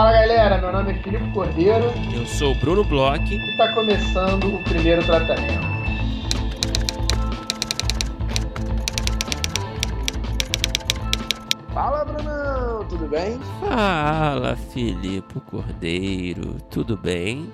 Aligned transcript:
Fala 0.00 0.12
galera, 0.12 0.56
meu 0.56 0.72
nome 0.72 0.92
é 0.92 1.02
Filipe 1.02 1.30
Cordeiro. 1.30 1.84
Eu 2.14 2.24
sou 2.24 2.52
o 2.52 2.54
Bruno 2.54 2.82
Bloch. 2.82 3.22
E 3.22 3.50
está 3.50 3.74
começando 3.74 4.54
o 4.54 4.64
primeiro 4.64 5.04
tratamento. 5.04 5.60
Fala 11.74 12.02
Brunão, 12.06 12.88
tudo 12.88 13.08
bem? 13.08 13.38
Fala 13.60 14.56
Filipe 14.56 15.38
Cordeiro, 15.40 16.56
tudo 16.70 16.96
bem? 16.96 17.52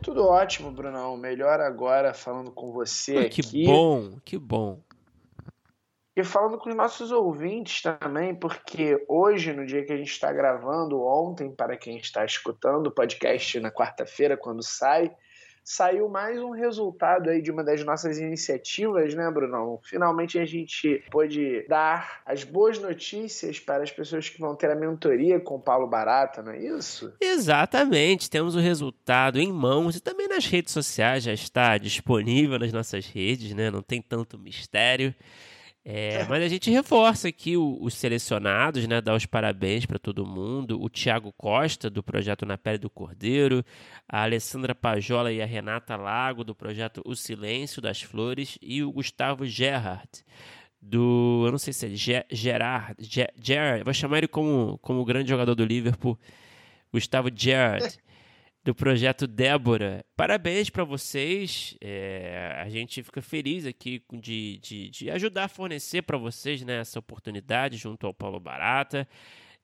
Tudo 0.00 0.26
ótimo, 0.26 0.70
Brunão. 0.70 1.18
Melhor 1.18 1.60
agora 1.60 2.14
falando 2.14 2.50
com 2.50 2.72
você 2.72 3.18
ah, 3.18 3.20
aqui. 3.26 3.42
Que 3.42 3.66
bom, 3.66 4.12
que 4.24 4.38
bom. 4.38 4.80
E 6.16 6.22
falando 6.22 6.58
com 6.58 6.70
os 6.70 6.76
nossos 6.76 7.10
ouvintes 7.10 7.82
também, 7.82 8.34
porque 8.34 9.04
hoje, 9.08 9.52
no 9.52 9.66
dia 9.66 9.84
que 9.84 9.92
a 9.92 9.96
gente 9.96 10.12
está 10.12 10.32
gravando, 10.32 11.02
ontem, 11.02 11.50
para 11.50 11.76
quem 11.76 11.96
está 11.96 12.24
escutando 12.24 12.86
o 12.86 12.90
podcast 12.92 13.58
na 13.58 13.70
quarta-feira, 13.70 14.36
quando 14.36 14.62
sai, 14.62 15.10
saiu 15.64 16.08
mais 16.08 16.40
um 16.40 16.50
resultado 16.50 17.30
aí 17.30 17.42
de 17.42 17.50
uma 17.50 17.64
das 17.64 17.82
nossas 17.82 18.18
iniciativas, 18.18 19.12
né, 19.14 19.28
Brunão? 19.28 19.80
Finalmente 19.82 20.38
a 20.38 20.44
gente 20.44 21.02
pôde 21.10 21.66
dar 21.66 22.22
as 22.26 22.44
boas 22.44 22.78
notícias 22.78 23.58
para 23.58 23.82
as 23.82 23.90
pessoas 23.90 24.28
que 24.28 24.38
vão 24.38 24.54
ter 24.54 24.70
a 24.70 24.76
mentoria 24.76 25.40
com 25.40 25.56
o 25.56 25.60
Paulo 25.60 25.88
Barata, 25.88 26.42
não 26.42 26.52
é 26.52 26.58
isso? 26.58 27.12
Exatamente, 27.20 28.30
temos 28.30 28.54
o 28.54 28.60
resultado 28.60 29.40
em 29.40 29.50
mãos 29.50 29.96
e 29.96 30.00
também 30.00 30.28
nas 30.28 30.46
redes 30.46 30.72
sociais 30.72 31.24
já 31.24 31.32
está 31.32 31.76
disponível 31.78 32.58
nas 32.58 32.72
nossas 32.72 33.06
redes, 33.06 33.52
né? 33.54 33.68
Não 33.68 33.82
tem 33.82 34.00
tanto 34.00 34.38
mistério. 34.38 35.12
É, 35.86 36.24
mas 36.26 36.42
a 36.42 36.48
gente 36.48 36.70
reforça 36.70 37.28
aqui 37.28 37.58
o, 37.58 37.76
os 37.78 37.92
selecionados, 37.94 38.86
né? 38.88 39.02
Dá 39.02 39.14
os 39.14 39.26
parabéns 39.26 39.84
para 39.84 39.98
todo 39.98 40.26
mundo. 40.26 40.82
O 40.82 40.88
Tiago 40.88 41.30
Costa, 41.36 41.90
do 41.90 42.02
projeto 42.02 42.46
Na 42.46 42.56
Pele 42.56 42.78
do 42.78 42.88
Cordeiro, 42.88 43.62
a 44.08 44.22
Alessandra 44.22 44.74
Pajola 44.74 45.30
e 45.30 45.42
a 45.42 45.46
Renata 45.46 45.94
Lago, 45.94 46.42
do 46.42 46.54
projeto 46.54 47.02
O 47.04 47.14
Silêncio 47.14 47.82
das 47.82 48.00
Flores, 48.00 48.56
e 48.62 48.82
o 48.82 48.90
Gustavo 48.90 49.44
Gerhard, 49.44 50.08
do. 50.80 51.42
Eu 51.44 51.50
não 51.50 51.58
sei 51.58 51.74
se 51.74 52.14
é 52.14 52.24
Gerard. 52.30 52.96
Gerard, 53.36 53.84
vou 53.84 53.92
chamar 53.92 54.18
ele 54.18 54.28
como, 54.28 54.78
como 54.78 55.04
grande 55.04 55.28
jogador 55.28 55.54
do 55.54 55.66
Liverpool, 55.66 56.18
Gustavo 56.90 57.28
Gerard 57.34 57.98
do 58.64 58.74
projeto 58.74 59.26
Débora. 59.26 60.02
Parabéns 60.16 60.70
para 60.70 60.84
vocês. 60.84 61.76
É, 61.82 62.58
a 62.64 62.68
gente 62.70 63.02
fica 63.02 63.20
feliz 63.20 63.66
aqui 63.66 64.02
de, 64.10 64.58
de, 64.58 64.88
de 64.88 65.10
ajudar 65.10 65.44
a 65.44 65.48
fornecer 65.48 66.00
para 66.00 66.16
vocês 66.16 66.62
né, 66.62 66.80
essa 66.80 66.98
oportunidade 66.98 67.76
junto 67.76 68.06
ao 68.06 68.14
Paulo 68.14 68.40
Barata. 68.40 69.06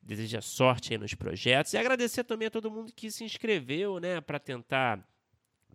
Deseja 0.02 0.42
sorte 0.42 0.96
nos 0.98 1.14
projetos 1.14 1.72
e 1.72 1.78
agradecer 1.78 2.24
também 2.24 2.48
a 2.48 2.50
todo 2.50 2.70
mundo 2.70 2.92
que 2.94 3.10
se 3.10 3.24
inscreveu 3.24 3.98
né, 3.98 4.20
para 4.20 4.38
tentar 4.38 5.02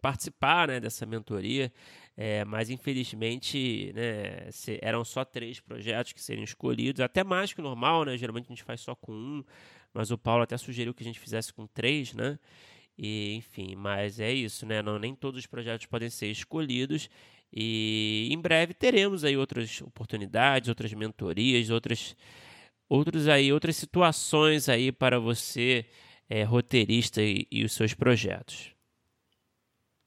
participar 0.01 0.67
né, 0.67 0.79
dessa 0.79 1.03
mentoria, 1.03 1.71
é, 2.15 2.45
mas 2.45 2.69
infelizmente 2.69 3.91
né, 3.95 4.49
eram 4.81 5.03
só 5.03 5.25
três 5.25 5.59
projetos 5.59 6.13
que 6.13 6.21
seriam 6.21 6.43
escolhidos, 6.43 7.01
até 7.01 7.23
mais 7.23 7.53
que 7.53 7.59
o 7.59 7.63
normal, 7.63 8.05
né? 8.05 8.15
Geralmente 8.17 8.45
a 8.45 8.49
gente 8.49 8.63
faz 8.63 8.81
só 8.81 8.93
com 8.93 9.11
um, 9.11 9.43
mas 9.91 10.11
o 10.11 10.17
Paulo 10.17 10.43
até 10.43 10.57
sugeriu 10.57 10.93
que 10.93 11.01
a 11.01 11.05
gente 11.05 11.19
fizesse 11.19 11.51
com 11.51 11.65
três, 11.65 12.13
né? 12.13 12.37
E, 12.97 13.35
enfim, 13.35 13.75
mas 13.75 14.19
é 14.19 14.31
isso, 14.31 14.65
né? 14.65 14.81
Não, 14.81 14.97
nem 14.97 15.13
todos 15.13 15.39
os 15.39 15.47
projetos 15.47 15.85
podem 15.85 16.09
ser 16.09 16.27
escolhidos. 16.27 17.09
E 17.51 18.29
em 18.31 18.39
breve 18.39 18.73
teremos 18.73 19.23
aí 19.23 19.37
outras 19.37 19.81
oportunidades, 19.81 20.69
outras 20.69 20.93
mentorias, 20.93 21.69
outras, 21.69 22.15
outros 22.89 23.27
aí, 23.27 23.51
outras 23.51 23.75
situações 23.75 24.67
aí 24.67 24.91
para 24.91 25.19
você, 25.19 25.85
é, 26.29 26.43
roteirista 26.43 27.21
e, 27.21 27.47
e 27.51 27.63
os 27.63 27.73
seus 27.73 27.93
projetos. 27.93 28.75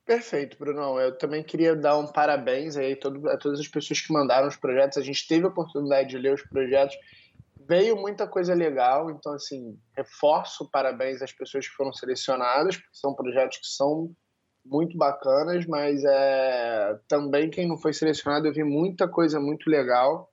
Perfeito, 0.04 0.56
Bruno. 0.58 0.98
Eu 0.98 1.16
também 1.18 1.42
queria 1.42 1.76
dar 1.76 1.98
um 1.98 2.06
parabéns 2.06 2.78
aí 2.78 2.94
a, 2.94 3.36
todas 3.36 3.60
as 3.60 3.68
pessoas 3.68 4.00
que 4.00 4.10
mandaram 4.10 4.48
os 4.48 4.56
projetos. 4.56 4.96
A 4.96 5.02
gente 5.02 5.28
teve 5.28 5.44
a 5.44 5.48
oportunidade 5.48 6.08
de 6.08 6.16
ler 6.16 6.32
os 6.32 6.42
projetos 6.42 6.96
veio 7.68 7.96
muita 7.96 8.26
coisa 8.26 8.54
legal, 8.54 9.10
então 9.10 9.34
assim, 9.34 9.78
reforço 9.94 10.68
parabéns 10.70 11.20
às 11.20 11.32
pessoas 11.32 11.68
que 11.68 11.74
foram 11.74 11.92
selecionadas, 11.92 12.76
porque 12.76 12.88
são 12.92 13.14
projetos 13.14 13.58
que 13.58 13.66
são 13.66 14.10
muito 14.64 14.96
bacanas, 14.96 15.66
mas 15.66 16.02
é, 16.04 16.98
também 17.06 17.50
quem 17.50 17.68
não 17.68 17.76
foi 17.76 17.92
selecionado 17.92 18.46
eu 18.46 18.52
vi 18.52 18.64
muita 18.64 19.06
coisa 19.06 19.38
muito 19.38 19.68
legal. 19.68 20.30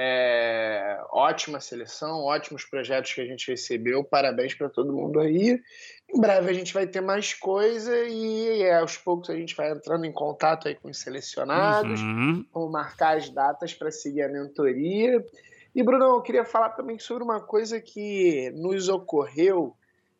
É, 0.00 0.96
ótima 1.10 1.58
seleção, 1.58 2.20
ótimos 2.20 2.64
projetos 2.64 3.12
que 3.12 3.20
a 3.20 3.26
gente 3.26 3.50
recebeu, 3.50 4.04
parabéns 4.04 4.54
para 4.54 4.68
todo 4.68 4.92
mundo 4.92 5.18
aí. 5.18 5.60
Em 6.08 6.20
breve 6.20 6.50
a 6.50 6.54
gente 6.54 6.72
vai 6.72 6.86
ter 6.86 7.00
mais 7.00 7.34
coisa 7.34 7.92
e 8.06 8.62
é, 8.62 8.78
aos 8.78 8.96
poucos 8.96 9.28
a 9.28 9.34
gente 9.34 9.56
vai 9.56 9.72
entrando 9.72 10.04
em 10.04 10.12
contato 10.12 10.68
aí 10.68 10.76
com 10.76 10.88
os 10.88 10.98
selecionados, 10.98 12.00
uhum. 12.00 12.46
vamos 12.54 12.70
marcar 12.70 13.16
as 13.16 13.28
datas 13.28 13.74
para 13.74 13.90
seguir 13.90 14.22
a 14.22 14.28
mentoria. 14.28 15.22
E, 15.74 15.82
Bruno, 15.82 16.04
eu 16.04 16.22
queria 16.22 16.44
falar 16.44 16.70
também 16.70 16.98
sobre 16.98 17.22
uma 17.22 17.40
coisa 17.40 17.80
que 17.80 18.50
nos 18.56 18.88
ocorreu 18.88 19.76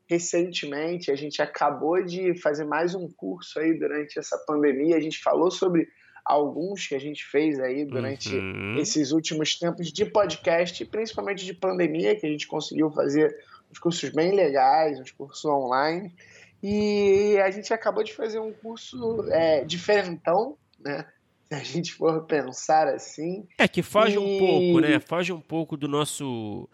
recentemente. 0.09 1.11
A 1.11 1.17
gente 1.17 1.43
acabou 1.43 2.03
de 2.03 2.35
fazer 2.41 2.65
mais 2.65 2.95
um 2.95 3.09
curso 3.09 3.59
aí 3.59 3.79
durante 3.79 4.19
essa 4.19 4.39
pandemia. 4.47 4.97
A 4.97 5.01
gente 5.01 5.21
falou 5.23 5.51
sobre 5.51 5.89
alguns 6.25 6.87
que 6.87 6.95
a 6.95 6.99
gente 6.99 7.25
fez 7.25 7.59
aí 7.59 7.85
durante 7.85 8.35
uhum. 8.35 8.77
esses 8.79 9.13
últimos 9.13 9.59
tempos 9.59 9.93
de 9.93 10.05
podcast, 10.05 10.85
principalmente 10.85 11.45
de 11.45 11.55
pandemia, 11.55 12.17
que 12.17 12.27
a 12.27 12.29
gente 12.29 12.47
conseguiu 12.47 12.91
fazer 12.91 13.35
uns 13.71 13.79
cursos 13.79 14.11
bem 14.11 14.35
legais, 14.35 15.01
uns 15.01 15.11
cursos 15.11 15.45
online. 15.45 16.15
E 16.63 17.39
a 17.43 17.51
gente 17.51 17.73
acabou 17.73 18.03
de 18.03 18.15
fazer 18.15 18.41
um 18.41 18.53
curso 18.53 19.25
é, 19.31 19.65
diferentão, 19.65 20.57
né? 20.81 21.07
se 21.53 21.55
a 21.55 21.65
gente 21.65 21.95
for 21.95 22.25
pensar 22.27 22.89
assim. 22.89 23.47
É 23.57 23.67
que 23.67 23.83
foge 23.83 24.15
e... 24.15 24.19
um 24.19 24.39
pouco, 24.39 24.81
né? 24.81 25.01
Foge 25.01 25.33
um 25.33 25.41
pouco 25.41 25.77
do 25.77 25.89
nosso 25.89 26.69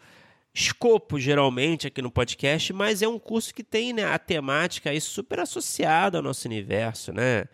escopo, 0.53 1.19
geralmente, 1.19 1.87
aqui 1.87 2.01
no 2.01 2.11
podcast, 2.11 2.73
mas 2.73 3.03
é 3.03 3.09
um 3.09 3.19
curso 3.19 3.53
que 3.53 3.65
tem 3.65 3.93
né, 3.93 4.05
a 4.05 4.19
temática 4.19 4.91
aí 4.91 5.01
super 5.01 5.41
associada 5.41 6.19
ao 6.19 6.23
nosso 6.23 6.47
universo, 6.47 7.13
né? 7.13 7.47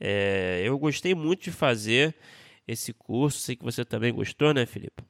É, 0.00 0.60
eu 0.64 0.78
gostei 0.78 1.14
muito 1.14 1.44
de 1.44 1.52
fazer 1.52 2.14
esse 2.66 2.92
curso, 2.92 3.38
sei 3.38 3.54
que 3.54 3.64
você 3.64 3.84
também 3.84 4.12
gostou, 4.12 4.52
né, 4.52 4.66
Felipe? 4.66 5.04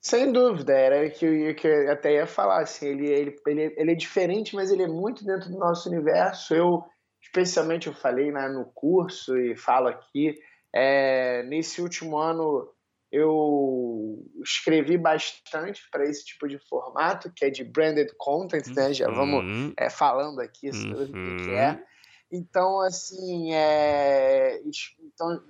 Sem 0.00 0.32
dúvida, 0.32 0.72
era 0.72 1.10
que 1.10 1.26
eu, 1.26 1.54
que 1.54 1.66
eu 1.66 1.90
até 1.90 2.14
ia 2.14 2.26
falar, 2.26 2.62
assim, 2.62 2.86
ele, 2.86 3.08
ele, 3.08 3.36
ele, 3.46 3.74
ele 3.76 3.92
é 3.92 3.94
diferente, 3.94 4.54
mas 4.54 4.70
ele 4.70 4.84
é 4.84 4.88
muito 4.88 5.24
dentro 5.24 5.50
do 5.50 5.58
nosso 5.58 5.88
universo. 5.90 6.54
Eu 6.54 6.84
especialmente 7.20 7.86
eu 7.86 7.94
falei 7.94 8.30
né, 8.32 8.48
no 8.48 8.64
curso 8.66 9.36
e 9.36 9.56
falo 9.56 9.88
aqui, 9.88 10.38
é, 10.72 11.42
nesse 11.44 11.80
último 11.80 12.16
ano 12.16 12.70
eu 13.10 14.22
escrevi 14.42 14.98
bastante 14.98 15.82
para 15.90 16.04
esse 16.04 16.24
tipo 16.24 16.46
de 16.46 16.58
formato, 16.58 17.32
que 17.34 17.44
é 17.44 17.50
de 17.50 17.64
branded 17.64 18.12
content, 18.18 18.66
né? 18.74 18.92
Já 18.92 19.10
vamos 19.10 19.42
uhum. 19.44 19.72
é, 19.78 19.88
falando 19.88 20.40
aqui 20.40 20.70
sobre 20.72 21.04
uhum. 21.04 21.36
o 21.36 21.44
que 21.44 21.50
é. 21.52 21.70
Uhum. 21.70 21.84
Então, 22.30 22.80
assim, 22.80 23.54
é, 23.54 24.60
então, 25.00 25.42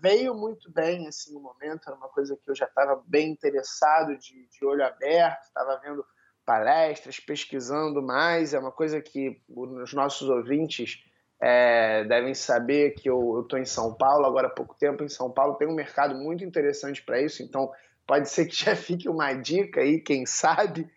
veio 0.00 0.34
muito 0.34 0.70
bem 0.70 1.08
assim, 1.08 1.34
no 1.34 1.40
momento, 1.40 1.88
era 1.88 1.96
uma 1.96 2.08
coisa 2.08 2.36
que 2.36 2.48
eu 2.48 2.54
já 2.54 2.66
estava 2.66 3.02
bem 3.06 3.28
interessado, 3.30 4.16
de, 4.16 4.46
de 4.46 4.64
olho 4.64 4.84
aberto, 4.84 5.42
estava 5.42 5.80
vendo 5.80 6.04
palestras, 6.46 7.18
pesquisando 7.18 8.00
mais, 8.00 8.54
é 8.54 8.58
uma 8.58 8.72
coisa 8.72 9.00
que 9.00 9.42
os 9.48 9.92
nossos 9.92 10.28
ouvintes 10.28 11.04
é, 11.40 12.04
devem 12.04 12.34
saber 12.34 12.90
que 12.90 13.08
eu 13.08 13.40
estou 13.40 13.58
em 13.58 13.64
São 13.64 13.94
Paulo 13.94 14.26
agora 14.26 14.48
há 14.48 14.50
pouco 14.50 14.74
tempo. 14.74 15.02
Em 15.02 15.08
São 15.08 15.30
Paulo 15.30 15.54
tem 15.54 15.66
um 15.66 15.74
mercado 15.74 16.14
muito 16.14 16.44
interessante 16.44 17.02
para 17.02 17.20
isso, 17.20 17.42
então 17.42 17.72
pode 18.06 18.28
ser 18.28 18.46
que 18.46 18.54
já 18.64 18.76
fique 18.76 19.08
uma 19.08 19.32
dica 19.32 19.80
aí, 19.80 20.00
quem 20.00 20.26
sabe. 20.26 20.90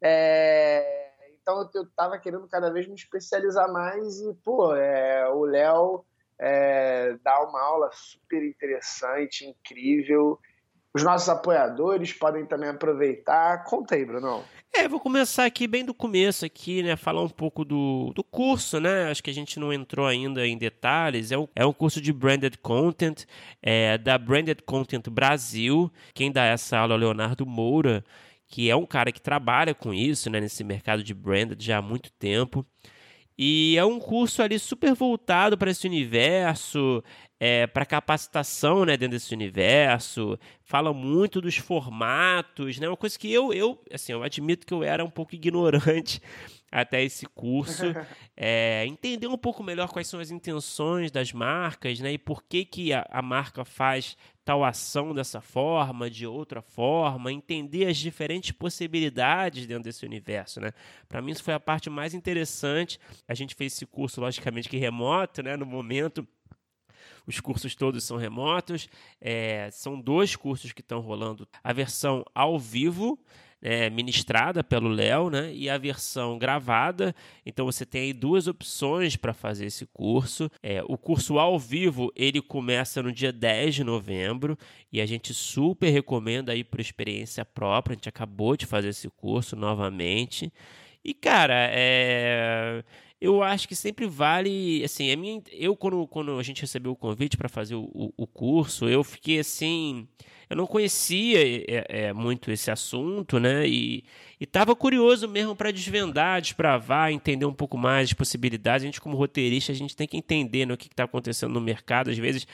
É, 0.00 1.10
então 1.42 1.68
eu 1.74 1.82
estava 1.82 2.18
querendo 2.18 2.48
cada 2.48 2.72
vez 2.72 2.88
me 2.88 2.94
especializar 2.94 3.70
mais 3.70 4.20
e, 4.20 4.32
pô, 4.42 4.74
é, 4.74 5.28
o 5.28 5.44
Léo 5.44 6.04
é, 6.38 7.16
dá 7.22 7.42
uma 7.42 7.60
aula 7.60 7.90
super 7.92 8.42
interessante, 8.42 9.46
incrível. 9.46 10.40
Os 10.94 11.02
nossos 11.02 11.28
apoiadores 11.28 12.12
podem 12.12 12.44
também 12.44 12.68
aproveitar. 12.68 13.64
Conta 13.64 13.94
aí, 13.94 14.04
Bruno. 14.04 14.44
É, 14.74 14.88
vou 14.88 15.00
começar 15.00 15.44
aqui 15.44 15.66
bem 15.66 15.84
do 15.84 15.92
começo 15.92 16.46
aqui, 16.46 16.82
né? 16.82 16.96
Falar 16.96 17.22
um 17.22 17.28
pouco 17.28 17.64
do, 17.64 18.10
do 18.14 18.24
curso, 18.24 18.80
né? 18.80 19.10
Acho 19.10 19.22
que 19.22 19.30
a 19.30 19.34
gente 19.34 19.60
não 19.60 19.72
entrou 19.72 20.06
ainda 20.06 20.46
em 20.46 20.56
detalhes. 20.56 21.30
É 21.30 21.38
um, 21.38 21.46
é 21.54 21.64
um 21.64 21.72
curso 21.72 22.00
de 22.00 22.12
Branded 22.12 22.58
Content, 22.58 23.24
é, 23.62 23.96
da 23.98 24.16
Branded 24.16 24.62
Content 24.62 25.08
Brasil. 25.10 25.90
Quem 26.14 26.32
dá 26.32 26.44
essa 26.44 26.78
aula 26.78 26.94
é 26.94 26.96
o 26.96 27.00
Leonardo 27.00 27.46
Moura, 27.46 28.02
que 28.46 28.70
é 28.70 28.76
um 28.76 28.86
cara 28.86 29.12
que 29.12 29.20
trabalha 29.20 29.74
com 29.74 29.92
isso, 29.92 30.30
né? 30.30 30.40
Nesse 30.40 30.64
mercado 30.64 31.02
de 31.02 31.14
branded 31.14 31.62
já 31.62 31.78
há 31.78 31.82
muito 31.82 32.10
tempo. 32.12 32.66
E 33.36 33.76
é 33.76 33.84
um 33.84 33.98
curso 33.98 34.42
ali 34.42 34.58
super 34.58 34.94
voltado 34.94 35.56
para 35.56 35.70
esse 35.70 35.86
universo, 35.86 37.02
é, 37.44 37.66
para 37.66 37.84
capacitação 37.84 38.84
né, 38.84 38.96
dentro 38.96 39.16
desse 39.16 39.34
universo, 39.34 40.38
fala 40.62 40.92
muito 40.92 41.40
dos 41.40 41.56
formatos, 41.56 42.78
né? 42.78 42.86
Uma 42.86 42.96
coisa 42.96 43.18
que 43.18 43.32
eu, 43.32 43.52
eu, 43.52 43.82
assim, 43.92 44.12
eu 44.12 44.22
admito 44.22 44.64
que 44.64 44.72
eu 44.72 44.84
era 44.84 45.04
um 45.04 45.10
pouco 45.10 45.34
ignorante 45.34 46.22
até 46.70 47.02
esse 47.02 47.26
curso, 47.26 47.82
é, 48.36 48.86
entender 48.86 49.26
um 49.26 49.36
pouco 49.36 49.60
melhor 49.60 49.88
quais 49.88 50.06
são 50.06 50.20
as 50.20 50.30
intenções 50.30 51.10
das 51.10 51.32
marcas, 51.32 51.98
né, 51.98 52.12
e 52.12 52.18
por 52.18 52.44
que, 52.44 52.64
que 52.64 52.92
a, 52.92 53.04
a, 53.10 53.20
marca 53.20 53.64
faz 53.64 54.16
tal 54.44 54.62
ação 54.62 55.12
dessa 55.12 55.40
forma, 55.40 56.08
de 56.08 56.24
outra 56.24 56.62
forma, 56.62 57.32
entender 57.32 57.88
as 57.88 57.96
diferentes 57.96 58.52
possibilidades 58.52 59.66
dentro 59.66 59.82
desse 59.82 60.06
universo, 60.06 60.60
né. 60.60 60.70
Para 61.08 61.20
mim 61.20 61.32
isso 61.32 61.42
foi 61.42 61.54
a 61.54 61.60
parte 61.60 61.90
mais 61.90 62.14
interessante. 62.14 63.00
A 63.26 63.34
gente 63.34 63.56
fez 63.56 63.72
esse 63.72 63.84
curso, 63.84 64.20
logicamente 64.20 64.68
que 64.68 64.76
remoto, 64.76 65.42
né, 65.42 65.56
no 65.56 65.66
momento. 65.66 66.24
Os 67.26 67.40
cursos 67.40 67.74
todos 67.74 68.04
são 68.04 68.16
remotos. 68.16 68.88
É, 69.20 69.68
são 69.70 70.00
dois 70.00 70.36
cursos 70.36 70.72
que 70.72 70.80
estão 70.80 71.00
rolando. 71.00 71.46
A 71.62 71.72
versão 71.72 72.24
ao 72.34 72.58
vivo, 72.58 73.18
é, 73.62 73.88
ministrada 73.88 74.64
pelo 74.64 74.88
Léo, 74.88 75.30
né? 75.30 75.52
E 75.54 75.70
a 75.70 75.78
versão 75.78 76.36
gravada. 76.38 77.14
Então 77.46 77.64
você 77.64 77.86
tem 77.86 78.02
aí 78.02 78.12
duas 78.12 78.48
opções 78.48 79.16
para 79.16 79.32
fazer 79.32 79.66
esse 79.66 79.86
curso. 79.86 80.50
É, 80.62 80.82
o 80.86 80.98
curso 80.98 81.38
ao 81.38 81.58
vivo 81.58 82.12
ele 82.16 82.42
começa 82.42 83.02
no 83.02 83.12
dia 83.12 83.32
10 83.32 83.76
de 83.76 83.84
novembro 83.84 84.58
e 84.92 85.00
a 85.00 85.06
gente 85.06 85.32
super 85.32 85.90
recomenda 85.90 86.52
aí 86.52 86.64
por 86.64 86.80
experiência 86.80 87.44
própria. 87.44 87.94
A 87.94 87.96
gente 87.96 88.08
acabou 88.08 88.56
de 88.56 88.66
fazer 88.66 88.88
esse 88.88 89.08
curso 89.08 89.54
novamente. 89.54 90.52
E, 91.04 91.14
cara, 91.14 91.68
é 91.70 92.84
eu 93.22 93.40
acho 93.40 93.68
que 93.68 93.76
sempre 93.76 94.04
vale, 94.04 94.82
assim, 94.84 95.12
a 95.12 95.16
minha, 95.16 95.40
eu 95.52 95.76
quando, 95.76 96.08
quando 96.08 96.36
a 96.36 96.42
gente 96.42 96.60
recebeu 96.60 96.90
o 96.90 96.96
convite 96.96 97.36
para 97.36 97.48
fazer 97.48 97.76
o, 97.76 97.84
o, 97.94 98.12
o, 98.16 98.26
curso, 98.26 98.88
eu 98.88 99.04
fiquei 99.04 99.38
assim, 99.38 100.08
eu 100.50 100.56
não 100.56 100.66
conhecia 100.66 101.38
é, 101.40 101.86
é, 101.88 102.12
muito 102.12 102.50
esse 102.50 102.68
assunto, 102.68 103.38
né? 103.38 103.64
E 103.64 104.02
estava 104.40 104.74
curioso 104.74 105.28
mesmo 105.28 105.54
para 105.54 105.70
desvendar, 105.70 106.42
desbravar, 106.42 107.12
entender 107.12 107.46
um 107.46 107.54
pouco 107.54 107.78
mais 107.78 108.08
as 108.08 108.12
possibilidades. 108.12 108.82
A 108.82 108.86
gente, 108.86 109.00
como 109.00 109.16
roteirista, 109.16 109.70
a 109.70 109.74
gente 109.76 109.94
tem 109.94 110.08
que 110.08 110.16
entender 110.16 110.66
né, 110.66 110.74
o 110.74 110.76
que 110.76 110.88
está 110.88 111.04
acontecendo 111.04 111.52
no 111.52 111.60
mercado. 111.60 112.10
Às 112.10 112.18
vezes 112.18 112.44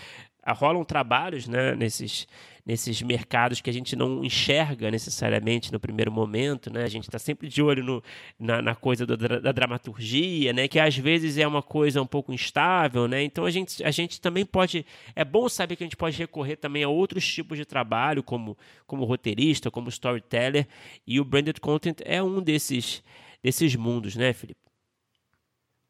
rolam 0.53 0.85
trabalhos 0.85 1.49
né, 1.49 1.75
nesses, 1.75 2.29
nesses 2.69 3.00
mercados 3.00 3.62
que 3.62 3.70
a 3.70 3.73
gente 3.73 3.97
não 3.97 4.23
enxerga 4.23 4.91
necessariamente 4.91 5.73
no 5.73 5.81
primeiro 5.81 6.12
momento, 6.12 6.70
né? 6.70 6.85
A 6.85 6.88
gente 6.88 7.05
está 7.05 7.19
sempre 7.19 7.49
de 7.49 7.62
olho 7.62 7.82
no, 7.82 8.03
na, 8.38 8.61
na 8.61 8.75
coisa 8.75 9.06
do, 9.06 9.17
da 9.17 9.50
dramaturgia, 9.53 10.53
né? 10.53 10.69
Que 10.69 10.79
às 10.79 10.94
vezes 10.94 11.38
é 11.38 11.47
uma 11.47 11.62
coisa 11.62 12.03
um 12.03 12.06
pouco 12.06 12.31
instável, 12.31 13.09
né? 13.09 13.23
Então 13.23 13.47
a 13.47 13.50
gente, 13.50 13.82
a 13.82 13.91
gente 13.91 14.20
também 14.20 14.44
pode... 14.44 14.85
É 15.17 15.25
bom 15.25 15.49
saber 15.49 15.76
que 15.76 15.82
a 15.82 15.87
gente 15.87 15.97
pode 15.97 16.19
recorrer 16.19 16.56
também 16.56 16.85
a 16.85 16.91
outros 16.91 17.26
tipos 17.26 17.56
de 17.56 17.65
trabalho, 17.65 18.23
como, 18.23 18.55
como 18.87 19.06
roteirista, 19.06 19.70
como 19.70 19.88
storyteller, 19.88 20.69
e 21.06 21.19
o 21.19 21.25
branded 21.25 21.59
content 21.61 22.03
é 22.05 22.23
um 22.23 22.43
desses, 22.43 23.03
desses 23.43 23.75
mundos, 23.76 24.15
né, 24.15 24.35
Felipe? 24.35 24.61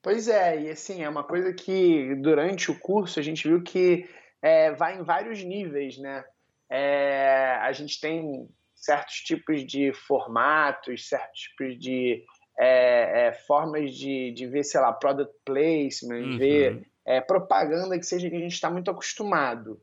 Pois 0.01 0.29
é, 0.29 0.63
e 0.63 0.71
assim, 0.71 1.03
é 1.03 1.09
uma 1.09 1.25
coisa 1.25 1.53
que 1.53 2.15
durante 2.15 2.71
o 2.71 2.79
curso 2.79 3.19
a 3.19 3.23
gente 3.23 3.49
viu 3.49 3.61
que 3.63 4.09
é, 4.41 4.71
vai 4.71 4.97
em 4.97 5.03
vários 5.03 5.43
níveis, 5.43 5.99
né? 5.99 6.25
É, 6.71 7.59
a 7.61 7.73
gente 7.73 8.01
tem 8.01 8.49
certos 8.75 9.17
tipos 9.17 9.67
de 9.67 9.93
formatos, 9.93 11.09
certos 11.09 11.41
tipos 11.41 11.79
de 11.79 12.25
é, 12.59 13.29
é, 13.29 13.33
formas 13.33 13.95
de, 13.95 14.33
de 14.33 14.47
ver, 14.47 14.65
sei 14.65 14.81
lá, 14.81 14.93
product 14.93 15.35
placement, 15.45 16.33
uhum. 16.33 16.39
ver 16.39 16.87
é, 17.07 17.21
propaganda 17.21 17.99
que 17.99 18.05
seja 18.05 18.29
que 18.29 18.37
a 18.37 18.41
gente 18.41 18.53
está 18.53 18.71
muito 18.71 18.91
acostumado. 18.91 19.81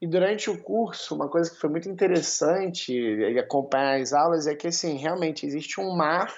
E 0.00 0.06
durante 0.06 0.50
o 0.50 0.62
curso, 0.62 1.14
uma 1.14 1.28
coisa 1.28 1.50
que 1.50 1.58
foi 1.58 1.70
muito 1.70 1.88
interessante 1.88 2.94
acompanhar 3.38 4.00
as 4.00 4.12
aulas 4.12 4.46
é 4.46 4.54
que, 4.54 4.66
assim, 4.66 4.98
realmente 4.98 5.46
existe 5.46 5.80
um 5.80 5.96
mar 5.96 6.30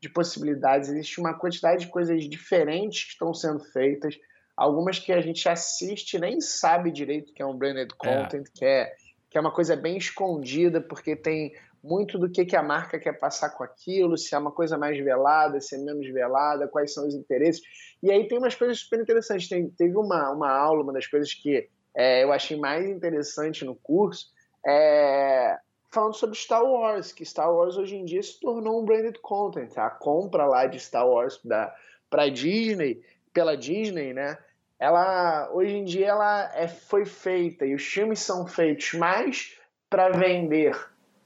de 0.00 0.08
possibilidades, 0.08 0.88
existe 0.88 1.20
uma 1.20 1.34
quantidade 1.34 1.84
de 1.84 1.90
coisas 1.90 2.26
diferentes 2.26 3.04
que 3.04 3.10
estão 3.10 3.34
sendo 3.34 3.60
feitas, 3.60 4.18
algumas 4.56 4.98
que 4.98 5.12
a 5.12 5.20
gente 5.20 5.46
assiste 5.48 6.18
nem 6.18 6.40
sabe 6.40 6.90
direito 6.90 7.34
que 7.34 7.42
é 7.42 7.46
um 7.46 7.56
branded 7.56 7.90
é. 7.92 7.96
content, 7.96 8.46
é. 8.46 8.58
que 8.58 8.64
é 8.64 8.94
que 9.30 9.38
é 9.38 9.40
uma 9.40 9.52
coisa 9.52 9.76
bem 9.76 9.96
escondida, 9.96 10.80
porque 10.80 11.14
tem 11.14 11.52
muito 11.82 12.18
do 12.18 12.28
que, 12.28 12.44
que 12.44 12.56
a 12.56 12.62
marca 12.62 12.98
quer 12.98 13.18
passar 13.18 13.50
com 13.50 13.64
aquilo, 13.64 14.18
se 14.18 14.34
é 14.34 14.38
uma 14.38 14.50
coisa 14.50 14.76
mais 14.76 14.98
velada, 14.98 15.60
se 15.60 15.76
é 15.76 15.78
menos 15.78 16.06
velada, 16.12 16.68
quais 16.68 16.92
são 16.92 17.06
os 17.06 17.14
interesses. 17.14 17.62
E 18.02 18.10
aí 18.10 18.28
tem 18.28 18.38
umas 18.38 18.54
coisas 18.54 18.80
super 18.80 19.00
interessantes. 19.00 19.48
Tem, 19.48 19.70
teve 19.70 19.96
uma, 19.96 20.30
uma 20.30 20.50
aula, 20.50 20.82
uma 20.82 20.92
das 20.92 21.06
coisas 21.06 21.32
que 21.32 21.68
é, 21.96 22.22
eu 22.22 22.32
achei 22.32 22.58
mais 22.58 22.88
interessante 22.88 23.64
no 23.64 23.74
curso, 23.74 24.26
é, 24.66 25.56
falando 25.90 26.14
sobre 26.14 26.36
Star 26.36 26.64
Wars, 26.64 27.12
que 27.12 27.24
Star 27.24 27.52
Wars 27.52 27.76
hoje 27.76 27.96
em 27.96 28.04
dia 28.04 28.22
se 28.22 28.38
tornou 28.38 28.82
um 28.82 28.84
branded 28.84 29.18
content. 29.20 29.76
A 29.76 29.90
compra 29.90 30.46
lá 30.46 30.66
de 30.66 30.78
Star 30.78 31.08
Wars 31.08 31.40
para 32.08 32.28
Disney, 32.28 33.02
pela 33.32 33.56
Disney, 33.56 34.12
né? 34.12 34.36
Ela 34.80 35.50
hoje 35.52 35.76
em 35.76 35.84
dia 35.84 36.08
ela 36.08 36.50
é, 36.54 36.66
foi 36.66 37.04
feita 37.04 37.66
e 37.66 37.74
os 37.74 37.84
filmes 37.84 38.20
são 38.20 38.46
feitos 38.46 38.94
mais 38.94 39.54
para 39.90 40.08
vender 40.08 40.74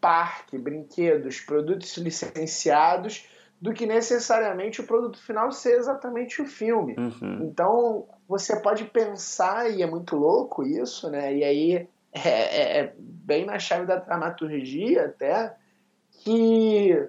parque, 0.01 0.59
brinquedos, 0.59 1.41
produtos 1.41 1.97
licenciados 1.97 3.29
do 3.61 3.73
que 3.73 3.87
necessariamente 3.87 4.81
o 4.81 4.87
produto 4.87 5.23
final 5.23 5.53
ser 5.53 5.79
exatamente 5.79 6.43
o 6.43 6.47
filme. 6.47 6.97
Uhum. 6.99 7.45
Então 7.45 8.07
você 8.29 8.57
pode 8.61 8.85
pensar 8.85 9.71
e 9.71 9.83
é 9.83 9.87
muito 9.87 10.17
louco 10.17 10.65
isso, 10.65 11.09
né? 11.09 11.35
E 11.35 11.45
aí 11.45 11.89
é, 12.13 12.29
é, 12.29 12.79
é 12.81 12.95
bem 12.99 13.47
na 13.47 13.59
chave 13.59 13.87
da 13.87 13.97
dramaturgia 13.97 15.07
até 15.07 15.55
que 16.11 17.09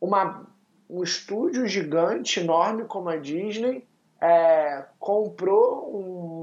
uma, 0.00 0.46
um 0.88 1.02
estúdio 1.02 1.66
gigante, 1.66 2.40
enorme 2.40 2.84
como 2.84 3.08
a 3.08 3.16
Disney 3.16 3.86
é, 4.22 4.84
comprou 5.00 5.90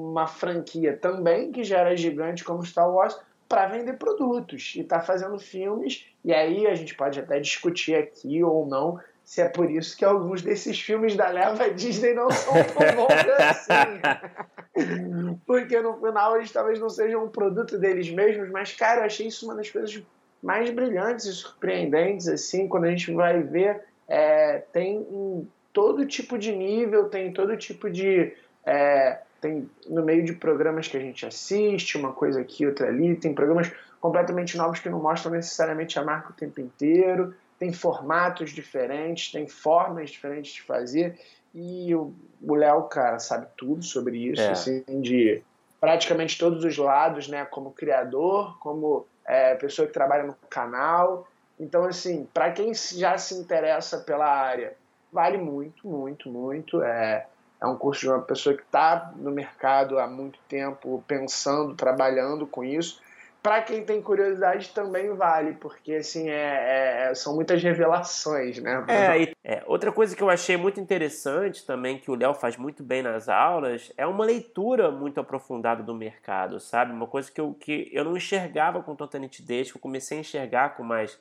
uma 0.09 0.27
franquia 0.27 0.97
também 0.97 1.49
que 1.49 1.63
já 1.63 1.79
era 1.79 1.95
gigante 1.95 2.43
como 2.43 2.65
Star 2.65 2.91
Wars 2.93 3.17
para 3.47 3.67
vender 3.67 3.93
produtos 3.93 4.73
e 4.75 4.81
está 4.81 4.99
fazendo 4.99 5.39
filmes 5.39 6.05
e 6.23 6.33
aí 6.33 6.67
a 6.67 6.75
gente 6.75 6.93
pode 6.93 7.17
até 7.17 7.39
discutir 7.39 7.95
aqui 7.95 8.43
ou 8.43 8.67
não 8.67 8.99
se 9.23 9.41
é 9.41 9.47
por 9.47 9.71
isso 9.71 9.95
que 9.95 10.03
alguns 10.03 10.41
desses 10.41 10.77
filmes 10.77 11.15
da 11.15 11.29
leva 11.29 11.69
Disney 11.73 12.13
não 12.13 12.29
são 12.29 12.53
tão 12.53 12.95
bons 12.95 13.13
assim. 13.39 15.37
Porque 15.47 15.79
no 15.79 15.99
final 16.01 16.35
eles 16.35 16.51
talvez 16.51 16.79
não 16.79 16.89
sejam 16.89 17.23
um 17.23 17.29
produto 17.29 17.77
deles 17.77 18.09
mesmos, 18.09 18.49
mas 18.49 18.73
cara, 18.73 19.01
eu 19.01 19.05
achei 19.05 19.27
isso 19.27 19.45
uma 19.45 19.55
das 19.55 19.69
coisas 19.69 20.03
mais 20.43 20.69
brilhantes 20.69 21.25
e 21.27 21.33
surpreendentes 21.33 22.27
assim, 22.27 22.67
quando 22.67 22.85
a 22.85 22.89
gente 22.89 23.13
vai 23.13 23.41
ver 23.41 23.81
é, 24.07 24.63
tem 24.73 25.47
todo 25.79 26.05
tipo 26.05 26.37
de 26.37 26.53
nível, 26.53 27.07
tem 27.07 27.31
todo 27.31 27.55
tipo 27.55 27.89
de. 27.89 28.33
É, 28.65 29.19
tem 29.39 29.69
no 29.87 30.03
meio 30.03 30.25
de 30.25 30.33
programas 30.33 30.89
que 30.89 30.97
a 30.97 30.99
gente 30.99 31.25
assiste, 31.25 31.97
uma 31.97 32.11
coisa 32.11 32.41
aqui, 32.41 32.67
outra 32.67 32.89
ali, 32.89 33.15
tem 33.15 33.33
programas 33.33 33.71
completamente 34.01 34.57
novos 34.57 34.79
que 34.79 34.89
não 34.89 35.01
mostram 35.01 35.31
necessariamente 35.31 35.97
a 35.97 36.03
marca 36.03 36.31
o 36.31 36.33
tempo 36.33 36.59
inteiro, 36.59 37.33
tem 37.57 37.71
formatos 37.71 38.51
diferentes, 38.51 39.31
tem 39.31 39.47
formas 39.47 40.09
diferentes 40.09 40.51
de 40.51 40.61
fazer. 40.63 41.17
E 41.55 41.95
o 41.95 42.13
Léo, 42.43 42.83
cara, 42.83 43.17
sabe 43.17 43.47
tudo 43.55 43.81
sobre 43.81 44.17
isso, 44.17 44.41
é. 44.41 44.49
assim, 44.49 44.83
de 45.01 45.41
praticamente 45.79 46.37
todos 46.37 46.65
os 46.65 46.77
lados, 46.77 47.29
né? 47.29 47.45
Como 47.45 47.71
criador, 47.71 48.59
como 48.59 49.07
é, 49.25 49.55
pessoa 49.55 49.87
que 49.87 49.93
trabalha 49.93 50.23
no 50.23 50.35
canal. 50.49 51.25
Então, 51.57 51.85
assim, 51.85 52.27
para 52.33 52.51
quem 52.51 52.73
já 52.73 53.17
se 53.17 53.33
interessa 53.35 53.99
pela 53.99 54.27
área 54.27 54.75
vale 55.11 55.37
muito, 55.37 55.87
muito, 55.87 56.29
muito. 56.29 56.81
É, 56.81 57.25
é 57.61 57.67
um 57.67 57.75
curso 57.75 58.01
de 58.01 58.09
uma 58.09 58.21
pessoa 58.21 58.55
que 58.55 58.63
está 58.63 59.11
no 59.15 59.31
mercado 59.31 59.99
há 59.99 60.07
muito 60.07 60.39
tempo, 60.47 61.03
pensando, 61.07 61.75
trabalhando 61.75 62.47
com 62.47 62.63
isso. 62.63 63.01
Para 63.41 63.61
quem 63.61 63.85
tem 63.85 64.01
curiosidade 64.01 64.69
também 64.69 65.13
vale, 65.13 65.53
porque 65.53 65.93
assim 65.93 66.29
é, 66.29 67.09
é 67.09 67.15
são 67.15 67.33
muitas 67.35 67.63
revelações, 67.63 68.59
né? 68.59 68.83
É, 68.89 69.21
e, 69.21 69.35
é, 69.45 69.63
outra 69.65 69.93
coisa 69.93 70.13
que 70.13 70.21
eu 70.21 70.29
achei 70.29 70.57
muito 70.57 70.77
interessante 70.77 71.65
também, 71.65 71.97
que 71.97 72.11
o 72.11 72.15
Léo 72.15 72.33
faz 72.33 72.57
muito 72.57 72.83
bem 72.83 73.01
nas 73.01 73.29
aulas, 73.29 73.93
é 73.97 74.05
uma 74.05 74.25
leitura 74.25 74.91
muito 74.91 75.21
aprofundada 75.21 75.81
do 75.81 75.95
mercado, 75.95 76.59
sabe? 76.59 76.91
Uma 76.91 77.07
coisa 77.07 77.31
que 77.31 77.39
eu, 77.39 77.53
que 77.53 77.89
eu 77.93 78.03
não 78.03 78.17
enxergava 78.17 78.83
com 78.83 78.93
tanta 78.93 79.17
nitidez, 79.17 79.71
que 79.71 79.77
eu 79.77 79.81
comecei 79.81 80.17
a 80.17 80.21
enxergar 80.21 80.75
com 80.75 80.83
mais 80.83 81.17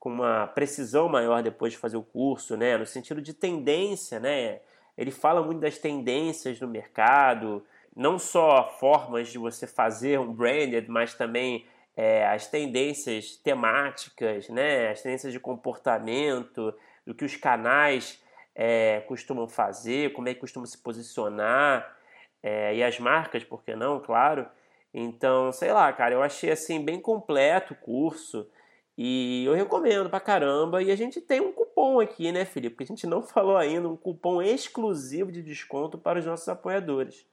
com 0.00 0.08
uma 0.08 0.46
precisão 0.46 1.10
maior 1.10 1.42
depois 1.42 1.74
de 1.74 1.78
fazer 1.78 1.98
o 1.98 2.02
curso, 2.02 2.56
né? 2.56 2.78
No 2.78 2.86
sentido 2.86 3.20
de 3.20 3.34
tendência, 3.34 4.18
né? 4.18 4.60
Ele 4.96 5.10
fala 5.10 5.42
muito 5.42 5.60
das 5.60 5.76
tendências 5.76 6.58
no 6.58 6.66
mercado, 6.66 7.62
não 7.94 8.18
só 8.18 8.74
formas 8.80 9.28
de 9.28 9.36
você 9.38 9.66
fazer 9.66 10.18
um 10.18 10.32
branded, 10.32 10.88
mas 10.88 11.12
também 11.12 11.66
é, 11.94 12.26
as 12.26 12.46
tendências 12.46 13.36
temáticas, 13.36 14.48
né? 14.48 14.88
As 14.88 15.02
tendências 15.02 15.34
de 15.34 15.38
comportamento, 15.38 16.74
do 17.06 17.14
que 17.14 17.24
os 17.24 17.36
canais 17.36 18.22
é, 18.54 19.00
costumam 19.00 19.46
fazer, 19.46 20.14
como 20.14 20.28
é 20.28 20.34
que 20.34 20.40
costumam 20.40 20.66
se 20.66 20.78
posicionar. 20.78 21.96
é, 22.42 22.74
e 22.74 22.82
as 22.82 22.98
marcas, 22.98 23.44
por 23.44 23.62
que 23.62 23.76
não, 23.76 24.00
claro. 24.00 24.48
Então, 24.94 25.52
sei 25.52 25.72
lá, 25.72 25.92
cara, 25.92 26.14
eu 26.14 26.22
achei 26.22 26.50
assim 26.50 26.82
bem 26.82 26.98
completo 27.00 27.74
o 27.74 27.76
curso 27.76 28.48
e 28.96 29.44
eu 29.46 29.54
recomendo 29.54 30.10
pra 30.10 30.20
caramba. 30.20 30.82
E 30.82 30.90
a 30.90 30.96
gente 30.96 31.20
tem 31.20 31.40
um 31.40 31.52
cupom 31.52 32.00
aqui, 32.00 32.30
né, 32.32 32.44
Felipe? 32.44 32.76
Porque 32.76 32.84
a 32.84 32.94
gente 32.94 33.06
não 33.06 33.22
falou 33.22 33.56
ainda, 33.56 33.88
um 33.88 33.96
cupom 33.96 34.42
exclusivo 34.42 35.32
de 35.32 35.42
desconto 35.42 35.96
para 35.96 36.18
os 36.18 36.26
nossos 36.26 36.48
apoiadores. 36.48 37.26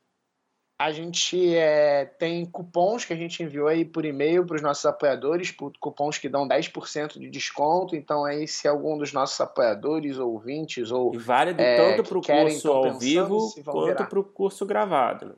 A 0.79 0.91
gente 0.91 1.55
é, 1.55 2.05
tem 2.05 2.45
cupons 2.45 3.03
que 3.03 3.11
a 3.11 3.15
gente 3.15 3.41
enviou 3.41 3.67
aí 3.67 3.83
por 3.83 4.05
e-mail 4.05 4.45
para 4.45 4.57
os 4.57 4.61
nossos 4.61 4.85
apoiadores, 4.85 5.49
cupons 5.51 6.19
que 6.19 6.29
dão 6.29 6.47
10% 6.47 7.19
de 7.19 7.29
desconto. 7.31 7.95
Então, 7.95 8.23
aí, 8.23 8.47
se 8.47 8.67
algum 8.67 8.95
dos 8.95 9.11
nossos 9.11 9.41
apoiadores, 9.41 10.19
ouvintes 10.19 10.91
ou. 10.91 11.15
E 11.15 11.17
válido 11.17 11.59
é, 11.59 11.75
tanto 11.77 12.07
para 12.07 12.17
o 12.19 12.21
curso 12.21 12.71
ao 12.71 12.99
vivo 12.99 13.51
quanto 13.65 14.05
para 14.05 14.19
o 14.19 14.23
curso 14.23 14.67
gravado. 14.67 15.25
Né? 15.25 15.33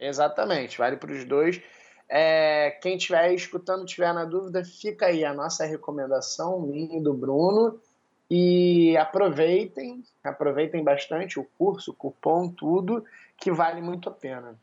Exatamente, 0.00 0.78
vale 0.78 0.96
para 0.96 1.12
os 1.12 1.24
dois. 1.26 1.60
É, 2.12 2.72
quem 2.82 2.96
estiver 2.96 3.32
escutando, 3.32 3.86
tiver 3.86 4.12
na 4.12 4.24
dúvida, 4.24 4.64
fica 4.64 5.06
aí 5.06 5.24
a 5.24 5.32
nossa 5.32 5.64
recomendação, 5.64 6.60
minha 6.60 6.98
e 6.98 7.00
do 7.00 7.14
Bruno. 7.14 7.80
E 8.28 8.96
aproveitem, 8.96 10.02
aproveitem 10.22 10.82
bastante 10.82 11.38
o 11.38 11.46
curso, 11.56 11.92
o 11.92 11.94
cupom, 11.94 12.48
tudo 12.48 13.04
que 13.36 13.50
vale 13.52 13.80
muito 13.80 14.08
a 14.08 14.12
pena. 14.12 14.58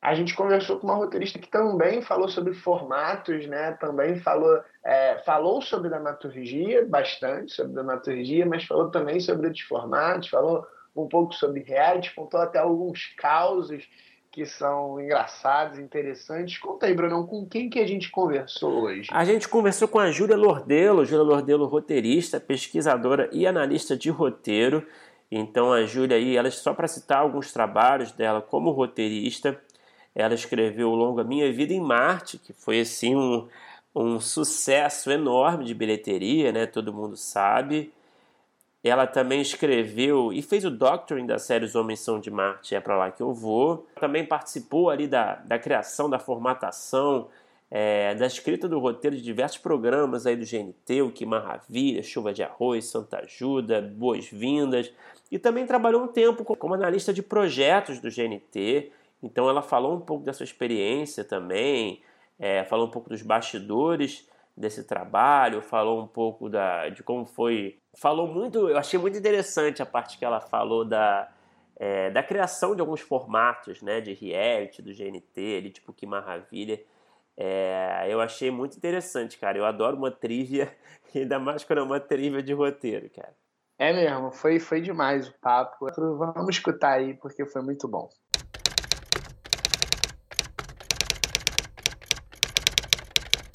A 0.00 0.16
gente 0.16 0.34
conversou 0.34 0.80
com 0.80 0.88
uma 0.88 0.96
roteirista 0.96 1.38
que 1.38 1.48
também 1.48 2.02
falou 2.02 2.28
sobre 2.28 2.54
formatos, 2.54 3.46
né? 3.46 3.72
Também 3.80 4.16
falou, 4.16 4.60
é, 4.84 5.18
falou 5.24 5.62
sobre 5.62 5.88
dramaturgia, 5.88 6.84
bastante 6.84 7.52
sobre 7.52 7.72
dramaturgia, 7.72 8.44
mas 8.44 8.64
falou 8.64 8.90
também 8.90 9.20
sobre 9.20 9.46
outros 9.46 9.64
formatos, 9.64 10.28
falou 10.28 10.66
um 10.94 11.06
pouco 11.08 11.32
sobre 11.34 11.62
reality, 11.62 12.14
contou 12.14 12.40
até 12.40 12.58
alguns 12.58 13.14
causos 13.16 13.88
que 14.32 14.46
são 14.46 14.98
engraçados, 14.98 15.78
interessantes. 15.78 16.56
Conta 16.56 16.86
aí, 16.86 16.94
Brunão, 16.94 17.26
com 17.26 17.46
quem 17.46 17.68
que 17.68 17.78
a 17.78 17.86
gente 17.86 18.10
conversou 18.10 18.84
hoje? 18.84 19.10
A 19.12 19.24
gente 19.26 19.46
conversou 19.46 19.86
com 19.86 19.98
a 19.98 20.10
Júlia 20.10 20.38
Lordelo, 20.38 21.04
Júlia 21.04 21.22
Lordelo, 21.22 21.66
roteirista, 21.66 22.40
pesquisadora 22.40 23.28
e 23.30 23.46
analista 23.46 23.94
de 23.94 24.08
roteiro. 24.08 24.86
Então 25.30 25.70
a 25.70 25.84
Júlia 25.84 26.16
aí, 26.16 26.34
ela 26.34 26.50
só 26.50 26.72
para 26.72 26.88
citar 26.88 27.18
alguns 27.18 27.52
trabalhos 27.52 28.10
dela 28.12 28.40
como 28.40 28.70
roteirista, 28.70 29.60
ela 30.14 30.32
escreveu 30.32 30.88
o 30.88 30.94
longa 30.94 31.22
Minha 31.22 31.52
Vida 31.52 31.74
em 31.74 31.80
Marte, 31.80 32.38
que 32.38 32.54
foi 32.54 32.80
assim 32.80 33.14
um, 33.14 33.46
um 33.94 34.18
sucesso 34.18 35.10
enorme 35.10 35.64
de 35.64 35.74
bilheteria, 35.74 36.50
né? 36.52 36.64
Todo 36.64 36.92
mundo 36.92 37.18
sabe. 37.18 37.92
Ela 38.84 39.06
também 39.06 39.40
escreveu 39.40 40.32
e 40.32 40.42
fez 40.42 40.64
o 40.64 40.70
doctoring 40.70 41.24
da 41.24 41.38
série 41.38 41.64
Os 41.64 41.76
Homens 41.76 42.00
São 42.00 42.18
de 42.18 42.30
Marte, 42.30 42.74
é 42.74 42.80
para 42.80 42.96
lá 42.96 43.12
que 43.12 43.22
eu 43.22 43.32
vou. 43.32 43.86
Também 44.00 44.26
participou 44.26 44.90
ali 44.90 45.06
da, 45.06 45.36
da 45.36 45.56
criação, 45.56 46.10
da 46.10 46.18
formatação, 46.18 47.28
é, 47.70 48.12
da 48.16 48.26
escrita 48.26 48.68
do 48.68 48.80
roteiro 48.80 49.16
de 49.16 49.22
diversos 49.22 49.58
programas 49.58 50.26
aí 50.26 50.34
do 50.34 50.44
GNT, 50.44 51.02
o 51.02 51.12
Que 51.12 51.24
Maravilha, 51.24 52.02
Chuva 52.02 52.32
de 52.32 52.42
Arroz, 52.42 52.86
Santa 52.86 53.20
Ajuda, 53.20 53.80
Boas-Vindas. 53.80 54.92
E 55.30 55.38
também 55.38 55.64
trabalhou 55.64 56.02
um 56.02 56.08
tempo 56.08 56.44
como 56.44 56.74
analista 56.74 57.12
de 57.12 57.22
projetos 57.22 58.00
do 58.00 58.10
GNT. 58.10 58.90
Então 59.22 59.48
ela 59.48 59.62
falou 59.62 59.94
um 59.94 60.00
pouco 60.00 60.24
da 60.24 60.32
sua 60.32 60.44
experiência 60.44 61.22
também, 61.22 62.02
é, 62.36 62.64
falou 62.64 62.88
um 62.88 62.90
pouco 62.90 63.08
dos 63.08 63.22
bastidores 63.22 64.26
desse 64.56 64.84
trabalho, 64.84 65.62
falou 65.62 66.02
um 66.02 66.06
pouco 66.06 66.48
da, 66.48 66.88
de 66.88 67.02
como 67.02 67.24
foi. 67.24 67.78
Falou 67.96 68.26
muito, 68.26 68.68
eu 68.68 68.78
achei 68.78 68.98
muito 68.98 69.18
interessante 69.18 69.82
a 69.82 69.86
parte 69.86 70.18
que 70.18 70.24
ela 70.24 70.40
falou 70.40 70.84
da, 70.84 71.30
é, 71.76 72.10
da 72.10 72.22
criação 72.22 72.74
de 72.74 72.80
alguns 72.80 73.00
formatos 73.00 73.82
né, 73.82 74.00
de 74.00 74.12
reality 74.12 74.82
do 74.82 74.92
GNT, 74.92 75.56
ali, 75.58 75.70
tipo 75.70 75.92
Que 75.92 76.06
Maravilha. 76.06 76.80
É, 77.36 78.06
eu 78.08 78.20
achei 78.20 78.50
muito 78.50 78.76
interessante, 78.76 79.38
cara. 79.38 79.56
Eu 79.56 79.64
adoro 79.64 79.96
uma 79.96 80.10
trivia, 80.10 80.74
ainda 81.14 81.38
mais 81.38 81.64
quando 81.64 81.80
é 81.80 81.82
uma 81.82 82.00
trivia 82.00 82.42
de 82.42 82.52
roteiro, 82.52 83.08
cara. 83.10 83.34
É 83.78 83.92
mesmo, 83.92 84.30
foi, 84.30 84.60
foi 84.60 84.80
demais 84.80 85.28
o 85.28 85.34
papo. 85.40 85.86
Vamos 85.96 86.50
escutar 86.50 86.92
aí, 86.92 87.14
porque 87.14 87.44
foi 87.46 87.62
muito 87.62 87.88
bom. 87.88 88.08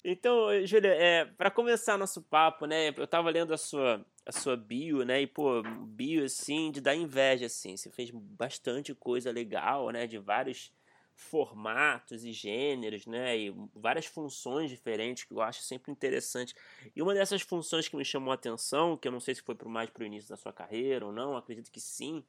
Então, 0.09 0.47
Júlia, 0.65 0.93
é, 0.93 1.25
para 1.25 1.51
começar 1.51 1.97
nosso 1.97 2.21
papo, 2.21 2.65
né? 2.65 2.93
Eu 2.95 3.05
tava 3.05 3.29
lendo 3.29 3.53
a 3.53 3.57
sua, 3.57 4.05
a 4.25 4.31
sua 4.31 4.55
bio, 4.55 5.03
né? 5.03 5.21
E, 5.21 5.27
pô, 5.27 5.61
bio, 5.85 6.23
assim, 6.23 6.71
de 6.71 6.79
dar 6.79 6.95
inveja, 6.95 7.47
assim. 7.47 7.75
Você 7.75 7.91
fez 7.91 8.09
bastante 8.09 8.95
coisa 8.95 9.29
legal, 9.33 9.89
né? 9.89 10.07
De 10.07 10.17
vários 10.17 10.71
formatos 11.13 12.23
e 12.23 12.31
gêneros, 12.31 13.05
né? 13.05 13.37
E 13.37 13.53
várias 13.75 14.05
funções 14.05 14.69
diferentes 14.69 15.25
que 15.25 15.33
eu 15.33 15.41
acho 15.41 15.61
sempre 15.61 15.91
interessante. 15.91 16.55
E 16.95 17.01
uma 17.01 17.13
dessas 17.13 17.41
funções 17.41 17.89
que 17.89 17.97
me 17.97 18.05
chamou 18.05 18.31
a 18.31 18.35
atenção, 18.35 18.95
que 18.95 19.09
eu 19.09 19.11
não 19.11 19.19
sei 19.19 19.35
se 19.35 19.41
foi 19.41 19.55
pro 19.55 19.69
mais 19.69 19.89
para 19.89 20.03
o 20.03 20.05
início 20.05 20.29
da 20.29 20.37
sua 20.37 20.53
carreira 20.53 21.05
ou 21.05 21.11
não, 21.11 21.35
acredito 21.35 21.69
que 21.69 21.81
sim, 21.81 22.23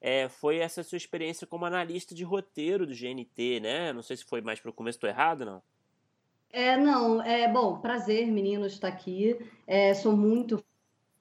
é, 0.00 0.28
foi 0.28 0.56
essa 0.56 0.82
sua 0.82 0.96
experiência 0.96 1.46
como 1.46 1.64
analista 1.64 2.12
de 2.12 2.24
roteiro 2.24 2.84
do 2.84 2.92
GNT, 2.92 3.60
né? 3.60 3.92
Não 3.92 4.02
sei 4.02 4.16
se 4.16 4.24
foi 4.24 4.40
mais 4.40 4.58
para 4.58 4.70
o 4.70 4.74
começo, 4.74 4.96
estou 4.96 5.08
errado, 5.08 5.44
não? 5.44 5.62
É, 6.52 6.76
não, 6.76 7.22
é 7.22 7.46
bom, 7.46 7.78
prazer, 7.78 8.26
meninos, 8.26 8.72
estar 8.72 8.88
aqui. 8.88 9.38
É, 9.66 9.94
sou 9.94 10.16
muito 10.16 10.62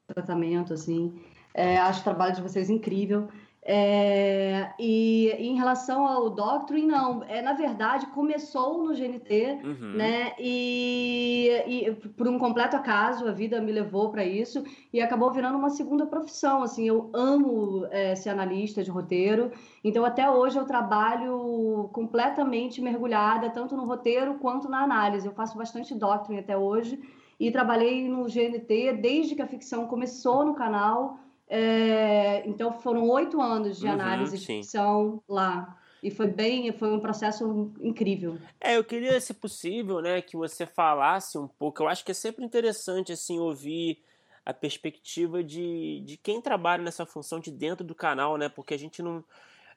tratamento, 0.07 0.73
assim. 0.73 1.21
É, 1.53 1.77
acho 1.77 2.01
o 2.01 2.03
trabalho 2.03 2.35
de 2.35 2.41
vocês 2.41 2.69
incrível. 2.69 3.29
É, 3.71 4.73
e 4.79 5.29
em 5.37 5.55
relação 5.55 6.07
ao 6.07 6.27
Doctrine, 6.27 6.87
não. 6.87 7.23
É, 7.25 7.39
na 7.39 7.53
verdade, 7.53 8.07
começou 8.07 8.83
no 8.83 8.95
GNT, 8.95 9.59
uhum. 9.63 9.93
né? 9.95 10.33
E, 10.39 11.51
e, 11.67 11.91
por 11.91 12.27
um 12.27 12.39
completo 12.39 12.75
acaso, 12.75 13.27
a 13.27 13.31
vida 13.31 13.61
me 13.61 13.71
levou 13.71 14.09
para 14.09 14.25
isso 14.25 14.63
e 14.91 14.99
acabou 14.99 15.31
virando 15.31 15.55
uma 15.55 15.69
segunda 15.69 16.07
profissão. 16.07 16.63
Assim, 16.63 16.87
eu 16.87 17.11
amo 17.13 17.85
é, 17.91 18.15
ser 18.15 18.31
analista 18.31 18.83
de 18.83 18.89
roteiro, 18.89 19.51
então 19.83 20.03
até 20.03 20.27
hoje 20.27 20.57
eu 20.57 20.65
trabalho 20.65 21.91
completamente 21.93 22.81
mergulhada, 22.81 23.51
tanto 23.51 23.77
no 23.77 23.85
roteiro 23.85 24.39
quanto 24.39 24.67
na 24.67 24.81
análise. 24.81 25.27
Eu 25.27 25.33
faço 25.33 25.55
bastante 25.55 25.93
Doctrine 25.93 26.39
até 26.39 26.57
hoje 26.57 26.99
e 27.39 27.51
trabalhei 27.51 28.09
no 28.09 28.23
GNT 28.23 28.93
desde 28.93 29.35
que 29.35 29.43
a 29.43 29.47
ficção 29.47 29.85
começou 29.85 30.43
no 30.43 30.55
canal 30.55 31.19
é, 31.49 32.47
então 32.47 32.71
foram 32.71 33.09
oito 33.09 33.41
anos 33.41 33.79
de 33.79 33.87
uhum, 33.87 33.93
análise 33.93 34.37
de 34.37 34.45
ficção 34.45 35.23
lá. 35.27 35.75
E 36.01 36.09
foi 36.09 36.27
bem, 36.27 36.71
foi 36.71 36.93
um 36.93 36.99
processo 36.99 37.73
incrível. 37.81 38.37
É, 38.61 38.77
eu 38.77 38.83
queria, 38.85 39.19
se 39.19 39.33
possível, 39.33 39.99
né, 39.99 40.21
que 40.21 40.37
você 40.37 40.65
falasse 40.65 41.37
um 41.37 41.47
pouco. 41.47 41.83
Eu 41.83 41.89
acho 41.89 42.05
que 42.05 42.11
é 42.11 42.13
sempre 42.13 42.45
interessante 42.45 43.11
assim 43.11 43.37
ouvir 43.37 44.01
a 44.45 44.53
perspectiva 44.53 45.43
de, 45.43 46.01
de 46.05 46.15
quem 46.15 46.39
trabalha 46.39 46.81
nessa 46.83 47.05
função 47.05 47.39
de 47.39 47.51
dentro 47.51 47.85
do 47.85 47.93
canal, 47.93 48.37
né? 48.37 48.47
Porque 48.47 48.73
a 48.73 48.79
gente 48.79 49.01
não 49.01 49.23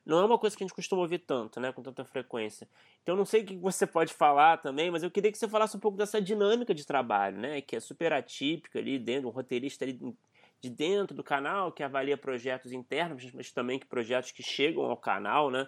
não 0.04 0.18
é 0.18 0.24
uma 0.24 0.38
coisa 0.38 0.56
que 0.56 0.64
a 0.64 0.66
gente 0.66 0.74
costuma 0.74 1.02
ouvir 1.02 1.20
tanto, 1.20 1.60
né, 1.60 1.70
com 1.70 1.80
tanta 1.80 2.04
frequência. 2.04 2.68
Então 3.04 3.14
não 3.14 3.24
sei 3.24 3.42
o 3.42 3.46
que 3.46 3.56
você 3.56 3.86
pode 3.86 4.12
falar 4.12 4.56
também, 4.56 4.90
mas 4.90 5.04
eu 5.04 5.10
queria 5.12 5.30
que 5.30 5.38
você 5.38 5.46
falasse 5.46 5.76
um 5.76 5.80
pouco 5.80 5.96
dessa 5.96 6.20
dinâmica 6.20 6.74
de 6.74 6.84
trabalho, 6.84 7.38
né, 7.38 7.60
que 7.60 7.76
é 7.76 7.80
super 7.80 8.12
atípica 8.12 8.80
ali 8.80 8.98
dentro, 8.98 9.28
um 9.28 9.32
roteirista 9.32 9.84
ali 9.84 10.00
de 10.62 10.70
dentro 10.70 11.14
do 11.14 11.24
canal, 11.24 11.72
que 11.72 11.82
avalia 11.82 12.16
projetos 12.16 12.72
internos, 12.72 13.30
mas 13.32 13.50
também 13.50 13.80
que 13.80 13.86
projetos 13.86 14.30
que 14.30 14.44
chegam 14.44 14.84
ao 14.84 14.96
canal, 14.96 15.50
né? 15.50 15.66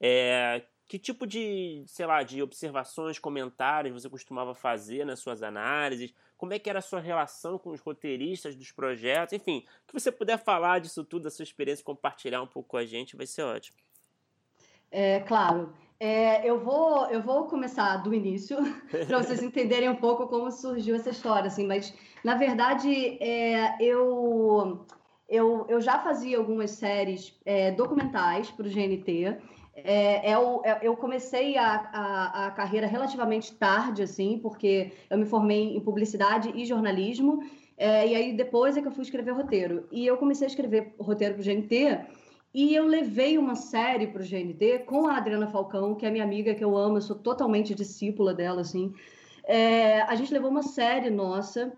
É, 0.00 0.62
que 0.86 1.00
tipo 1.00 1.26
de, 1.26 1.82
sei 1.88 2.06
lá, 2.06 2.22
de 2.22 2.40
observações, 2.40 3.18
comentários 3.18 4.00
você 4.00 4.08
costumava 4.08 4.54
fazer 4.54 5.04
nas 5.04 5.18
suas 5.18 5.42
análises? 5.42 6.14
Como 6.36 6.54
é 6.54 6.60
que 6.60 6.70
era 6.70 6.78
a 6.78 6.82
sua 6.82 7.00
relação 7.00 7.58
com 7.58 7.70
os 7.70 7.80
roteiristas 7.80 8.54
dos 8.54 8.70
projetos? 8.70 9.32
Enfim, 9.32 9.66
que 9.84 9.92
você 9.92 10.12
puder 10.12 10.38
falar 10.38 10.78
disso 10.78 11.04
tudo, 11.04 11.24
da 11.24 11.30
sua 11.30 11.42
experiência, 11.42 11.84
compartilhar 11.84 12.40
um 12.40 12.46
pouco 12.46 12.68
com 12.68 12.76
a 12.76 12.86
gente, 12.86 13.16
vai 13.16 13.26
ser 13.26 13.42
ótimo. 13.42 13.76
É, 14.92 15.20
claro. 15.20 15.74
É, 15.98 16.48
eu, 16.48 16.60
vou, 16.60 17.06
eu 17.06 17.22
vou 17.22 17.44
começar 17.44 17.96
do 17.98 18.14
início, 18.14 18.56
para 19.06 19.22
vocês 19.22 19.42
entenderem 19.42 19.88
um 19.88 19.96
pouco 19.96 20.26
como 20.26 20.50
surgiu 20.50 20.94
essa 20.94 21.10
história, 21.10 21.46
assim, 21.46 21.66
mas, 21.66 21.94
na 22.22 22.34
verdade, 22.34 23.16
é, 23.18 23.76
eu, 23.82 24.84
eu, 25.28 25.64
eu 25.68 25.80
já 25.80 25.98
fazia 25.98 26.36
algumas 26.36 26.72
séries 26.72 27.34
é, 27.46 27.70
documentais 27.70 28.50
para 28.50 28.66
o 28.66 28.70
GNT, 28.70 29.38
é, 29.76 30.34
eu, 30.34 30.62
é 30.64 30.70
é, 30.70 30.78
eu 30.82 30.96
comecei 30.96 31.56
a, 31.56 31.88
a, 31.92 32.46
a, 32.46 32.50
carreira 32.50 32.86
relativamente 32.86 33.54
tarde, 33.54 34.02
assim, 34.02 34.38
porque 34.38 34.92
eu 35.10 35.18
me 35.18 35.26
formei 35.26 35.76
em 35.76 35.80
publicidade 35.80 36.50
e 36.54 36.64
jornalismo, 36.64 37.42
é, 37.76 38.06
e 38.06 38.14
aí 38.14 38.36
depois 38.36 38.76
é 38.76 38.80
que 38.80 38.88
eu 38.88 38.92
fui 38.92 39.02
escrever 39.02 39.32
roteiro. 39.32 39.86
E 39.92 40.06
eu 40.06 40.16
comecei 40.16 40.46
a 40.46 40.50
escrever 40.50 40.94
roteiro 40.98 41.34
para 41.34 41.42
o 41.42 41.44
GNT 41.44 42.06
e 42.56 42.74
eu 42.74 42.86
levei 42.86 43.36
uma 43.36 43.54
série 43.54 44.06
para 44.06 44.22
o 44.22 44.26
GNT 44.26 44.78
com 44.86 45.06
a 45.06 45.18
Adriana 45.18 45.46
Falcão, 45.46 45.94
que 45.94 46.06
é 46.06 46.10
minha 46.10 46.24
amiga, 46.24 46.54
que 46.54 46.64
eu 46.64 46.74
amo, 46.74 46.96
eu 46.96 47.02
sou 47.02 47.14
totalmente 47.14 47.74
discípula 47.74 48.32
dela, 48.32 48.62
assim. 48.62 48.94
É, 49.44 50.00
a 50.00 50.14
gente 50.14 50.32
levou 50.32 50.50
uma 50.50 50.62
série 50.62 51.10
nossa 51.10 51.70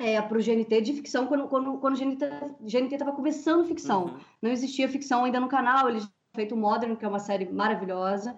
é, 0.00 0.20
para 0.20 0.36
o 0.36 0.42
GNT 0.42 0.80
de 0.80 0.94
ficção 0.94 1.28
quando, 1.28 1.46
quando, 1.46 1.78
quando 1.78 1.94
o 1.94 1.98
GNT 1.98 2.92
estava 2.92 3.12
começando 3.12 3.64
ficção. 3.64 4.06
Uhum. 4.06 4.18
Não 4.42 4.50
existia 4.50 4.88
ficção 4.88 5.24
ainda 5.24 5.38
no 5.38 5.46
canal, 5.46 5.88
eles 5.88 6.10
feito 6.34 6.56
Modern, 6.56 6.96
que 6.96 7.04
é 7.04 7.08
uma 7.08 7.20
série 7.20 7.48
maravilhosa, 7.48 8.36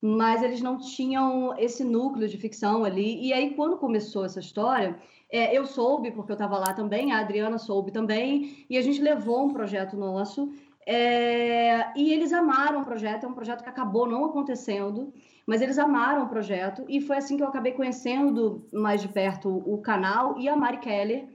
mas 0.00 0.40
eles 0.40 0.60
não 0.60 0.78
tinham 0.78 1.52
esse 1.58 1.82
núcleo 1.82 2.28
de 2.28 2.36
ficção 2.36 2.84
ali. 2.84 3.26
E 3.26 3.32
aí, 3.32 3.54
quando 3.54 3.76
começou 3.76 4.24
essa 4.24 4.38
história, 4.38 4.96
é, 5.30 5.56
eu 5.56 5.66
soube, 5.66 6.12
porque 6.12 6.30
eu 6.30 6.34
estava 6.34 6.58
lá 6.58 6.72
também, 6.74 7.10
a 7.10 7.18
Adriana 7.18 7.58
soube 7.58 7.90
também, 7.90 8.66
e 8.70 8.76
a 8.76 8.82
gente 8.82 9.00
levou 9.00 9.46
um 9.46 9.52
projeto 9.52 9.96
nosso. 9.96 10.52
É, 10.86 11.92
e 11.96 12.12
eles 12.12 12.32
amaram 12.32 12.80
o 12.80 12.84
projeto, 12.84 13.24
é 13.24 13.28
um 13.28 13.34
projeto 13.34 13.62
que 13.62 13.68
acabou 13.68 14.06
não 14.06 14.24
acontecendo, 14.24 15.12
mas 15.46 15.60
eles 15.60 15.78
amaram 15.78 16.24
o 16.24 16.28
projeto, 16.28 16.84
e 16.88 17.00
foi 17.00 17.16
assim 17.16 17.36
que 17.36 17.42
eu 17.42 17.48
acabei 17.48 17.72
conhecendo 17.72 18.66
mais 18.72 19.00
de 19.00 19.08
perto 19.08 19.48
o 19.48 19.78
canal 19.78 20.38
e 20.38 20.48
a 20.48 20.56
Mari 20.56 20.78
Keller, 20.78 21.28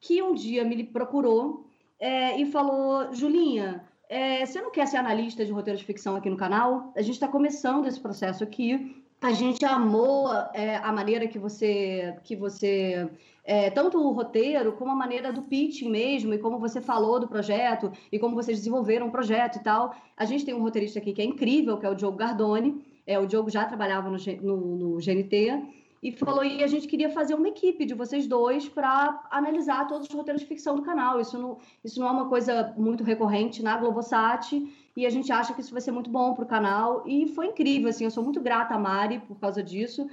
que 0.00 0.22
um 0.22 0.34
dia 0.34 0.64
me 0.64 0.82
procurou 0.84 1.66
é, 1.98 2.40
e 2.40 2.46
falou: 2.46 3.12
Julinha, 3.12 3.84
é, 4.08 4.44
você 4.44 4.60
não 4.60 4.70
quer 4.70 4.86
ser 4.86 4.96
analista 4.96 5.44
de 5.44 5.52
roteiro 5.52 5.78
de 5.78 5.84
ficção 5.84 6.16
aqui 6.16 6.30
no 6.30 6.36
canal? 6.36 6.92
A 6.96 7.02
gente 7.02 7.14
está 7.14 7.28
começando 7.28 7.86
esse 7.86 8.00
processo 8.00 8.42
aqui. 8.42 8.96
A 9.20 9.32
gente 9.32 9.62
amou 9.66 10.32
é, 10.54 10.76
a 10.76 10.90
maneira 10.90 11.28
que 11.28 11.38
você, 11.38 12.16
que 12.24 12.34
você 12.34 13.10
é, 13.50 13.68
tanto 13.68 13.98
o 13.98 14.12
roteiro 14.12 14.74
como 14.74 14.92
a 14.92 14.94
maneira 14.94 15.32
do 15.32 15.42
pitching 15.42 15.90
mesmo, 15.90 16.32
e 16.32 16.38
como 16.38 16.56
você 16.60 16.80
falou 16.80 17.18
do 17.18 17.26
projeto, 17.26 17.90
e 18.12 18.16
como 18.16 18.36
vocês 18.36 18.58
desenvolveram 18.58 19.08
o 19.08 19.10
projeto 19.10 19.56
e 19.56 19.58
tal. 19.60 19.92
A 20.16 20.24
gente 20.24 20.44
tem 20.44 20.54
um 20.54 20.62
roteirista 20.62 21.00
aqui 21.00 21.12
que 21.12 21.20
é 21.20 21.24
incrível, 21.24 21.76
que 21.76 21.84
é 21.84 21.90
o 21.90 21.94
Diogo 21.96 22.16
Gardoni. 22.16 22.80
É, 23.04 23.18
o 23.18 23.26
Diogo 23.26 23.50
já 23.50 23.64
trabalhava 23.64 24.08
no, 24.08 24.18
no, 24.40 24.56
no 24.76 24.96
GNT 24.98 25.64
e 26.00 26.12
falou 26.12 26.44
e 26.44 26.62
a 26.62 26.68
gente 26.68 26.86
queria 26.86 27.10
fazer 27.10 27.34
uma 27.34 27.48
equipe 27.48 27.84
de 27.84 27.92
vocês 27.92 28.24
dois 28.24 28.68
para 28.68 29.20
analisar 29.32 29.88
todos 29.88 30.08
os 30.08 30.14
roteiros 30.14 30.42
de 30.42 30.46
ficção 30.46 30.76
do 30.76 30.82
canal. 30.82 31.20
Isso 31.20 31.36
não, 31.36 31.58
isso 31.84 31.98
não 31.98 32.06
é 32.06 32.10
uma 32.12 32.28
coisa 32.28 32.72
muito 32.76 33.02
recorrente 33.02 33.64
na 33.64 33.76
Globosat 33.76 34.52
e 34.96 35.04
a 35.04 35.10
gente 35.10 35.32
acha 35.32 35.52
que 35.52 35.60
isso 35.60 35.72
vai 35.72 35.80
ser 35.80 35.90
muito 35.90 36.08
bom 36.08 36.34
para 36.34 36.44
o 36.44 36.46
canal 36.46 37.02
e 37.04 37.26
foi 37.26 37.46
incrível 37.48 37.90
assim. 37.90 38.04
Eu 38.04 38.12
sou 38.12 38.22
muito 38.22 38.40
grata 38.40 38.74
a 38.74 38.78
Mari 38.78 39.18
por 39.26 39.40
causa 39.40 39.60
disso, 39.60 40.08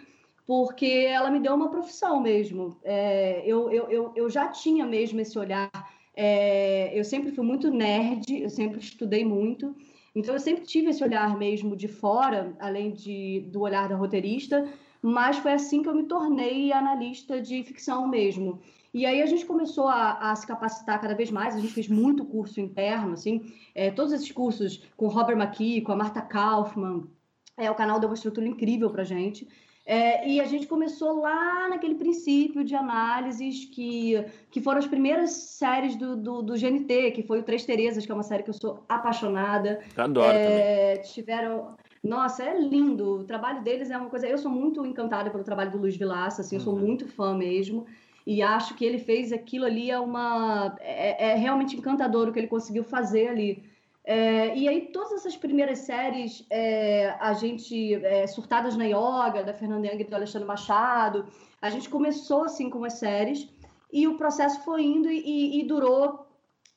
porque 0.47 0.85
ela 0.85 1.29
me 1.29 1.41
deu 1.41 1.53
uma 1.53 1.69
profissão 1.69 2.21
mesmo. 2.21 2.77
É, 2.81 3.43
eu, 3.45 3.69
eu, 3.69 3.89
eu, 3.89 4.13
eu 4.15 4.29
já 4.29 4.47
tinha 4.47 4.85
mesmo 4.85 5.19
esse 5.19 5.37
olhar. 5.37 5.69
É, 6.15 6.97
eu 6.97 7.03
sempre 7.03 7.31
fui 7.33 7.43
muito 7.43 7.69
nerd, 7.69 8.41
eu 8.41 8.49
sempre 8.49 8.79
estudei 8.79 9.25
muito. 9.25 9.75
Então, 10.15 10.33
eu 10.33 10.39
sempre 10.39 10.63
tive 10.63 10.89
esse 10.89 11.03
olhar 11.03 11.37
mesmo 11.37 11.75
de 11.75 11.89
fora, 11.89 12.55
além 12.59 12.93
de, 12.93 13.41
do 13.51 13.59
olhar 13.61 13.89
da 13.89 13.95
roteirista, 13.95 14.67
mas 15.01 15.37
foi 15.37 15.51
assim 15.51 15.83
que 15.83 15.89
eu 15.89 15.93
me 15.93 16.03
tornei 16.03 16.71
analista 16.71 17.41
de 17.41 17.61
ficção 17.63 18.07
mesmo. 18.07 18.59
E 18.93 19.05
aí 19.05 19.21
a 19.21 19.25
gente 19.25 19.45
começou 19.45 19.87
a, 19.87 20.31
a, 20.31 20.35
se 20.35 20.47
capacitar 20.47 20.99
cada 20.99 21.13
vez 21.13 21.29
mais, 21.29 21.55
a 21.55 21.59
gente 21.59 21.73
fez 21.73 21.87
muito 21.89 22.25
curso 22.25 22.59
interno, 22.59 23.13
assim, 23.13 23.53
é, 23.75 23.91
todos 23.91 24.13
esses 24.13 24.31
cursos 24.31 24.81
com 24.95 25.07
Robert 25.07 25.37
McKee, 25.37 25.81
com 25.81 25.91
a 25.91 25.95
Marta 25.95 26.21
Kaufman, 26.21 27.03
é, 27.57 27.69
o 27.69 27.75
canal 27.75 27.99
deu 27.99 28.09
uma 28.09 28.15
estrutura 28.15 28.47
incrível 28.47 28.89
para 28.89 29.03
gente. 29.03 29.47
É, 29.89 30.27
e 30.27 30.41
a 30.41 30.43
gente 30.43 30.67
começou 30.67 31.21
lá 31.21 31.69
naquele 31.69 31.95
princípio 31.95 32.61
de 32.61 32.75
análises 32.75 33.63
que, 33.73 34.21
que 34.51 34.59
foram 34.59 34.79
as 34.79 34.85
primeiras 34.85 35.31
séries 35.31 35.95
do, 35.95 36.17
do, 36.17 36.41
do 36.41 36.55
GNT, 36.55 37.11
que 37.11 37.23
foi 37.23 37.39
o 37.39 37.43
Três 37.43 37.65
Terezas, 37.65 38.05
que 38.05 38.11
é 38.11 38.13
uma 38.13 38.21
série 38.21 38.43
que 38.43 38.49
eu 38.49 38.53
sou 38.53 38.83
apaixonada. 38.89 39.79
Adoro 39.95 40.27
é, 40.27 40.95
também. 40.95 41.11
Tiveram 41.13 41.77
nossa, 42.03 42.43
é 42.43 42.59
lindo. 42.59 43.19
O 43.19 43.23
trabalho 43.23 43.63
deles 43.63 43.89
é 43.89 43.97
uma 43.97 44.09
coisa. 44.09 44.27
Eu 44.27 44.37
sou 44.37 44.51
muito 44.51 44.85
encantada 44.85 45.29
pelo 45.29 45.43
trabalho 45.45 45.71
do 45.71 45.77
Luiz 45.77 45.95
Vilaça, 45.95 46.41
assim, 46.41 46.57
eu 46.57 46.61
sou 46.61 46.73
uhum. 46.73 46.79
muito 46.79 47.07
fã 47.07 47.33
mesmo. 47.33 47.85
E 48.25 48.41
acho 48.41 48.75
que 48.75 48.83
ele 48.83 48.99
fez 48.99 49.31
aquilo 49.31 49.65
ali 49.65 49.89
é 49.89 49.97
uma. 49.97 50.75
É, 50.81 51.31
é 51.31 51.35
realmente 51.35 51.77
encantador 51.77 52.27
o 52.27 52.33
que 52.33 52.39
ele 52.39 52.47
conseguiu 52.47 52.83
fazer 52.83 53.29
ali. 53.29 53.63
É, 54.09 54.57
e 54.57 54.69
aí, 54.69 54.85
todas 54.93 55.11
essas 55.11 55.35
primeiras 55.35 55.79
séries, 55.79 56.45
é, 56.49 57.13
a 57.19 57.33
gente. 57.33 57.93
É, 57.95 58.25
Surtadas 58.25 58.77
na 58.77 58.85
Yoga, 58.85 59.43
da 59.43 59.53
Fernanda 59.53 59.85
Yang 59.85 60.01
e 60.01 60.07
do 60.07 60.15
Alexandre 60.15 60.47
Machado, 60.47 61.25
a 61.61 61.69
gente 61.69 61.89
começou 61.89 62.45
assim 62.45 62.69
com 62.69 62.85
as 62.85 62.93
séries 62.93 63.49
e 63.91 64.07
o 64.07 64.15
processo 64.15 64.63
foi 64.63 64.83
indo 64.83 65.11
e, 65.11 65.59
e 65.59 65.67
durou 65.67 66.25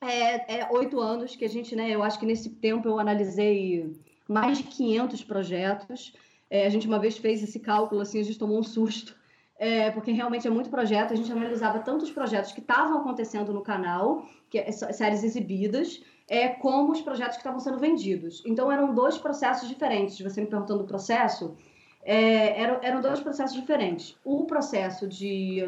é, 0.00 0.58
é, 0.58 0.68
oito 0.72 0.98
anos, 0.98 1.36
que 1.36 1.44
a 1.44 1.48
gente, 1.48 1.76
né? 1.76 1.88
Eu 1.88 2.02
acho 2.02 2.18
que 2.18 2.26
nesse 2.26 2.50
tempo 2.50 2.88
eu 2.88 2.98
analisei 2.98 3.94
mais 4.28 4.58
de 4.58 4.64
500 4.64 5.22
projetos. 5.22 6.12
É, 6.50 6.66
a 6.66 6.68
gente 6.68 6.88
uma 6.88 6.98
vez 6.98 7.16
fez 7.16 7.44
esse 7.44 7.60
cálculo, 7.60 8.00
assim, 8.00 8.18
a 8.18 8.24
gente 8.24 8.40
tomou 8.40 8.58
um 8.58 8.64
susto, 8.64 9.14
é, 9.56 9.92
porque 9.92 10.10
realmente 10.10 10.48
é 10.48 10.50
muito 10.50 10.68
projeto. 10.68 11.12
A 11.12 11.16
gente 11.16 11.30
analisava 11.30 11.78
tanto 11.78 12.02
os 12.02 12.10
projetos 12.10 12.50
que 12.50 12.60
estavam 12.60 12.98
acontecendo 12.98 13.52
no 13.52 13.60
canal, 13.60 14.24
que 14.50 14.72
séries 14.72 15.22
exibidas, 15.22 16.02
é, 16.30 16.46
como 16.46 16.92
os 16.92 17.00
projetos 17.00 17.34
que 17.34 17.40
estavam 17.40 17.58
sendo 17.58 17.76
vendidos. 17.76 18.40
Então, 18.46 18.70
eram 18.70 18.94
dois 18.94 19.18
processos 19.18 19.68
diferentes. 19.68 20.20
Você 20.20 20.40
me 20.40 20.46
perguntando 20.46 20.84
do 20.84 20.86
processo, 20.86 21.56
é, 22.04 22.62
eram, 22.62 22.78
eram 22.82 23.00
dois 23.00 23.18
processos 23.18 23.56
diferentes. 23.56 24.16
O 24.24 24.44
processo 24.44 25.08
de, 25.08 25.60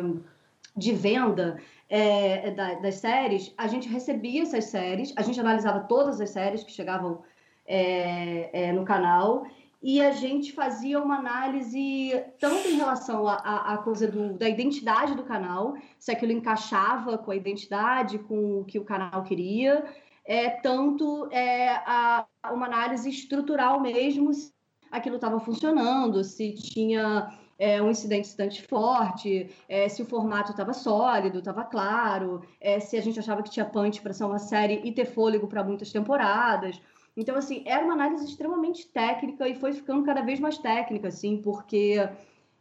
de 0.76 0.92
venda 0.92 1.60
é, 1.90 2.52
da, 2.52 2.74
das 2.74 2.94
séries, 2.94 3.52
a 3.58 3.66
gente 3.66 3.88
recebia 3.88 4.42
essas 4.42 4.66
séries, 4.66 5.12
a 5.16 5.22
gente 5.22 5.40
analisava 5.40 5.80
todas 5.80 6.20
as 6.20 6.30
séries 6.30 6.62
que 6.62 6.70
chegavam 6.70 7.22
é, 7.66 8.68
é, 8.68 8.72
no 8.72 8.84
canal 8.84 9.44
e 9.82 10.00
a 10.00 10.12
gente 10.12 10.52
fazia 10.52 11.02
uma 11.02 11.16
análise 11.16 12.22
tanto 12.38 12.68
em 12.68 12.76
relação 12.76 13.26
à 13.26 13.80
coisa 13.82 14.06
do, 14.06 14.34
da 14.34 14.48
identidade 14.48 15.16
do 15.16 15.24
canal, 15.24 15.74
se 15.98 16.12
aquilo 16.12 16.30
encaixava 16.30 17.18
com 17.18 17.32
a 17.32 17.36
identidade, 17.36 18.20
com 18.20 18.60
o 18.60 18.64
que 18.64 18.78
o 18.78 18.84
canal 18.84 19.24
queria, 19.24 19.84
é, 20.32 20.48
tanto 20.48 21.28
é, 21.30 21.68
a, 21.68 22.24
uma 22.50 22.64
análise 22.64 23.06
estrutural 23.10 23.78
mesmo, 23.82 24.32
se 24.32 24.50
aquilo 24.90 25.16
estava 25.16 25.38
funcionando, 25.38 26.24
se 26.24 26.54
tinha 26.54 27.38
é, 27.58 27.82
um 27.82 27.90
incidente 27.90 28.28
bastante 28.28 28.62
forte, 28.62 29.50
é, 29.68 29.90
se 29.90 30.00
o 30.00 30.06
formato 30.06 30.52
estava 30.52 30.72
sólido, 30.72 31.40
estava 31.40 31.64
claro, 31.64 32.40
é, 32.58 32.80
se 32.80 32.96
a 32.96 33.02
gente 33.02 33.18
achava 33.18 33.42
que 33.42 33.50
tinha 33.50 33.66
punch 33.66 34.00
para 34.00 34.14
ser 34.14 34.24
uma 34.24 34.38
série 34.38 34.80
e 34.82 34.90
ter 34.90 35.04
fôlego 35.04 35.46
para 35.46 35.62
muitas 35.62 35.92
temporadas. 35.92 36.80
Então, 37.14 37.36
assim, 37.36 37.62
era 37.66 37.84
uma 37.84 37.92
análise 37.92 38.24
extremamente 38.24 38.88
técnica 38.88 39.46
e 39.46 39.54
foi 39.54 39.74
ficando 39.74 40.02
cada 40.02 40.22
vez 40.22 40.40
mais 40.40 40.56
técnica, 40.56 41.08
assim, 41.08 41.42
porque 41.42 41.98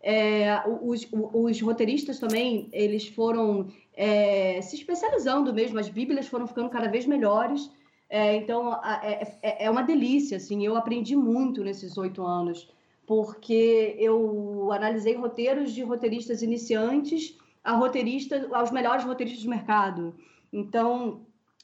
é, 0.04 0.62
os, 0.82 1.08
os, 1.12 1.62
roteiristas 1.62 2.20
também, 2.20 2.68
eles 2.74 3.08
foram 3.08 3.68
é, 4.02 4.60
se 4.64 4.76
especializando 4.78 5.54
mesmo, 5.54 5.78
as 5.78 5.88
bíblias 5.88 6.28
foram 6.28 6.48
ficando 6.48 6.72
cada 6.72 6.88
vez 6.88 7.06
melhores. 7.06 7.72
É, 8.10 8.36
então, 8.36 8.74
é, 8.84 9.38
é, 9.44 9.66
é, 9.66 9.70
uma 9.70 9.84
delícia, 9.84 10.38
assim, 10.38 10.66
eu 10.66 10.76
aprendi 10.76 11.16
muito 11.16 11.64
nesses 11.64 11.96
oito 12.00 12.26
anos, 12.26 12.68
porque 13.06 13.96
eu 14.00 14.72
analisei 14.72 15.14
roteiros 15.14 15.72
de 15.72 15.84
roteiristas 15.84 16.42
iniciantes 16.42 17.38
a 17.64 17.74
roteiristas, 17.74 18.52
aos 18.52 18.72
melhores 18.72 19.06
roteiristas 19.06 19.44
do 19.44 19.52
mercado. 19.52 20.16
Então, 20.52 21.22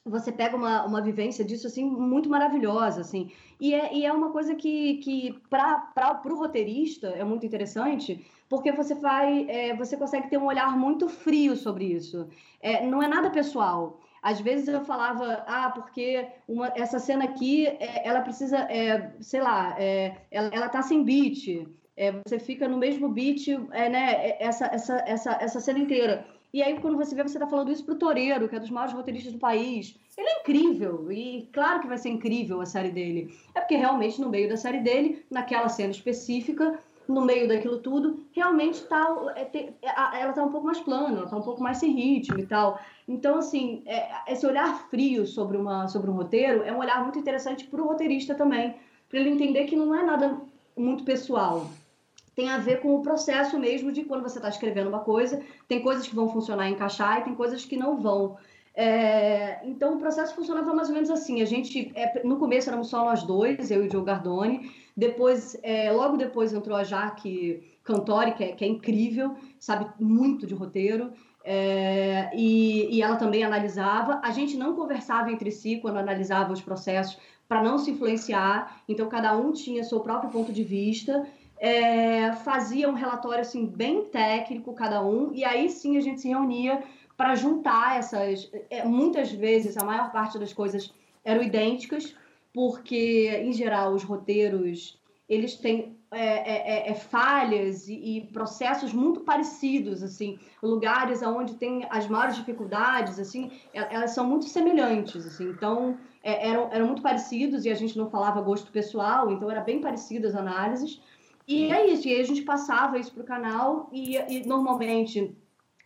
você 0.08 0.32
pega 0.32 0.56
uma, 0.56 0.84
uma 0.84 1.00
vivência 1.00 1.44
disso 1.44 1.66
assim 1.66 1.84
muito 1.84 2.28
maravilhosa 2.28 3.00
assim. 3.00 3.30
E 3.60 3.74
é, 3.74 3.94
e 3.94 4.04
é 4.06 4.12
uma 4.12 4.30
coisa 4.30 4.54
que, 4.54 4.98
que 4.98 5.40
para 5.50 6.20
o 6.24 6.34
roteirista 6.34 7.08
é 7.08 7.24
muito 7.24 7.44
interessante 7.44 8.24
porque 8.48 8.72
você 8.72 8.94
vai 8.94 9.46
é, 9.48 9.76
você 9.76 9.96
consegue 9.96 10.28
ter 10.28 10.38
um 10.38 10.46
olhar 10.46 10.76
muito 10.76 11.08
frio 11.08 11.56
sobre 11.56 11.84
isso. 11.84 12.28
É, 12.60 12.84
não 12.86 13.02
é 13.02 13.08
nada 13.08 13.30
pessoal. 13.30 14.00
Às 14.22 14.40
vezes 14.40 14.68
eu 14.68 14.84
falava 14.84 15.44
ah 15.46 15.70
porque 15.70 16.26
uma, 16.48 16.72
essa 16.74 16.98
cena 16.98 17.24
aqui 17.24 17.66
é, 17.66 18.06
ela 18.06 18.20
precisa 18.20 18.58
é, 18.58 19.12
sei 19.20 19.40
lá 19.40 19.76
é, 19.78 20.16
ela, 20.30 20.50
ela 20.52 20.68
tá 20.68 20.82
sem 20.82 21.02
beat 21.02 21.68
você 22.24 22.38
fica 22.38 22.68
no 22.68 22.76
mesmo 22.76 23.08
beat 23.08 23.48
né 23.70 24.36
essa, 24.38 24.66
essa, 24.66 25.02
essa, 25.04 25.38
essa 25.40 25.60
cena 25.60 25.80
inteira 25.80 26.24
e 26.52 26.62
aí, 26.62 26.80
quando 26.80 26.96
você 26.96 27.14
vê, 27.14 27.22
você 27.22 27.36
está 27.36 27.46
falando 27.46 27.70
isso 27.70 27.84
para 27.84 27.94
o 27.94 27.98
Toreiro, 27.98 28.48
que 28.48 28.56
é 28.56 28.60
dos 28.60 28.70
maiores 28.70 28.94
roteiristas 28.94 29.32
do 29.32 29.38
país. 29.38 29.98
Ele 30.16 30.28
é 30.28 30.40
incrível, 30.40 31.12
e 31.12 31.48
claro 31.52 31.80
que 31.80 31.86
vai 31.86 31.98
ser 31.98 32.08
incrível 32.08 32.60
a 32.60 32.66
série 32.66 32.90
dele. 32.90 33.34
É 33.54 33.60
porque 33.60 33.76
realmente, 33.76 34.20
no 34.20 34.30
meio 34.30 34.48
da 34.48 34.56
série 34.56 34.80
dele, 34.80 35.24
naquela 35.30 35.68
cena 35.68 35.90
específica, 35.90 36.78
no 37.06 37.20
meio 37.22 37.46
daquilo 37.46 37.78
tudo, 37.78 38.24
realmente 38.32 38.82
tá, 38.84 39.14
é, 39.36 39.72
ela 40.20 40.30
está 40.30 40.42
um 40.42 40.50
pouco 40.50 40.66
mais 40.66 40.80
plana, 40.80 41.24
está 41.24 41.36
um 41.36 41.42
pouco 41.42 41.62
mais 41.62 41.78
sem 41.78 41.92
ritmo 41.92 42.38
e 42.38 42.46
tal. 42.46 42.80
Então, 43.06 43.38
assim, 43.38 43.82
é, 43.86 44.08
esse 44.26 44.46
olhar 44.46 44.88
frio 44.88 45.26
sobre, 45.26 45.56
uma, 45.56 45.86
sobre 45.86 46.10
um 46.10 46.14
roteiro 46.14 46.62
é 46.62 46.72
um 46.72 46.78
olhar 46.78 47.02
muito 47.02 47.18
interessante 47.18 47.64
para 47.66 47.82
o 47.82 47.86
roteirista 47.86 48.34
também, 48.34 48.74
para 49.08 49.20
ele 49.20 49.30
entender 49.30 49.64
que 49.64 49.76
não 49.76 49.94
é 49.94 50.02
nada 50.02 50.38
muito 50.76 51.04
pessoal 51.04 51.66
tem 52.38 52.50
a 52.50 52.58
ver 52.58 52.80
com 52.80 52.94
o 52.94 53.02
processo 53.02 53.58
mesmo 53.58 53.90
de 53.90 54.04
quando 54.04 54.22
você 54.22 54.38
está 54.38 54.48
escrevendo 54.48 54.86
uma 54.86 55.00
coisa, 55.00 55.42
tem 55.66 55.82
coisas 55.82 56.06
que 56.06 56.14
vão 56.14 56.28
funcionar 56.28 56.68
e 56.68 56.72
encaixar 56.72 57.18
e 57.18 57.24
tem 57.24 57.34
coisas 57.34 57.64
que 57.64 57.76
não 57.76 57.96
vão. 57.96 58.36
É, 58.76 59.58
então 59.64 59.96
o 59.96 59.98
processo 59.98 60.36
funcionava 60.36 60.72
mais 60.72 60.86
ou 60.86 60.94
menos 60.94 61.10
assim. 61.10 61.42
A 61.42 61.44
gente, 61.44 61.90
é, 61.96 62.22
no 62.22 62.36
começo 62.36 62.70
éramos 62.70 62.90
só 62.90 63.04
nós 63.04 63.24
dois, 63.24 63.72
eu 63.72 63.82
e 63.82 63.88
o 63.88 63.90
Joe 63.90 64.04
Gardoni. 64.04 64.70
Depois, 64.96 65.58
é, 65.64 65.90
logo 65.90 66.16
depois 66.16 66.52
entrou 66.52 66.76
a 66.76 66.84
Jaque 66.84 67.76
Cantori, 67.82 68.32
que 68.34 68.44
é, 68.44 68.52
que 68.52 68.64
é 68.64 68.68
incrível, 68.68 69.34
sabe 69.58 69.88
muito 69.98 70.46
de 70.46 70.54
roteiro. 70.54 71.10
E, 72.34 72.88
e 72.94 73.02
ela 73.02 73.16
também 73.16 73.42
analisava. 73.42 74.20
A 74.22 74.30
gente 74.30 74.56
não 74.56 74.74
conversava 74.74 75.32
entre 75.32 75.50
si 75.50 75.78
quando 75.78 75.96
analisava 75.96 76.52
os 76.52 76.60
processos, 76.60 77.18
para 77.48 77.62
não 77.62 77.78
se 77.78 77.90
influenciar. 77.90 78.82
Então, 78.86 79.08
cada 79.08 79.36
um 79.36 79.50
tinha 79.52 79.82
seu 79.82 79.98
próprio 79.98 80.30
ponto 80.30 80.52
de 80.52 80.62
vista. 80.62 81.26
É, 81.60 82.32
fazia 82.44 82.88
um 82.88 82.94
relatório 82.94 83.40
assim 83.40 83.66
bem 83.66 84.04
técnico 84.04 84.72
cada 84.74 85.04
um 85.04 85.32
e 85.34 85.44
aí 85.44 85.68
sim 85.68 85.96
a 85.96 86.00
gente 86.00 86.20
se 86.20 86.28
reunia 86.28 86.82
para 87.16 87.34
juntar 87.34 87.98
essas 87.98 88.48
é, 88.70 88.84
muitas 88.84 89.32
vezes 89.32 89.76
a 89.76 89.84
maior 89.84 90.12
parte 90.12 90.38
das 90.38 90.52
coisas 90.52 90.94
eram 91.24 91.42
idênticas 91.42 92.14
porque 92.54 93.28
em 93.42 93.52
geral 93.52 93.92
os 93.92 94.04
roteiros 94.04 94.98
eles 95.28 95.56
têm 95.56 95.98
é, 96.10 96.20
é, 96.20 96.88
é, 96.88 96.90
é 96.90 96.94
falhas 96.94 97.86
e, 97.86 97.92
e, 97.92 98.20
processos 98.28 98.94
muito 98.94 99.20
parecidos, 99.20 100.02
assim, 100.02 100.38
lugares 100.62 101.22
onde 101.22 101.54
tem 101.54 101.86
as 101.90 102.08
maiores 102.08 102.34
dificuldades, 102.34 103.18
assim, 103.18 103.52
elas 103.74 104.12
são 104.12 104.26
muito 104.26 104.46
semelhantes, 104.46 105.26
assim, 105.26 105.50
então 105.50 105.98
é, 106.22 106.48
eram, 106.48 106.72
eram 106.72 106.86
muito 106.86 107.02
parecidos 107.02 107.66
e 107.66 107.70
a 107.70 107.74
gente 107.74 107.98
não 107.98 108.08
falava 108.08 108.40
gosto 108.40 108.72
pessoal, 108.72 109.30
então 109.30 109.50
era 109.50 109.60
bem 109.60 109.82
parecidas 109.82 110.34
as 110.34 110.40
análises, 110.40 110.98
e 111.48 111.72
é 111.72 111.86
isso, 111.90 112.06
e 112.06 112.14
aí 112.14 112.20
a 112.20 112.24
gente 112.24 112.42
passava 112.42 112.98
isso 112.98 113.12
para 113.12 113.22
o 113.22 113.26
canal 113.26 113.88
e, 113.90 114.16
e, 114.16 114.46
normalmente 114.46 115.34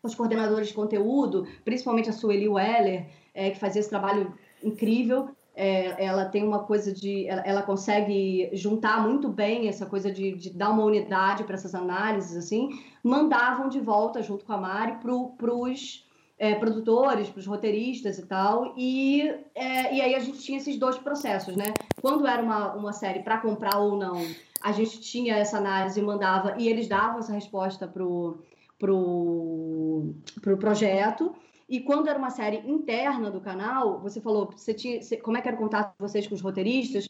os 0.02 0.14
coordenadores 0.14 0.68
de 0.68 0.74
conteúdo, 0.74 1.46
principalmente 1.64 2.10
a 2.10 2.12
Sueli 2.12 2.48
Weller, 2.48 3.06
é, 3.32 3.50
que 3.50 3.60
fazia 3.60 3.78
esse 3.78 3.88
trabalho 3.88 4.34
incrível, 4.62 5.28
é, 5.54 6.04
ela 6.04 6.24
tem 6.24 6.42
uma 6.42 6.64
coisa 6.64 6.92
de. 6.92 7.26
Ela, 7.28 7.42
ela, 7.42 7.62
consegue 7.62 8.50
juntar 8.54 9.06
muito 9.06 9.28
bem 9.28 9.68
essa 9.68 9.86
coisa 9.86 10.10
de, 10.10 10.32
de 10.32 10.50
dar 10.50 10.70
uma 10.70 10.82
unidade 10.82 11.44
para 11.44 11.54
essas 11.54 11.74
análises, 11.74 12.36
assim, 12.36 12.70
mandavam 13.02 13.68
de 13.68 13.78
volta 13.78 14.22
junto 14.22 14.44
com 14.44 14.52
a 14.52 14.56
Mari 14.56 14.96
para 14.96 15.54
os 15.54 16.08
é, 16.38 16.54
produtores, 16.54 17.28
para 17.28 17.38
os 17.38 17.46
roteiristas 17.46 18.18
e 18.18 18.26
tal. 18.26 18.72
E, 18.76 19.22
é, 19.54 19.94
e 19.94 20.00
aí 20.00 20.14
a 20.14 20.20
gente 20.20 20.38
tinha 20.38 20.58
esses 20.58 20.78
dois 20.78 20.98
processos, 20.98 21.54
né? 21.54 21.74
Quando 22.00 22.26
era 22.26 22.42
uma, 22.42 22.74
uma 22.74 22.92
série 22.92 23.20
para 23.20 23.38
comprar 23.38 23.78
ou 23.78 23.96
não, 23.96 24.16
a 24.62 24.72
gente 24.72 25.00
tinha 25.00 25.36
essa 25.36 25.58
análise 25.58 25.98
e 25.98 26.02
mandava, 26.02 26.54
e 26.58 26.68
eles 26.68 26.88
davam 26.88 27.18
essa 27.18 27.32
resposta 27.32 27.86
para 27.86 28.04
o 28.04 28.38
pro, 28.78 30.14
pro 30.40 30.56
projeto. 30.56 31.34
E 31.68 31.80
quando 31.80 32.08
era 32.08 32.18
uma 32.18 32.30
série 32.30 32.58
interna 32.68 33.30
do 33.30 33.40
canal, 33.40 34.00
você 34.00 34.20
falou, 34.20 34.50
você 34.50 34.74
tinha, 34.74 35.00
como 35.22 35.36
é 35.36 35.40
que 35.40 35.48
era 35.48 35.56
o 35.56 35.60
contato 35.60 35.92
de 35.92 36.00
vocês 36.00 36.26
com 36.26 36.34
os 36.34 36.40
roteiristas? 36.40 37.08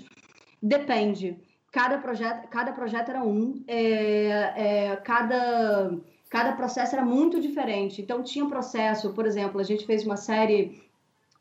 Depende. 0.63 1.39
Cada 1.73 1.99
projeto, 1.99 2.49
cada 2.49 2.73
projeto 2.73 3.09
era 3.09 3.25
um, 3.25 3.65
é, 3.67 3.79
é, 4.57 4.97
cada, 4.97 5.99
cada 6.29 6.53
processo 6.53 6.95
era 6.95 7.05
muito 7.05 7.41
diferente. 7.41 8.03
Então 8.03 8.23
tinha 8.23 8.45
um 8.45 8.51
processo, 8.51 9.13
por 9.15 9.27
exemplo, 9.27 9.59
a 9.59 9.65
gente 9.65 9.87
fez 9.87 10.05
uma 10.05 10.17
série 10.17 10.83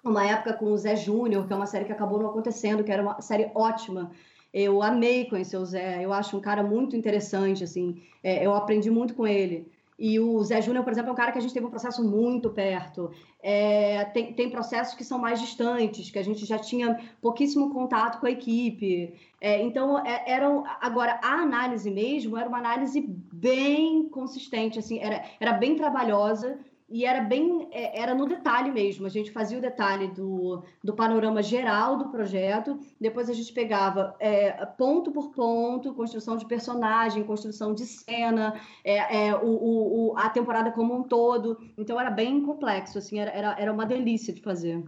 uma 0.04 0.26
época 0.26 0.54
com 0.54 0.72
o 0.72 0.78
Zé 0.78 0.96
Júnior, 0.96 1.46
que 1.46 1.54
é 1.54 1.56
uma 1.56 1.68
série 1.68 1.86
que 1.86 1.92
acabou 1.92 2.20
não 2.20 2.30
acontecendo, 2.30 2.84
que 2.84 2.92
era 2.92 3.04
uma 3.04 3.22
série 3.22 3.52
ótima. 3.54 4.12
Eu 4.54 4.82
amei 4.82 5.26
conhecer 5.26 5.58
o 5.58 5.66
Zé, 5.66 6.04
eu 6.04 6.12
acho 6.12 6.36
um 6.38 6.42
cara 6.42 6.62
muito 6.62 6.96
interessante, 6.96 7.64
assim, 7.64 8.02
é, 8.22 8.46
eu 8.46 8.54
aprendi 8.54 8.92
muito 8.92 9.14
com 9.14 9.26
ele. 9.26 9.72
E 10.04 10.20
o 10.20 10.44
Zé 10.44 10.60
Júnior, 10.64 10.84
por 10.84 10.92
exemplo, 10.92 11.12
é 11.12 11.14
um 11.14 11.16
cara 11.16 11.32
que 11.32 11.38
a 11.38 11.42
gente 11.42 11.54
teve 11.54 11.68
um 11.68 11.70
processo 11.70 12.04
muito 12.04 12.50
perto. 12.50 13.12
É, 13.40 14.04
tem, 14.06 14.34
tem 14.34 14.50
processos 14.50 14.96
que 14.96 15.04
são 15.04 15.20
mais 15.20 15.40
distantes, 15.40 16.10
que 16.10 16.18
a 16.18 16.24
gente 16.24 16.44
já 16.44 16.58
tinha 16.58 17.00
pouquíssimo 17.22 17.72
contato 17.72 18.20
com 18.20 18.26
a 18.26 18.32
equipe. 18.32 19.14
É, 19.40 19.62
então, 19.62 20.04
é, 20.04 20.24
era, 20.26 20.48
agora, 20.82 21.20
a 21.22 21.34
análise 21.34 21.92
mesmo 21.92 22.36
era 22.36 22.50
uma 22.50 22.58
análise 22.58 23.00
bem 23.00 24.10
consistente, 24.10 24.80
assim, 24.80 24.98
era, 24.98 25.24
era 25.40 25.54
bem 25.54 25.76
trabalhosa 25.76 26.58
e 26.92 27.06
era 27.06 27.22
bem 27.22 27.70
é, 27.72 28.02
era 28.02 28.14
no 28.14 28.28
detalhe 28.28 28.72
mesmo. 28.72 29.06
A 29.06 29.10
gente 29.10 29.32
fazia 29.32 29.58
o 29.58 29.62
detalhe 29.62 30.10
do, 30.10 30.64
do 30.84 30.94
panorama 30.94 31.42
geral 31.42 31.98
do 31.98 32.10
projeto, 32.10 32.80
depois 33.00 33.30
a 33.30 33.34
gente 33.34 33.54
pegava 33.54 34.16
é, 34.20 34.52
ponto 34.66 35.12
por 35.12 35.32
ponto, 35.32 35.94
construção 35.94 36.36
de 36.36 36.46
personagem, 36.46 37.24
construção 37.24 37.74
de 37.74 37.86
cena, 37.86 38.60
é, 38.84 39.28
é, 39.28 39.36
o, 39.36 40.12
o, 40.12 40.18
a 40.18 40.30
temporada 40.30 40.72
como 40.72 40.94
um 40.94 41.04
todo. 41.04 41.58
Então 41.78 42.00
era 42.00 42.12
bem 42.12 42.42
complexo, 42.42 42.98
assim, 42.98 43.20
era, 43.20 43.32
era, 43.32 43.56
era 43.58 43.72
uma 43.72 43.86
delícia 43.86 44.34
de 44.34 44.42
fazer. 44.42 44.84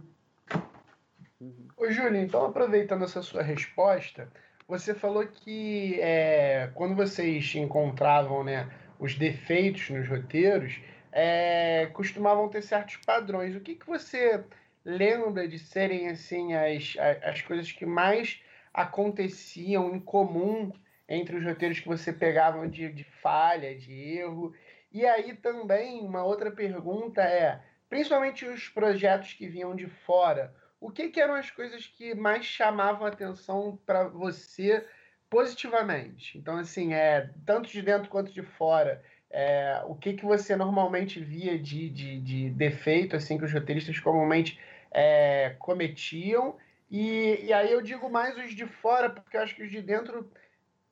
Ô, 1.76 1.90
Júlio, 1.90 2.16
então 2.16 2.44
aproveitando 2.44 3.04
essa 3.04 3.22
sua 3.22 3.42
resposta, 3.42 4.28
você 4.68 4.94
falou 4.94 5.26
que 5.26 5.98
é, 6.00 6.70
quando 6.74 6.94
vocês 6.94 7.54
encontravam 7.54 8.44
né, 8.44 8.70
os 8.98 9.14
defeitos 9.14 9.90
nos 9.90 10.08
roteiros, 10.08 10.80
é, 11.16 11.86
costumavam 11.92 12.48
ter 12.48 12.60
certos 12.60 12.96
padrões. 12.96 13.54
O 13.54 13.60
que, 13.60 13.76
que 13.76 13.86
você 13.86 14.44
lembra 14.84 15.46
de 15.46 15.60
serem 15.60 16.08
assim 16.08 16.54
as, 16.54 16.96
as 17.22 17.40
coisas 17.40 17.70
que 17.70 17.86
mais 17.86 18.42
aconteciam 18.72 19.94
em 19.94 20.00
comum 20.00 20.72
entre 21.08 21.36
os 21.36 21.44
roteiros 21.44 21.78
que 21.78 21.86
você 21.86 22.12
pegava 22.12 22.66
de, 22.66 22.92
de 22.92 23.04
falha, 23.04 23.78
de 23.78 23.92
erro? 23.92 24.52
E 24.90 25.06
aí 25.06 25.36
também 25.36 26.00
uma 26.00 26.24
outra 26.24 26.50
pergunta 26.50 27.22
é, 27.22 27.62
principalmente 27.88 28.44
os 28.44 28.68
projetos 28.68 29.34
que 29.34 29.46
vinham 29.46 29.76
de 29.76 29.86
fora, 29.86 30.52
o 30.80 30.90
que, 30.90 31.10
que 31.10 31.20
eram 31.20 31.34
as 31.34 31.48
coisas 31.48 31.86
que 31.86 32.12
mais 32.12 32.44
chamavam 32.44 33.06
atenção 33.06 33.78
para 33.86 34.08
você 34.08 34.84
positivamente? 35.30 36.36
Então, 36.36 36.58
assim, 36.58 36.92
é 36.92 37.30
tanto 37.46 37.70
de 37.70 37.80
dentro 37.82 38.10
quanto 38.10 38.32
de 38.32 38.42
fora 38.42 39.00
é, 39.36 39.82
o 39.86 39.96
que, 39.96 40.12
que 40.12 40.24
você 40.24 40.54
normalmente 40.54 41.18
via 41.18 41.58
de, 41.58 41.90
de, 41.90 42.20
de 42.20 42.50
defeito 42.50 43.16
assim 43.16 43.36
que 43.36 43.44
os 43.44 43.52
roteiristas 43.52 43.98
comumente 43.98 44.60
é, 44.92 45.56
cometiam? 45.58 46.56
E, 46.88 47.40
e 47.44 47.52
aí 47.52 47.72
eu 47.72 47.82
digo 47.82 48.08
mais 48.08 48.38
os 48.38 48.54
de 48.54 48.64
fora 48.64 49.10
porque 49.10 49.36
eu 49.36 49.40
acho 49.40 49.56
que 49.56 49.64
os 49.64 49.72
de 49.72 49.82
dentro 49.82 50.30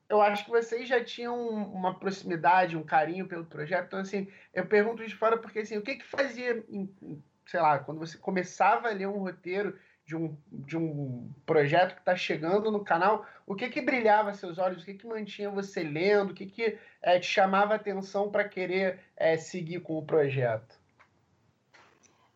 eu 0.09 0.21
acho 0.21 0.45
que 0.45 0.51
vocês 0.51 0.89
já 0.89 1.03
tinham 1.03 1.39
uma 1.39 1.97
proximidade 1.97 2.77
um 2.77 2.83
carinho 2.83 3.29
pelo 3.29 3.45
projeto. 3.45 3.87
Então 3.87 4.01
assim 4.01 4.27
eu 4.53 4.67
pergunto 4.67 5.05
os 5.05 5.09
de 5.09 5.15
fora 5.15 5.39
porque 5.39 5.61
assim 5.61 5.79
o 5.79 5.83
que 5.83 5.95
que 5.95 6.05
fazia 6.05 6.65
sei 7.47 7.61
lá 7.61 7.79
quando 7.79 8.01
você 8.01 8.19
começava 8.19 8.89
a 8.89 8.93
ler 8.93 9.07
um 9.07 9.21
roteiro 9.21 9.79
de 10.13 10.17
um, 10.17 10.37
de 10.51 10.77
um 10.77 11.31
projeto 11.47 11.95
que 11.95 12.01
está 12.01 12.15
chegando 12.15 12.71
no 12.71 12.85
canal, 12.85 13.25
o 13.47 13.55
que 13.55 13.71
que 13.71 13.81
brilhava 13.81 14.35
seus 14.35 14.59
olhos, 14.59 14.83
o 14.83 14.85
que 14.85 14.93
que 14.93 15.07
mantinha 15.07 15.51
você 15.51 15.83
lendo, 15.83 16.33
o 16.33 16.35
que 16.35 16.45
que 16.45 16.79
é, 17.01 17.19
te 17.19 17.27
chamava 17.27 17.75
atenção 17.75 18.31
para 18.31 18.47
querer 18.47 19.01
é, 19.17 19.39
seguir 19.39 19.81
com 19.81 19.97
o 19.97 20.05
projeto? 20.05 20.79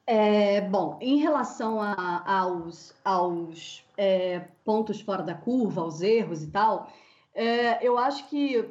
É, 0.06 0.62
bom, 0.62 0.98
em 1.02 1.18
relação 1.18 1.82
a, 1.82 2.22
aos, 2.26 2.94
aos 3.04 3.84
é, 3.96 4.40
pontos 4.64 5.00
fora 5.00 5.22
da 5.22 5.34
curva, 5.34 5.82
aos 5.82 6.00
erros 6.00 6.42
e 6.42 6.50
tal, 6.50 6.90
é, 7.34 7.86
eu 7.86 7.98
acho 7.98 8.26
que 8.30 8.70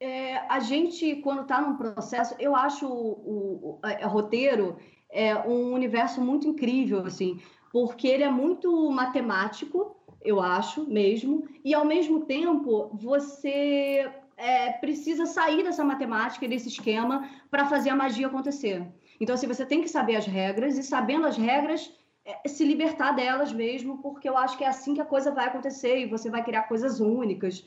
é, 0.00 0.36
a 0.48 0.60
gente, 0.60 1.16
quando 1.16 1.42
está 1.42 1.60
num 1.60 1.76
processo, 1.76 2.34
eu 2.38 2.56
acho 2.56 2.86
o, 2.86 3.78
o, 3.78 3.80
o 3.82 4.08
roteiro 4.08 4.78
é 5.10 5.36
um 5.36 5.72
universo 5.72 6.20
muito 6.20 6.46
incrível, 6.46 7.04
assim, 7.04 7.40
porque 7.76 8.08
ele 8.08 8.22
é 8.22 8.30
muito 8.30 8.90
matemático, 8.90 9.94
eu 10.22 10.40
acho 10.40 10.88
mesmo, 10.88 11.46
e 11.62 11.74
ao 11.74 11.84
mesmo 11.84 12.24
tempo 12.24 12.88
você 12.94 14.10
é, 14.34 14.72
precisa 14.72 15.26
sair 15.26 15.62
dessa 15.62 15.84
matemática 15.84 16.46
e 16.46 16.48
desse 16.48 16.68
esquema 16.68 17.28
para 17.50 17.66
fazer 17.66 17.90
a 17.90 17.94
magia 17.94 18.28
acontecer. 18.28 18.82
Então, 19.20 19.34
assim, 19.34 19.46
você 19.46 19.66
tem 19.66 19.82
que 19.82 19.90
saber 19.90 20.16
as 20.16 20.24
regras 20.24 20.78
e, 20.78 20.82
sabendo 20.82 21.26
as 21.26 21.36
regras, 21.36 21.92
é, 22.24 22.48
se 22.48 22.64
libertar 22.64 23.12
delas 23.12 23.52
mesmo, 23.52 23.98
porque 23.98 24.26
eu 24.26 24.38
acho 24.38 24.56
que 24.56 24.64
é 24.64 24.68
assim 24.68 24.94
que 24.94 25.02
a 25.02 25.04
coisa 25.04 25.30
vai 25.30 25.44
acontecer 25.44 25.98
e 25.98 26.06
você 26.06 26.30
vai 26.30 26.42
criar 26.42 26.62
coisas 26.62 26.98
únicas 26.98 27.62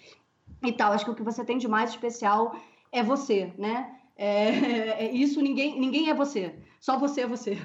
e 0.63 0.72
tal. 0.72 0.91
Acho 0.91 1.06
que 1.06 1.12
o 1.12 1.15
que 1.15 1.22
você 1.22 1.45
tem 1.45 1.60
de 1.60 1.67
mais 1.67 1.91
especial 1.91 2.56
é 2.91 3.04
você, 3.04 3.54
né? 3.60 3.95
É, 4.17 5.06
é, 5.06 5.12
isso 5.12 5.39
ninguém, 5.39 5.80
ninguém 5.80 6.10
é 6.10 6.15
você, 6.15 6.56
só 6.80 6.98
você 6.98 7.22
é 7.22 7.28
você. 7.28 7.60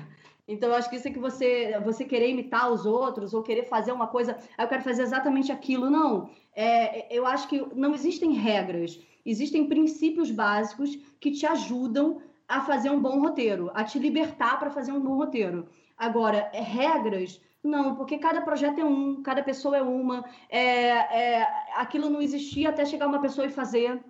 Então, 0.46 0.68
eu 0.68 0.76
acho 0.76 0.90
que 0.90 0.96
isso 0.96 1.08
é 1.08 1.10
que 1.10 1.18
você, 1.18 1.78
você 1.82 2.04
querer 2.04 2.28
imitar 2.28 2.70
os 2.70 2.84
outros 2.84 3.32
ou 3.32 3.42
querer 3.42 3.64
fazer 3.64 3.92
uma 3.92 4.06
coisa, 4.06 4.38
ah, 4.58 4.64
eu 4.64 4.68
quero 4.68 4.82
fazer 4.82 5.02
exatamente 5.02 5.50
aquilo. 5.50 5.88
Não. 5.88 6.28
É, 6.54 7.14
eu 7.14 7.26
acho 7.26 7.48
que 7.48 7.64
não 7.74 7.94
existem 7.94 8.32
regras, 8.32 9.00
existem 9.24 9.66
princípios 9.66 10.30
básicos 10.30 10.96
que 11.18 11.30
te 11.30 11.46
ajudam 11.46 12.20
a 12.46 12.60
fazer 12.60 12.90
um 12.90 13.00
bom 13.00 13.20
roteiro, 13.20 13.70
a 13.74 13.82
te 13.84 13.98
libertar 13.98 14.58
para 14.58 14.70
fazer 14.70 14.92
um 14.92 15.00
bom 15.00 15.16
roteiro. 15.16 15.66
Agora, 15.96 16.50
é, 16.52 16.60
regras, 16.60 17.40
não, 17.62 17.94
porque 17.94 18.18
cada 18.18 18.42
projeto 18.42 18.80
é 18.80 18.84
um, 18.84 19.22
cada 19.22 19.42
pessoa 19.42 19.78
é 19.78 19.82
uma, 19.82 20.24
é, 20.50 20.60
é, 20.60 21.48
aquilo 21.74 22.10
não 22.10 22.20
existia 22.20 22.68
até 22.68 22.84
chegar 22.84 23.06
uma 23.06 23.20
pessoa 23.20 23.46
e 23.46 23.50
fazer, 23.50 24.04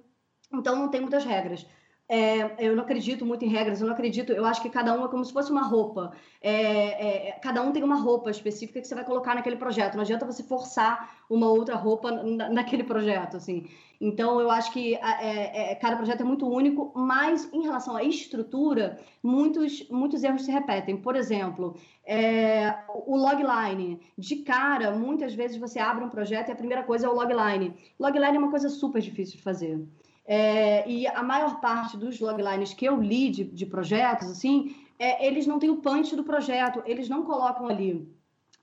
então 0.53 0.75
não 0.75 0.89
tem 0.89 1.01
muitas 1.01 1.25
regras. 1.25 1.65
É, 2.09 2.67
eu 2.67 2.77
não 2.77 2.85
acredito 2.85 3.25
muito 3.25 3.45
em 3.45 3.49
regras, 3.49 3.81
eu 3.81 3.87
não 3.87 3.95
acredito, 3.95 4.31
eu 4.33 4.45
acho 4.45 4.61
que 4.61 4.69
cada 4.69 4.93
um 4.99 5.05
é 5.05 5.09
como 5.09 5.25
se 5.25 5.33
fosse 5.33 5.51
uma 5.51 5.63
roupa. 5.63 6.13
É, 6.41 7.31
é, 7.31 7.33
cada 7.41 7.63
um 7.63 7.73
tem 7.73 7.83
uma 7.83 7.97
roupa 7.97 8.31
específica 8.31 8.81
que 8.81 8.87
você 8.87 8.95
vai 8.95 9.05
colocar 9.05 9.35
naquele 9.35 9.57
projeto. 9.57 9.95
Não 9.95 10.03
adianta 10.03 10.27
você 10.27 10.43
forçar 10.43 11.17
uma 11.31 11.49
outra 11.49 11.75
roupa 11.77 12.13
naquele 12.13 12.85
projeto, 12.85 13.39
assim. 13.39 13.67
Então, 13.99 14.39
eu 14.39 14.51
acho 14.51 14.71
que 14.71 14.97
é, 14.97 15.73
é, 15.73 15.75
cada 15.77 15.97
projeto 15.97 16.21
é 16.21 16.25
muito 16.25 16.47
único, 16.47 16.93
mas 16.95 17.51
em 17.55 17.63
relação 17.63 17.97
à 17.97 18.03
estrutura, 18.03 19.01
muitos, 19.23 19.89
muitos 19.89 20.23
erros 20.23 20.45
se 20.45 20.53
repetem. 20.53 20.99
Por 20.99 21.17
exemplo, 21.17 21.75
é, 22.05 22.75
o 23.07 23.17
logline. 23.17 23.99
De 24.19 24.37
cara, 24.37 24.91
muitas 24.91 25.33
vezes 25.33 25.57
você 25.57 25.79
abre 25.79 26.05
um 26.05 26.11
projeto 26.11 26.51
e 26.51 26.53
a 26.53 26.57
primeira 26.57 26.83
coisa 26.83 27.07
é 27.07 27.09
o 27.09 27.15
logline. 27.15 27.75
Logline 27.99 28.37
é 28.37 28.39
uma 28.39 28.51
coisa 28.51 28.69
super 28.69 29.01
difícil 29.01 29.37
de 29.39 29.43
fazer. 29.43 29.81
É, 30.27 30.89
e 30.89 31.07
a 31.07 31.23
maior 31.23 31.61
parte 31.61 31.97
dos 31.97 32.19
loglines 32.19 32.73
que 32.73 32.87
eu 32.87 33.01
li 33.01 33.31
de, 33.31 33.45
de 33.45 33.67
projetos, 33.67 34.31
assim, 34.31 34.75
é, 34.99 35.27
eles 35.27 35.47
não 35.47 35.59
têm 35.59 35.71
o 35.71 35.77
punch 35.77 36.17
do 36.17 36.25
projeto, 36.25 36.83
eles 36.87 37.09
não 37.09 37.25
colocam 37.25 37.69
ali 37.69 38.09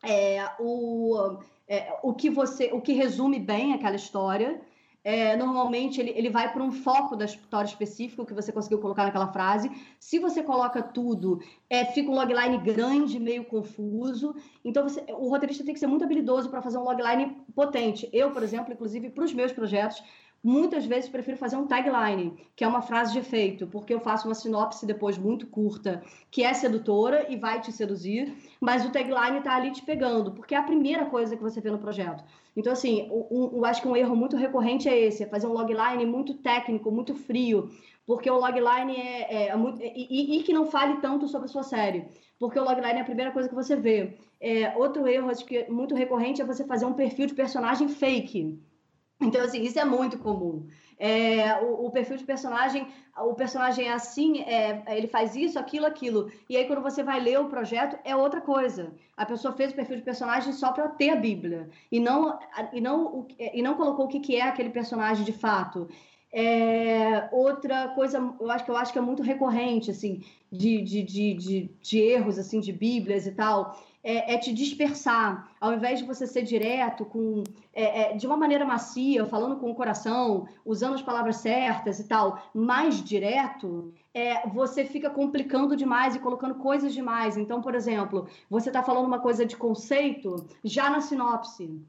é, 0.04 0.50
o, 0.60 1.38
é, 1.68 1.98
o 2.02 2.14
que 2.14 2.30
você, 2.30 2.72
o 2.74 2.82
que 2.82 2.94
resume 2.94 3.40
bem 3.40 3.74
aquela 3.74 3.96
história. 3.96 4.62
É, 5.04 5.36
normalmente 5.36 6.00
ele, 6.00 6.12
ele 6.12 6.30
vai 6.30 6.54
para 6.54 6.62
um 6.62 6.72
foco 6.72 7.16
da 7.16 7.26
história 7.26 7.68
específico 7.68 8.24
que 8.24 8.36
você 8.36 8.52
conseguiu 8.52 8.78
colocar 8.78 9.04
naquela 9.04 9.32
frase. 9.32 9.72
Se 10.00 10.20
você 10.20 10.44
coloca 10.44 10.82
tudo, 10.82 11.42
é, 11.68 11.86
fica 11.86 12.12
um 12.12 12.14
logline 12.14 12.60
grande, 12.60 13.20
meio 13.20 13.44
confuso. 13.44 14.36
Então 14.64 14.88
você, 14.88 15.04
o 15.10 15.28
roteirista 15.28 15.64
tem 15.64 15.74
que 15.74 15.80
ser 15.80 15.88
muito 15.88 16.04
habilidoso 16.04 16.50
para 16.52 16.62
fazer 16.62 16.78
um 16.78 16.84
logline 16.84 17.36
potente. 17.56 18.08
Eu, 18.14 18.30
por 18.30 18.44
exemplo, 18.44 18.72
inclusive 18.72 19.10
para 19.10 19.24
os 19.24 19.34
meus 19.34 19.52
projetos, 19.52 20.04
Muitas 20.44 20.88
vezes 20.88 21.08
prefiro 21.08 21.38
fazer 21.38 21.56
um 21.56 21.68
tagline, 21.68 22.34
que 22.56 22.64
é 22.64 22.68
uma 22.68 22.82
frase 22.82 23.14
de 23.14 23.20
efeito, 23.20 23.68
porque 23.68 23.94
eu 23.94 24.00
faço 24.00 24.28
uma 24.28 24.34
sinopse 24.34 24.88
depois 24.88 25.16
muito 25.16 25.46
curta, 25.46 26.02
que 26.32 26.44
é 26.44 26.52
sedutora 26.52 27.32
e 27.32 27.36
vai 27.38 27.62
te 27.62 27.72
seduzir, 27.72 28.36
mas 28.60 28.84
o 28.84 28.92
tagline 28.92 29.38
está 29.38 29.56
ali 29.56 29.70
te 29.70 29.84
pegando, 29.84 30.32
porque 30.32 30.56
é 30.56 30.58
a 30.58 30.64
primeira 30.64 31.06
coisa 31.06 31.38
que 31.38 31.44
você 31.44 31.62
vê 31.62 31.70
no 31.70 31.78
projeto. 31.78 32.24
Então, 32.58 32.74
assim, 32.74 33.08
eu 33.30 33.64
acho 33.66 33.84
que 33.84 33.88
um 33.88 33.96
erro 33.96 34.16
muito 34.16 34.36
recorrente 34.36 34.90
é 34.90 35.00
esse, 35.00 35.24
é 35.24 35.28
fazer 35.28 35.46
um 35.46 35.54
logline 35.54 36.08
muito 36.08 36.34
técnico, 36.34 36.92
muito 36.92 37.14
frio, 37.14 37.70
porque 38.06 38.30
o 38.30 38.40
logline 38.40 38.96
é, 38.96 39.34
é, 39.34 39.48
é 39.50 39.56
muito. 39.56 39.80
E, 39.80 40.40
e, 40.40 40.44
que 40.44 40.52
não 40.52 40.66
fale 40.66 40.98
tanto 41.02 41.28
sobre 41.28 41.46
a 41.46 41.50
sua 41.50 41.64
série, 41.64 42.08
porque 42.40 42.60
o 42.60 42.64
logline 42.64 42.98
é 42.98 43.02
a 43.02 43.06
primeira 43.06 43.32
coisa 43.32 43.48
que 43.48 43.54
você 43.54 43.76
vê. 43.76 44.18
É, 44.40 44.76
outro 44.76 45.08
erro, 45.08 45.30
acho 45.30 45.46
que 45.46 45.70
muito 45.70 45.94
recorrente, 45.94 46.42
é 46.42 46.46
você 46.46 46.66
fazer 46.66 46.86
um 46.86 46.94
perfil 46.94 47.28
de 47.28 47.36
personagem 47.36 47.88
fake. 47.88 48.60
Então, 49.22 49.42
assim, 49.44 49.62
isso 49.62 49.80
é 49.80 49.86
muito 49.86 50.18
comum. 50.18 50.68
É, 50.98 51.60
o, 51.62 51.88
o, 51.88 51.92
perfil 51.92 52.18
de 52.18 52.24
personagem, 52.24 52.88
o 53.18 53.34
personagem 53.34 53.88
é 53.88 53.94
assim, 53.94 54.42
é, 54.42 54.84
ele 54.90 55.08
faz 55.08 55.36
isso, 55.36 55.58
aquilo, 55.58 55.86
aquilo. 55.86 56.32
E 56.50 56.58
aí, 56.58 56.66
quando 56.66 56.82
você 56.82 57.04
vai 57.04 57.20
ler 57.20 57.40
o 57.40 57.50
projeto, 57.50 57.98
é 58.04 58.16
outra 58.16 58.42
coisa. 58.42 58.92
A 59.16 59.26
pessoa 59.26 59.54
fez 59.54 59.72
o 59.72 59.76
perfil 59.76 59.98
de 59.98 60.04
personagem 60.04 60.54
só 60.54 60.72
para 60.72 60.88
ter 60.90 61.10
a 61.10 61.16
Bíblia. 61.16 61.70
E 61.92 62.00
não, 62.00 62.38
e 62.74 62.82
não, 62.82 63.28
e 63.38 63.62
não 63.62 63.76
colocou 63.76 64.06
o 64.06 64.08
que, 64.08 64.20
que 64.20 64.36
é 64.36 64.44
aquele 64.44 64.70
personagem 64.70 65.24
de 65.24 65.34
fato. 65.34 65.88
É, 66.34 67.28
outra 67.32 67.90
coisa, 67.90 68.18
eu 68.40 68.50
acho 68.50 68.64
que 68.64 68.72
eu 68.72 68.78
acho 68.78 68.94
que 68.94 69.00
é 69.00 69.02
muito 69.02 69.22
recorrente, 69.22 69.92
assim, 69.92 70.24
de, 70.52 70.82
de, 70.82 71.04
de, 71.04 71.34
de, 71.34 71.70
de 71.82 72.00
erros, 72.00 72.40
assim, 72.40 72.60
de 72.60 72.72
Bíblias 72.72 73.28
e 73.28 73.32
tal 73.32 73.76
é, 74.04 74.34
é, 74.34 74.38
te 74.38 74.54
dispersar. 74.54 75.50
Ao 75.60 75.74
invés 75.74 76.00
de 76.00 76.06
você 76.06 76.26
ser 76.26 76.44
direto, 76.44 77.06
com, 77.06 77.44
é, 77.74 78.14
é, 78.14 78.14
de 78.16 78.26
uma 78.26 78.38
maneira 78.38 78.66
macia, 78.66 79.26
falando 79.26 79.58
com 79.58 79.70
o 79.70 79.76
coração, 79.76 80.48
usando 80.66 80.96
as 80.96 81.02
palavras 81.02 81.38
certas 81.38 82.00
e 82.00 82.08
tal, 82.08 82.42
mais 82.54 83.04
direto, 83.04 83.94
é, 84.14 84.48
você 84.48 84.86
fica 84.86 85.10
complicando 85.10 85.76
demais 85.76 86.16
e 86.16 86.20
colocando 86.20 86.56
coisas 86.56 86.94
demais. 86.94 87.38
Então, 87.38 87.62
por 87.62 87.76
exemplo, 87.76 88.28
você 88.50 88.70
está 88.70 88.84
falando 88.84 89.06
uma 89.06 89.20
coisa 89.20 89.46
de 89.46 89.56
conceito 89.56 90.46
já 90.64 90.90
na 90.90 91.02
sinopse 91.02 91.82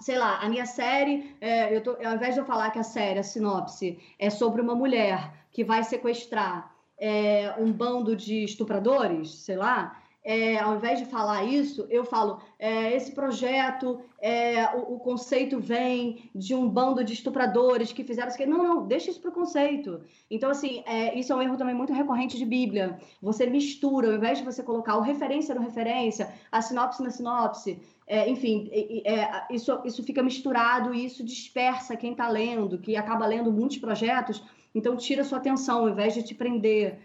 sei 0.00 0.16
lá, 0.16 0.38
a 0.38 0.48
minha 0.48 0.64
série, 0.64 1.36
é, 1.40 1.76
eu 1.76 1.82
tô, 1.82 1.90
ao 1.90 2.14
invés 2.14 2.34
de 2.34 2.40
eu 2.40 2.44
falar 2.46 2.70
que 2.70 2.78
a 2.78 2.82
série, 2.82 3.18
a 3.18 3.22
sinopse, 3.22 3.98
é 4.18 4.30
sobre 4.30 4.62
uma 4.62 4.74
mulher 4.74 5.30
que 5.52 5.62
vai 5.62 5.84
sequestrar 5.84 6.74
é, 6.98 7.54
um 7.58 7.70
bando 7.70 8.16
de 8.16 8.44
estupradores, 8.44 9.30
sei 9.30 9.56
lá, 9.56 10.00
é, 10.22 10.58
ao 10.58 10.76
invés 10.76 10.98
de 10.98 11.06
falar 11.06 11.44
isso, 11.44 11.86
eu 11.88 12.04
falo: 12.04 12.40
é, 12.58 12.94
esse 12.94 13.12
projeto, 13.12 14.00
é, 14.20 14.66
o, 14.76 14.96
o, 14.96 15.00
conceito 15.00 15.58
vem 15.58 16.30
de 16.34 16.54
um 16.54 16.68
bando 16.68 17.02
de 17.02 17.14
estupradores 17.14 17.90
que 17.90 18.04
fizeram 18.04 18.28
isso. 18.28 18.46
Não, 18.46 18.62
não, 18.62 18.86
deixa 18.86 19.10
isso 19.10 19.20
para 19.20 19.30
o 19.30 19.34
conceito. 19.34 20.02
Então, 20.30 20.50
assim, 20.50 20.82
é, 20.86 21.18
isso 21.18 21.32
é 21.32 21.36
um 21.36 21.40
erro 21.40 21.56
também 21.56 21.74
muito 21.74 21.94
recorrente 21.94 22.36
de 22.36 22.44
Bíblia. 22.44 22.98
Você 23.22 23.46
mistura, 23.46 24.08
ao 24.08 24.14
invés 24.14 24.38
de 24.38 24.44
você 24.44 24.62
colocar 24.62 24.96
o 24.96 25.00
referência 25.00 25.54
no 25.54 25.62
referência, 25.62 26.30
a 26.52 26.60
sinopse 26.60 27.02
na 27.02 27.08
sinopse, 27.08 27.80
é, 28.06 28.28
enfim, 28.28 28.68
é, 29.04 29.46
isso, 29.50 29.80
isso 29.86 30.02
fica 30.02 30.22
misturado 30.22 30.92
e 30.94 31.02
isso 31.02 31.24
dispersa 31.24 31.96
quem 31.96 32.12
está 32.12 32.28
lendo, 32.28 32.78
que 32.78 32.94
acaba 32.94 33.26
lendo 33.26 33.50
muitos 33.50 33.78
projetos, 33.78 34.42
então 34.74 34.96
tira 34.96 35.24
sua 35.24 35.38
atenção, 35.38 35.80
ao 35.80 35.88
invés 35.88 36.12
de 36.12 36.22
te 36.22 36.34
prender. 36.34 36.98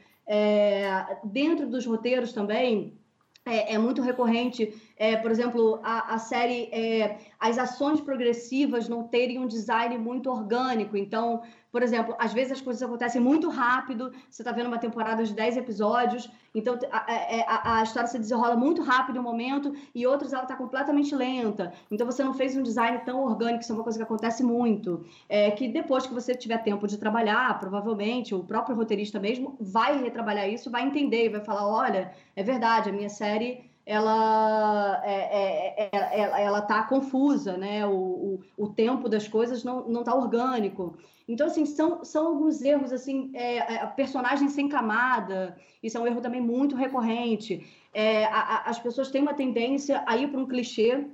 Dentro 1.23 1.67
dos 1.67 1.85
roteiros 1.85 2.33
também, 2.33 2.97
é, 3.45 3.75
é, 3.75 3.77
muito 3.77 4.01
recorrente, 4.01 4.73
é, 4.97 5.15
por 5.17 5.29
exemplo, 5.29 5.79
a, 5.83 6.15
a 6.15 6.17
série, 6.17 6.63
é, 6.71 7.19
as 7.39 7.59
ações 7.59 8.01
progressivas 8.01 8.89
não 8.89 9.07
terem 9.07 9.37
um 9.37 9.45
design 9.45 9.97
muito 9.99 10.31
orgânico. 10.31 10.97
Então, 10.97 11.43
por 11.75 11.83
exemplo, 11.83 12.15
às 12.17 12.31
vezes 12.31 12.53
as 12.53 12.61
coisas 12.61 12.81
acontecem 12.81 13.19
muito 13.19 13.49
rápido, 13.49 14.09
você 14.29 14.41
está 14.41 14.53
vendo 14.53 14.67
uma 14.67 14.77
temporada 14.77 15.25
de 15.25 15.33
10 15.33 15.57
episódios, 15.57 16.31
então 16.53 16.79
a, 16.89 17.11
é, 17.11 17.43
a, 17.45 17.79
a, 17.79 17.83
história 17.83 18.07
se 18.07 18.17
desenrola 18.17 18.55
muito 18.55 18.81
rápido 18.81 19.17
em 19.17 19.19
um 19.19 19.23
momento 19.23 19.75
e 19.93 20.07
outros 20.07 20.31
ela 20.31 20.43
está 20.43 20.55
completamente 20.55 21.13
lenta. 21.13 21.73
Então 21.91 22.07
você 22.07 22.23
não 22.23 22.33
fez 22.33 22.55
um 22.55 22.63
design 22.63 22.99
tão 22.99 23.25
orgânico, 23.25 23.61
isso 23.61 23.73
é 23.73 23.75
uma 23.75 23.83
coisa 23.83 23.99
que 23.99 24.03
acontece 24.03 24.41
muito. 24.41 25.05
É, 25.27 25.51
que 25.51 25.67
depois 25.67 26.07
que 26.07 26.13
você 26.13 26.33
tiver 26.33 26.59
tempo 26.59 26.87
de 26.87 26.97
trabalhar, 26.97 27.59
provavelmente 27.59 28.33
o 28.33 28.41
próprio 28.41 28.73
roteirista 28.73 29.19
mesmo 29.19 29.57
vai 29.59 30.01
retrabalhar 30.01 30.47
isso, 30.47 30.71
vai 30.71 30.83
entender 30.83 31.25
e 31.25 31.29
vai 31.29 31.41
falar: 31.41 31.67
olha, 31.67 32.13
é 32.37 32.41
verdade, 32.41 32.89
a 32.89 32.93
minha 32.93 33.09
série 33.09 33.69
ela 33.85 35.01
é, 35.05 35.83
é, 35.83 35.89
é, 35.93 36.43
ela 36.43 36.59
está 36.59 36.83
confusa, 36.83 37.55
né? 37.55 37.85
O, 37.85 37.91
o, 37.91 38.39
o, 38.57 38.69
tempo 38.69 39.07
das 39.07 39.27
coisas 39.27 39.63
não 39.63 39.87
não 39.87 39.99
está 39.99 40.15
orgânico. 40.15 40.97
Então 41.27 41.47
assim 41.47 41.65
são, 41.65 42.03
são 42.03 42.27
alguns 42.27 42.61
erros 42.61 42.91
assim, 42.91 43.31
é, 43.33 43.57
é, 43.57 43.85
personagens 43.87 44.53
sem 44.53 44.67
camada. 44.67 45.55
Isso 45.83 45.97
é 45.97 46.01
um 46.01 46.07
erro 46.07 46.21
também 46.21 46.41
muito 46.41 46.75
recorrente. 46.75 47.65
É, 47.93 48.25
a, 48.25 48.39
a, 48.39 48.69
as 48.69 48.79
pessoas 48.79 49.11
têm 49.11 49.21
uma 49.21 49.33
tendência 49.33 50.03
a 50.07 50.17
ir 50.17 50.29
para 50.29 50.39
um 50.39 50.47
clichê 50.47 51.05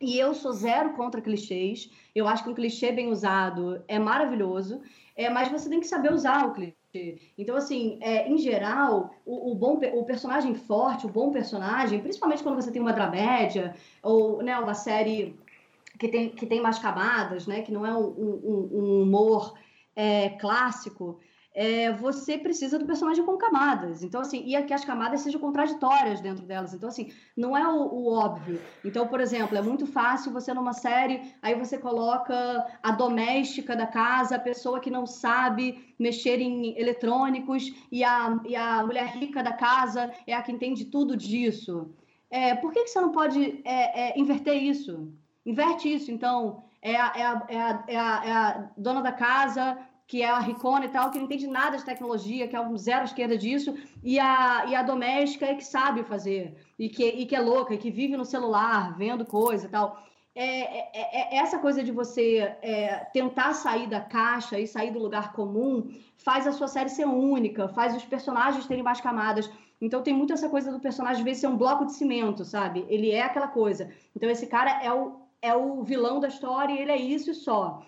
e 0.00 0.18
eu 0.18 0.34
sou 0.34 0.52
zero 0.52 0.92
contra 0.94 1.20
clichês. 1.20 1.90
Eu 2.14 2.28
acho 2.28 2.44
que 2.44 2.50
um 2.50 2.54
clichê 2.54 2.92
bem 2.92 3.08
usado 3.10 3.82
é 3.88 3.98
maravilhoso, 3.98 4.80
é, 5.16 5.28
mas 5.28 5.48
você 5.48 5.68
tem 5.68 5.80
que 5.80 5.86
saber 5.86 6.12
usar 6.12 6.46
o 6.46 6.52
clichê. 6.52 6.81
Então, 7.38 7.56
assim, 7.56 7.98
é, 8.02 8.28
em 8.28 8.36
geral, 8.36 9.14
o, 9.24 9.52
o, 9.52 9.54
bom, 9.54 9.80
o 9.94 10.04
personagem 10.04 10.54
forte, 10.54 11.06
o 11.06 11.08
bom 11.08 11.30
personagem, 11.30 12.00
principalmente 12.00 12.42
quando 12.42 12.56
você 12.56 12.70
tem 12.70 12.82
uma 12.82 12.92
dramédia 12.92 13.74
ou 14.02 14.42
né, 14.42 14.58
uma 14.58 14.74
série 14.74 15.34
que 15.98 16.06
tem, 16.08 16.28
que 16.28 16.44
tem 16.44 16.60
mais 16.60 16.78
camadas, 16.78 17.46
né, 17.46 17.62
que 17.62 17.72
não 17.72 17.86
é 17.86 17.96
um, 17.96 18.04
um, 18.04 18.68
um 18.72 19.02
humor 19.02 19.54
é, 19.96 20.30
clássico, 20.30 21.18
é, 21.54 21.92
você 21.92 22.38
precisa 22.38 22.78
do 22.78 22.86
personagem 22.86 23.24
com 23.24 23.36
camadas. 23.36 24.02
Então, 24.02 24.20
assim, 24.20 24.42
e 24.46 24.62
que 24.62 24.72
as 24.72 24.84
camadas 24.84 25.20
sejam 25.20 25.40
contraditórias 25.40 26.20
dentro 26.20 26.44
delas. 26.44 26.72
Então, 26.72 26.88
assim, 26.88 27.12
não 27.36 27.56
é 27.56 27.66
o, 27.68 27.76
o, 27.76 28.12
óbvio. 28.12 28.60
Então, 28.84 29.06
por 29.06 29.20
exemplo, 29.20 29.56
é 29.56 29.62
muito 29.62 29.86
fácil 29.86 30.32
você 30.32 30.54
numa 30.54 30.72
série, 30.72 31.34
aí 31.42 31.54
você 31.54 31.76
coloca 31.76 32.66
a 32.82 32.90
doméstica 32.92 33.76
da 33.76 33.86
casa, 33.86 34.36
a 34.36 34.40
pessoa 34.40 34.80
que 34.80 34.90
não 34.90 35.06
sabe 35.06 35.94
mexer 35.98 36.40
em 36.40 36.78
eletrônicos, 36.78 37.72
e 37.90 38.02
a, 38.02 38.40
e 38.46 38.56
a 38.56 38.82
mulher 38.84 39.06
rica 39.08 39.42
da 39.42 39.52
casa 39.52 40.10
é 40.26 40.34
a 40.34 40.42
que 40.42 40.52
entende 40.52 40.86
tudo 40.86 41.16
disso. 41.16 41.94
É, 42.30 42.54
por 42.54 42.72
que, 42.72 42.84
que 42.84 42.88
você 42.88 43.00
não 43.00 43.12
pode 43.12 43.60
é, 43.64 44.08
é, 44.08 44.18
inverter 44.18 44.56
isso? 44.56 45.12
Inverte 45.44 45.92
isso, 45.92 46.10
então. 46.10 46.64
É 46.84 46.96
a, 46.96 47.12
é, 47.14 47.22
a, 47.22 47.46
é, 47.48 47.60
a, 47.60 47.84
é, 47.86 47.96
a, 47.96 48.24
é 48.24 48.32
a 48.32 48.70
dona 48.76 49.02
da 49.02 49.12
casa 49.12 49.78
que 50.12 50.20
é 50.20 50.28
a 50.28 50.40
Ricona 50.40 50.84
e 50.84 50.90
tal, 50.90 51.10
que 51.10 51.16
não 51.16 51.24
entende 51.24 51.46
nada 51.46 51.78
de 51.78 51.86
tecnologia, 51.86 52.46
que 52.46 52.54
é 52.54 52.60
um 52.60 52.76
zero 52.76 53.06
esquerda 53.06 53.34
disso, 53.34 53.74
e 54.04 54.20
a, 54.20 54.66
e 54.68 54.76
a 54.76 54.82
doméstica 54.82 55.46
é 55.46 55.54
que 55.54 55.64
sabe 55.64 56.04
fazer, 56.04 56.54
e 56.78 56.90
que, 56.90 57.02
e 57.02 57.24
que 57.24 57.34
é 57.34 57.40
louca, 57.40 57.72
e 57.72 57.78
que 57.78 57.90
vive 57.90 58.14
no 58.14 58.26
celular, 58.26 58.94
vendo 58.98 59.24
coisa 59.24 59.64
e 59.64 59.70
tal. 59.70 60.04
É, 60.34 60.44
é, 60.44 60.90
é, 60.92 61.34
é 61.34 61.38
essa 61.38 61.58
coisa 61.58 61.82
de 61.82 61.90
você 61.90 62.40
é, 62.60 63.06
tentar 63.14 63.54
sair 63.54 63.86
da 63.86 64.02
caixa 64.02 64.60
e 64.60 64.66
sair 64.66 64.90
do 64.90 64.98
lugar 64.98 65.32
comum 65.32 65.88
faz 66.18 66.46
a 66.46 66.52
sua 66.52 66.68
série 66.68 66.90
ser 66.90 67.06
única, 67.06 67.66
faz 67.68 67.96
os 67.96 68.04
personagens 68.04 68.66
terem 68.66 68.82
mais 68.82 69.00
camadas. 69.00 69.50
Então 69.80 70.02
tem 70.02 70.12
muito 70.12 70.34
essa 70.34 70.50
coisa 70.50 70.70
do 70.70 70.78
personagem 70.78 71.20
às 71.20 71.24
vezes 71.24 71.40
ser 71.40 71.46
um 71.46 71.56
bloco 71.56 71.86
de 71.86 71.94
cimento, 71.94 72.44
sabe? 72.44 72.84
Ele 72.90 73.10
é 73.10 73.22
aquela 73.22 73.48
coisa. 73.48 73.90
Então 74.14 74.28
esse 74.28 74.46
cara 74.46 74.84
é 74.84 74.92
o, 74.92 75.22
é 75.40 75.54
o 75.54 75.82
vilão 75.82 76.20
da 76.20 76.28
história 76.28 76.74
e 76.74 76.82
ele 76.82 76.92
é 76.92 77.00
isso 77.00 77.30
e 77.30 77.34
só. 77.34 77.82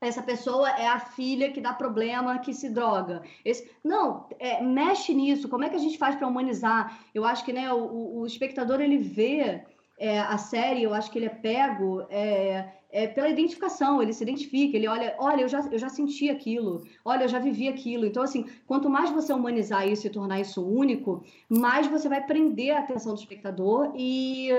Essa 0.00 0.22
pessoa 0.22 0.70
é 0.70 0.86
a 0.86 1.00
filha 1.00 1.50
que 1.50 1.60
dá 1.60 1.72
problema, 1.72 2.38
que 2.38 2.54
se 2.54 2.70
droga. 2.70 3.22
Esse, 3.44 3.68
não, 3.82 4.26
é, 4.38 4.62
mexe 4.62 5.12
nisso. 5.12 5.48
Como 5.48 5.64
é 5.64 5.68
que 5.68 5.76
a 5.76 5.80
gente 5.80 5.98
faz 5.98 6.14
para 6.14 6.28
humanizar? 6.28 7.00
Eu 7.14 7.24
acho 7.24 7.44
que 7.44 7.52
né, 7.52 7.72
o, 7.72 8.20
o 8.20 8.26
espectador 8.26 8.80
ele 8.80 8.98
vê 8.98 9.64
é, 9.98 10.20
a 10.20 10.38
série, 10.38 10.84
eu 10.84 10.94
acho 10.94 11.10
que 11.10 11.18
ele 11.18 11.26
é 11.26 11.30
pego 11.30 12.06
é, 12.08 12.72
é, 12.90 13.08
pela 13.08 13.28
identificação, 13.28 14.00
ele 14.00 14.12
se 14.12 14.22
identifica, 14.22 14.76
ele 14.76 14.86
olha, 14.86 15.16
olha, 15.18 15.42
eu 15.42 15.48
já, 15.48 15.60
eu 15.70 15.78
já 15.78 15.88
senti 15.88 16.30
aquilo, 16.30 16.84
olha, 17.04 17.24
eu 17.24 17.28
já 17.28 17.40
vivi 17.40 17.68
aquilo. 17.68 18.06
Então, 18.06 18.22
assim, 18.22 18.46
quanto 18.66 18.88
mais 18.88 19.10
você 19.10 19.32
humanizar 19.32 19.86
isso 19.88 20.06
e 20.06 20.10
tornar 20.10 20.40
isso 20.40 20.64
único, 20.64 21.24
mais 21.48 21.88
você 21.88 22.08
vai 22.08 22.24
prender 22.24 22.76
a 22.76 22.80
atenção 22.80 23.14
do 23.14 23.18
espectador 23.18 23.92
e 23.96 24.50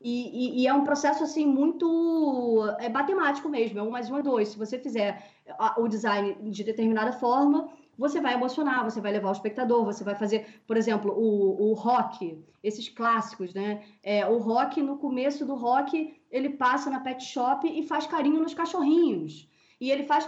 e, 0.00 0.60
e, 0.60 0.62
e, 0.62 0.66
é 0.66 0.74
um 0.74 0.84
processo 0.84 1.24
assim 1.24 1.46
muito 1.46 2.62
é 2.78 2.88
matemático 2.88 3.48
mesmo, 3.48 3.78
é 3.78 3.82
um 3.82 3.90
mais 3.90 4.10
um 4.10 4.18
é 4.18 4.22
dois. 4.22 4.48
Se 4.48 4.58
você 4.58 4.78
fizer 4.78 5.30
o 5.78 5.88
design 5.88 6.36
de 6.50 6.62
determinada 6.62 7.12
forma, 7.12 7.68
você 7.98 8.20
vai 8.20 8.34
emocionar, 8.34 8.84
você 8.84 9.00
vai 9.00 9.12
levar 9.12 9.30
o 9.30 9.32
espectador, 9.32 9.84
você 9.84 10.04
vai 10.04 10.14
fazer, 10.14 10.60
por 10.66 10.76
exemplo, 10.76 11.12
o, 11.12 11.70
o 11.70 11.72
rock, 11.72 12.44
esses 12.62 12.88
clássicos, 12.88 13.54
né? 13.54 13.82
É, 14.02 14.26
o 14.26 14.36
rock, 14.38 14.82
no 14.82 14.98
começo 14.98 15.46
do 15.46 15.54
rock, 15.54 16.14
ele 16.30 16.50
passa 16.50 16.90
na 16.90 17.00
pet 17.00 17.24
shop 17.24 17.66
e 17.66 17.82
faz 17.86 18.06
carinho 18.06 18.42
nos 18.42 18.52
cachorrinhos. 18.52 19.48
E 19.78 19.90
ele 19.90 20.04
faz 20.04 20.26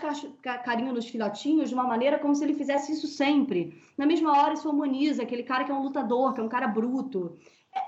carinho 0.63 0.93
nos 0.93 1.09
filhotinhos 1.09 1.71
de 1.71 1.75
uma 1.75 1.85
maneira 1.85 2.19
como 2.19 2.35
se 2.35 2.45
ele 2.45 2.53
fizesse 2.53 2.93
isso 2.93 3.07
sempre. 3.07 3.83
Na 3.97 4.05
mesma 4.05 4.33
hora, 4.33 4.53
isso 4.53 4.69
humaniza 4.69 5.23
aquele 5.23 5.43
cara 5.43 5.65
que 5.65 5.71
é 5.71 5.75
um 5.75 5.83
lutador, 5.83 6.35
que 6.35 6.41
é 6.41 6.43
um 6.43 6.49
cara 6.49 6.69
bruto 6.69 7.39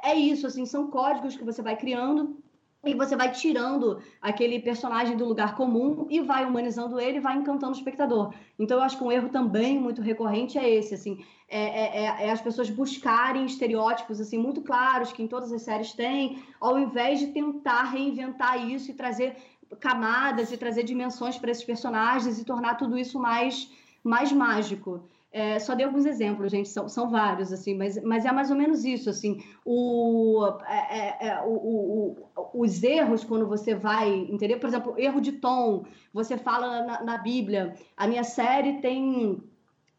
é 0.03 0.15
isso, 0.15 0.47
assim, 0.47 0.67
são 0.67 0.91
códigos 0.91 1.37
que 1.37 1.45
você 1.45 1.63
vai 1.63 1.77
criando 1.77 2.37
e 2.83 2.95
você 2.95 3.15
vai 3.15 3.31
tirando 3.31 4.01
aquele 4.23 4.59
personagem 4.59 5.15
do 5.17 5.27
lugar 5.27 5.55
comum 5.55 6.07
e 6.09 6.21
vai 6.21 6.47
humanizando 6.47 6.99
ele, 6.99 7.21
vai 7.21 7.37
encantando 7.37 7.73
o 7.73 7.77
espectador. 7.77 8.33
Então 8.59 8.79
eu 8.79 8.83
acho 8.83 8.97
que 8.97 9.05
um 9.05 9.13
erro 9.13 9.29
também 9.29 9.79
muito 9.79 10.01
recorrente 10.01 10.57
é 10.57 10.69
esse, 10.69 10.95
assim, 10.95 11.23
é, 11.47 11.61
é, 11.61 12.05
é, 12.05 12.27
é 12.27 12.31
as 12.31 12.41
pessoas 12.41 12.71
buscarem 12.71 13.45
estereótipos 13.45 14.21
assim 14.21 14.39
muito 14.39 14.63
claros 14.63 15.13
que 15.13 15.23
em 15.23 15.29
todas 15.29 15.53
as 15.53 15.63
séries 15.63 15.93
tem, 15.93 16.43
ao 16.59 16.79
invés 16.79 17.21
de 17.21 17.27
tentar 17.29 17.85
reinventar 17.85 18.67
isso 18.71 18.91
e 18.91 18.95
trazer 18.95 19.37
camadas 19.79 20.51
e 20.51 20.57
trazer 20.57 20.83
dimensões 20.83 21.39
para 21.39 21.51
esses 21.51 21.65
personagens 21.65 22.39
e 22.39 22.45
tornar 22.45 22.77
tudo 22.77 22.97
isso 22.99 23.19
mais 23.21 23.71
mais 24.03 24.33
mágico. 24.33 25.05
É, 25.33 25.61
só 25.61 25.77
dei 25.77 25.87
alguns 25.87 26.07
exemplos, 26.07 26.51
gente, 26.51 26.69
são, 26.69 26.89
são 26.89 27.09
vários, 27.09 27.53
assim, 27.53 27.73
mas, 27.77 28.03
mas 28.03 28.25
é 28.25 28.33
mais 28.33 28.51
ou 28.51 28.57
menos 28.57 28.85
isso, 28.85 29.09
assim, 29.09 29.41
o, 29.65 30.45
é, 30.67 30.99
é, 30.99 31.29
é 31.29 31.43
o, 31.45 31.53
o, 31.53 32.17
os 32.53 32.83
erros 32.83 33.23
quando 33.23 33.47
você 33.47 33.73
vai, 33.73 34.13
entender? 34.13 34.57
Por 34.57 34.67
exemplo, 34.69 34.95
erro 34.99 35.21
de 35.21 35.33
tom, 35.33 35.85
você 36.13 36.37
fala 36.37 36.83
na, 36.83 37.05
na 37.05 37.19
Bíblia, 37.19 37.75
a 37.97 38.09
minha 38.09 38.25
série 38.25 38.81
tem 38.81 39.41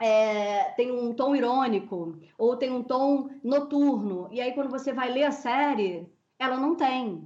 é, 0.02 0.64
tem 0.72 0.92
um 0.92 1.14
tom 1.14 1.36
irônico 1.36 2.18
ou 2.38 2.58
tem 2.58 2.72
um 2.72 2.84
tom 2.84 3.30
noturno. 3.44 4.28
E 4.32 4.42
aí, 4.42 4.52
quando 4.54 4.70
você 4.70 4.92
vai 4.92 5.12
ler 5.12 5.26
a 5.26 5.32
série, 5.32 6.12
ela 6.40 6.58
não 6.58 6.76
tem. 6.76 7.24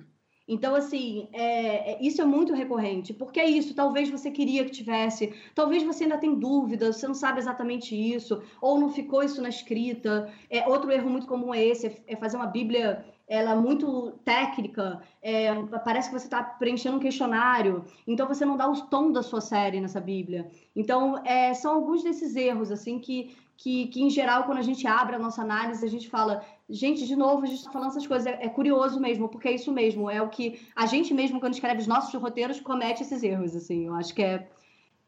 Então, 0.47 0.75
assim, 0.75 1.27
é, 1.33 1.93
é, 1.93 1.97
isso 2.03 2.21
é 2.21 2.25
muito 2.25 2.53
recorrente, 2.53 3.13
porque 3.13 3.39
é 3.39 3.49
isso, 3.49 3.73
talvez 3.73 4.09
você 4.09 4.29
queria 4.29 4.63
que 4.63 4.71
tivesse, 4.71 5.33
talvez 5.55 5.81
você 5.81 6.03
ainda 6.03 6.19
tem 6.19 6.35
dúvidas, 6.35 6.97
você 6.97 7.07
não 7.07 7.15
sabe 7.15 7.39
exatamente 7.39 7.95
isso, 7.95 8.43
ou 8.61 8.79
não 8.79 8.89
ficou 8.89 9.23
isso 9.23 9.41
na 9.41 9.49
escrita. 9.49 10.31
É, 10.49 10.67
outro 10.67 10.91
erro 10.91 11.09
muito 11.09 11.25
comum 11.25 11.53
é 11.53 11.65
esse, 11.65 11.87
é, 11.87 11.95
é 12.07 12.15
fazer 12.15 12.37
uma 12.37 12.45
Bíblia 12.45 13.03
ela 13.27 13.51
é 13.51 13.55
muito 13.55 14.11
técnica, 14.23 15.01
é, 15.21 15.51
parece 15.83 16.09
que 16.09 16.19
você 16.19 16.27
está 16.27 16.43
preenchendo 16.43 16.97
um 16.97 16.99
questionário, 16.99 17.83
então 18.05 18.27
você 18.27 18.45
não 18.45 18.55
dá 18.55 18.69
o 18.69 18.81
tom 18.83 19.11
da 19.11 19.23
sua 19.23 19.41
série 19.41 19.81
nessa 19.81 19.99
Bíblia. 19.99 20.47
Então, 20.75 21.17
é, 21.25 21.53
são 21.55 21.73
alguns 21.73 22.03
desses 22.03 22.35
erros, 22.35 22.71
assim, 22.71 22.99
que, 22.99 23.35
que, 23.57 23.87
que, 23.87 24.03
em 24.03 24.09
geral, 24.09 24.43
quando 24.43 24.57
a 24.57 24.63
gente 24.63 24.85
abre 24.85 25.15
a 25.15 25.19
nossa 25.19 25.41
análise, 25.41 25.85
a 25.85 25.89
gente 25.89 26.09
fala, 26.09 26.45
gente, 26.69 27.07
de 27.07 27.15
novo, 27.15 27.43
a 27.43 27.47
gente 27.47 27.59
está 27.59 27.71
falando 27.71 27.89
essas 27.89 28.07
coisas, 28.07 28.27
é, 28.27 28.45
é, 28.45 28.49
curioso 28.49 28.99
mesmo, 28.99 29.29
porque 29.29 29.47
é 29.47 29.53
isso 29.53 29.71
mesmo, 29.71 30.09
é 30.09 30.21
o 30.21 30.29
que 30.29 30.67
a 30.75 30.85
gente 30.85 31.13
mesmo, 31.13 31.39
quando 31.39 31.53
escreve 31.53 31.81
os 31.81 31.87
nossos 31.87 32.13
roteiros, 32.13 32.59
comete 32.59 33.03
esses 33.03 33.23
erros, 33.23 33.55
assim, 33.55 33.87
eu 33.87 33.95
acho 33.95 34.13
que 34.13 34.23
é, 34.23 34.47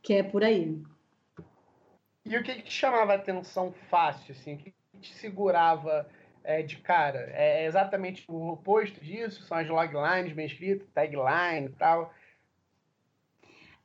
que 0.01 0.13
é 0.13 0.23
por 0.23 0.43
aí. 0.43 0.81
E 2.25 2.37
o 2.37 2.43
que 2.43 2.61
te 2.61 2.73
chamava 2.73 3.13
a 3.13 3.15
atenção 3.15 3.73
fácil, 3.89 4.33
assim, 4.33 4.55
o 4.55 4.57
que 4.57 4.73
te 4.99 5.13
segurava 5.13 6.07
é, 6.43 6.61
de 6.61 6.77
cara. 6.77 7.29
É 7.33 7.65
exatamente 7.65 8.23
o 8.27 8.53
oposto 8.53 9.03
disso, 9.03 9.43
são 9.43 9.57
as 9.57 9.67
loglines 9.67 10.33
bem 10.33 10.45
escritas, 10.45 10.87
tagline 10.93 11.67
e 11.67 11.75
tal. 11.77 12.13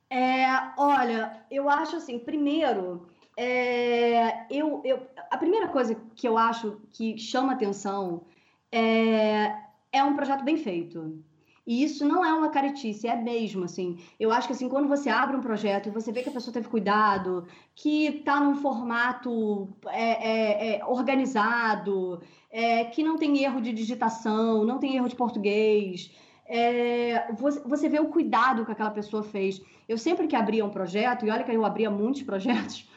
É, 0.09 0.45
olha, 0.77 1.43
eu 1.49 1.69
acho 1.69 1.95
assim, 1.95 2.19
primeiro, 2.19 3.09
é, 3.37 4.45
eu, 4.49 4.81
eu, 4.83 5.01
a 5.29 5.37
primeira 5.37 5.67
coisa 5.67 5.95
que 6.15 6.27
eu 6.27 6.37
acho 6.37 6.79
que 6.91 7.17
chama 7.17 7.53
atenção 7.53 8.25
é, 8.71 9.55
é 9.91 10.03
um 10.03 10.15
projeto 10.15 10.43
bem 10.43 10.57
feito. 10.57 11.23
E 11.65 11.81
isso 11.81 12.05
não 12.05 12.25
é 12.25 12.33
uma 12.33 12.49
caretice, 12.49 13.07
é 13.07 13.15
mesmo, 13.15 13.63
assim. 13.63 13.97
Eu 14.19 14.33
acho 14.33 14.47
que, 14.47 14.53
assim, 14.53 14.67
quando 14.67 14.87
você 14.87 15.09
abre 15.09 15.37
um 15.37 15.41
projeto 15.41 15.87
e 15.87 15.91
você 15.91 16.11
vê 16.11 16.21
que 16.21 16.27
a 16.27 16.31
pessoa 16.31 16.53
teve 16.53 16.67
cuidado, 16.67 17.47
que 17.73 18.07
está 18.07 18.39
num 18.41 18.55
formato 18.55 19.69
é, 19.87 20.11
é, 20.11 20.75
é, 20.75 20.85
organizado, 20.85 22.21
é, 22.51 22.83
que 22.85 23.01
não 23.01 23.17
tem 23.17 23.41
erro 23.43 23.61
de 23.61 23.71
digitação, 23.71 24.65
não 24.65 24.77
tem 24.77 24.97
erro 24.97 25.07
de 25.07 25.15
português, 25.15 26.11
é, 26.45 27.31
você, 27.33 27.61
você 27.61 27.87
vê 27.87 27.99
o 27.99 28.09
cuidado 28.09 28.65
que 28.65 28.71
aquela 28.71 28.91
pessoa 28.91 29.23
fez. 29.23 29.61
Eu 29.87 29.97
sempre 29.97 30.27
que 30.27 30.35
abria 30.35 30.65
um 30.65 30.69
projeto, 30.69 31.25
e 31.25 31.29
olha 31.29 31.43
que 31.45 31.51
eu 31.51 31.65
abria 31.65 31.89
muitos 31.89 32.23
projetos, 32.23 32.89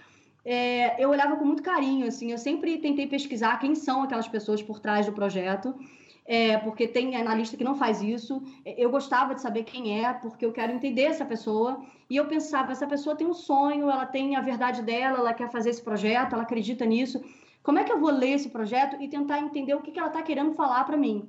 é, 0.49 1.03
eu 1.03 1.11
olhava 1.11 1.35
com 1.35 1.45
muito 1.45 1.61
carinho, 1.61 2.07
assim, 2.07 2.31
eu 2.31 2.39
sempre 2.39 2.79
tentei 2.79 3.09
pesquisar 3.09 3.59
quem 3.59 3.75
são 3.75 4.05
aquelas 4.05 4.29
pessoas 4.29 4.63
por 4.63 4.79
trás 4.79 5.05
do 5.05 5.13
projeto, 5.13 5.75
é, 6.25 6.57
porque 6.59 6.87
tem 6.87 7.17
analista 7.17 7.57
que 7.57 7.65
não 7.65 7.75
faz 7.75 8.01
isso. 8.01 8.41
Eu 8.65 8.89
gostava 8.89 9.35
de 9.35 9.43
saber 9.43 9.65
quem 9.65 10.05
é, 10.05 10.13
porque 10.13 10.47
eu 10.47 10.53
quero 10.53 10.73
entender 10.73 11.03
essa 11.03 11.25
pessoa. 11.25 11.85
E 12.09 12.17
eu 12.17 12.27
pensava, 12.27 12.71
essa 12.71 12.87
pessoa 12.87 13.17
tem 13.17 13.27
um 13.27 13.35
sonho, 13.35 13.91
ela 13.91 14.07
tem 14.07 14.37
a 14.37 14.41
verdade 14.41 14.83
dela, 14.83 15.19
ela 15.19 15.35
quer 15.35 15.51
fazer 15.51 15.71
esse 15.71 15.83
projeto, 15.83 16.35
ela 16.35 16.45
acredita 16.45 16.85
nisso. 16.85 17.21
Como 17.61 17.81
é 17.81 17.85
que 17.85 17.91
eu 17.91 17.99
vou 17.99 18.11
ler 18.11 18.35
esse 18.35 18.49
projeto 18.49 19.01
e 19.03 19.09
tentar 19.09 19.41
entender 19.41 19.75
o 19.75 19.83
que, 19.83 19.91
que 19.91 19.99
ela 19.99 20.09
está 20.09 20.23
querendo 20.23 20.53
falar 20.53 20.85
para 20.85 20.97
mim? 20.97 21.29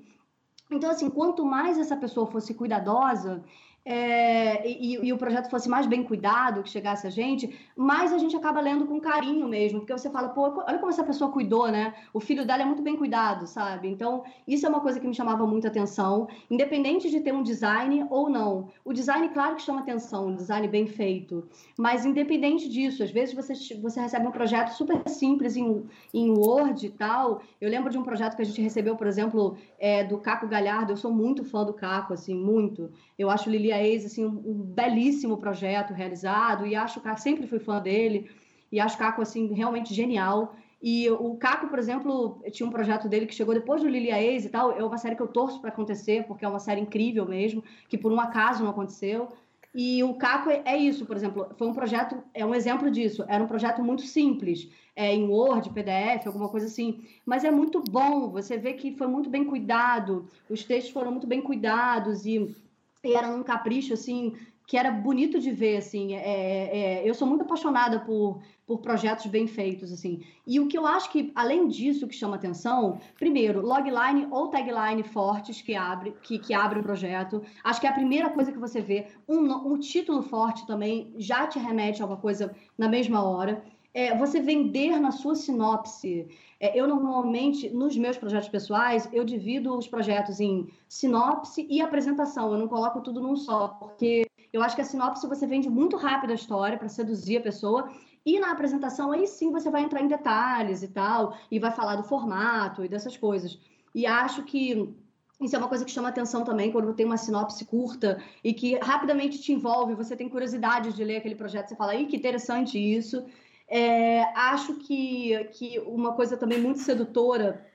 Então, 0.70 0.92
assim, 0.92 1.10
quanto 1.10 1.44
mais 1.44 1.80
essa 1.80 1.96
pessoa 1.96 2.28
fosse 2.28 2.54
cuidadosa, 2.54 3.44
é, 3.89 4.69
e, 4.69 4.95
e, 4.95 5.13
o 5.13 5.17
projeto 5.17 5.50
fosse 5.50 5.69
mais 5.69 5.88
bem 5.88 6.04
cuidado, 6.04 6.62
que 6.62 6.69
chegasse 6.69 7.08
a 7.08 7.10
gente, 7.10 7.58
mais 7.73 8.12
a 8.12 8.17
gente 8.17 8.36
acaba 8.36 8.60
lendo 8.60 8.86
com 8.86 9.00
carinho 9.00 9.47
mesmo, 9.47 9.80
porque 9.80 9.93
você 9.93 10.10
fala, 10.10 10.28
pô, 10.28 10.62
olha 10.67 10.78
como 10.78 10.91
essa 10.91 11.06
pessoa 11.06 11.32
cuidou, 11.32 11.71
né? 11.71 11.93
O 12.13 12.19
filho 12.19 12.45
dela 12.45 12.63
é 12.63 12.65
muito 12.65 12.82
bem 12.82 12.97
cuidado, 12.97 13.47
sabe? 13.47 13.88
Então, 13.88 14.26
isso 14.45 14.65
é 14.65 14.69
uma 14.69 14.82
coisa 14.82 15.00
que 15.00 15.08
me 15.08 15.15
chamava 15.15 15.47
muita 15.47 15.69
atenção, 15.69 16.28
independente 16.52 17.10
de 17.10 17.21
ter 17.21 17.34
um 17.34 17.41
design 17.41 18.06
ou 18.10 18.30
não. 18.30 18.67
O 18.84 18.91
design, 18.91 19.30
claro 19.30 19.56
que 19.56 19.62
chama 19.62 19.80
atenção, 19.80 20.28
um 20.28 20.36
design 20.36 20.67
bem 20.67 20.86
feito, 20.86 21.47
mas 21.78 22.06
independente 22.06 22.67
disso, 22.67 23.04
às 23.04 23.12
vezes 23.12 23.34
você, 23.34 23.54
você 23.78 24.02
recebe 24.02 24.28
um 24.28 24.32
projeto 24.32 24.71
super 24.71 25.02
simples 25.08 25.56
em, 25.56 25.86
em 26.13 26.30
Word 26.32 26.86
e 26.86 26.89
tal. 26.89 27.41
Eu 27.62 27.69
lembro 27.69 27.89
de 27.89 27.97
um 27.97 28.04
projeto 28.04 28.36
que 28.36 28.41
a 28.41 28.45
gente 28.45 28.62
recebeu, 28.62 28.97
por 28.97 29.08
exemplo, 29.08 29.56
é, 29.80 30.04
do 30.04 30.17
Caco 30.17 30.45
Galhardo, 30.45 30.91
eu 30.91 30.97
sou 30.97 31.13
muito 31.13 31.45
fã 31.45 31.63
do 31.63 31.71
Caco, 31.71 32.13
assim, 32.13 32.36
muito. 32.36 32.91
Eu 33.17 33.30
acho 33.30 33.50
Lilia 33.50 33.77
Ex, 33.82 34.06
assim, 34.06 34.26
um, 34.26 34.42
um, 34.46 34.54
belíssimo 34.54 35.38
projeto 35.38 35.94
realizado, 35.94 36.66
e 36.66 36.76
acho 36.76 37.02
que 37.02 37.22
sempre 37.22 37.48
fui 37.48 37.60
fã 37.60 37.82
dele, 37.82 38.30
e 38.72 38.80
acho 38.80 38.98
Caco, 38.98 39.22
assim, 39.22 39.54
realmente 39.54 39.94
genial. 39.94 40.56
E 40.82 41.10
o 41.10 41.36
Caco, 41.36 41.68
por 41.68 41.80
exemplo, 41.80 42.42
tinha 42.52 42.68
um 42.68 42.72
projeto 42.72 43.10
dele 43.10 43.26
que 43.26 43.34
chegou 43.34 43.54
depois 43.54 43.82
do 43.82 43.88
Lilia 43.88 44.22
Ex 44.22 44.46
e 44.46 44.50
tal, 44.50 44.72
é 44.72 44.84
uma 44.84 44.98
série 44.98 45.16
que 45.16 45.22
eu 45.22 45.28
torço 45.28 45.60
para 45.60 45.70
acontecer, 45.70 46.26
porque 46.28 46.46
é 46.46 46.48
uma 46.48 46.60
série 46.60 46.82
incrível 46.82 47.26
mesmo, 47.26 47.63
que 47.90 47.98
por 47.98 48.12
um 48.12 48.20
acaso 48.20 48.63
não 48.63 48.70
aconteceu. 48.70 49.30
E 49.74 50.04
o 50.04 50.16
Caco 50.16 50.50
é, 50.50 50.62
é 50.66 50.78
isso, 50.78 51.06
por 51.06 51.16
exemplo, 51.16 51.48
foi 51.56 51.68
um 51.68 51.74
projeto, 51.74 52.24
é 52.34 52.46
um 52.46 52.56
exemplo 52.56 52.90
disso, 52.90 53.24
era 53.28 53.44
um 53.44 53.48
projeto 53.48 53.84
muito 53.84 54.02
simples, 54.02 54.70
é, 54.96 55.13
em 55.13 55.28
Word, 55.28 55.70
PDF, 55.70 56.26
alguma 56.26 56.50
coisa 56.50 56.66
assim, 56.66 57.02
mas 57.24 57.44
é 57.44 57.52
muito 57.52 57.84
bom, 57.84 58.30
você 58.30 58.58
vê 58.58 58.74
que 58.74 58.96
foi 58.98 59.06
muito 59.06 59.30
bem 59.30 59.46
cuidado, 59.46 60.28
os 60.50 60.63
textos 60.63 60.92
foram 60.92 61.12
muito 61.12 61.28
bem 61.28 61.42
cuidados 61.42 62.26
e 62.26 62.56
e 63.04 63.14
era 63.14 63.28
um 63.28 63.44
capricho, 63.44 63.94
assim, 63.94 64.36
que 64.68 64.78
era 64.78 64.92
bonito 64.92 65.40
de 65.40 65.50
ver, 65.50 65.78
assim. 65.78 66.14
É, 66.14 67.00
é, 67.00 67.10
eu 67.10 67.14
sou 67.14 67.26
muito 67.26 67.44
apaixonada 67.44 68.02
por, 68.02 68.42
por 68.66 68.80
projetos 68.80 69.26
bem 69.28 69.48
feitos, 69.48 69.94
assim. 69.94 70.24
E 70.46 70.60
o 70.60 70.68
que 70.68 70.78
eu 70.78 70.86
acho 70.86 71.10
que, 71.10 71.32
além 71.34 71.70
disso, 71.70 72.06
que 72.06 72.14
chama 72.14 72.36
atenção, 72.36 73.00
primeiro, 73.18 73.62
logline 73.62 74.28
ou 74.30 74.50
tagline 74.50 75.04
fortes 75.04 75.62
que 75.62 75.74
abre, 75.74 76.13
que, 76.21 76.38
que 76.38 76.54
abre 76.54 76.80
o 76.80 76.84
projeto. 76.84 77.42
Acho 77.63 77.80
que 77.80 77.88
é 77.88 77.90
a 77.90 77.94
primeira 77.94 78.30
coisa 78.30 78.52
que 78.52 78.60
você 78.60 78.82
vê. 78.82 79.08
Um, 79.28 79.71
um 79.71 79.80
título 79.80 80.21
forte 80.21 80.67
também 80.67 81.13
já 81.17 81.48
te 81.48 81.58
remete 81.58 82.04
a 82.04 82.06
uma 82.06 82.17
coisa 82.17 82.54
na 82.78 82.90
mesma 82.90 83.24
hora 83.24 83.63
é, 83.98 84.15
você 84.15 84.39
vender 84.39 85.00
na 85.00 85.12
sua 85.12 85.33
sinopse. 85.33 86.27
É, 86.60 86.79
eu 86.79 86.87
normalmente, 86.87 87.67
nos 87.71 87.98
meus 87.98 88.15
projetos 88.15 88.48
pessoais, 88.48 89.10
eu 89.12 89.23
divido 89.23 89.75
os 89.75 89.87
projetos 89.87 90.39
em 90.39 90.69
sinopse 90.87 91.65
e 91.67 91.81
apresentação. 91.81 92.52
Eu 92.52 92.60
não 92.60 92.67
coloco 92.67 93.02
tudo 93.02 93.19
num 93.19 93.35
só, 93.35 93.69
porque 93.69 94.27
Eu 94.54 94.62
acho 94.63 94.75
que 94.75 94.81
a 94.81 94.85
sinopse 94.85 95.27
você 95.27 95.45
vende 95.45 95.69
muito 95.69 95.98
rápido 95.98 96.31
a 96.31 96.35
história 96.35 96.77
para 96.77 96.87
seduzir 96.87 97.37
a 97.37 97.41
pessoa 97.41 97.91
e 98.25 98.39
na 98.39 98.52
apresentação 98.52 99.12
aí 99.12 99.27
sim 99.27 99.52
você 99.52 99.69
vai 99.69 99.81
entrar 99.83 100.02
em 100.02 100.08
detalhes 100.08 100.83
e 100.83 100.87
tal 100.87 101.35
e 101.52 101.60
vai 101.60 101.71
falar 101.71 101.95
do 101.95 102.04
formato 102.04 102.83
e 102.83 102.87
dessas 102.87 103.17
coisas. 103.17 103.60
E 103.93 104.06
acho 104.06 104.43
que 104.43 104.95
isso 105.41 105.56
é 105.56 105.60
uma 105.60 105.67
coisa 105.67 105.85
que 105.85 105.91
chama 105.91 106.10
atenção 106.10 106.43
também 106.43 106.71
quando 106.71 106.93
tem 106.93 107.06
uma 107.06 107.17
sinopse 107.17 107.65
curta 107.65 108.21
e 108.43 108.54
que 108.54 108.79
rapidamente 108.79 109.39
te 109.39 109.52
envolve, 109.54 109.93
você 109.93 110.15
tem 110.15 110.29
curiosidade 110.29 110.93
de 110.93 111.04
ler 111.04 111.17
aquele 111.17 111.35
projeto, 111.35 111.69
você 111.69 111.75
fala, 111.75 111.95
ih, 111.95 112.08
que 112.08 112.15
interessante 112.15 112.79
isso. 112.79 113.23
É, 113.70 114.24
acho 114.36 114.76
que, 114.76 115.44
que 115.54 115.80
uma 115.80 116.13
coisa 116.13 116.38
também 116.38 116.60
muito 116.60 116.80
sedutora 116.80 117.65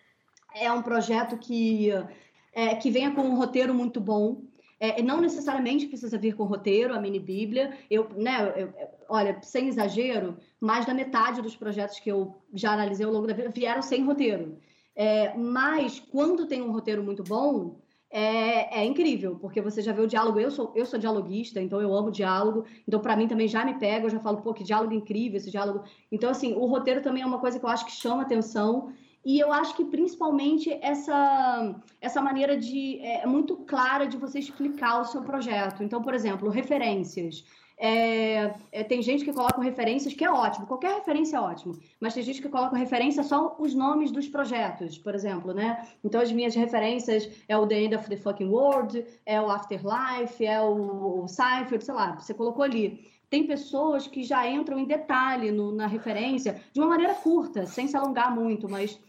é 0.54 0.70
um 0.72 0.82
projeto 0.82 1.36
que, 1.36 1.90
é, 2.52 2.74
que 2.76 2.90
venha 2.90 3.10
com 3.12 3.22
um 3.22 3.36
roteiro 3.36 3.74
muito 3.74 4.00
bom. 4.00 4.42
É, 4.80 5.00
não 5.00 5.20
necessariamente 5.20 5.86
precisa 5.86 6.18
vir 6.18 6.34
com 6.34 6.44
roteiro, 6.44 6.94
a 6.94 7.00
mini 7.00 7.20
bíblia. 7.20 7.76
Eu, 7.90 8.08
né, 8.16 8.52
eu, 8.56 8.72
olha, 9.08 9.38
sem 9.42 9.68
exagero, 9.68 10.36
mais 10.60 10.84
da 10.86 10.94
metade 10.94 11.42
dos 11.42 11.54
projetos 11.54 12.00
que 12.00 12.10
eu 12.10 12.34
já 12.52 12.72
analisei 12.72 13.06
ao 13.06 13.12
longo 13.12 13.26
da 13.26 13.34
vida 13.34 13.50
vieram 13.50 13.82
sem 13.82 14.04
roteiro. 14.04 14.58
É, 14.96 15.34
mas 15.36 16.00
quando 16.00 16.46
tem 16.46 16.62
um 16.62 16.72
roteiro 16.72 17.02
muito 17.02 17.22
bom, 17.22 17.81
é, 18.12 18.82
é, 18.82 18.84
incrível, 18.84 19.36
porque 19.40 19.62
você 19.62 19.80
já 19.80 19.90
vê 19.90 20.02
o 20.02 20.06
diálogo. 20.06 20.38
Eu 20.38 20.50
sou, 20.50 20.70
eu 20.76 20.84
sou 20.84 20.98
dialoguista, 20.98 21.62
então 21.62 21.80
eu 21.80 21.94
amo 21.94 22.10
diálogo. 22.10 22.66
Então, 22.86 23.00
para 23.00 23.16
mim, 23.16 23.26
também 23.26 23.48
já 23.48 23.64
me 23.64 23.78
pega. 23.78 24.04
Eu 24.04 24.10
já 24.10 24.20
falo, 24.20 24.42
pô, 24.42 24.52
que 24.52 24.62
diálogo 24.62 24.92
incrível 24.92 25.38
esse 25.38 25.50
diálogo. 25.50 25.82
Então, 26.10 26.28
assim, 26.28 26.52
o 26.52 26.66
roteiro 26.66 27.00
também 27.00 27.22
é 27.22 27.26
uma 27.26 27.38
coisa 27.38 27.58
que 27.58 27.64
eu 27.64 27.70
acho 27.70 27.86
que 27.86 27.92
chama 27.92 28.20
atenção. 28.20 28.92
E 29.24 29.38
eu 29.38 29.50
acho 29.50 29.74
que 29.74 29.84
principalmente 29.84 30.70
essa, 30.82 31.74
essa 32.02 32.20
maneira 32.20 32.54
de 32.56 32.98
é, 33.00 33.26
muito 33.26 33.56
clara 33.56 34.06
de 34.06 34.18
você 34.18 34.38
explicar 34.40 35.00
o 35.00 35.04
seu 35.06 35.22
projeto. 35.22 35.82
Então, 35.82 36.02
por 36.02 36.12
exemplo, 36.12 36.50
referências. 36.50 37.44
É, 37.78 38.54
é, 38.70 38.84
tem 38.84 39.02
gente 39.02 39.24
que 39.24 39.32
coloca 39.32 39.60
referências, 39.60 40.14
que 40.14 40.24
é 40.24 40.30
ótimo, 40.30 40.66
qualquer 40.66 40.94
referência 40.94 41.36
é 41.36 41.40
ótimo, 41.40 41.78
mas 42.00 42.14
tem 42.14 42.22
gente 42.22 42.40
que 42.40 42.48
coloca 42.48 42.76
referência 42.76 43.22
só 43.22 43.56
os 43.58 43.74
nomes 43.74 44.10
dos 44.10 44.28
projetos, 44.28 44.98
por 44.98 45.14
exemplo, 45.14 45.52
né? 45.52 45.86
Então 46.04 46.20
as 46.20 46.30
minhas 46.30 46.54
referências 46.54 47.28
é 47.48 47.56
o 47.56 47.66
The 47.66 47.80
End 47.80 47.96
of 47.96 48.08
the 48.08 48.16
Fucking 48.16 48.48
World, 48.48 49.04
é 49.26 49.40
o 49.40 49.50
Afterlife, 49.50 50.44
é 50.44 50.60
o, 50.60 51.24
o 51.24 51.28
Cypher, 51.28 51.82
sei 51.82 51.94
lá, 51.94 52.14
você 52.14 52.32
colocou 52.32 52.62
ali. 52.62 53.10
Tem 53.28 53.46
pessoas 53.46 54.06
que 54.06 54.22
já 54.22 54.46
entram 54.46 54.78
em 54.78 54.84
detalhe 54.84 55.50
no, 55.50 55.72
na 55.72 55.86
referência 55.86 56.60
de 56.72 56.78
uma 56.80 56.88
maneira 56.88 57.14
curta, 57.14 57.64
sem 57.64 57.88
se 57.88 57.96
alongar 57.96 58.34
muito, 58.34 58.68
mas 58.68 59.00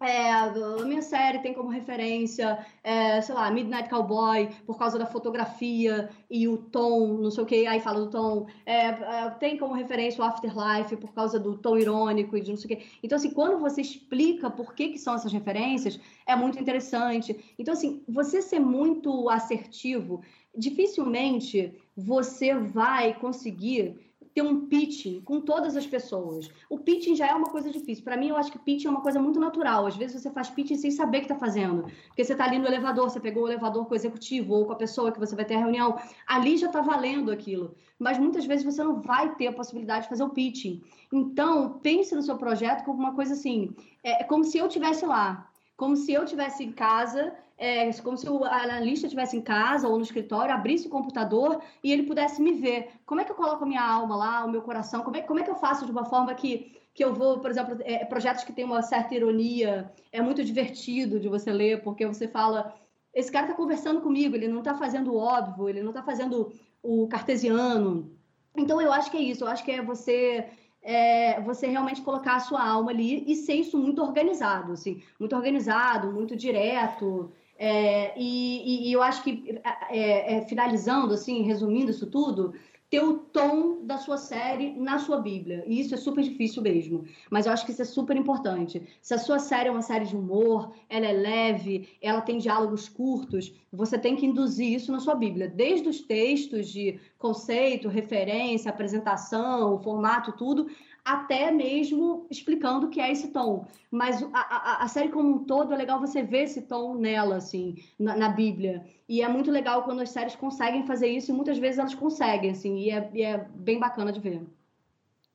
é, 0.00 0.30
a 0.30 0.52
minha 0.84 1.02
série 1.02 1.40
tem 1.40 1.52
como 1.52 1.68
referência, 1.70 2.64
é, 2.84 3.20
sei 3.20 3.34
lá, 3.34 3.50
Midnight 3.50 3.88
Cowboy, 3.88 4.48
por 4.64 4.78
causa 4.78 4.98
da 4.98 5.06
fotografia 5.06 6.08
e 6.30 6.46
o 6.46 6.56
tom, 6.56 7.14
não 7.14 7.30
sei 7.30 7.42
o 7.42 7.46
que, 7.46 7.66
aí 7.66 7.80
fala 7.80 8.00
do 8.00 8.10
tom. 8.10 8.46
É, 8.64 8.86
é, 8.86 9.30
tem 9.40 9.58
como 9.58 9.74
referência 9.74 10.22
o 10.22 10.24
Afterlife, 10.24 10.96
por 10.96 11.12
causa 11.12 11.38
do 11.38 11.58
tom 11.58 11.76
irônico 11.76 12.36
e 12.36 12.40
de 12.40 12.50
não 12.50 12.56
sei 12.56 12.74
o 12.74 12.76
que. 12.76 12.86
Então, 13.02 13.16
assim, 13.16 13.30
quando 13.30 13.58
você 13.58 13.80
explica 13.80 14.48
por 14.48 14.72
que, 14.72 14.90
que 14.90 14.98
são 14.98 15.14
essas 15.14 15.32
referências, 15.32 15.98
é 16.26 16.36
muito 16.36 16.60
interessante. 16.60 17.54
Então, 17.58 17.74
assim, 17.74 18.02
você 18.08 18.40
ser 18.40 18.60
muito 18.60 19.28
assertivo, 19.28 20.22
dificilmente 20.56 21.74
você 21.96 22.54
vai 22.54 23.14
conseguir 23.14 24.07
ter 24.38 24.42
um 24.42 24.66
pitching 24.66 25.20
com 25.22 25.40
todas 25.40 25.76
as 25.76 25.84
pessoas. 25.84 26.48
O 26.70 26.78
pitching 26.78 27.16
já 27.16 27.26
é 27.26 27.34
uma 27.34 27.48
coisa 27.48 27.70
difícil. 27.70 28.04
Para 28.04 28.16
mim, 28.16 28.28
eu 28.28 28.36
acho 28.36 28.52
que 28.52 28.58
pitching 28.58 28.86
é 28.86 28.90
uma 28.90 29.00
coisa 29.00 29.20
muito 29.20 29.40
natural. 29.40 29.84
Às 29.84 29.96
vezes 29.96 30.22
você 30.22 30.30
faz 30.30 30.48
pitching 30.48 30.76
sem 30.76 30.92
saber 30.92 31.18
o 31.18 31.20
que 31.22 31.32
está 31.32 31.34
fazendo. 31.34 31.90
Porque 32.06 32.22
você 32.22 32.32
está 32.32 32.44
ali 32.44 32.56
no 32.56 32.66
elevador, 32.66 33.10
você 33.10 33.18
pegou 33.18 33.42
o 33.42 33.48
elevador 33.48 33.84
com 33.86 33.92
o 33.94 33.96
executivo 33.96 34.54
ou 34.54 34.64
com 34.64 34.72
a 34.72 34.76
pessoa 34.76 35.10
que 35.10 35.18
você 35.18 35.34
vai 35.34 35.44
ter 35.44 35.56
a 35.56 35.58
reunião. 35.58 35.98
Ali 36.24 36.56
já 36.56 36.68
está 36.68 36.80
valendo 36.80 37.32
aquilo. 37.32 37.74
Mas 37.98 38.16
muitas 38.16 38.46
vezes 38.46 38.64
você 38.64 38.84
não 38.84 39.00
vai 39.00 39.34
ter 39.34 39.48
a 39.48 39.52
possibilidade 39.52 40.04
de 40.04 40.08
fazer 40.08 40.22
o 40.22 40.30
pitching. 40.30 40.82
Então, 41.12 41.80
pense 41.80 42.14
no 42.14 42.22
seu 42.22 42.36
projeto 42.36 42.84
como 42.84 43.00
uma 43.00 43.14
coisa 43.14 43.32
assim. 43.32 43.74
É, 44.04 44.22
é 44.22 44.24
como 44.24 44.44
se 44.44 44.56
eu 44.56 44.68
tivesse 44.68 45.04
lá. 45.04 45.50
Como 45.78 45.96
se 45.96 46.12
eu 46.12 46.26
tivesse 46.26 46.64
em 46.64 46.72
casa 46.72 47.32
é 47.56 47.92
como 48.02 48.16
se 48.16 48.28
o 48.28 48.44
analista 48.44 49.06
estivesse 49.06 49.36
em 49.36 49.40
casa 49.40 49.86
ou 49.86 49.96
no 49.96 50.02
escritório, 50.02 50.52
abrisse 50.52 50.88
o 50.88 50.90
computador 50.90 51.62
e 51.84 51.92
ele 51.92 52.02
pudesse 52.02 52.42
me 52.42 52.52
ver. 52.52 52.90
Como 53.06 53.20
é 53.20 53.24
que 53.24 53.30
eu 53.30 53.36
coloco 53.36 53.62
a 53.62 53.66
minha 53.66 53.84
alma 53.84 54.16
lá, 54.16 54.44
o 54.44 54.50
meu 54.50 54.60
coração? 54.60 55.02
Como 55.04 55.16
é, 55.16 55.22
como 55.22 55.38
é 55.38 55.44
que 55.44 55.50
eu 55.50 55.54
faço 55.54 55.86
de 55.86 55.92
uma 55.92 56.04
forma 56.04 56.34
que, 56.34 56.76
que 56.92 57.04
eu 57.04 57.14
vou, 57.14 57.38
por 57.38 57.48
exemplo, 57.48 57.76
é, 57.84 58.04
projetos 58.04 58.42
que 58.42 58.52
têm 58.52 58.64
uma 58.64 58.82
certa 58.82 59.14
ironia, 59.14 59.92
é 60.10 60.20
muito 60.20 60.44
divertido 60.44 61.20
de 61.20 61.28
você 61.28 61.52
ler, 61.52 61.80
porque 61.84 62.04
você 62.04 62.26
fala, 62.26 62.74
esse 63.14 63.30
cara 63.30 63.46
está 63.46 63.56
conversando 63.56 64.00
comigo, 64.00 64.34
ele 64.34 64.48
não 64.48 64.58
está 64.58 64.74
fazendo 64.74 65.12
o 65.12 65.16
óbvio, 65.16 65.68
ele 65.68 65.82
não 65.82 65.90
está 65.90 66.02
fazendo 66.02 66.52
o 66.82 67.06
cartesiano. 67.06 68.12
Então, 68.56 68.80
eu 68.80 68.92
acho 68.92 69.12
que 69.12 69.16
é 69.16 69.22
isso, 69.22 69.44
eu 69.44 69.48
acho 69.48 69.64
que 69.64 69.70
é 69.70 69.80
você 69.80 70.48
é, 70.88 71.38
você 71.42 71.66
realmente 71.66 72.00
colocar 72.00 72.36
a 72.36 72.40
sua 72.40 72.66
alma 72.66 72.90
ali 72.90 73.22
e 73.30 73.34
ser 73.36 73.56
isso 73.56 73.76
muito 73.76 74.00
organizado, 74.02 74.72
assim, 74.72 75.02
muito 75.20 75.36
organizado, 75.36 76.10
muito 76.10 76.34
direto. 76.34 77.30
É, 77.58 78.14
e, 78.16 78.88
e, 78.88 78.92
eu 78.92 79.02
acho 79.02 79.22
que, 79.22 79.60
é, 79.90 80.36
é, 80.36 80.40
finalizando, 80.46 81.12
assim, 81.12 81.42
resumindo 81.42 81.90
isso 81.90 82.06
tudo, 82.06 82.54
ter 82.90 83.00
o 83.00 83.18
tom 83.18 83.84
da 83.84 83.98
sua 83.98 84.16
série 84.16 84.72
na 84.72 84.98
sua 84.98 85.20
Bíblia. 85.20 85.62
E 85.66 85.78
isso 85.78 85.94
é 85.94 85.96
super 85.98 86.24
difícil 86.24 86.62
mesmo. 86.62 87.04
Mas 87.30 87.44
eu 87.44 87.52
acho 87.52 87.66
que 87.66 87.72
isso 87.72 87.82
é 87.82 87.84
super 87.84 88.16
importante. 88.16 88.82
Se 89.02 89.12
a 89.12 89.18
sua 89.18 89.38
série 89.38 89.68
é 89.68 89.72
uma 89.72 89.82
série 89.82 90.06
de 90.06 90.16
humor, 90.16 90.72
ela 90.88 91.06
é 91.06 91.12
leve, 91.12 91.88
ela 92.00 92.22
tem 92.22 92.38
diálogos 92.38 92.88
curtos, 92.88 93.52
você 93.70 93.98
tem 93.98 94.16
que 94.16 94.24
induzir 94.24 94.72
isso 94.72 94.90
na 94.90 95.00
sua 95.00 95.14
Bíblia. 95.14 95.48
Desde 95.48 95.88
os 95.88 96.00
textos 96.00 96.68
de 96.68 96.98
conceito, 97.18 97.88
referência, 97.88 98.70
apresentação, 98.70 99.78
formato, 99.82 100.32
tudo, 100.32 100.68
até 101.08 101.50
mesmo 101.50 102.26
explicando 102.30 102.86
o 102.86 102.90
que 102.90 103.00
é 103.00 103.10
esse 103.10 103.28
tom. 103.28 103.66
Mas 103.90 104.22
a, 104.22 104.28
a, 104.38 104.84
a, 104.84 104.88
série 104.88 105.08
como 105.08 105.36
um 105.36 105.44
todo 105.44 105.72
é 105.72 105.76
legal 105.76 105.98
você 105.98 106.22
ver 106.22 106.42
esse 106.42 106.62
tom 106.62 106.94
nela, 106.94 107.36
assim, 107.36 107.82
na, 107.98 108.14
na, 108.14 108.28
Bíblia. 108.28 108.84
E 109.08 109.22
é 109.22 109.28
muito 109.28 109.50
legal 109.50 109.84
quando 109.84 110.02
as 110.02 110.10
séries 110.10 110.36
conseguem 110.36 110.86
fazer 110.86 111.08
isso, 111.08 111.30
e 111.30 111.34
muitas 111.34 111.56
vezes 111.56 111.78
elas 111.78 111.94
conseguem, 111.94 112.50
assim, 112.50 112.76
e 112.76 112.90
é, 112.90 113.10
e 113.14 113.22
é 113.22 113.38
bem 113.38 113.78
bacana 113.78 114.12
de 114.12 114.20
ver. 114.20 114.42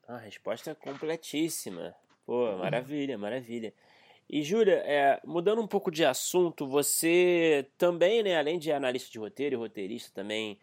A 0.07 0.17
resposta 0.17 0.69
é 0.69 0.75
completíssima. 0.75 1.95
Pô, 2.23 2.55
maravilha, 2.57 3.17
maravilha. 3.17 3.73
E, 4.29 4.43
Júlia, 4.43 4.75
é, 4.85 5.19
mudando 5.25 5.59
um 5.59 5.67
pouco 5.67 5.89
de 5.89 6.05
assunto, 6.05 6.67
você 6.67 7.67
também, 7.79 8.21
né, 8.21 8.37
além 8.37 8.59
de 8.59 8.71
analista 8.71 9.11
de 9.11 9.17
roteiro 9.17 9.55
e 9.55 9.57
roteirista, 9.57 10.11
também 10.13 10.59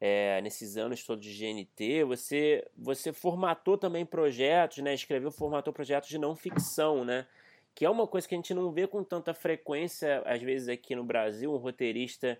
é, 0.00 0.40
nesses 0.42 0.76
anos 0.76 1.04
todos 1.04 1.24
de 1.24 1.32
GNT, 1.32 2.04
você, 2.04 2.66
você 2.76 3.12
formatou 3.12 3.78
também 3.78 4.04
projetos, 4.04 4.78
né? 4.78 4.94
Escreveu, 4.94 5.30
formatou 5.30 5.72
projetos 5.72 6.08
de 6.08 6.18
não 6.18 6.36
ficção, 6.36 7.04
né? 7.04 7.26
Que 7.74 7.84
é 7.84 7.90
uma 7.90 8.06
coisa 8.06 8.28
que 8.28 8.34
a 8.34 8.38
gente 8.38 8.54
não 8.54 8.70
vê 8.70 8.86
com 8.86 9.02
tanta 9.02 9.32
frequência, 9.32 10.22
às 10.26 10.40
vezes 10.42 10.68
aqui 10.68 10.94
no 10.94 11.04
Brasil, 11.04 11.52
um 11.52 11.56
roteirista 11.56 12.38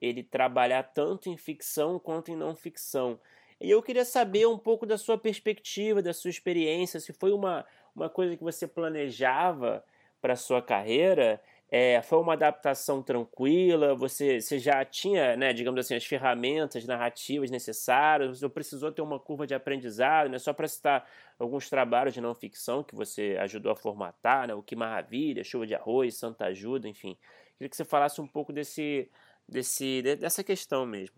ele 0.00 0.22
trabalhar 0.22 0.82
tanto 0.82 1.28
em 1.28 1.36
ficção 1.36 1.98
quanto 1.98 2.30
em 2.30 2.36
não 2.36 2.56
ficção. 2.56 3.18
E 3.60 3.70
eu 3.70 3.80
queria 3.80 4.04
saber 4.04 4.46
um 4.46 4.58
pouco 4.58 4.84
da 4.84 4.98
sua 4.98 5.16
perspectiva, 5.16 6.02
da 6.02 6.12
sua 6.12 6.30
experiência, 6.30 6.98
se 6.98 7.12
foi 7.12 7.30
uma, 7.32 7.64
uma 7.94 8.08
coisa 8.10 8.36
que 8.36 8.42
você 8.42 8.66
planejava 8.66 9.84
para 10.20 10.34
sua 10.34 10.60
carreira 10.60 11.40
é, 11.74 12.02
foi 12.02 12.18
uma 12.18 12.34
adaptação 12.34 13.02
tranquila? 13.02 13.94
Você, 13.94 14.42
você 14.42 14.58
já 14.58 14.84
tinha, 14.84 15.34
né, 15.38 15.54
digamos 15.54 15.80
assim, 15.80 15.94
as 15.94 16.04
ferramentas 16.04 16.84
narrativas 16.84 17.50
necessárias? 17.50 18.38
Você 18.38 18.46
precisou 18.46 18.92
ter 18.92 19.00
uma 19.00 19.18
curva 19.18 19.46
de 19.46 19.54
aprendizado? 19.54 20.28
Né? 20.28 20.38
Só 20.38 20.52
para 20.52 20.68
citar 20.68 21.08
alguns 21.38 21.70
trabalhos 21.70 22.12
de 22.12 22.20
não 22.20 22.34
ficção 22.34 22.84
que 22.84 22.94
você 22.94 23.38
ajudou 23.40 23.72
a 23.72 23.74
formatar, 23.74 24.46
né? 24.46 24.54
O 24.54 24.62
Que 24.62 24.76
Maravilha, 24.76 25.42
Chuva 25.42 25.66
de 25.66 25.74
Arroz, 25.74 26.14
Santa 26.14 26.44
Ajuda, 26.44 26.86
enfim. 26.86 27.16
Queria 27.56 27.70
que 27.70 27.76
você 27.76 27.86
falasse 27.86 28.20
um 28.20 28.26
pouco 28.26 28.52
desse, 28.52 29.10
desse, 29.48 30.02
dessa 30.02 30.44
questão 30.44 30.84
mesmo. 30.84 31.16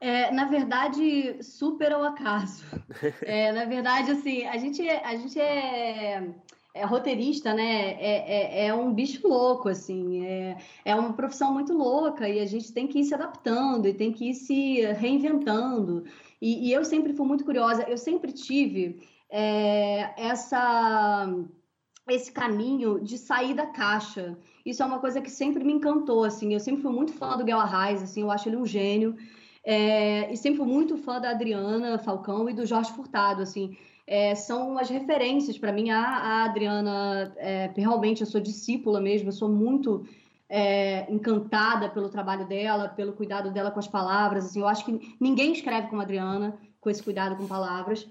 É, 0.00 0.30
na 0.30 0.44
verdade, 0.44 1.42
super 1.42 1.90
ao 1.90 2.04
acaso. 2.04 2.64
É, 3.22 3.50
na 3.50 3.64
verdade, 3.64 4.12
assim, 4.12 4.46
a 4.46 4.56
gente, 4.58 4.88
a 4.88 5.16
gente 5.16 5.40
é 5.40 6.22
é 6.74 6.84
roteirista, 6.84 7.52
né? 7.52 7.92
É, 7.92 8.62
é, 8.62 8.66
é, 8.66 8.74
um 8.74 8.92
bicho 8.92 9.26
louco, 9.26 9.68
assim. 9.68 10.24
É, 10.24 10.56
é 10.84 10.94
uma 10.94 11.12
profissão 11.12 11.52
muito 11.52 11.72
louca 11.72 12.28
e 12.28 12.40
a 12.40 12.46
gente 12.46 12.72
tem 12.72 12.86
que 12.86 13.00
ir 13.00 13.04
se 13.04 13.14
adaptando 13.14 13.88
e 13.88 13.94
tem 13.94 14.12
que 14.12 14.30
ir 14.30 14.34
se 14.34 14.80
reinventando. 14.92 16.04
E, 16.40 16.68
e 16.68 16.72
eu 16.72 16.84
sempre 16.84 17.12
fui 17.12 17.26
muito 17.26 17.44
curiosa. 17.44 17.82
Eu 17.84 17.98
sempre 17.98 18.32
tive 18.32 19.00
é, 19.28 20.12
essa 20.16 21.28
esse 22.08 22.32
caminho 22.32 22.98
de 23.00 23.16
sair 23.18 23.54
da 23.54 23.66
caixa. 23.66 24.36
Isso 24.66 24.82
é 24.82 24.86
uma 24.86 24.98
coisa 24.98 25.20
que 25.20 25.30
sempre 25.30 25.62
me 25.62 25.72
encantou, 25.72 26.24
assim. 26.24 26.52
Eu 26.52 26.60
sempre 26.60 26.82
fui 26.82 26.92
muito 26.92 27.12
fã 27.12 27.36
do 27.36 27.44
Guel 27.44 27.60
Arraes, 27.60 28.02
assim. 28.02 28.22
Eu 28.22 28.30
acho 28.30 28.48
ele 28.48 28.56
um 28.56 28.66
gênio. 28.66 29.16
É, 29.62 30.32
e 30.32 30.36
sempre 30.36 30.58
fui 30.58 30.66
muito 30.66 30.96
fã 30.96 31.20
da 31.20 31.30
Adriana 31.30 31.98
Falcão 31.98 32.48
e 32.48 32.54
do 32.54 32.66
Jorge 32.66 32.92
Furtado, 32.92 33.42
assim 33.42 33.76
é, 34.10 34.34
são 34.34 34.76
as 34.76 34.90
referências 34.90 35.56
para 35.56 35.72
mim. 35.72 35.90
A, 35.90 36.02
a 36.02 36.44
Adriana, 36.46 37.32
é, 37.36 37.70
realmente, 37.76 38.22
eu 38.22 38.26
sou 38.26 38.40
discípula 38.40 39.00
mesmo, 39.00 39.28
eu 39.28 39.32
sou 39.32 39.48
muito 39.48 40.04
é, 40.48 41.06
encantada 41.08 41.88
pelo 41.88 42.08
trabalho 42.08 42.44
dela, 42.44 42.88
pelo 42.88 43.12
cuidado 43.12 43.52
dela 43.52 43.70
com 43.70 43.78
as 43.78 43.86
palavras. 43.86 44.46
Assim, 44.46 44.58
eu 44.58 44.66
acho 44.66 44.84
que 44.84 45.16
ninguém 45.20 45.52
escreve 45.52 45.86
como 45.86 46.02
a 46.02 46.04
Adriana, 46.04 46.58
com 46.80 46.90
esse 46.90 47.00
cuidado 47.00 47.36
com 47.36 47.46
palavras. 47.46 48.04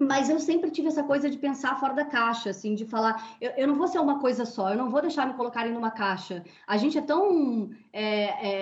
Mas 0.00 0.30
eu 0.30 0.40
sempre 0.40 0.70
tive 0.70 0.88
essa 0.88 1.02
coisa 1.02 1.28
de 1.28 1.36
pensar 1.36 1.78
fora 1.78 1.92
da 1.92 2.06
caixa, 2.06 2.48
assim, 2.48 2.74
de 2.74 2.86
falar, 2.86 3.36
eu, 3.38 3.50
eu 3.50 3.68
não 3.68 3.74
vou 3.74 3.86
ser 3.86 3.98
uma 3.98 4.18
coisa 4.18 4.46
só, 4.46 4.70
eu 4.70 4.76
não 4.76 4.88
vou 4.88 5.02
deixar 5.02 5.26
me 5.26 5.34
colocarem 5.34 5.74
numa 5.74 5.90
caixa. 5.90 6.42
A 6.66 6.78
gente 6.78 6.96
é 6.96 7.02
tão, 7.02 7.68
é, 7.92 8.04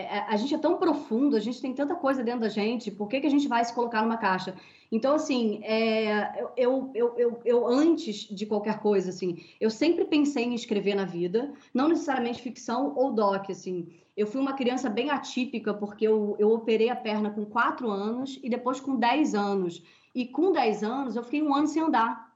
é, 0.07 0.26
a 0.28 0.36
gente 0.36 0.53
é 0.53 0.59
tão 0.59 0.78
profundo, 0.78 1.36
a 1.36 1.41
gente 1.41 1.61
tem 1.61 1.72
tanta 1.72 1.95
coisa 1.95 2.24
dentro 2.24 2.41
da 2.41 2.49
gente, 2.49 2.91
por 2.91 3.07
que, 3.07 3.20
que 3.20 3.26
a 3.28 3.30
gente 3.30 3.47
vai 3.47 3.64
se 3.64 3.72
colocar 3.72 4.03
numa 4.03 4.16
caixa? 4.16 4.53
Então, 4.91 5.14
assim, 5.14 5.61
é, 5.62 6.43
eu, 6.57 6.91
eu, 6.93 7.14
eu, 7.16 7.41
eu, 7.45 7.66
antes 7.68 8.16
de 8.28 8.45
qualquer 8.45 8.80
coisa, 8.80 9.11
assim, 9.11 9.45
eu 9.61 9.70
sempre 9.70 10.07
pensei 10.07 10.43
em 10.43 10.55
escrever 10.55 10.97
na 10.97 11.05
vida, 11.05 11.53
não 11.72 11.86
necessariamente 11.86 12.43
ficção 12.43 12.95
ou 12.97 13.12
doc, 13.12 13.49
assim. 13.49 13.86
Eu 14.16 14.26
fui 14.26 14.41
uma 14.41 14.55
criança 14.55 14.91
bem 14.91 15.11
atípica, 15.11 15.72
porque 15.72 16.05
eu, 16.05 16.34
eu 16.41 16.51
operei 16.51 16.89
a 16.89 16.97
perna 16.97 17.30
com 17.30 17.45
4 17.45 17.89
anos 17.89 18.41
e 18.43 18.51
depois 18.51 18.80
com 18.80 18.97
10 18.97 19.36
anos. 19.36 19.84
E 20.15 20.27
com 20.27 20.53
10 20.53 20.83
anos, 20.83 21.17
eu 21.17 21.23
fiquei 21.23 21.43
um 21.43 21.55
ano 21.55 21.67
sem 21.67 21.83
andar. 21.83 22.29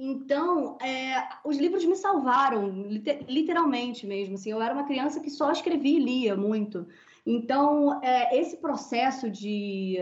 Então, 0.00 0.78
é, 0.80 1.28
os 1.44 1.56
livros 1.56 1.84
me 1.84 1.96
salvaram, 1.96 2.70
literalmente 3.28 4.06
mesmo. 4.06 4.36
Assim, 4.36 4.52
eu 4.52 4.62
era 4.62 4.72
uma 4.72 4.84
criança 4.84 5.18
que 5.18 5.28
só 5.28 5.50
escrevia 5.50 5.98
e 5.98 6.02
lia 6.02 6.36
muito. 6.36 6.86
Então, 7.26 8.00
é, 8.00 8.38
esse 8.38 8.58
processo 8.58 9.28
de, 9.28 9.96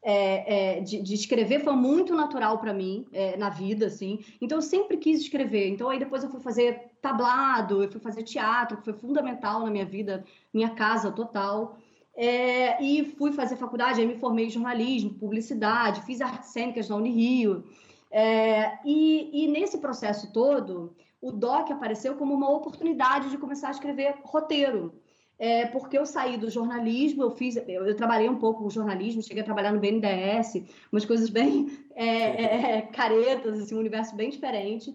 é, 0.00 0.76
é 0.76 0.80
de, 0.80 1.02
de, 1.02 1.14
escrever 1.14 1.64
foi 1.64 1.74
muito 1.74 2.14
natural 2.14 2.60
para 2.60 2.72
mim 2.72 3.04
é, 3.12 3.36
na 3.36 3.50
vida, 3.50 3.86
assim. 3.86 4.20
Então, 4.40 4.58
eu 4.58 4.62
sempre 4.62 4.96
quis 4.96 5.20
escrever. 5.20 5.68
Então, 5.70 5.90
aí 5.90 5.98
depois 5.98 6.22
eu 6.22 6.30
fui 6.30 6.40
fazer 6.40 6.92
tablado, 7.02 7.82
eu 7.82 7.90
fui 7.90 8.00
fazer 8.00 8.22
teatro, 8.22 8.76
que 8.76 8.84
foi 8.84 8.92
fundamental 8.92 9.64
na 9.64 9.72
minha 9.72 9.84
vida, 9.84 10.24
minha 10.54 10.70
casa 10.70 11.10
total. 11.10 11.76
É, 12.14 12.82
e 12.82 13.04
fui 13.16 13.32
fazer 13.32 13.56
faculdade, 13.56 14.00
aí 14.00 14.06
me 14.06 14.18
formei 14.18 14.46
em 14.46 14.50
jornalismo, 14.50 15.14
publicidade, 15.14 16.02
fiz 16.02 16.20
artes 16.20 16.50
cênicas 16.50 16.88
na 16.88 16.96
Unirio. 16.96 17.64
É, 18.10 18.78
e, 18.84 19.44
e, 19.44 19.48
nesse 19.48 19.78
processo 19.78 20.30
todo, 20.32 20.94
o 21.20 21.32
DOC 21.32 21.72
apareceu 21.72 22.14
como 22.14 22.34
uma 22.34 22.50
oportunidade 22.50 23.30
de 23.30 23.38
começar 23.38 23.68
a 23.68 23.72
escrever 23.72 24.16
roteiro. 24.22 24.92
É, 25.38 25.66
porque 25.66 25.98
eu 25.98 26.06
saí 26.06 26.36
do 26.36 26.50
jornalismo, 26.50 27.22
eu 27.22 27.30
fiz, 27.30 27.56
eu, 27.56 27.84
eu, 27.86 27.96
trabalhei 27.96 28.28
um 28.28 28.38
pouco 28.38 28.62
com 28.62 28.70
jornalismo, 28.70 29.22
cheguei 29.22 29.42
a 29.42 29.44
trabalhar 29.44 29.72
no 29.72 29.80
BNDES, 29.80 30.62
umas 30.92 31.04
coisas 31.04 31.28
bem 31.30 31.68
é, 31.96 32.06
é, 32.06 32.76
é, 32.76 32.82
caretas, 32.82 33.58
assim, 33.58 33.74
um 33.74 33.80
universo 33.80 34.14
bem 34.14 34.30
diferente. 34.30 34.94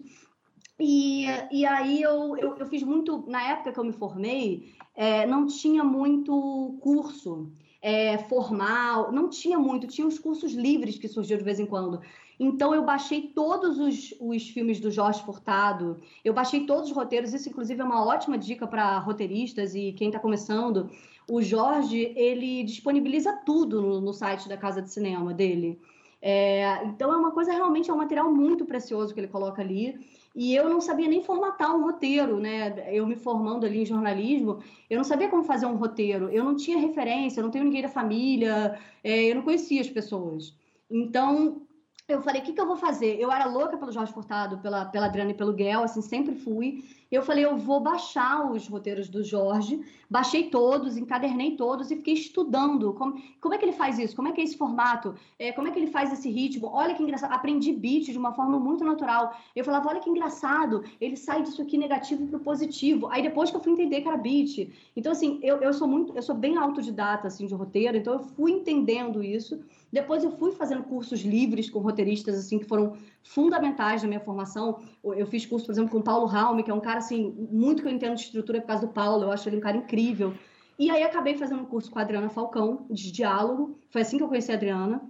E, 0.78 1.26
e 1.50 1.66
aí 1.66 2.00
eu, 2.00 2.36
eu, 2.36 2.56
eu, 2.56 2.66
fiz 2.66 2.82
muito, 2.82 3.24
na 3.26 3.42
época 3.50 3.72
que 3.72 3.80
eu 3.80 3.84
me 3.84 3.92
formei, 3.92 4.72
é, 4.94 5.26
não 5.26 5.46
tinha 5.46 5.82
muito 5.82 6.78
curso 6.80 7.50
é, 7.82 8.18
formal, 8.18 9.10
não 9.10 9.28
tinha 9.28 9.58
muito, 9.58 9.88
tinha 9.88 10.06
os 10.06 10.18
cursos 10.18 10.52
livres 10.52 10.96
que 10.96 11.08
surgiam 11.08 11.38
de 11.38 11.44
vez 11.44 11.58
em 11.58 11.66
quando. 11.66 12.00
Então 12.38 12.72
eu 12.72 12.84
baixei 12.84 13.22
todos 13.34 13.80
os, 13.80 14.14
os 14.20 14.48
filmes 14.50 14.78
do 14.78 14.90
Jorge 14.90 15.22
Furtado, 15.24 16.00
eu 16.24 16.32
baixei 16.32 16.64
todos 16.64 16.90
os 16.90 16.96
roteiros, 16.96 17.34
isso 17.34 17.48
inclusive 17.48 17.80
é 17.80 17.84
uma 17.84 18.06
ótima 18.06 18.38
dica 18.38 18.66
para 18.66 18.98
roteiristas 18.98 19.74
e 19.74 19.92
quem 19.92 20.08
está 20.08 20.20
começando. 20.20 20.88
O 21.28 21.42
Jorge, 21.42 22.12
ele 22.16 22.62
disponibiliza 22.62 23.32
tudo 23.44 23.82
no, 23.82 24.00
no 24.00 24.12
site 24.12 24.48
da 24.48 24.56
Casa 24.56 24.80
de 24.80 24.90
Cinema 24.90 25.34
dele. 25.34 25.80
É, 26.22 26.84
então 26.84 27.12
é 27.12 27.16
uma 27.16 27.32
coisa 27.32 27.52
realmente, 27.52 27.90
é 27.90 27.94
um 27.94 27.98
material 27.98 28.32
muito 28.32 28.64
precioso 28.64 29.12
que 29.12 29.20
ele 29.20 29.28
coloca 29.28 29.60
ali. 29.60 29.98
E 30.34 30.54
eu 30.54 30.68
não 30.68 30.80
sabia 30.80 31.08
nem 31.08 31.22
formatar 31.22 31.74
um 31.74 31.82
roteiro, 31.82 32.38
né? 32.38 32.94
Eu 32.94 33.06
me 33.06 33.16
formando 33.16 33.66
ali 33.66 33.82
em 33.82 33.86
jornalismo, 33.86 34.62
eu 34.88 34.96
não 34.96 35.04
sabia 35.04 35.28
como 35.28 35.42
fazer 35.42 35.66
um 35.66 35.76
roteiro. 35.76 36.28
Eu 36.30 36.44
não 36.44 36.56
tinha 36.56 36.78
referência, 36.78 37.40
eu 37.40 37.44
não 37.44 37.50
tenho 37.50 37.64
ninguém 37.64 37.82
da 37.82 37.88
família, 37.88 38.78
é, 39.02 39.24
eu 39.24 39.34
não 39.34 39.42
conhecia 39.42 39.80
as 39.80 39.88
pessoas. 39.88 40.54
Então, 40.90 41.62
eu 42.08 42.22
falei, 42.22 42.40
o 42.40 42.44
que, 42.44 42.54
que 42.54 42.60
eu 42.60 42.66
vou 42.66 42.76
fazer? 42.76 43.20
Eu 43.20 43.30
era 43.30 43.44
louca 43.44 43.76
pelo 43.76 43.92
Jorge 43.92 44.14
Furtado, 44.14 44.56
pela, 44.58 44.86
pela 44.86 45.06
Adriana 45.06 45.30
e 45.30 45.34
pelo 45.34 45.52
Guel, 45.52 45.82
assim, 45.82 46.00
sempre 46.00 46.34
fui. 46.34 46.82
Eu 47.10 47.22
falei, 47.22 47.44
eu 47.44 47.56
vou 47.58 47.80
baixar 47.80 48.50
os 48.50 48.66
roteiros 48.66 49.10
do 49.10 49.22
Jorge, 49.22 49.82
baixei 50.08 50.48
todos, 50.48 50.96
encadernei 50.96 51.54
todos 51.54 51.90
e 51.90 51.96
fiquei 51.96 52.14
estudando 52.14 52.94
como, 52.94 53.20
como 53.40 53.54
é 53.54 53.58
que 53.58 53.64
ele 53.64 53.72
faz 53.72 53.98
isso, 53.98 54.16
como 54.16 54.28
é 54.28 54.32
que 54.32 54.40
é 54.40 54.44
esse 54.44 54.56
formato, 54.56 55.14
é, 55.38 55.52
como 55.52 55.68
é 55.68 55.70
que 55.70 55.78
ele 55.78 55.90
faz 55.90 56.10
esse 56.10 56.30
ritmo. 56.30 56.70
Olha 56.72 56.94
que 56.94 57.02
engraçado, 57.02 57.32
aprendi 57.32 57.72
beat 57.72 58.04
de 58.04 58.18
uma 58.18 58.32
forma 58.32 58.58
muito 58.58 58.84
natural. 58.84 59.34
Eu 59.54 59.64
falava, 59.64 59.90
olha 59.90 60.00
que 60.00 60.08
engraçado, 60.08 60.84
ele 60.98 61.16
sai 61.16 61.42
disso 61.42 61.60
aqui 61.60 61.76
negativo 61.76 62.26
para 62.26 62.38
positivo. 62.38 63.08
Aí 63.08 63.22
depois 63.22 63.50
que 63.50 63.56
eu 63.56 63.60
fui 63.60 63.72
entender 63.72 64.00
que 64.00 64.08
era 64.08 64.16
beat. 64.16 64.70
Então, 64.96 65.12
assim, 65.12 65.38
eu, 65.42 65.58
eu 65.58 65.74
sou 65.74 65.86
muito, 65.86 66.14
eu 66.16 66.22
sou 66.22 66.34
bem 66.34 66.56
autodidata, 66.56 67.26
assim, 67.28 67.46
de 67.46 67.54
roteiro, 67.54 67.98
então 67.98 68.14
eu 68.14 68.20
fui 68.20 68.52
entendendo 68.52 69.22
isso. 69.22 69.60
Depois 69.92 70.22
eu 70.22 70.30
fui 70.30 70.52
fazendo 70.52 70.82
cursos 70.82 71.20
livres 71.20 71.70
com 71.70 71.78
roteiristas 71.78 72.38
assim 72.38 72.58
que 72.58 72.66
foram 72.66 72.96
fundamentais 73.22 74.02
na 74.02 74.08
minha 74.08 74.20
formação. 74.20 74.80
Eu 75.02 75.26
fiz 75.26 75.46
curso, 75.46 75.66
por 75.66 75.72
exemplo, 75.72 75.90
com 75.90 75.98
o 75.98 76.02
Paulo 76.02 76.26
Raume, 76.26 76.62
que 76.62 76.70
é 76.70 76.74
um 76.74 76.80
cara 76.80 76.98
assim, 76.98 77.34
muito 77.50 77.82
que 77.82 77.88
eu 77.88 77.92
entendo 77.92 78.14
de 78.14 78.22
estrutura 78.22 78.60
por 78.60 78.66
causa 78.66 78.86
do 78.86 78.92
Paulo, 78.92 79.24
eu 79.24 79.32
acho 79.32 79.48
ele 79.48 79.56
um 79.56 79.60
cara 79.60 79.76
incrível. 79.76 80.34
E 80.78 80.90
aí 80.90 81.02
acabei 81.02 81.36
fazendo 81.36 81.62
um 81.62 81.66
curso 81.66 81.90
com 81.90 81.98
a 81.98 82.02
Adriana 82.02 82.28
Falcão 82.28 82.86
de 82.90 83.10
diálogo. 83.10 83.78
Foi 83.90 84.02
assim 84.02 84.16
que 84.16 84.22
eu 84.22 84.28
conheci 84.28 84.52
a 84.52 84.54
Adriana. 84.54 85.02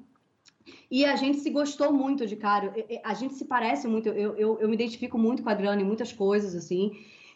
E 0.91 1.05
a 1.05 1.17
gente 1.17 1.39
se 1.39 1.51
gostou 1.51 1.93
muito 1.93 2.27
de 2.27 2.37
cara. 2.37 2.73
A 3.05 3.15
gente 3.15 3.35
se 3.35 3.45
parece 3.45 3.87
muito. 3.87 4.09
Eu, 4.09 4.35
eu, 4.37 4.59
eu 4.61 4.69
me 4.69 4.75
identifico 4.75 5.19
muito 5.19 5.43
com 5.43 5.49
a 5.51 5.53
Adriana 5.53 5.83
em 5.83 5.85
muitas 5.85 6.13
coisas, 6.13 6.55
assim. 6.55 6.93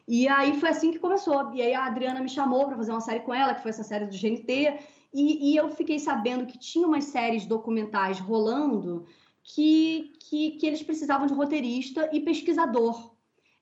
E 0.08 0.26
aí 0.28 0.58
foi 0.58 0.70
assim 0.70 0.90
que 0.90 0.98
começou. 0.98 1.52
E 1.54 1.60
aí 1.60 1.74
a 1.74 1.84
Adriana 1.84 2.20
me 2.20 2.28
chamou 2.28 2.66
para 2.66 2.76
fazer 2.76 2.90
uma 2.90 3.00
série 3.00 3.20
com 3.20 3.34
ela, 3.34 3.54
que 3.54 3.62
foi 3.62 3.70
essa 3.70 3.84
série 3.84 4.06
do 4.06 4.16
GNT. 4.16 4.78
E, 5.12 5.52
e, 5.52 5.56
eu 5.56 5.68
fiquei 5.70 5.98
sabendo 5.98 6.46
que 6.46 6.58
tinha 6.58 6.86
umas 6.86 7.04
séries 7.04 7.44
documentais 7.44 8.18
rolando 8.18 9.06
que, 9.42 10.12
que, 10.20 10.52
que 10.52 10.66
eles 10.66 10.82
precisavam 10.82 11.26
de 11.26 11.34
roteirista 11.34 12.08
e 12.12 12.20
pesquisador. 12.20 13.12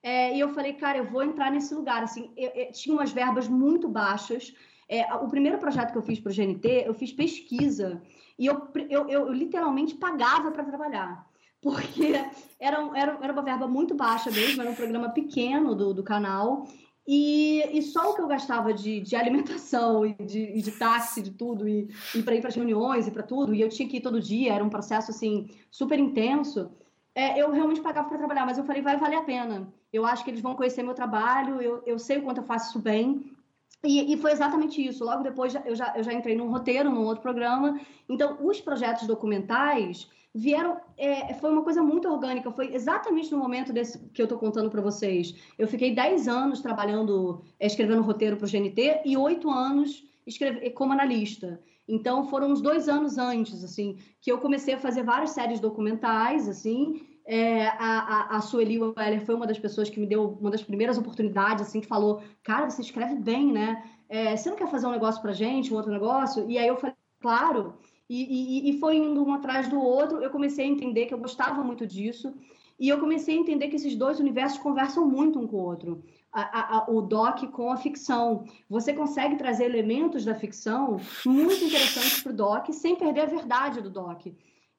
É, 0.02 0.34
e 0.34 0.40
eu 0.40 0.48
falei, 0.50 0.74
cara, 0.74 0.98
eu 0.98 1.04
vou 1.04 1.22
entrar 1.22 1.50
nesse 1.50 1.74
lugar. 1.74 2.02
Assim, 2.02 2.30
eu, 2.36 2.50
eu, 2.50 2.72
tinha 2.72 2.94
umas 2.94 3.10
verbas 3.10 3.48
muito 3.48 3.88
baixas. 3.88 4.54
É, 4.88 5.12
o 5.14 5.28
primeiro 5.28 5.58
projeto 5.58 5.92
que 5.92 5.98
eu 5.98 6.02
fiz 6.02 6.18
para 6.20 6.30
o 6.30 6.34
GNT, 6.34 6.84
eu 6.86 6.94
fiz 6.94 7.12
pesquisa. 7.12 8.02
E 8.38 8.46
eu, 8.46 8.68
eu, 8.88 9.08
eu 9.08 9.32
literalmente 9.32 9.94
pagava 9.94 10.50
para 10.50 10.64
trabalhar. 10.64 11.28
Porque 11.60 12.12
era, 12.58 12.90
era, 12.94 13.18
era 13.22 13.32
uma 13.32 13.42
verba 13.42 13.68
muito 13.68 13.94
baixa 13.94 14.30
mesmo, 14.30 14.62
era 14.62 14.70
um 14.70 14.74
programa 14.74 15.10
pequeno 15.10 15.74
do, 15.74 15.92
do 15.92 16.02
canal. 16.02 16.66
E, 17.06 17.62
e 17.76 17.82
só 17.82 18.10
o 18.10 18.14
que 18.14 18.20
eu 18.20 18.26
gastava 18.26 18.72
de, 18.72 19.00
de 19.00 19.16
alimentação 19.16 20.06
e 20.06 20.14
de, 20.14 20.40
e 20.40 20.62
de 20.62 20.70
táxi, 20.72 21.22
de 21.22 21.30
tudo, 21.32 21.68
e, 21.68 21.88
e 22.14 22.22
para 22.22 22.34
ir 22.34 22.40
para 22.40 22.48
as 22.48 22.54
reuniões 22.54 23.08
e 23.08 23.10
para 23.10 23.22
tudo, 23.22 23.54
e 23.54 23.60
eu 23.60 23.68
tinha 23.68 23.88
que 23.88 23.96
ir 23.96 24.00
todo 24.00 24.20
dia, 24.20 24.52
era 24.52 24.64
um 24.64 24.70
processo 24.70 25.10
assim 25.10 25.48
super 25.70 25.98
intenso. 25.98 26.70
É, 27.14 27.40
eu 27.40 27.50
realmente 27.50 27.80
pagava 27.80 28.08
para 28.08 28.18
trabalhar, 28.18 28.46
mas 28.46 28.58
eu 28.58 28.64
falei, 28.64 28.82
vai 28.82 28.96
valer 28.96 29.16
a 29.16 29.22
pena. 29.22 29.72
Eu 29.92 30.06
acho 30.06 30.22
que 30.22 30.30
eles 30.30 30.40
vão 30.40 30.54
conhecer 30.54 30.82
meu 30.82 30.94
trabalho, 30.94 31.60
eu, 31.60 31.82
eu 31.84 31.98
sei 31.98 32.18
o 32.18 32.22
quanto 32.22 32.38
eu 32.38 32.44
faço 32.44 32.70
isso 32.70 32.78
bem. 32.78 33.36
E, 33.84 34.12
e 34.12 34.16
foi 34.16 34.32
exatamente 34.32 34.84
isso. 34.86 35.04
Logo 35.04 35.22
depois 35.22 35.54
eu 35.64 35.74
já, 35.74 35.92
eu 35.96 36.02
já 36.02 36.12
entrei 36.12 36.36
num 36.36 36.50
roteiro, 36.50 36.90
num 36.90 37.04
outro 37.04 37.22
programa. 37.22 37.80
Então, 38.08 38.38
os 38.40 38.60
projetos 38.60 39.06
documentais 39.06 40.08
vieram. 40.34 40.78
É, 40.98 41.32
foi 41.34 41.50
uma 41.50 41.62
coisa 41.62 41.82
muito 41.82 42.08
orgânica. 42.08 42.50
Foi 42.50 42.74
exatamente 42.74 43.32
no 43.32 43.38
momento 43.38 43.72
desse 43.72 43.98
que 44.10 44.20
eu 44.20 44.24
estou 44.24 44.38
contando 44.38 44.70
para 44.70 44.82
vocês. 44.82 45.34
Eu 45.58 45.66
fiquei 45.66 45.94
10 45.94 46.28
anos 46.28 46.60
trabalhando, 46.60 47.42
é, 47.58 47.66
escrevendo 47.66 48.02
roteiro 48.02 48.36
para 48.36 48.46
o 48.46 48.50
GNT 48.50 49.02
e 49.04 49.16
8 49.16 49.50
anos 49.50 50.04
escreve, 50.26 50.70
como 50.70 50.92
analista. 50.92 51.60
Então 51.88 52.24
foram 52.28 52.52
uns 52.52 52.60
dois 52.60 52.88
anos 52.88 53.18
antes, 53.18 53.64
assim, 53.64 53.98
que 54.20 54.30
eu 54.30 54.38
comecei 54.38 54.74
a 54.74 54.78
fazer 54.78 55.02
várias 55.02 55.30
séries 55.30 55.58
documentais, 55.58 56.48
assim. 56.48 57.06
É, 57.26 57.66
a, 57.68 57.74
a, 57.78 58.36
a 58.36 58.40
Sueli 58.40 58.78
Weller 58.78 59.24
foi 59.24 59.34
uma 59.34 59.46
das 59.46 59.58
pessoas 59.58 59.88
que 59.88 60.00
me 60.00 60.06
deu 60.06 60.36
uma 60.40 60.50
das 60.50 60.62
primeiras 60.62 60.98
oportunidades, 60.98 61.66
assim, 61.66 61.80
que 61.80 61.86
falou, 61.86 62.22
cara, 62.42 62.68
você 62.68 62.82
escreve 62.82 63.14
bem, 63.14 63.52
né? 63.52 63.84
É, 64.08 64.36
você 64.36 64.50
não 64.50 64.56
quer 64.56 64.68
fazer 64.68 64.86
um 64.86 64.92
negócio 64.92 65.22
pra 65.22 65.32
gente, 65.32 65.72
um 65.72 65.76
outro 65.76 65.92
negócio? 65.92 66.50
E 66.50 66.58
aí 66.58 66.66
eu 66.66 66.76
falei, 66.76 66.96
claro. 67.20 67.74
E, 68.08 68.68
e, 68.68 68.70
e 68.70 68.80
foi 68.80 68.96
indo 68.96 69.24
um 69.24 69.32
atrás 69.32 69.68
do 69.68 69.80
outro, 69.80 70.20
eu 70.20 70.30
comecei 70.30 70.64
a 70.64 70.68
entender 70.68 71.06
que 71.06 71.14
eu 71.14 71.18
gostava 71.18 71.62
muito 71.62 71.86
disso. 71.86 72.34
E 72.80 72.88
eu 72.88 72.98
comecei 72.98 73.36
a 73.36 73.38
entender 73.38 73.68
que 73.68 73.76
esses 73.76 73.94
dois 73.94 74.18
universos 74.18 74.58
conversam 74.58 75.06
muito 75.06 75.38
um 75.38 75.46
com 75.46 75.56
o 75.56 75.64
outro. 75.64 76.02
A, 76.32 76.78
a, 76.78 76.90
o 76.90 77.02
doc 77.02 77.44
com 77.52 77.70
a 77.70 77.76
ficção. 77.76 78.44
Você 78.70 78.94
consegue 78.94 79.36
trazer 79.36 79.64
elementos 79.66 80.24
da 80.24 80.34
ficção 80.34 80.98
muito 81.26 81.62
interessantes 81.62 82.22
para 82.22 82.32
o 82.32 82.34
doc 82.34 82.72
sem 82.72 82.96
perder 82.96 83.20
a 83.20 83.26
verdade 83.26 83.82
do 83.82 83.90
doc. 83.90 84.26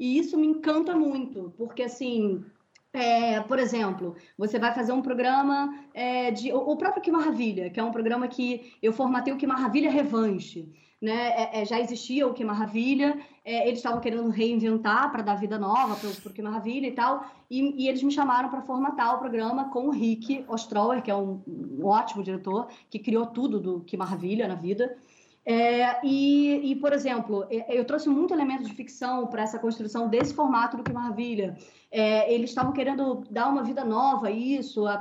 E 0.02 0.18
isso 0.18 0.36
me 0.38 0.47
encanta 0.47 0.95
muito, 0.95 1.54
porque 1.58 1.84
assim 1.84 2.43
É, 2.93 3.39
por 3.41 3.58
exemplo, 3.60 4.16
você 4.38 4.60
vai 4.60 4.74
fazer 4.74 4.91
um 4.91 5.02
programa 5.02 5.74
é, 5.93 6.32
de. 6.32 6.52
O 6.54 6.76
próprio 6.76 7.02
Que 7.04 7.12
Maravilha, 7.12 7.70
que 7.70 7.80
é 7.80 7.84
um 7.84 7.91
programa 7.91 8.28
que 8.28 8.74
eu 8.82 8.91
formatei 8.91 9.32
o 9.34 9.38
Que 9.38 9.47
Maravilha 9.47 9.89
Revanche. 9.89 10.68
Né? 11.02 11.20
É, 11.41 11.62
é 11.62 11.66
já 11.66 11.80
existia 11.80 12.28
o 12.28 12.34
Que 12.34 12.43
Maravilha, 12.43 13.10
é, 13.45 13.68
eles 13.68 13.80
estavam 13.80 14.02
querendo 14.02 14.30
reinventar 14.30 15.12
para 15.12 15.24
dar 15.24 15.36
vida 15.36 15.58
nova 15.58 15.95
para 15.95 16.30
o 16.30 16.34
Que 16.34 16.41
Maravilha 16.41 16.88
e 16.88 16.91
tal, 16.91 17.26
e, 17.49 17.58
e 17.84 17.88
eles 17.88 18.04
me 18.04 18.12
chamaram 18.12 18.49
para 18.49 18.62
formatar 18.62 19.16
o 19.16 19.20
programa 19.20 19.70
com 19.70 19.88
o 19.88 19.91
Rick 19.91 20.43
Ostrower, 20.47 21.02
que 21.02 21.10
é 21.10 21.16
um, 21.16 21.41
um 21.47 21.86
ótimo 21.86 22.24
diretor, 22.24 22.68
que 22.89 22.99
criou 22.99 23.26
tudo 23.28 23.60
do 23.60 23.82
Que 23.82 23.97
Maravilha 23.97 24.47
na 24.47 24.56
vida. 24.56 24.97
É, 25.44 26.06
e, 26.06 26.72
e, 26.72 26.76
por 26.76 26.94
exemplo, 26.94 27.48
é, 27.50 27.78
eu 27.78 27.84
trouxe 27.84 28.08
muito 28.08 28.34
elemento 28.34 28.64
de 28.64 28.74
ficção 28.74 29.28
para 29.28 29.42
essa 29.42 29.58
construção 29.58 30.08
desse 30.08 30.34
formato 30.34 30.78
do 30.78 30.84
Que 30.84 30.94
Maravilha. 30.94 31.58
É, 31.92 32.32
eles 32.32 32.52
estavam 32.52 32.72
querendo 32.72 33.24
dar 33.30 33.50
uma 33.50 33.64
vida 33.64 33.84
nova 33.84 34.28
a 34.28 34.32
isso, 34.32 34.86
a, 34.86 34.94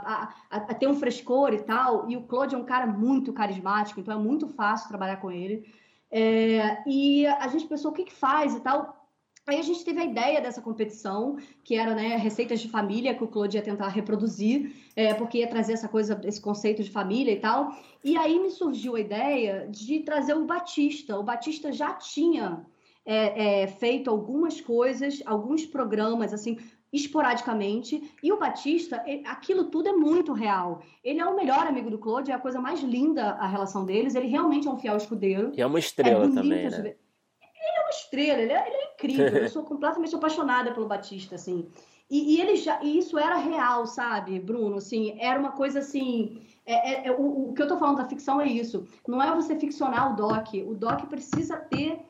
a, 0.50 0.56
a, 0.56 0.74
ter 0.74 0.88
um 0.88 0.94
frescor 0.94 1.52
e 1.52 1.60
tal. 1.60 2.08
E 2.10 2.16
o 2.16 2.22
Claude 2.22 2.54
é 2.54 2.58
um 2.58 2.64
cara 2.64 2.86
muito 2.86 3.32
carismático, 3.32 4.00
então 4.00 4.18
é 4.18 4.22
muito 4.22 4.48
fácil 4.48 4.88
trabalhar 4.88 5.16
com 5.16 5.30
ele. 5.30 5.66
É, 6.10 6.82
e 6.86 7.26
a 7.26 7.46
gente 7.48 7.66
pensou 7.66 7.90
o 7.90 7.94
que, 7.94 8.04
que 8.04 8.12
faz 8.12 8.54
e 8.54 8.60
tal. 8.60 8.99
Aí 9.46 9.58
a 9.58 9.62
gente 9.62 9.84
teve 9.84 10.00
a 10.00 10.04
ideia 10.04 10.40
dessa 10.40 10.60
competição, 10.60 11.36
que 11.64 11.74
era 11.74 11.94
né, 11.94 12.16
receitas 12.16 12.60
de 12.60 12.68
família, 12.68 13.14
que 13.14 13.24
o 13.24 13.28
Claude 13.28 13.56
ia 13.56 13.62
tentar 13.62 13.88
reproduzir, 13.88 14.72
é, 14.94 15.12
porque 15.14 15.38
ia 15.38 15.48
trazer 15.48 15.72
essa 15.72 15.88
coisa, 15.88 16.20
esse 16.24 16.40
conceito 16.40 16.82
de 16.82 16.90
família 16.90 17.32
e 17.32 17.40
tal. 17.40 17.74
E 18.04 18.16
aí 18.16 18.38
me 18.38 18.50
surgiu 18.50 18.96
a 18.96 19.00
ideia 19.00 19.66
de 19.68 20.00
trazer 20.00 20.34
o 20.34 20.44
Batista. 20.44 21.18
O 21.18 21.22
Batista 21.22 21.72
já 21.72 21.94
tinha 21.94 22.64
é, 23.04 23.62
é, 23.62 23.66
feito 23.66 24.10
algumas 24.10 24.60
coisas, 24.60 25.22
alguns 25.26 25.66
programas, 25.66 26.32
assim, 26.32 26.58
esporadicamente. 26.92 28.12
E 28.22 28.32
o 28.32 28.38
Batista, 28.38 29.02
aquilo 29.26 29.64
tudo 29.64 29.88
é 29.88 29.92
muito 29.92 30.32
real. 30.32 30.82
Ele 31.02 31.18
é 31.18 31.24
o 31.24 31.34
melhor 31.34 31.66
amigo 31.66 31.90
do 31.90 31.98
Claude, 31.98 32.30
é 32.30 32.34
a 32.34 32.38
coisa 32.38 32.60
mais 32.60 32.80
linda 32.80 33.32
a 33.32 33.46
relação 33.46 33.84
deles. 33.84 34.14
Ele 34.14 34.28
realmente 34.28 34.68
é 34.68 34.70
um 34.70 34.78
fiel 34.78 34.96
escudeiro. 34.96 35.52
E 35.56 35.62
é 35.62 35.66
uma 35.66 35.78
estrela 35.78 36.26
é 36.26 36.28
também, 36.28 36.70
né? 36.70 36.78
Ele 36.78 37.78
é 37.78 37.82
uma 37.82 37.90
estrela, 37.90 38.40
ele 38.40 38.52
é, 38.52 38.66
ele 38.66 38.76
é 38.76 38.89
incrível. 39.06 39.26
Eu 39.26 39.48
sou 39.50 39.62
completamente 39.62 40.14
apaixonada 40.14 40.72
pelo 40.72 40.86
Batista, 40.86 41.34
assim. 41.34 41.66
E, 42.10 42.34
e 42.34 42.40
ele 42.40 42.56
já, 42.56 42.82
e 42.82 42.98
isso 42.98 43.18
era 43.18 43.36
real, 43.36 43.86
sabe, 43.86 44.38
Bruno? 44.40 44.76
Assim, 44.76 45.16
era 45.20 45.38
uma 45.38 45.52
coisa 45.52 45.78
assim. 45.78 46.42
É, 46.66 46.74
é, 46.74 47.08
é 47.08 47.12
o, 47.12 47.50
o 47.50 47.54
que 47.54 47.62
eu 47.62 47.68
tô 47.68 47.76
falando 47.76 47.98
da 47.98 48.08
ficção 48.08 48.40
é 48.40 48.46
isso. 48.46 48.86
Não 49.06 49.22
é 49.22 49.34
você 49.34 49.56
ficcionar 49.56 50.12
o 50.12 50.16
doc. 50.16 50.48
O 50.66 50.74
doc 50.74 51.06
precisa 51.06 51.56
ter 51.56 52.04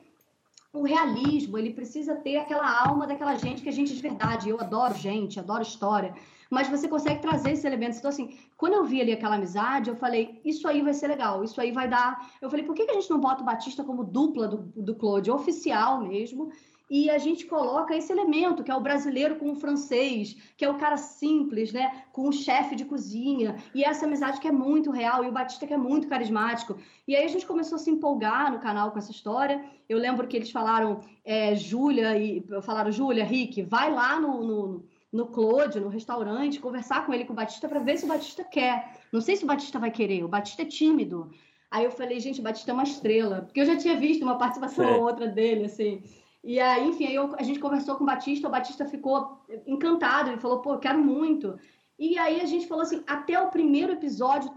o 0.73 0.83
realismo, 0.83 1.57
ele 1.57 1.73
precisa 1.73 2.15
ter 2.15 2.37
aquela 2.37 2.87
alma 2.87 3.05
daquela 3.05 3.35
gente 3.35 3.61
que 3.61 3.69
é 3.69 3.71
gente 3.71 3.93
de 3.93 4.01
verdade. 4.01 4.49
Eu 4.49 4.59
adoro 4.59 4.93
gente, 4.95 5.39
adoro 5.39 5.61
história, 5.61 6.13
mas 6.49 6.69
você 6.69 6.87
consegue 6.87 7.21
trazer 7.21 7.51
esses 7.51 7.65
elementos. 7.65 7.99
Então, 7.99 8.09
assim, 8.09 8.37
quando 8.57 8.73
eu 8.73 8.85
vi 8.85 9.01
ali 9.01 9.11
aquela 9.11 9.35
amizade, 9.35 9.89
eu 9.89 9.95
falei, 9.95 10.39
isso 10.45 10.67
aí 10.67 10.81
vai 10.81 10.93
ser 10.93 11.07
legal, 11.07 11.43
isso 11.43 11.59
aí 11.59 11.71
vai 11.71 11.87
dar. 11.89 12.31
Eu 12.41 12.49
falei, 12.49 12.65
por 12.65 12.73
que, 12.73 12.85
que 12.85 12.91
a 12.91 12.93
gente 12.93 13.09
não 13.09 13.19
bota 13.19 13.41
o 13.41 13.45
Batista 13.45 13.83
como 13.83 14.03
dupla 14.03 14.47
do, 14.47 14.57
do 14.57 14.95
Claude, 14.95 15.29
oficial 15.29 16.01
mesmo? 16.01 16.51
E 16.91 17.09
a 17.09 17.17
gente 17.17 17.45
coloca 17.45 17.95
esse 17.95 18.11
elemento, 18.11 18.65
que 18.65 18.69
é 18.69 18.75
o 18.75 18.81
brasileiro 18.81 19.37
com 19.37 19.49
o 19.49 19.55
francês, 19.55 20.35
que 20.57 20.65
é 20.65 20.69
o 20.69 20.77
cara 20.77 20.97
simples, 20.97 21.71
né, 21.71 22.03
com 22.11 22.27
o 22.27 22.33
chefe 22.33 22.75
de 22.75 22.83
cozinha, 22.83 23.55
e 23.73 23.81
essa 23.81 24.05
amizade 24.05 24.41
que 24.41 24.47
é 24.49 24.51
muito 24.51 24.91
real, 24.91 25.23
e 25.23 25.29
o 25.29 25.31
Batista 25.31 25.65
que 25.65 25.73
é 25.73 25.77
muito 25.77 26.09
carismático. 26.09 26.77
E 27.07 27.15
aí 27.15 27.23
a 27.23 27.29
gente 27.29 27.45
começou 27.45 27.77
a 27.77 27.79
se 27.79 27.89
empolgar 27.89 28.51
no 28.51 28.59
canal 28.59 28.91
com 28.91 28.99
essa 28.99 29.09
história. 29.09 29.63
Eu 29.87 29.97
lembro 29.97 30.27
que 30.27 30.35
eles 30.35 30.51
falaram, 30.51 30.99
é, 31.23 31.55
Júlia, 31.55 32.17
e 32.17 32.45
falaram, 32.61 32.91
Júlia, 32.91 33.23
Rick, 33.23 33.61
vai 33.61 33.89
lá 33.89 34.19
no, 34.19 34.43
no, 34.43 34.85
no 35.13 35.27
Claude, 35.27 35.79
no 35.79 35.87
restaurante, 35.87 36.59
conversar 36.59 37.05
com 37.05 37.13
ele, 37.13 37.23
com 37.23 37.31
o 37.31 37.37
Batista, 37.37 37.69
para 37.69 37.79
ver 37.79 37.99
se 37.99 38.03
o 38.03 38.09
Batista 38.09 38.43
quer. 38.43 38.99
Não 39.13 39.21
sei 39.21 39.37
se 39.37 39.45
o 39.45 39.47
Batista 39.47 39.79
vai 39.79 39.91
querer, 39.91 40.25
o 40.25 40.27
Batista 40.27 40.63
é 40.63 40.65
tímido. 40.65 41.31
Aí 41.71 41.85
eu 41.85 41.91
falei, 41.91 42.19
gente, 42.19 42.41
o 42.41 42.43
Batista 42.43 42.71
é 42.71 42.73
uma 42.73 42.83
estrela, 42.83 43.43
porque 43.43 43.61
eu 43.61 43.65
já 43.65 43.77
tinha 43.77 43.95
visto 43.95 44.23
uma 44.23 44.37
participação 44.37 44.95
ou 44.95 45.03
outra 45.03 45.25
dele, 45.25 45.63
assim. 45.63 46.03
E 46.43 46.59
aí, 46.59 46.87
enfim, 46.87 47.05
aí 47.05 47.15
eu, 47.15 47.35
a 47.37 47.43
gente 47.43 47.59
conversou 47.59 47.95
com 47.95 48.03
o 48.03 48.07
Batista, 48.07 48.47
o 48.47 48.51
Batista 48.51 48.85
ficou 48.85 49.39
encantado, 49.67 50.29
ele 50.29 50.41
falou, 50.41 50.59
pô, 50.59 50.73
eu 50.73 50.79
quero 50.79 50.99
muito. 50.99 51.57
E 51.99 52.17
aí 52.17 52.41
a 52.41 52.45
gente 52.45 52.67
falou 52.67 52.83
assim, 52.83 53.03
até 53.05 53.39
o 53.39 53.49
primeiro 53.49 53.93
episódio, 53.93 54.51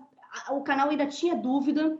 o 0.50 0.62
canal 0.62 0.88
ainda 0.88 1.06
tinha 1.06 1.36
dúvida, 1.36 1.98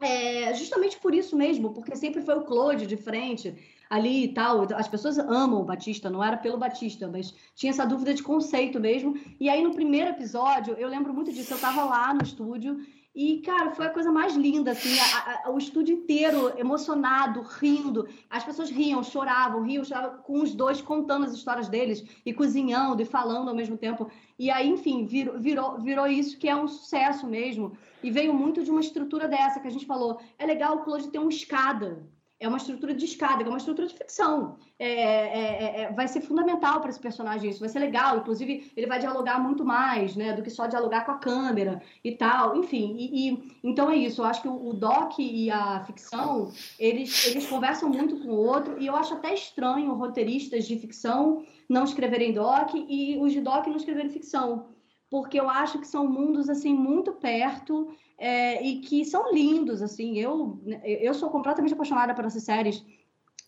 é, 0.00 0.54
justamente 0.54 0.98
por 0.98 1.14
isso 1.14 1.36
mesmo, 1.36 1.74
porque 1.74 1.94
sempre 1.94 2.22
foi 2.22 2.36
o 2.38 2.44
Claude 2.44 2.86
de 2.86 2.96
frente 2.96 3.54
ali 3.90 4.24
e 4.24 4.28
tal. 4.32 4.66
As 4.74 4.88
pessoas 4.88 5.18
amam 5.18 5.60
o 5.60 5.64
Batista, 5.64 6.08
não 6.08 6.22
era 6.22 6.36
pelo 6.36 6.56
Batista, 6.56 7.08
mas 7.08 7.34
tinha 7.54 7.70
essa 7.70 7.84
dúvida 7.84 8.14
de 8.14 8.22
conceito 8.22 8.80
mesmo. 8.80 9.14
E 9.38 9.48
aí 9.48 9.62
no 9.62 9.74
primeiro 9.74 10.10
episódio, 10.10 10.74
eu 10.74 10.88
lembro 10.88 11.12
muito 11.12 11.32
disso, 11.32 11.52
eu 11.52 11.58
tava 11.58 11.84
lá 11.84 12.14
no 12.14 12.22
estúdio 12.22 12.78
e, 13.20 13.40
cara, 13.40 13.72
foi 13.72 13.86
a 13.86 13.90
coisa 13.90 14.12
mais 14.12 14.36
linda, 14.36 14.70
assim, 14.70 14.96
a, 14.96 15.48
a, 15.48 15.50
o 15.50 15.58
estúdio 15.58 15.92
inteiro 15.92 16.56
emocionado, 16.56 17.40
rindo. 17.40 18.06
As 18.30 18.44
pessoas 18.44 18.70
riam, 18.70 19.02
choravam, 19.02 19.64
riam, 19.64 19.84
choravam, 19.84 20.22
com 20.22 20.40
os 20.40 20.54
dois 20.54 20.80
contando 20.80 21.24
as 21.24 21.32
histórias 21.32 21.68
deles 21.68 22.04
e 22.24 22.32
cozinhando 22.32 23.02
e 23.02 23.04
falando 23.04 23.48
ao 23.48 23.56
mesmo 23.56 23.76
tempo. 23.76 24.08
E 24.38 24.52
aí, 24.52 24.68
enfim, 24.68 25.04
virou, 25.04 25.36
virou, 25.36 25.80
virou 25.80 26.06
isso 26.06 26.38
que 26.38 26.48
é 26.48 26.54
um 26.54 26.68
sucesso 26.68 27.26
mesmo. 27.26 27.76
E 28.04 28.08
veio 28.08 28.32
muito 28.32 28.62
de 28.62 28.70
uma 28.70 28.78
estrutura 28.78 29.26
dessa 29.26 29.58
que 29.58 29.66
a 29.66 29.72
gente 29.72 29.84
falou. 29.84 30.20
É 30.38 30.46
legal 30.46 30.76
o 30.76 30.84
Claude 30.84 31.10
ter 31.10 31.18
uma 31.18 31.28
escada, 31.28 32.06
é 32.40 32.46
uma 32.46 32.56
estrutura 32.56 32.94
de 32.94 33.04
escada, 33.04 33.42
é 33.42 33.48
uma 33.48 33.58
estrutura 33.58 33.86
de 33.88 33.94
ficção. 33.94 34.56
É, 34.78 34.88
é, 34.88 35.40
é, 35.40 35.80
é 35.82 35.92
vai 35.92 36.06
ser 36.06 36.20
fundamental 36.20 36.80
para 36.80 36.90
esse 36.90 37.00
personagem 37.00 37.50
isso, 37.50 37.60
vai 37.60 37.68
ser 37.68 37.80
legal. 37.80 38.18
Inclusive, 38.18 38.70
ele 38.76 38.86
vai 38.86 39.00
dialogar 39.00 39.40
muito 39.40 39.64
mais, 39.64 40.14
né, 40.14 40.32
do 40.32 40.42
que 40.42 40.50
só 40.50 40.66
dialogar 40.66 41.04
com 41.04 41.12
a 41.12 41.18
câmera 41.18 41.82
e 42.04 42.12
tal. 42.12 42.56
Enfim, 42.56 42.94
e, 42.96 43.30
e 43.30 43.58
então 43.64 43.90
é 43.90 43.96
isso. 43.96 44.22
Eu 44.22 44.26
acho 44.26 44.42
que 44.42 44.48
o, 44.48 44.68
o, 44.68 44.72
doc 44.72 45.18
e 45.18 45.50
a 45.50 45.84
ficção 45.84 46.52
eles, 46.78 47.26
eles 47.26 47.46
conversam 47.46 47.88
muito 47.88 48.18
com 48.20 48.28
o 48.28 48.36
outro 48.36 48.80
e 48.80 48.86
eu 48.86 48.94
acho 48.94 49.14
até 49.14 49.34
estranho 49.34 49.94
roteiristas 49.94 50.66
de 50.66 50.78
ficção 50.78 51.44
não 51.68 51.84
escreverem 51.84 52.32
doc 52.32 52.70
e 52.74 53.18
os 53.20 53.32
de 53.32 53.40
doc 53.40 53.66
não 53.66 53.76
escreverem 53.76 54.10
ficção, 54.10 54.68
porque 55.10 55.38
eu 55.38 55.50
acho 55.50 55.78
que 55.78 55.86
são 55.86 56.06
mundos 56.06 56.48
assim 56.48 56.72
muito 56.72 57.12
perto 57.12 57.88
é, 58.18 58.62
e 58.62 58.80
que 58.80 59.04
são 59.04 59.32
lindos, 59.32 59.80
assim. 59.80 60.18
Eu, 60.18 60.60
eu 60.84 61.14
sou 61.14 61.30
completamente 61.30 61.72
apaixonada 61.72 62.14
por 62.14 62.24
essas 62.24 62.42
séries. 62.42 62.84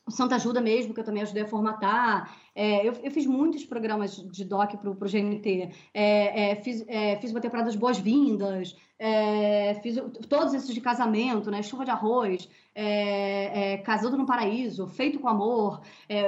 Santa 0.08 0.36
Ajuda 0.36 0.60
mesmo, 0.60 0.94
que 0.94 1.00
eu 1.00 1.04
também 1.04 1.22
ajudei 1.22 1.42
a 1.42 1.48
formatar. 1.48 2.36
É, 2.54 2.86
eu, 2.86 2.92
eu, 3.02 3.10
fiz 3.10 3.26
muitos 3.26 3.64
programas 3.64 4.16
de 4.16 4.44
doc 4.44 4.72
para 4.76 4.90
o 4.90 4.94
GNT. 4.94 5.70
É, 5.94 6.50
é, 6.50 6.56
fiz, 6.56 6.84
é, 6.88 7.16
fiz 7.16 7.30
uma 7.30 7.40
temporada 7.40 7.70
de 7.70 7.78
Boas-Vindas. 7.78 8.76
É, 8.98 9.74
fiz 9.82 9.96
todos 10.28 10.52
esses 10.52 10.74
de 10.74 10.80
casamento, 10.80 11.50
né? 11.50 11.62
Chuva 11.62 11.84
de 11.84 11.90
Arroz, 11.90 12.48
Casando 13.84 14.16
no 14.16 14.26
Paraíso, 14.26 14.86
Feito 14.86 15.18
com 15.18 15.28
Amor. 15.28 15.80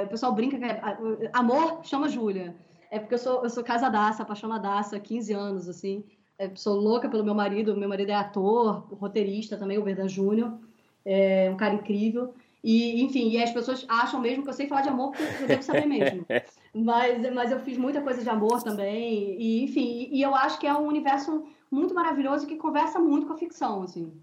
o 0.03 0.07
pessoal 0.07 0.33
brinca 0.33 0.57
que 0.57 1.29
amor 1.33 1.81
chama 1.83 2.09
Júlia. 2.09 2.55
É 2.89 2.99
porque 2.99 3.15
eu 3.15 3.19
sou, 3.19 3.43
eu 3.43 3.49
sou 3.49 3.63
casadaça, 3.63 4.23
apaixonadaça 4.23 4.95
há 4.95 4.99
15 4.99 5.33
anos, 5.33 5.69
assim. 5.69 6.03
É, 6.37 6.49
sou 6.55 6.79
louca 6.79 7.09
pelo 7.09 7.23
meu 7.23 7.35
marido, 7.35 7.77
meu 7.77 7.87
marido 7.87 8.09
é 8.09 8.15
ator, 8.15 8.87
roteirista 8.93 9.57
também, 9.57 9.77
o 9.77 9.83
Verda 9.83 10.07
Júnior, 10.07 10.57
é 11.05 11.49
um 11.51 11.57
cara 11.57 11.75
incrível. 11.75 12.33
E, 12.63 13.03
enfim, 13.03 13.29
e 13.29 13.43
as 13.43 13.51
pessoas 13.51 13.85
acham 13.89 14.21
mesmo 14.21 14.43
que 14.43 14.49
eu 14.49 14.53
sei 14.53 14.67
falar 14.67 14.81
de 14.81 14.89
amor 14.89 15.11
porque 15.11 15.43
eu 15.43 15.47
devo 15.47 15.63
saber 15.63 15.85
mesmo. 15.85 16.25
mas, 16.73 17.33
mas 17.33 17.51
eu 17.51 17.59
fiz 17.59 17.77
muita 17.77 18.01
coisa 18.01 18.23
de 18.23 18.29
amor 18.29 18.63
também. 18.63 19.35
E, 19.39 19.63
enfim, 19.63 20.07
e, 20.09 20.21
eu 20.21 20.33
acho 20.33 20.59
que 20.59 20.65
é 20.65 20.73
um 20.73 20.87
universo 20.87 21.45
muito 21.69 21.93
maravilhoso 21.93 22.47
que 22.47 22.55
conversa 22.55 22.99
muito 22.99 23.27
com 23.27 23.33
a 23.33 23.37
ficção, 23.37 23.83
assim. 23.83 24.13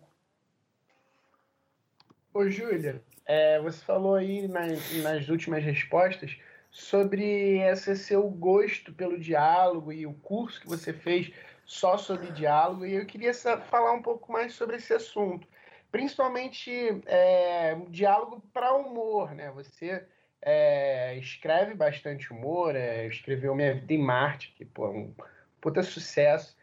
Ô, 2.33 2.49
Júlia, 2.49 3.03
é, 3.27 3.61
você 3.61 3.85
falou 3.85 4.15
aí 4.15 4.49
nas, 4.49 5.03
nas 5.03 5.29
últimas 5.29 5.63
respostas 5.63 6.37
sobre 6.71 7.59
esse 7.59 7.95
seu 7.97 8.23
gosto 8.31 8.93
pelo 8.93 9.19
diálogo 9.19 9.93
e 9.93 10.07
o 10.07 10.15
curso 10.15 10.61
que 10.61 10.69
você 10.69 10.93
fez 10.93 11.31
só 11.71 11.97
sobre 11.97 12.33
diálogo 12.33 12.85
e 12.85 12.95
eu 12.95 13.07
queria 13.07 13.33
falar 13.33 13.93
um 13.93 14.03
pouco 14.03 14.33
mais 14.33 14.55
sobre 14.55 14.75
esse 14.75 14.93
assunto, 14.93 15.47
principalmente 15.93 17.01
é, 17.07 17.77
diálogo 17.89 18.43
para 18.53 18.75
humor, 18.75 19.33
né? 19.37 19.53
Você 19.53 20.05
é, 20.43 21.16
escreve 21.16 21.75
bastante 21.75 22.33
humor, 22.33 22.75
é, 22.75 23.07
escreveu 23.07 23.55
Minha 23.55 23.73
Vida 23.75 23.95
em 23.95 24.03
Marte, 24.03 24.53
que 24.59 24.64
pô, 24.64 24.87
é 24.87 24.91
um 24.91 25.14
puta 25.61 25.81
sucesso. 25.85 26.57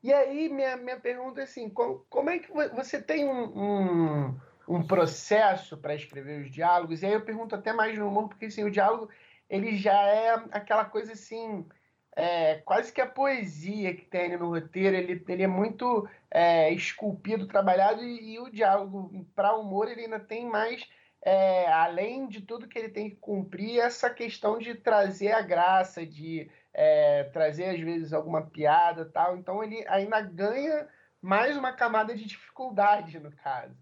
E 0.00 0.12
aí 0.12 0.48
minha, 0.48 0.76
minha 0.76 1.00
pergunta 1.00 1.40
é 1.40 1.44
assim, 1.44 1.68
como, 1.68 2.06
como 2.08 2.30
é 2.30 2.38
que 2.38 2.52
você 2.52 3.02
tem 3.02 3.28
um, 3.28 3.58
um, 3.58 4.40
um 4.68 4.86
processo 4.86 5.76
para 5.76 5.96
escrever 5.96 6.40
os 6.40 6.52
diálogos? 6.52 7.02
E 7.02 7.06
aí 7.06 7.14
eu 7.14 7.24
pergunto 7.24 7.56
até 7.56 7.72
mais 7.72 7.98
no 7.98 8.06
humor, 8.06 8.28
porque 8.28 8.44
assim, 8.44 8.62
o 8.62 8.70
diálogo 8.70 9.10
ele 9.50 9.76
já 9.76 10.06
é 10.06 10.34
aquela 10.52 10.84
coisa 10.84 11.14
assim 11.14 11.66
é, 12.14 12.56
quase 12.56 12.92
que 12.92 13.00
a 13.00 13.06
poesia 13.06 13.94
que 13.94 14.04
tem 14.04 14.36
no 14.36 14.50
roteiro, 14.50 14.94
ele, 14.94 15.24
ele 15.26 15.42
é 15.42 15.46
muito 15.46 16.08
é, 16.30 16.70
esculpido, 16.70 17.46
trabalhado, 17.46 18.02
e, 18.04 18.34
e 18.34 18.38
o 18.38 18.50
diálogo 18.50 19.26
para 19.34 19.56
humor 19.56 19.88
ele 19.90 20.02
ainda 20.02 20.20
tem 20.20 20.46
mais, 20.46 20.86
é, 21.24 21.66
além 21.72 22.28
de 22.28 22.42
tudo 22.42 22.68
que 22.68 22.78
ele 22.78 22.90
tem 22.90 23.08
que 23.08 23.16
cumprir, 23.16 23.80
essa 23.80 24.10
questão 24.10 24.58
de 24.58 24.74
trazer 24.74 25.32
a 25.32 25.40
graça, 25.40 26.04
de 26.04 26.50
é, 26.74 27.24
trazer 27.32 27.70
às 27.70 27.80
vezes 27.80 28.12
alguma 28.12 28.42
piada 28.42 29.06
tal. 29.06 29.36
Então 29.38 29.64
ele 29.64 29.82
ainda 29.88 30.20
ganha 30.20 30.86
mais 31.20 31.56
uma 31.56 31.72
camada 31.72 32.14
de 32.14 32.24
dificuldade 32.24 33.18
no 33.18 33.32
caso. 33.32 33.74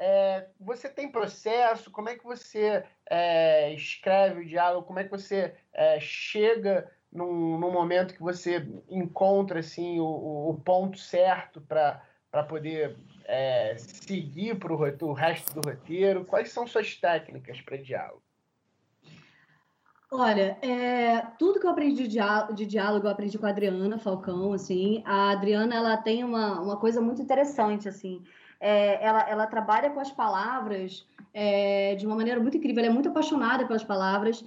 É, 0.00 0.46
você 0.60 0.88
tem 0.88 1.10
processo? 1.10 1.90
Como 1.90 2.08
é 2.08 2.16
que 2.16 2.24
você 2.24 2.84
é, 3.08 3.72
escreve 3.72 4.42
o 4.42 4.46
diálogo? 4.46 4.86
Como 4.86 4.98
é 4.98 5.04
que 5.04 5.10
você 5.10 5.56
chega 6.00 6.88
num, 7.12 7.58
num, 7.58 7.72
momento 7.72 8.14
que 8.14 8.22
você 8.22 8.66
encontra 8.88 9.60
assim 9.60 9.98
o, 9.98 10.50
o 10.50 10.60
ponto 10.64 10.98
certo 10.98 11.60
para 11.60 12.42
poder 12.44 12.96
é, 13.24 13.76
seguir 13.78 14.58
para 14.58 14.72
o 14.72 15.12
resto 15.12 15.54
do 15.54 15.68
roteiro? 15.68 16.24
Quais 16.24 16.50
são 16.52 16.66
suas 16.66 16.96
técnicas 16.96 17.60
para 17.60 17.76
diálogo? 17.76 18.22
Olha, 20.10 20.56
é, 20.62 21.20
tudo 21.38 21.60
que 21.60 21.66
eu 21.66 21.70
aprendi 21.70 22.04
de 22.04 22.08
diálogo, 22.08 22.54
de 22.54 22.64
diálogo, 22.64 23.06
eu 23.06 23.10
aprendi 23.10 23.36
com 23.36 23.44
a 23.44 23.50
Adriana 23.50 23.98
Falcão, 23.98 24.54
assim. 24.54 25.02
A 25.04 25.30
Adriana, 25.32 25.74
ela 25.74 25.96
tem 25.98 26.24
uma, 26.24 26.60
uma 26.62 26.76
coisa 26.78 26.98
muito 26.98 27.20
interessante, 27.20 27.88
assim. 27.88 28.22
É, 28.58 29.04
ela, 29.04 29.28
ela 29.28 29.46
trabalha 29.46 29.90
com 29.90 30.00
as 30.00 30.10
palavras 30.10 31.06
é, 31.34 31.94
de 31.94 32.06
uma 32.06 32.16
maneira 32.16 32.40
muito 32.40 32.56
incrível. 32.56 32.82
Ela 32.82 32.90
é 32.90 32.94
muito 32.94 33.10
apaixonada 33.10 33.66
pelas 33.66 33.84
palavras 33.84 34.42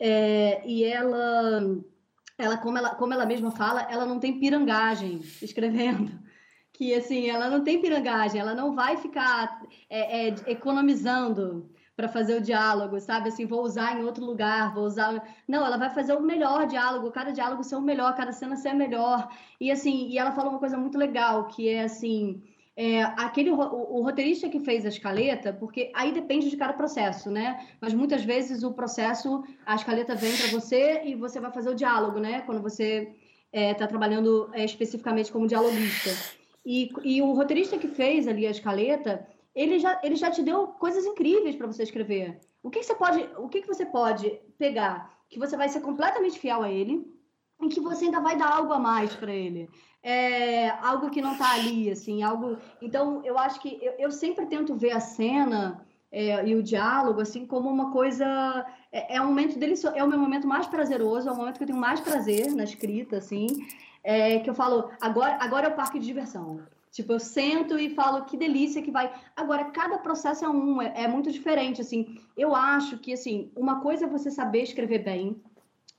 é, 0.00 0.66
e 0.66 0.82
ela, 0.82 1.60
ela, 2.38 2.56
como 2.56 2.78
ela, 2.78 2.94
como 2.94 3.12
ela 3.12 3.26
mesma 3.26 3.50
fala, 3.50 3.82
ela 3.90 4.06
não 4.06 4.18
tem 4.18 4.38
pirangagem 4.38 5.20
escrevendo. 5.40 6.20
Que 6.72 6.94
assim, 6.94 7.28
ela 7.28 7.50
não 7.50 7.62
tem 7.62 7.80
pirangagem, 7.80 8.40
ela 8.40 8.54
não 8.54 8.74
vai 8.74 8.96
ficar 8.96 9.62
é, 9.90 10.28
é, 10.28 10.34
economizando 10.46 11.70
para 11.94 12.08
fazer 12.08 12.38
o 12.38 12.40
diálogo, 12.40 12.98
sabe? 12.98 13.28
Assim, 13.28 13.46
vou 13.46 13.62
usar 13.62 13.98
em 13.98 14.04
outro 14.04 14.24
lugar, 14.24 14.72
vou 14.74 14.84
usar. 14.84 15.22
Não, 15.46 15.64
ela 15.64 15.76
vai 15.76 15.90
fazer 15.90 16.14
o 16.14 16.20
melhor 16.20 16.66
diálogo, 16.66 17.10
cada 17.10 17.30
diálogo 17.30 17.62
ser 17.62 17.76
o 17.76 17.80
melhor, 17.80 18.14
cada 18.16 18.32
cena 18.32 18.56
ser 18.56 18.70
a 18.70 18.74
melhor. 18.74 19.28
E 19.60 19.70
assim, 19.70 20.08
e 20.08 20.18
ela 20.18 20.32
falou 20.32 20.50
uma 20.50 20.58
coisa 20.58 20.78
muito 20.78 20.96
legal, 20.96 21.46
que 21.48 21.68
é 21.68 21.84
assim. 21.84 22.42
É, 22.74 23.02
aquele 23.02 23.50
o, 23.50 23.56
o, 23.56 24.02
roteirista 24.02 24.48
que 24.48 24.58
fez 24.58 24.86
a 24.86 24.88
escaleta, 24.88 25.52
porque 25.52 25.92
aí 25.94 26.10
depende 26.10 26.48
de 26.48 26.56
cada 26.56 26.72
processo, 26.72 27.30
né? 27.30 27.68
Mas 27.80 27.92
muitas 27.92 28.24
vezes 28.24 28.62
o 28.62 28.72
processo, 28.72 29.44
a 29.66 29.74
escaleta 29.74 30.14
vem 30.14 30.34
para 30.34 30.46
você 30.48 31.02
e 31.04 31.14
você 31.14 31.38
vai 31.38 31.52
fazer 31.52 31.68
o 31.68 31.74
diálogo, 31.74 32.18
né? 32.18 32.40
Quando 32.42 32.62
você 32.62 33.12
está 33.52 33.60
é, 33.60 33.74
tá 33.74 33.86
trabalhando 33.86 34.48
é, 34.54 34.64
especificamente 34.64 35.30
como 35.30 35.46
dialoguista. 35.46 36.10
E, 36.64 36.90
e 37.04 37.20
o 37.20 37.32
roteirista 37.32 37.76
que 37.76 37.88
fez 37.88 38.26
ali 38.26 38.46
a 38.46 38.50
escaleta, 38.50 39.26
ele 39.54 39.78
já, 39.78 40.00
ele 40.02 40.16
já 40.16 40.30
te 40.30 40.42
deu 40.42 40.68
coisas 40.68 41.04
incríveis 41.04 41.56
para 41.56 41.66
você 41.66 41.82
escrever. 41.82 42.40
O 42.62 42.70
que, 42.70 42.78
que, 42.78 42.86
você 42.86 42.94
pode, 42.94 43.28
o 43.36 43.48
que, 43.48 43.60
que 43.60 43.68
você 43.68 43.84
pode 43.84 44.30
pegar 44.56 45.12
que 45.28 45.38
você 45.38 45.56
vai 45.56 45.68
ser 45.68 45.80
completamente 45.80 46.38
fiel 46.38 46.62
a 46.62 46.70
ele 46.70 47.11
e 47.62 47.68
que 47.68 47.80
você 47.80 48.06
ainda 48.06 48.20
vai 48.20 48.36
dar 48.36 48.52
algo 48.52 48.72
a 48.72 48.78
mais 48.78 49.14
para 49.14 49.32
ele? 49.32 49.70
É, 50.02 50.70
algo 50.70 51.10
que 51.10 51.22
não 51.22 51.32
está 51.32 51.52
ali, 51.54 51.90
assim, 51.90 52.22
algo. 52.22 52.58
Então, 52.80 53.22
eu 53.24 53.38
acho 53.38 53.60
que 53.60 53.78
eu, 53.80 53.92
eu 53.98 54.10
sempre 54.10 54.46
tento 54.46 54.74
ver 54.74 54.90
a 54.90 55.00
cena 55.00 55.84
é, 56.10 56.46
e 56.46 56.54
o 56.54 56.62
diálogo 56.62 57.22
assim 57.22 57.46
como 57.46 57.70
uma 57.70 57.90
coisa 57.90 58.66
é, 58.92 59.16
é, 59.16 59.20
um 59.22 59.28
momento 59.28 59.58
delicioso, 59.58 59.96
é 59.96 60.04
o 60.04 60.08
meu 60.08 60.18
momento 60.18 60.46
mais 60.46 60.66
prazeroso, 60.66 61.28
é 61.28 61.32
o 61.32 61.36
momento 61.36 61.56
que 61.56 61.62
eu 61.62 61.68
tenho 61.68 61.78
mais 61.78 62.00
prazer 62.00 62.52
na 62.54 62.64
escrita, 62.64 63.16
assim, 63.16 63.46
é, 64.04 64.38
que 64.40 64.50
eu 64.50 64.54
falo 64.54 64.90
agora, 65.00 65.38
agora 65.40 65.68
é 65.68 65.70
o 65.70 65.76
parque 65.76 65.98
de 65.98 66.04
diversão. 66.04 66.60
Tipo, 66.90 67.14
eu 67.14 67.18
sento 67.18 67.78
e 67.78 67.94
falo 67.94 68.26
que 68.26 68.36
delícia 68.36 68.82
que 68.82 68.90
vai. 68.90 69.10
Agora, 69.34 69.64
cada 69.70 69.96
processo 69.96 70.44
é 70.44 70.48
um, 70.48 70.82
é, 70.82 71.04
é, 71.04 71.08
muito 71.08 71.32
diferente, 71.32 71.80
assim. 71.80 72.18
Eu 72.36 72.54
acho 72.54 72.98
que, 72.98 73.14
assim, 73.14 73.50
uma 73.56 73.80
coisa 73.80 74.04
é 74.04 74.08
você 74.08 74.30
saber 74.30 74.62
escrever 74.64 74.98
bem 74.98 75.40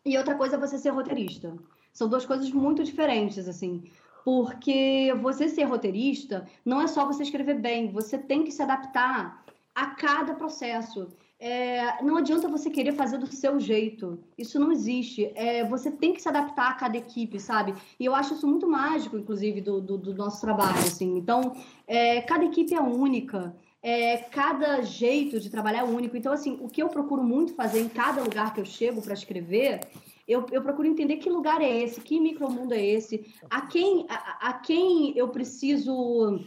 e 0.05 0.17
outra 0.17 0.35
coisa 0.35 0.55
é 0.55 0.59
você 0.59 0.77
ser 0.77 0.89
roteirista. 0.89 1.55
São 1.91 2.07
duas 2.07 2.25
coisas 2.25 2.49
muito 2.51 2.83
diferentes, 2.83 3.47
assim. 3.47 3.83
Porque 4.25 5.13
você 5.21 5.49
ser 5.49 5.63
roteirista 5.63 6.47
não 6.65 6.81
é 6.81 6.87
só 6.87 7.05
você 7.05 7.23
escrever 7.23 7.59
bem, 7.59 7.91
você 7.91 8.17
tem 8.17 8.43
que 8.43 8.51
se 8.51 8.61
adaptar 8.61 9.43
a 9.75 9.87
cada 9.87 10.33
processo 10.33 11.07
é, 11.45 12.01
não 12.01 12.15
adianta 12.15 12.47
você 12.47 12.69
querer 12.69 12.93
fazer 12.93 13.17
do 13.17 13.27
seu 13.27 13.59
jeito. 13.59 14.17
Isso 14.37 14.57
não 14.57 14.71
existe. 14.71 15.29
É, 15.35 15.67
você 15.67 15.91
tem 15.91 16.13
que 16.13 16.21
se 16.21 16.29
adaptar 16.29 16.69
a 16.69 16.73
cada 16.73 16.95
equipe, 16.95 17.37
sabe? 17.37 17.73
E 17.99 18.05
eu 18.05 18.15
acho 18.15 18.33
isso 18.33 18.47
muito 18.47 18.65
mágico, 18.65 19.17
inclusive, 19.17 19.59
do, 19.59 19.81
do, 19.81 19.97
do 19.97 20.13
nosso 20.13 20.39
trabalho. 20.39 20.79
Assim. 20.79 21.17
Então, 21.17 21.53
é, 21.85 22.21
cada 22.21 22.45
equipe 22.45 22.73
é 22.73 22.79
única. 22.79 23.53
É, 23.83 24.17
cada 24.17 24.81
jeito 24.81 25.39
de 25.39 25.49
trabalhar 25.49 25.79
é 25.79 25.83
único. 25.83 26.15
Então, 26.15 26.31
assim, 26.31 26.57
o 26.61 26.69
que 26.69 26.81
eu 26.81 26.87
procuro 26.87 27.21
muito 27.21 27.53
fazer 27.53 27.81
em 27.81 27.89
cada 27.89 28.23
lugar 28.23 28.53
que 28.53 28.61
eu 28.61 28.65
chego 28.65 29.01
para 29.01 29.13
escrever 29.13 29.81
eu, 30.27 30.45
eu, 30.51 30.61
procuro 30.61 30.87
entender 30.87 31.17
que 31.17 31.29
lugar 31.29 31.61
é 31.61 31.83
esse, 31.83 31.99
que 31.99 32.19
micromundo 32.19 32.73
é 32.73 32.81
esse, 32.81 33.33
a 33.49 33.61
quem, 33.61 34.05
a, 34.09 34.49
a 34.49 34.53
quem 34.53 35.17
eu 35.17 35.27
preciso 35.29 36.39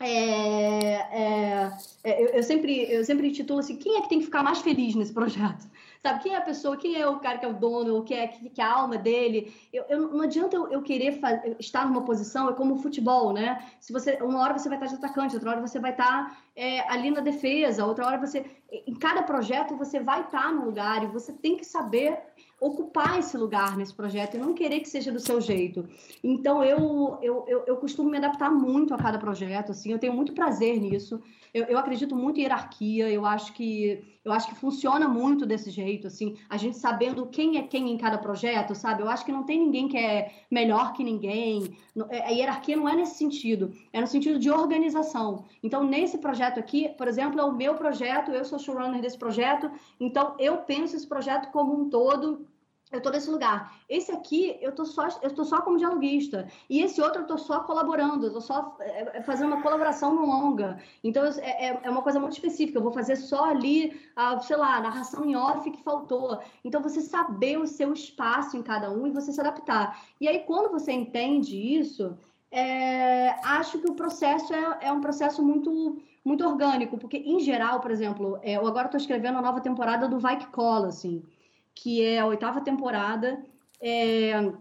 é, 0.00 0.08
é, 0.08 1.72
é, 2.04 2.22
eu, 2.22 2.28
eu, 2.28 2.42
sempre, 2.42 2.90
eu 2.90 3.04
sempre 3.04 3.30
titulo 3.30 3.60
assim, 3.60 3.76
quem 3.76 3.98
é 3.98 4.02
que 4.02 4.08
tem 4.08 4.18
que 4.18 4.24
ficar 4.24 4.42
mais 4.42 4.60
feliz 4.60 4.94
nesse 4.94 5.12
projeto? 5.12 5.70
Sabe, 6.02 6.20
quem 6.20 6.34
é 6.34 6.38
a 6.38 6.40
pessoa, 6.40 6.76
quem 6.76 7.00
é 7.00 7.06
o 7.06 7.20
cara 7.20 7.38
que 7.38 7.44
é 7.44 7.48
o 7.48 7.54
dono, 7.54 7.98
o 7.98 8.02
que 8.02 8.12
é, 8.12 8.26
que, 8.26 8.50
que 8.50 8.60
é 8.60 8.64
a 8.64 8.72
alma 8.72 8.98
dele? 8.98 9.54
Eu, 9.72 9.84
eu 9.88 10.00
não 10.08 10.22
adianta 10.22 10.56
eu, 10.56 10.66
eu 10.66 10.82
querer 10.82 11.20
estar 11.60 11.86
numa 11.86 12.04
posição, 12.04 12.50
é 12.50 12.52
como 12.54 12.74
o 12.74 12.78
futebol, 12.78 13.32
né? 13.32 13.64
Se 13.78 13.92
você, 13.92 14.18
uma 14.20 14.40
hora 14.40 14.58
você 14.58 14.68
vai 14.68 14.78
estar 14.78 14.88
de 14.88 14.96
atacante, 14.96 15.36
outra 15.36 15.50
hora 15.50 15.60
você 15.60 15.78
vai 15.78 15.92
estar 15.92 16.36
é, 16.56 16.80
ali 16.90 17.08
na 17.12 17.20
defesa, 17.20 17.86
outra 17.86 18.04
hora 18.04 18.18
você... 18.18 18.44
Em 18.84 18.94
cada 18.94 19.22
projeto 19.22 19.76
você 19.76 20.00
vai 20.00 20.22
estar 20.22 20.52
no 20.52 20.64
lugar 20.64 21.04
e 21.04 21.06
você 21.06 21.32
tem 21.32 21.56
que 21.56 21.64
saber 21.64 22.18
ocupar 22.62 23.18
esse 23.18 23.36
lugar 23.36 23.76
nesse 23.76 23.92
projeto 23.92 24.36
e 24.36 24.38
não 24.38 24.54
querer 24.54 24.78
que 24.80 24.88
seja 24.88 25.10
do 25.10 25.18
seu 25.18 25.40
jeito. 25.40 25.84
Então, 26.22 26.62
eu, 26.62 27.18
eu, 27.20 27.44
eu, 27.48 27.64
eu 27.66 27.76
costumo 27.76 28.08
me 28.08 28.18
adaptar 28.18 28.50
muito 28.50 28.94
a 28.94 28.96
cada 28.96 29.18
projeto, 29.18 29.72
assim, 29.72 29.90
eu 29.90 29.98
tenho 29.98 30.12
muito 30.14 30.32
prazer 30.32 30.80
nisso. 30.80 31.20
Eu, 31.52 31.64
eu 31.64 31.76
acredito 31.76 32.14
muito 32.14 32.38
em 32.38 32.44
hierarquia, 32.44 33.10
eu 33.10 33.26
acho 33.26 33.52
que 33.52 34.04
eu 34.24 34.32
acho 34.32 34.48
que 34.48 34.54
funciona 34.54 35.08
muito 35.08 35.44
desse 35.44 35.68
jeito, 35.68 36.06
assim, 36.06 36.36
a 36.48 36.56
gente 36.56 36.78
sabendo 36.78 37.26
quem 37.26 37.58
é 37.58 37.62
quem 37.62 37.90
em 37.90 37.98
cada 37.98 38.16
projeto, 38.16 38.72
sabe? 38.72 39.02
Eu 39.02 39.08
acho 39.08 39.24
que 39.24 39.32
não 39.32 39.42
tem 39.42 39.58
ninguém 39.58 39.88
que 39.88 39.98
é 39.98 40.30
melhor 40.48 40.92
que 40.92 41.02
ninguém. 41.02 41.76
É, 42.08 42.28
a 42.28 42.30
hierarquia 42.30 42.76
não 42.76 42.88
é 42.88 42.94
nesse 42.94 43.16
sentido, 43.16 43.72
é 43.92 44.00
no 44.00 44.06
sentido 44.06 44.38
de 44.38 44.48
organização. 44.48 45.44
Então, 45.60 45.82
nesse 45.82 46.18
projeto 46.18 46.60
aqui, 46.60 46.90
por 46.90 47.08
exemplo, 47.08 47.40
é 47.40 47.44
o 47.44 47.52
meu 47.52 47.74
projeto, 47.74 48.30
eu 48.30 48.44
sou 48.44 48.60
showrunner 48.60 49.00
desse 49.02 49.18
projeto, 49.18 49.68
então 49.98 50.36
eu 50.38 50.58
penso 50.58 50.94
esse 50.94 51.08
projeto 51.08 51.50
como 51.50 51.74
um 51.74 51.90
todo 51.90 52.46
eu 52.92 53.00
tô 53.00 53.10
nesse 53.10 53.30
lugar. 53.30 53.74
Esse 53.88 54.12
aqui, 54.12 54.58
eu 54.60 54.72
tô 54.72 54.84
só, 54.84 55.08
eu 55.22 55.30
tô 55.34 55.44
só 55.44 55.62
como 55.62 55.78
dialoguista. 55.78 56.46
E 56.68 56.82
esse 56.82 57.00
outro, 57.00 57.22
eu 57.22 57.26
tô 57.26 57.38
só 57.38 57.60
colaborando, 57.60 58.26
eu 58.26 58.32
tô 58.32 58.40
só 58.40 58.76
é, 58.80 59.18
é, 59.18 59.22
fazendo 59.22 59.48
uma 59.48 59.62
colaboração 59.62 60.14
no 60.14 60.26
longa. 60.26 60.78
Então, 61.02 61.24
é, 61.24 61.68
é, 61.68 61.80
é 61.82 61.90
uma 61.90 62.02
coisa 62.02 62.20
muito 62.20 62.34
específica. 62.34 62.78
Eu 62.78 62.82
vou 62.82 62.92
fazer 62.92 63.16
só 63.16 63.46
ali, 63.46 63.98
a, 64.14 64.38
sei 64.40 64.56
lá, 64.56 64.76
a 64.76 64.80
narração 64.80 65.24
em 65.24 65.34
off 65.34 65.68
que 65.70 65.82
faltou. 65.82 66.38
Então, 66.62 66.82
você 66.82 67.00
saber 67.00 67.58
o 67.58 67.66
seu 67.66 67.92
espaço 67.94 68.56
em 68.56 68.62
cada 68.62 68.90
um 68.90 69.06
e 69.06 69.10
você 69.10 69.32
se 69.32 69.40
adaptar. 69.40 69.98
E 70.20 70.28
aí, 70.28 70.40
quando 70.40 70.70
você 70.70 70.92
entende 70.92 71.56
isso, 71.56 72.16
é, 72.50 73.30
acho 73.42 73.78
que 73.78 73.90
o 73.90 73.94
processo 73.94 74.52
é, 74.52 74.78
é 74.82 74.92
um 74.92 75.00
processo 75.00 75.42
muito 75.42 75.98
muito 76.24 76.46
orgânico, 76.46 76.96
porque, 76.98 77.16
em 77.16 77.40
geral, 77.40 77.80
por 77.80 77.90
exemplo, 77.90 78.38
é, 78.42 78.52
eu 78.52 78.64
agora 78.64 78.86
estou 78.86 79.00
escrevendo 79.00 79.38
a 79.38 79.42
nova 79.42 79.60
temporada 79.60 80.06
do 80.06 80.20
Vai 80.20 80.38
Que 80.38 80.46
Cola, 80.46 80.86
assim 80.86 81.20
que 81.74 82.02
é 82.02 82.18
a 82.18 82.26
oitava 82.26 82.60
temporada. 82.60 83.44
É, 83.80 84.52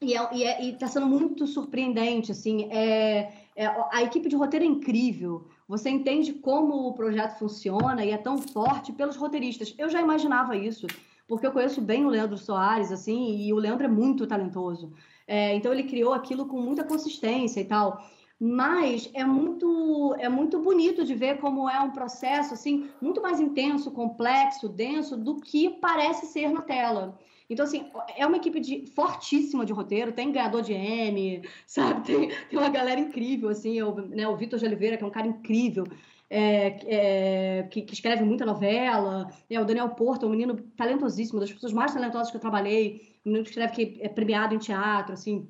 e 0.00 0.14
é, 0.44 0.64
está 0.68 0.86
sendo 0.86 1.06
muito 1.06 1.46
surpreendente, 1.46 2.30
assim, 2.30 2.70
é, 2.70 3.32
é, 3.56 3.66
a 3.66 4.02
equipe 4.02 4.28
de 4.28 4.36
roteiro 4.36 4.64
é 4.64 4.68
incrível, 4.68 5.48
você 5.66 5.90
entende 5.90 6.34
como 6.34 6.86
o 6.86 6.94
projeto 6.94 7.38
funciona 7.38 8.04
e 8.04 8.10
é 8.10 8.16
tão 8.16 8.38
forte 8.38 8.92
pelos 8.92 9.16
roteiristas. 9.16 9.74
Eu 9.76 9.88
já 9.88 10.00
imaginava 10.00 10.56
isso, 10.56 10.86
porque 11.26 11.46
eu 11.46 11.50
conheço 11.50 11.80
bem 11.80 12.06
o 12.06 12.08
Leandro 12.08 12.38
Soares, 12.38 12.92
assim, 12.92 13.36
e 13.42 13.52
o 13.52 13.56
Leandro 13.56 13.86
é 13.86 13.88
muito 13.88 14.26
talentoso. 14.26 14.92
É, 15.26 15.54
então 15.56 15.72
ele 15.72 15.82
criou 15.82 16.14
aquilo 16.14 16.46
com 16.46 16.60
muita 16.60 16.84
consistência 16.84 17.60
e 17.60 17.64
tal 17.64 18.00
mas 18.40 19.10
é 19.14 19.24
muito 19.24 20.14
é 20.18 20.28
muito 20.28 20.60
bonito 20.60 21.04
de 21.04 21.14
ver 21.14 21.38
como 21.38 21.68
é 21.68 21.80
um 21.80 21.90
processo 21.90 22.54
assim 22.54 22.88
muito 23.00 23.20
mais 23.20 23.40
intenso, 23.40 23.90
complexo, 23.90 24.68
denso 24.68 25.16
do 25.16 25.40
que 25.40 25.70
parece 25.70 26.26
ser 26.26 26.50
na 26.50 26.62
tela. 26.62 27.18
Então, 27.50 27.64
assim, 27.64 27.86
é 28.14 28.26
uma 28.26 28.36
equipe 28.36 28.60
de, 28.60 28.86
fortíssima 28.88 29.64
de 29.64 29.72
roteiro, 29.72 30.12
tem 30.12 30.30
ganhador 30.30 30.60
de 30.60 30.74
M, 30.74 31.42
sabe? 31.66 32.04
Tem, 32.04 32.28
tem 32.28 32.58
uma 32.58 32.68
galera 32.68 33.00
incrível, 33.00 33.48
assim, 33.48 33.80
o, 33.80 33.94
né, 33.94 34.28
o 34.28 34.36
Vitor 34.36 34.58
de 34.58 34.66
Oliveira, 34.66 34.98
que 34.98 35.04
é 35.04 35.06
um 35.06 35.10
cara 35.10 35.26
incrível, 35.26 35.86
é, 36.28 36.76
é, 36.86 37.62
que, 37.70 37.80
que, 37.80 37.94
escreve 37.94 38.22
muita 38.22 38.44
novela, 38.44 39.30
é, 39.48 39.58
o 39.58 39.64
Daniel 39.64 39.88
Porto, 39.90 40.26
um 40.26 40.30
menino 40.30 40.56
talentosíssimo, 40.76 41.40
das 41.40 41.50
pessoas 41.50 41.72
mais 41.72 41.94
talentosas 41.94 42.30
que 42.30 42.36
eu 42.36 42.40
trabalhei, 42.40 43.16
um 43.24 43.30
menino 43.30 43.44
que 43.44 43.50
escreve 43.50 43.72
que 43.72 43.98
é 44.02 44.10
premiado 44.10 44.54
em 44.54 44.58
teatro, 44.58 45.14
assim, 45.14 45.48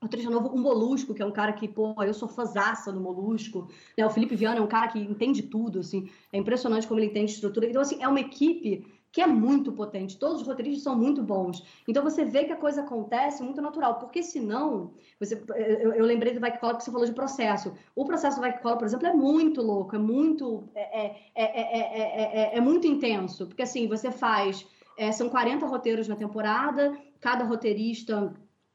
o 0.00 0.08
trecho 0.08 0.30
novo, 0.30 0.48
o 0.48 0.58
Molusco, 0.58 1.12
que 1.12 1.22
é 1.22 1.26
um 1.26 1.32
cara 1.32 1.52
que, 1.52 1.66
pô, 1.66 1.94
eu 2.02 2.14
sou 2.14 2.28
fãzaça 2.28 2.92
do 2.92 3.00
Molusco. 3.00 3.68
Né? 3.96 4.06
O 4.06 4.10
Felipe 4.10 4.36
Viana 4.36 4.58
é 4.58 4.62
um 4.62 4.68
cara 4.68 4.88
que 4.88 4.98
entende 4.98 5.42
tudo, 5.42 5.80
assim. 5.80 6.08
É 6.32 6.38
impressionante 6.38 6.86
como 6.86 7.00
ele 7.00 7.08
entende 7.08 7.32
estrutura. 7.32 7.66
Então, 7.66 7.82
assim, 7.82 8.00
é 8.00 8.06
uma 8.06 8.20
equipe 8.20 8.86
que 9.10 9.20
é 9.20 9.26
muito 9.26 9.72
potente. 9.72 10.16
Todos 10.16 10.42
os 10.42 10.46
roteiristas 10.46 10.84
são 10.84 10.94
muito 10.94 11.22
bons. 11.22 11.64
Então 11.88 12.04
você 12.04 12.24
vê 12.24 12.44
que 12.44 12.52
a 12.52 12.56
coisa 12.56 12.82
acontece 12.82 13.42
muito 13.42 13.60
natural, 13.60 13.98
porque 13.98 14.22
senão, 14.22 14.92
você, 15.18 15.42
eu, 15.56 15.94
eu 15.94 16.04
lembrei 16.04 16.34
do 16.34 16.40
Vai 16.40 16.56
Cola 16.56 16.76
que 16.76 16.84
você 16.84 16.92
falou 16.92 17.06
de 17.06 17.14
processo. 17.14 17.72
O 17.96 18.04
processo 18.04 18.36
do 18.36 18.42
Vai 18.42 18.56
Cola, 18.60 18.76
por 18.76 18.86
exemplo, 18.86 19.06
é 19.06 19.14
muito 19.14 19.62
louco, 19.62 19.96
é 19.96 19.98
muito, 19.98 20.68
é, 20.74 21.06
é, 21.34 22.52
é, 22.52 22.56
é 22.56 22.60
muito 22.60 22.86
intenso, 22.86 23.46
porque 23.46 23.62
assim, 23.62 23.88
você 23.88 24.12
faz, 24.12 24.66
são 25.14 25.30
40 25.30 25.66
roteiros 25.66 26.06
na 26.06 26.14
temporada, 26.14 26.96
cada 27.18 27.44
roteirista 27.44 28.34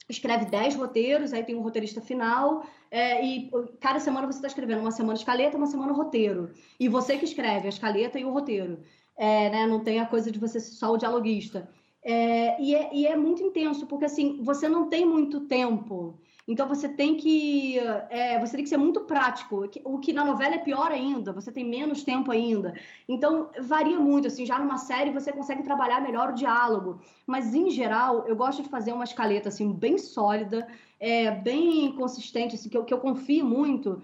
escreve 0.09 0.45
10 0.45 0.75
roteiros, 0.75 1.33
aí 1.33 1.43
tem 1.43 1.55
um 1.55 1.61
roteirista 1.61 2.01
final, 2.01 2.65
é, 2.91 3.25
e 3.25 3.49
cada 3.79 3.99
semana 3.99 4.27
você 4.27 4.37
está 4.37 4.47
escrevendo 4.47 4.81
uma 4.81 4.91
semana 4.91 5.17
escaleta, 5.17 5.57
uma 5.57 5.67
semana 5.67 5.93
roteiro. 5.93 6.51
E 6.79 6.87
você 6.87 7.17
que 7.17 7.25
escreve 7.25 7.65
a 7.65 7.69
escaleta 7.69 8.19
e 8.19 8.25
o 8.25 8.31
roteiro 8.31 8.79
é, 9.15 9.49
né? 9.49 9.67
Não 9.67 9.83
tem 9.83 9.99
a 9.99 10.05
coisa 10.05 10.31
de 10.31 10.39
você 10.39 10.59
ser 10.59 10.75
só 10.75 10.91
o 10.91 10.97
dialoguista. 10.97 11.69
É, 12.03 12.61
e, 12.61 12.75
é, 12.75 12.89
e, 12.93 13.07
é, 13.07 13.15
muito 13.15 13.41
intenso, 13.41 13.85
porque 13.87 14.05
assim, 14.05 14.41
você 14.43 14.67
não 14.67 14.89
tem 14.89 15.05
muito 15.05 15.41
tempo. 15.41 16.19
Então 16.47 16.67
você 16.67 16.89
tem 16.89 17.15
que 17.15 17.79
é, 18.09 18.37
você 18.39 18.55
tem 18.55 18.63
que 18.63 18.69
ser 18.69 18.77
muito 18.77 19.01
prático. 19.01 19.69
O 19.83 19.97
que 19.97 20.11
na 20.11 20.25
novela 20.25 20.55
é 20.55 20.57
pior 20.57 20.91
ainda, 20.91 21.31
você 21.31 21.51
tem 21.51 21.63
menos 21.63 22.03
tempo 22.03 22.31
ainda. 22.31 22.73
Então 23.07 23.49
varia 23.61 23.97
muito. 23.99 24.27
Assim, 24.27 24.45
já 24.45 24.59
numa 24.59 24.77
série 24.77 25.11
você 25.11 25.31
consegue 25.31 25.63
trabalhar 25.63 26.01
melhor 26.01 26.31
o 26.31 26.35
diálogo. 26.35 26.99
Mas 27.25 27.55
em 27.55 27.69
geral, 27.69 28.25
eu 28.27 28.35
gosto 28.35 28.61
de 28.61 28.69
fazer 28.69 28.91
uma 28.91 29.05
escaleta 29.05 29.47
assim 29.49 29.71
bem 29.71 29.97
sólida, 29.97 30.67
é, 30.99 31.31
bem 31.31 31.93
consistente, 31.95 32.55
assim, 32.55 32.69
que 32.69 32.77
eu, 32.77 32.83
que 32.83 32.93
eu 32.93 32.99
confio 32.99 33.45
muito 33.45 34.01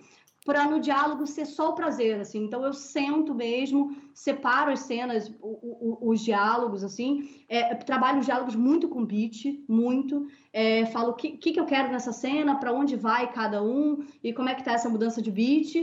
para 0.50 0.66
no 0.66 0.80
diálogo 0.80 1.28
ser 1.28 1.46
só 1.46 1.70
o 1.70 1.76
prazer, 1.76 2.20
assim. 2.20 2.44
Então 2.44 2.66
eu 2.66 2.74
sento 2.74 3.36
mesmo, 3.36 3.96
separo 4.16 4.72
as 4.72 4.80
cenas, 4.80 5.30
o, 5.40 6.00
o, 6.08 6.10
os 6.10 6.22
diálogos, 6.22 6.84
assim. 6.84 7.46
É, 7.48 7.76
trabalho 7.76 8.18
os 8.20 8.26
diálogos 8.26 8.56
muito 8.56 8.90
com 8.90 9.06
beat, 9.06 9.64
muito. 9.70 10.26
É, 10.52 10.88
falo 10.88 11.12
o 11.12 11.14
que, 11.14 11.38
que, 11.38 11.52
que 11.52 11.60
eu 11.60 11.68
quero 11.68 11.92
nessa 11.92 12.12
cena, 12.12 12.56
para 12.56 12.74
onde 12.74 12.96
vai 12.96 13.32
cada 13.32 13.62
um 13.62 14.04
e 14.24 14.34
como 14.34 14.50
é 14.50 14.56
que 14.56 14.64
tá 14.64 14.72
essa 14.72 14.90
mudança 14.90 15.22
de 15.22 15.30
beat. 15.30 15.76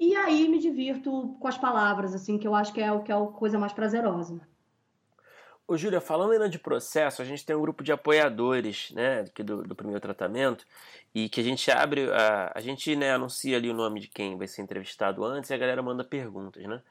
E 0.00 0.16
aí 0.16 0.48
me 0.48 0.58
divirto 0.58 1.36
com 1.38 1.46
as 1.46 1.56
palavras, 1.56 2.12
assim, 2.12 2.38
que 2.38 2.48
eu 2.48 2.56
acho 2.56 2.72
que 2.72 2.80
é 2.80 2.90
o 2.90 3.04
que 3.04 3.12
é 3.12 3.14
a 3.14 3.24
coisa 3.24 3.56
mais 3.56 3.72
prazerosa. 3.72 4.40
Ô, 5.70 5.76
Júlia, 5.76 6.00
falando 6.00 6.32
ainda 6.32 6.48
de 6.48 6.58
processo, 6.58 7.20
a 7.20 7.26
gente 7.26 7.44
tem 7.44 7.54
um 7.54 7.60
grupo 7.60 7.84
de 7.84 7.92
apoiadores, 7.92 8.90
né, 8.92 9.24
do, 9.44 9.62
do 9.62 9.74
primeiro 9.74 10.00
tratamento, 10.00 10.66
e 11.14 11.28
que 11.28 11.42
a 11.42 11.44
gente 11.44 11.70
abre, 11.70 12.10
a, 12.10 12.52
a 12.54 12.60
gente, 12.62 12.96
né, 12.96 13.12
anuncia 13.12 13.58
ali 13.58 13.68
o 13.68 13.74
nome 13.74 14.00
de 14.00 14.08
quem 14.08 14.38
vai 14.38 14.48
ser 14.48 14.62
entrevistado 14.62 15.22
antes 15.22 15.50
e 15.50 15.54
a 15.54 15.58
galera 15.58 15.82
manda 15.82 16.02
perguntas, 16.02 16.64
né. 16.64 16.82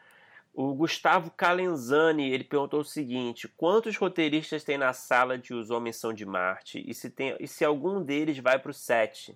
O 0.53 0.75
Gustavo 0.75 1.31
Calenzani, 1.31 2.31
ele 2.31 2.43
perguntou 2.43 2.81
o 2.81 2.85
seguinte, 2.85 3.47
quantos 3.47 3.97
roteiristas 3.97 4.63
tem 4.63 4.77
na 4.77 4.93
sala 4.93 5.39
de 5.39 5.55
Os 5.55 5.71
Homens 5.71 5.95
São 5.95 6.13
de 6.13 6.25
Marte, 6.25 6.83
e 6.87 6.93
se, 6.93 7.09
tem, 7.09 7.35
e 7.39 7.47
se 7.47 7.65
algum 7.65 8.03
deles 8.03 8.37
vai 8.37 8.59
para 8.59 8.69
o 8.69 8.73
set? 8.73 9.35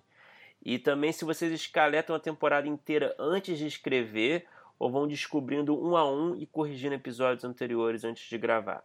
E 0.64 0.78
também 0.78 1.10
se 1.10 1.24
vocês 1.24 1.52
escaletam 1.52 2.14
a 2.14 2.20
temporada 2.20 2.68
inteira 2.68 3.12
antes 3.18 3.58
de 3.58 3.66
escrever, 3.66 4.46
ou 4.78 4.88
vão 4.88 5.08
descobrindo 5.08 5.76
um 5.76 5.96
a 5.96 6.08
um 6.08 6.36
e 6.36 6.46
corrigindo 6.46 6.94
episódios 6.94 7.44
anteriores 7.44 8.04
antes 8.04 8.28
de 8.28 8.38
gravar. 8.38 8.84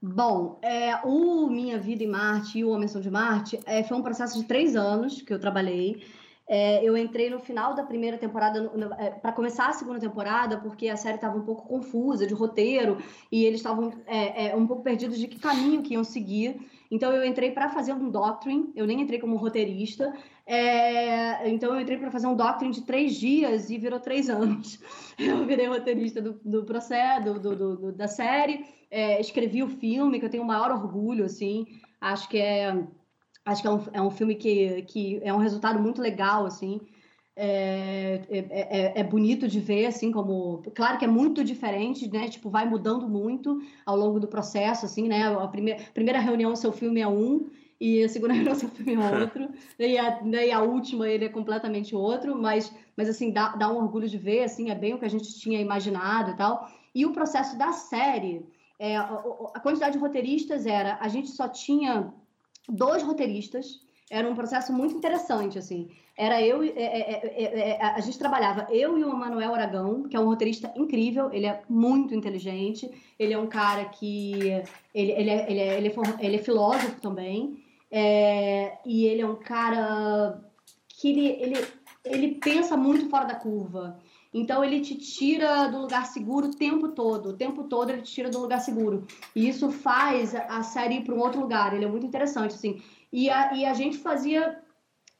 Bom, 0.00 0.60
é, 0.62 0.94
o 1.04 1.48
Minha 1.48 1.76
Vida 1.76 2.04
em 2.04 2.06
Marte 2.06 2.60
e 2.60 2.64
o 2.64 2.70
Homem 2.70 2.88
de 2.88 3.10
Marte 3.10 3.58
é, 3.66 3.82
foi 3.82 3.96
um 3.96 4.02
processo 4.02 4.40
de 4.40 4.46
três 4.46 4.76
anos 4.76 5.22
que 5.22 5.32
eu 5.32 5.40
trabalhei. 5.40 6.04
É, 6.46 6.82
eu 6.82 6.96
entrei 6.96 7.28
no 7.28 7.40
final 7.40 7.74
da 7.74 7.82
primeira 7.82 8.16
temporada, 8.16 8.70
é, 8.98 9.10
para 9.10 9.32
começar 9.32 9.68
a 9.68 9.72
segunda 9.72 9.98
temporada, 9.98 10.56
porque 10.56 10.88
a 10.88 10.96
série 10.96 11.16
estava 11.16 11.36
um 11.36 11.42
pouco 11.42 11.66
confusa 11.66 12.28
de 12.28 12.32
roteiro 12.32 12.96
e 13.30 13.44
eles 13.44 13.58
estavam 13.58 13.92
é, 14.06 14.46
é, 14.46 14.56
um 14.56 14.68
pouco 14.68 14.84
perdidos 14.84 15.18
de 15.18 15.26
que 15.26 15.38
caminho 15.38 15.82
que 15.82 15.94
iam 15.94 16.04
seguir. 16.04 16.56
Então 16.90 17.12
eu 17.12 17.24
entrei 17.24 17.50
para 17.50 17.68
fazer 17.68 17.92
um 17.92 18.08
doctrine, 18.08 18.72
eu 18.76 18.86
nem 18.86 19.02
entrei 19.02 19.18
como 19.18 19.36
roteirista. 19.36 20.14
É, 20.46 21.50
então 21.50 21.74
eu 21.74 21.80
entrei 21.80 21.98
para 21.98 22.10
fazer 22.10 22.28
um 22.28 22.36
doctrine 22.36 22.72
de 22.72 22.82
três 22.82 23.16
dias 23.16 23.68
e 23.68 23.76
virou 23.76 23.98
três 23.98 24.30
anos. 24.30 24.80
Eu 25.18 25.44
virei 25.44 25.66
roteirista 25.66 26.22
do, 26.22 26.40
do 26.42 26.64
processo, 26.64 27.24
do, 27.24 27.40
do, 27.40 27.76
do 27.76 27.92
da 27.92 28.06
série 28.06 28.64
é, 28.90 29.20
escrevi 29.20 29.62
o 29.62 29.68
filme, 29.68 30.18
que 30.18 30.24
eu 30.24 30.30
tenho 30.30 30.42
o 30.42 30.46
maior 30.46 30.70
orgulho, 30.70 31.24
assim. 31.24 31.66
Acho 32.00 32.28
que 32.28 32.38
é, 32.38 32.74
acho 33.44 33.62
que 33.62 33.68
é, 33.68 33.70
um, 33.70 33.82
é 33.92 34.02
um 34.02 34.10
filme 34.10 34.34
que, 34.34 34.82
que 34.82 35.20
é 35.22 35.32
um 35.32 35.38
resultado 35.38 35.78
muito 35.78 36.00
legal, 36.00 36.46
assim. 36.46 36.80
É, 37.36 38.20
é, 38.30 38.38
é, 38.38 39.00
é, 39.00 39.04
bonito 39.04 39.46
de 39.46 39.60
ver, 39.60 39.86
assim, 39.86 40.10
como... 40.10 40.62
Claro 40.74 40.98
que 40.98 41.04
é 41.04 41.08
muito 41.08 41.44
diferente, 41.44 42.10
né? 42.10 42.28
Tipo, 42.28 42.50
vai 42.50 42.68
mudando 42.68 43.08
muito 43.08 43.60
ao 43.86 43.96
longo 43.96 44.18
do 44.18 44.26
processo, 44.26 44.86
assim, 44.86 45.06
né? 45.06 45.28
A 45.28 45.46
primeira, 45.46 45.80
primeira 45.94 46.18
reunião, 46.18 46.56
seu 46.56 46.72
filme 46.72 47.00
é 47.00 47.06
um, 47.06 47.48
e 47.80 48.02
a 48.02 48.08
segunda 48.08 48.32
reunião, 48.34 48.56
seu 48.56 48.68
filme 48.68 48.94
é 48.94 49.20
outro. 49.20 49.48
e, 49.78 49.96
a, 49.96 50.20
e 50.24 50.50
a 50.50 50.62
última, 50.62 51.08
ele 51.08 51.26
é 51.26 51.28
completamente 51.28 51.94
outro, 51.94 52.36
mas, 52.36 52.74
mas 52.96 53.08
assim, 53.08 53.30
dá, 53.30 53.50
dá 53.50 53.72
um 53.72 53.76
orgulho 53.76 54.08
de 54.08 54.18
ver, 54.18 54.42
assim, 54.42 54.70
é 54.70 54.74
bem 54.74 54.94
o 54.94 54.98
que 54.98 55.04
a 55.04 55.10
gente 55.10 55.38
tinha 55.38 55.60
imaginado 55.60 56.32
e 56.32 56.36
tal. 56.36 56.68
E 56.92 57.06
o 57.06 57.12
processo 57.12 57.56
da 57.56 57.70
série 57.70 58.44
é, 58.78 58.96
a, 58.96 59.60
quantidade 59.60 59.94
de 59.94 59.98
roteiristas 59.98 60.66
era, 60.66 60.98
a 61.00 61.08
gente 61.08 61.28
só 61.28 61.48
tinha 61.48 62.12
dois 62.68 63.02
roteiristas, 63.02 63.80
era 64.10 64.28
um 64.28 64.34
processo 64.34 64.72
muito 64.72 64.94
interessante, 64.94 65.58
assim. 65.58 65.90
Era 66.16 66.40
eu, 66.42 66.62
é 66.62 66.68
é, 66.68 67.10
é, 67.10 67.42
é, 67.44 67.70
é, 67.70 67.82
a 67.82 68.00
gente 68.00 68.18
trabalhava 68.18 68.66
eu 68.70 68.98
e 68.98 69.04
o 69.04 69.16
Manuel 69.16 69.54
Aragão, 69.54 70.04
que 70.04 70.16
é 70.16 70.20
um 70.20 70.26
roteirista 70.26 70.72
incrível, 70.76 71.30
ele 71.32 71.46
é 71.46 71.62
muito 71.68 72.14
inteligente, 72.14 72.90
ele 73.18 73.34
é 73.34 73.38
um 73.38 73.46
cara 73.46 73.84
que 73.86 74.32
ele, 74.94 75.12
ele, 75.12 75.30
é, 75.30 75.50
ele, 75.50 75.60
ele, 75.60 75.94
ele 76.20 76.36
é 76.36 76.42
filósofo 76.42 77.00
também, 77.00 77.62
e 77.92 79.06
ele 79.06 79.22
é 79.22 79.26
um 79.26 79.36
cara 79.36 80.40
que 80.88 81.10
ele, 81.10 81.26
ele, 81.40 81.66
ele 82.04 82.34
pensa 82.36 82.76
muito 82.76 83.08
fora 83.08 83.26
da 83.26 83.34
curva. 83.34 83.98
Então 84.32 84.62
ele 84.62 84.80
te 84.80 84.94
tira 84.96 85.68
do 85.68 85.78
lugar 85.78 86.06
seguro 86.06 86.48
o 86.48 86.54
tempo 86.54 86.88
todo. 86.88 87.30
O 87.30 87.36
tempo 87.36 87.64
todo 87.64 87.90
ele 87.90 88.02
te 88.02 88.12
tira 88.12 88.30
do 88.30 88.40
lugar 88.40 88.60
seguro. 88.60 89.06
E 89.34 89.48
isso 89.48 89.70
faz 89.70 90.34
a 90.34 90.62
série 90.62 90.96
ir 90.96 91.04
para 91.04 91.14
um 91.14 91.20
outro 91.20 91.40
lugar. 91.40 91.74
Ele 91.74 91.84
é 91.84 91.88
muito 91.88 92.06
interessante, 92.06 92.54
assim. 92.54 92.82
E 93.12 93.30
a, 93.30 93.54
e 93.54 93.64
a 93.64 93.72
gente 93.72 93.98
fazia 93.98 94.60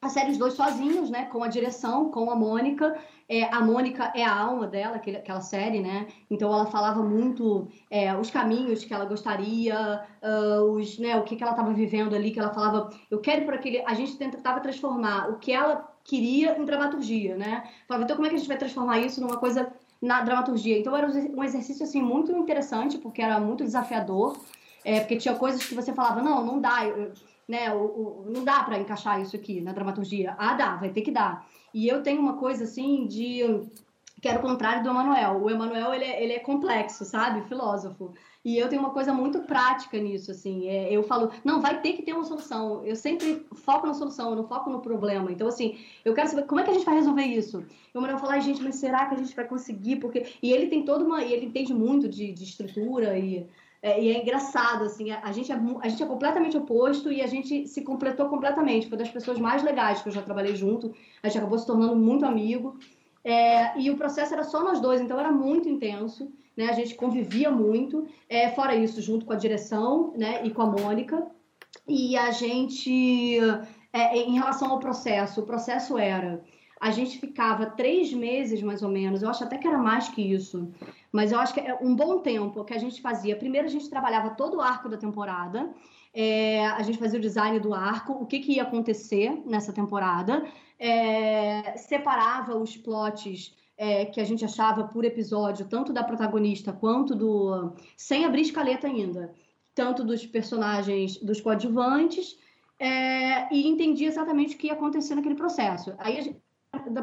a 0.01 0.09
série 0.09 0.31
os 0.31 0.39
dois 0.39 0.55
sozinhos, 0.55 1.11
né? 1.11 1.25
Com 1.25 1.43
a 1.43 1.49
direção, 1.49 2.11
com 2.11 2.31
a 2.31 2.37
Mônica. 2.37 2.97
É, 3.29 3.45
a 3.53 3.61
Mônica 3.61 4.13
é 4.15 4.25
a 4.25 4.35
alma 4.35 4.67
dela, 4.67 4.97
aquele, 4.97 5.17
aquela 5.17 5.41
série, 5.41 5.81
né? 5.81 6.07
Então 6.31 6.53
ela 6.53 6.67
falava 6.67 7.03
muito 7.03 7.69
é, 7.91 8.17
os 8.17 8.31
caminhos 8.31 8.85
que 8.85 8.95
ela 8.95 9.05
gostaria, 9.05 10.03
uh, 10.23 10.63
os, 10.73 10.99
né, 10.99 11.17
o 11.17 11.25
que, 11.25 11.37
que 11.37 11.43
ela 11.43 11.53
estava 11.53 11.73
vivendo 11.75 12.15
ali, 12.15 12.31
que 12.31 12.39
ela 12.39 12.55
falava, 12.55 12.91
eu 13.11 13.21
quero 13.21 13.45
por 13.45 13.55
aquele. 13.55 13.83
A 13.85 13.95
gente 13.95 14.17
tentava 14.17 14.61
transformar 14.61 15.31
o 15.31 15.39
que 15.39 15.53
ela 15.53 15.77
queria 16.09 16.59
em 16.59 16.65
dramaturgia, 16.65 17.37
né? 17.37 17.69
Falava, 17.87 18.05
então 18.05 18.17
como 18.17 18.27
é 18.27 18.31
que 18.31 18.37
a 18.37 18.39
gente 18.39 18.49
vai 18.49 18.57
transformar 18.57 18.99
isso 18.99 19.21
numa 19.21 19.37
coisa 19.37 19.71
na 20.01 20.23
dramaturgia? 20.23 20.79
Então 20.79 20.97
era 20.97 21.07
um 21.07 21.45
exercício 21.45 21.85
assim 21.85 22.01
muito 22.01 22.33
interessante, 22.33 22.97
porque 22.97 23.21
era 23.21 23.39
muito 23.39 23.63
desafiador, 23.63 24.41
é, 24.83 25.01
porque 25.01 25.17
tinha 25.19 25.35
coisas 25.35 25.65
que 25.67 25.75
você 25.75 25.93
falava, 25.93 26.23
não, 26.23 26.45
não 26.45 26.59
dá, 26.59 26.87
eu, 26.87 27.13
né, 27.47 27.75
o, 27.75 27.79
o, 27.79 28.25
não 28.27 28.43
dá 28.43 28.63
para 28.63 28.79
encaixar 28.79 29.21
isso 29.21 29.37
aqui 29.37 29.61
na 29.61 29.73
dramaturgia. 29.73 30.35
Ah, 30.39 30.55
dá, 30.55 30.77
vai 30.77 30.89
ter 30.89 31.03
que 31.03 31.11
dar. 31.11 31.47
E 31.75 31.87
eu 31.87 32.03
tenho 32.03 32.23
uma 32.23 32.39
coisa 32.39 32.65
assim 32.65 33.07
de 33.07 33.69
que 34.21 34.29
era 34.29 34.39
o 34.39 34.43
contrário 34.43 34.83
do 34.83 34.89
Emanuel. 34.89 35.43
O 35.43 35.51
Emanuel 35.51 35.93
ele 35.93 36.05
é, 36.05 36.25
ele 36.25 36.33
é 36.33 36.39
complexo, 36.39 37.05
sabe, 37.05 37.47
filósofo. 37.49 38.15
E 38.49 38.59
eu 38.59 38.67
tenho 38.67 38.81
uma 38.81 38.93
coisa 38.93 39.13
muito 39.13 39.41
prática 39.41 39.99
nisso, 39.99 40.31
assim. 40.31 40.69
É, 40.69 40.91
eu 40.91 41.03
falo, 41.03 41.31
não, 41.45 41.61
vai 41.61 41.83
ter 41.83 41.93
que 41.93 42.03
ter 42.03 42.15
uma 42.15 42.25
solução. 42.25 42.83
Eu 42.83 42.97
sempre 42.97 43.47
foco 43.53 43.87
na 43.87 43.93
solução, 43.93 44.31
eu 44.31 44.37
não 44.37 44.49
foco 44.49 44.71
no 44.71 44.81
problema. 44.81 45.31
Então, 45.31 45.47
assim, 45.47 45.77
eu 46.03 46.15
quero 46.15 46.31
saber 46.31 46.45
como 46.45 46.59
é 46.59 46.65
que 46.65 46.71
a 46.71 46.73
gente 46.73 46.87
vai 46.87 46.95
resolver 46.95 47.25
isso. 47.25 47.63
Eu 47.93 48.01
vou 48.01 48.19
falar, 48.19 48.41
gente, 48.41 48.63
mas 48.63 48.77
será 48.77 49.05
que 49.05 49.15
a 49.17 49.19
gente 49.19 49.37
vai 49.37 49.47
conseguir? 49.47 49.97
Porque 49.97 50.25
e 50.43 50.51
ele 50.51 50.69
tem 50.69 50.83
toda 50.83 51.05
uma, 51.05 51.23
e 51.23 51.31
ele 51.31 51.45
entende 51.45 51.75
muito 51.75 52.09
de, 52.09 52.33
de 52.33 52.45
estrutura 52.45 53.19
e 53.19 53.47
é, 53.81 54.03
e 54.03 54.11
é 54.11 54.21
engraçado, 54.21 54.85
assim, 54.85 55.11
a, 55.13 55.21
a, 55.23 55.31
gente 55.31 55.53
é, 55.53 55.55
a 55.55 55.89
gente 55.89 56.03
é 56.03 56.07
completamente 56.07 56.57
oposto 56.57 57.13
e 57.13 57.23
a 57.23 57.27
gente 57.27 57.67
se 57.69 57.83
completou 57.83 58.29
completamente. 58.29 58.89
Foi 58.89 58.99
das 58.99 59.11
pessoas 59.11 59.39
mais 59.39 59.63
legais 59.63 60.03
que 60.03 60.09
eu 60.09 60.13
já 60.13 60.23
trabalhei 60.23 60.57
junto. 60.57 60.95
A 61.23 61.29
gente 61.29 61.39
acabou 61.39 61.59
se 61.59 61.67
tornando 61.67 61.95
muito 61.95 62.25
amigo. 62.25 62.77
É, 63.29 63.79
e 63.79 63.91
o 63.91 63.97
processo 63.97 64.33
era 64.33 64.45
só 64.45 64.63
nós 64.63 64.81
dois, 64.81 65.01
então 65.01 65.19
era 65.21 65.31
muito 65.31 65.69
intenso 65.69 66.33
né? 66.59 66.69
A 66.69 66.73
gente 66.73 66.97
convivia 66.97 67.53
muito, 67.53 68.05
é, 68.29 68.51
fora 68.51 68.75
isso, 68.75 69.01
junto 69.01 69.25
com 69.25 69.33
a 69.33 69.37
direção, 69.37 70.13
né? 70.17 70.45
E 70.45 70.51
com 70.51 70.63
a 70.63 70.67
Mônica. 70.67 71.25
E 71.87 72.17
a 72.17 72.33
gente, 72.33 73.39
é, 73.93 74.19
em 74.19 74.35
relação 74.35 74.73
ao 74.73 74.81
processo, 74.81 75.41
o 75.41 75.47
processo 75.47 75.97
era 75.97 76.43
a 76.81 76.93
gente 76.93 77.19
ficava 77.19 77.67
três 77.67 78.13
meses 78.13 78.63
mais 78.63 78.83
ou 78.83 78.89
menos, 78.89 79.23
eu 79.23 79.29
acho 79.29 79.43
até 79.43 79.59
que 79.59 79.67
era 79.67 79.79
mais 79.79 80.09
que 80.09 80.23
isso, 80.23 80.73
mas 81.11 81.33
eu 81.33 81.41
acho 81.41 81.53
que 81.53 81.59
é 81.59 81.77
um 81.81 81.95
bom 81.95 82.21
tempo 82.21 82.65
que 82.65 82.73
a 82.73 82.79
gente 82.79 83.03
fazia. 83.03 83.35
Primeiro 83.35 83.67
a 83.67 83.71
gente 83.71 83.91
trabalhava 83.91 84.31
todo 84.31 84.59
o 84.59 84.61
arco 84.61 84.89
da 84.89 84.97
temporada, 84.97 85.73
é, 86.15 86.67
a 86.67 86.83
gente 86.83 86.99
fazia 86.99 87.19
o 87.19 87.23
design 87.23 87.59
do 87.59 87.75
arco, 87.75 88.13
o 88.13 88.27
que, 88.27 88.39
que 88.39 88.53
ia 88.53 88.63
acontecer 88.63 89.43
nessa 89.45 89.73
temporada, 89.73 90.45
é, 90.79 91.77
separava 91.77 92.57
os 92.57 92.77
plots 92.77 93.55
é, 93.77 94.07
que 94.07 94.21
a 94.21 94.25
gente 94.25 94.45
achava 94.45 94.85
por 94.85 95.05
episódio, 95.05 95.67
tanto 95.67 95.93
da 95.93 96.03
protagonista 96.05 96.73
quanto 96.73 97.15
do. 97.15 97.73
sem 97.97 98.25
abrir 98.25 98.43
escaleta 98.43 98.87
ainda, 98.87 99.33
tanto 99.75 100.05
dos 100.05 100.27
personagens, 100.27 101.17
dos 101.19 101.41
coadjuvantes, 101.41 102.39
é, 102.79 103.53
e 103.55 103.67
entendia 103.67 104.09
exatamente 104.09 104.55
o 104.55 104.59
que 104.59 104.69
ia 104.69 104.73
acontecer 104.73 105.15
naquele 105.15 105.35
processo. 105.35 105.95
Aí 105.99 106.19
a 106.19 106.21
gente 106.23 106.41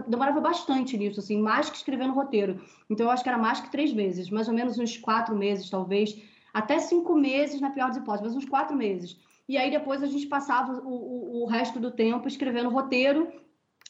demorava 0.08 0.40
bastante 0.40 0.98
nisso, 0.98 1.20
assim, 1.20 1.42
mais 1.42 1.70
que 1.70 1.78
escrevendo 1.78 2.14
roteiro. 2.14 2.62
Então 2.90 3.08
eu 3.08 3.12
acho 3.12 3.24
que 3.24 3.30
era 3.30 3.38
mais 3.38 3.60
que 3.60 3.72
três 3.72 3.92
meses, 3.94 4.30
mais 4.30 4.48
ou 4.48 4.54
menos 4.54 4.78
uns 4.78 4.98
quatro 4.98 5.36
meses, 5.36 5.70
talvez, 5.70 6.22
até 6.54 6.80
cinco 6.80 7.16
meses 7.16 7.60
na 7.60 7.72
pior 7.72 7.88
das 7.88 7.98
hipóteses, 7.98 8.28
mas 8.28 8.44
uns 8.44 8.50
quatro 8.50 8.76
meses. 8.76 9.18
E 9.48 9.58
aí 9.58 9.70
depois 9.70 10.02
a 10.02 10.08
gente 10.08 10.28
passava 10.28 10.74
o, 10.74 10.90
o, 10.90 11.44
o 11.44 11.46
resto 11.46 11.80
do 11.80 11.92
tempo 11.92 12.28
escrevendo 12.28 12.70
roteiro 12.70 13.32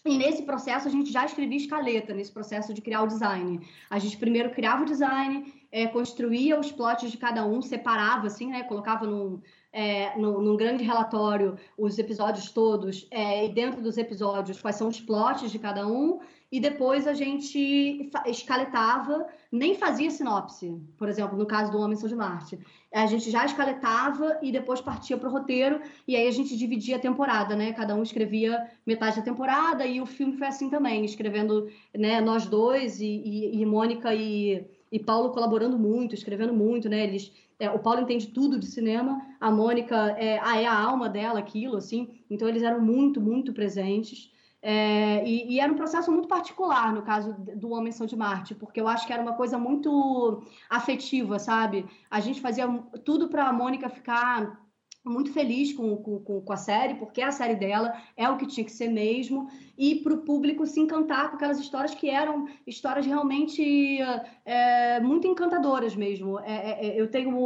e 0.06 0.18
nesse 0.18 0.44
processo 0.44 0.88
a 0.88 0.92
gente 0.92 1.12
já 1.12 1.26
escrevia 1.26 1.58
escaleta, 1.58 2.14
nesse 2.14 2.32
processo 2.32 2.74
de 2.74 2.82
criar 2.82 3.02
o 3.02 3.08
design. 3.08 3.60
A 3.90 3.98
gente 3.98 4.18
primeiro 4.18 4.52
criava 4.52 4.84
o 4.84 4.86
design, 4.86 5.52
é, 5.72 5.88
construía 5.88 6.60
os 6.60 6.72
plots 6.72 7.12
de 7.12 7.18
cada 7.18 7.44
um, 7.46 7.60
separava 7.62 8.28
assim, 8.28 8.52
né? 8.52 8.64
Colocava 8.64 9.08
num, 9.08 9.42
é, 9.74 10.16
num, 10.16 10.40
num 10.42 10.56
grande 10.56 10.84
relatório 10.84 11.58
os 11.76 11.98
episódios 11.98 12.52
todos, 12.52 13.08
é, 13.10 13.46
e 13.46 13.50
dentro 13.50 13.82
dos 13.82 13.98
episódios 13.98 14.62
quais 14.62 14.76
são 14.76 14.88
os 14.88 15.02
plots 15.02 15.52
de 15.52 15.58
cada 15.58 15.88
um, 15.88 16.20
e 16.56 16.60
depois 16.62 17.06
a 17.06 17.14
gente 17.14 18.10
escaletava, 18.26 19.28
nem 19.52 19.76
fazia 19.76 20.10
sinopse, 20.10 20.82
por 20.98 21.10
exemplo, 21.10 21.38
no 21.38 21.46
caso 21.46 21.70
do 21.70 21.78
Homem 21.78 21.98
São 21.98 22.08
de 22.08 22.16
Marte. 22.16 22.58
A 22.94 23.06
gente 23.08 23.30
já 23.30 23.46
escaletava 23.46 24.40
e 24.42 24.54
depois 24.54 24.80
partia 24.80 25.18
para 25.18 25.28
o 25.28 25.32
roteiro, 25.34 25.82
e 26.08 26.16
aí 26.16 26.26
a 26.26 26.32
gente 26.32 26.56
dividia 26.56 26.96
a 26.96 27.00
temporada, 27.00 27.58
né? 27.58 27.74
Cada 27.74 27.94
um 27.94 28.02
escrevia 28.02 28.72
metade 28.86 29.18
da 29.18 29.22
temporada, 29.22 29.86
e 29.86 30.00
o 30.00 30.06
filme 30.06 30.38
foi 30.38 30.48
assim 30.48 30.70
também, 30.70 31.04
escrevendo 31.04 31.70
né, 31.94 32.22
nós 32.22 32.46
dois, 32.46 33.02
e, 33.02 33.06
e, 33.06 33.62
e 33.62 33.66
Mônica 33.66 34.16
e, 34.16 34.66
e 34.90 34.98
Paulo 34.98 35.32
colaborando 35.32 35.78
muito, 35.78 36.16
escrevendo 36.16 36.54
muito, 36.54 36.88
né? 36.88 37.04
Eles 37.04 37.34
é, 37.60 37.70
o 37.70 37.80
Paulo 37.80 38.00
entende 38.00 38.28
tudo 38.28 38.58
de 38.58 38.66
cinema, 38.66 39.22
a 39.42 39.52
Mônica 39.52 39.96
é, 40.18 40.40
ah, 40.42 40.58
é 40.58 40.66
a 40.66 40.78
alma 40.78 41.10
dela, 41.10 41.40
aquilo, 41.40 41.76
assim. 41.76 42.08
Então 42.30 42.48
eles 42.48 42.64
eram 42.64 42.80
muito, 42.80 43.20
muito 43.20 43.52
presentes. 43.52 44.34
É, 44.68 45.24
e, 45.24 45.54
e, 45.54 45.60
era 45.60 45.72
um 45.72 45.76
processo 45.76 46.12
muito 46.12 46.28
particular 46.28 46.92
no 46.92 47.04
caso 47.04 47.36
do 47.56 47.70
Homem 47.70 47.92
São 47.92 48.08
de 48.08 48.16
Marte, 48.16 48.56
porque 48.56 48.82
eu 48.82 48.88
acho 48.88 49.06
que 49.06 49.14
era 49.14 49.22
uma 49.22 49.34
coisa 49.34 49.60
muito 49.60 50.42
afetiva, 50.68 51.38
sabe? 51.38 51.86
A 52.10 52.20
gente 52.20 52.42
fazia 52.42 52.68
tudo 53.04 53.30
para 53.30 53.48
a 53.48 53.54
Mônica 53.54 53.88
ficar 53.90 54.60
muito 55.06 55.32
feliz 55.32 55.72
com, 55.72 55.96
com, 55.98 56.42
com, 56.42 56.52
a 56.52 56.58
série, 56.58 56.96
porque 56.96 57.22
é 57.22 57.26
a 57.26 57.32
série 57.32 57.54
dela, 57.54 57.94
é 58.18 58.28
o 58.28 58.38
que 58.38 58.48
tinha 58.48 58.66
que 58.66 58.72
ser 58.72 58.88
mesmo, 58.88 59.48
e 59.78 59.98
para 59.98 60.16
o 60.16 60.22
público 60.24 60.66
se 60.66 60.80
encantar 60.80 61.30
com 61.30 61.36
aquelas 61.36 61.60
histórias 61.60 61.94
que 61.94 62.10
eram 62.10 62.48
histórias 62.66 63.06
realmente 63.06 64.00
é, 64.44 65.00
muito 65.00 65.28
encantadoras 65.28 65.96
mesmo. 65.96 66.40
É, 66.40 66.72
é, 66.72 66.88
é 66.88 67.00
eu, 67.00 67.08
tenho, 67.08 67.38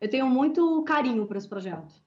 eu 0.00 0.08
tenho 0.08 0.26
muito 0.26 0.82
carinho 0.84 1.26
por 1.26 1.36
esse 1.36 1.46
projeto. 1.46 2.03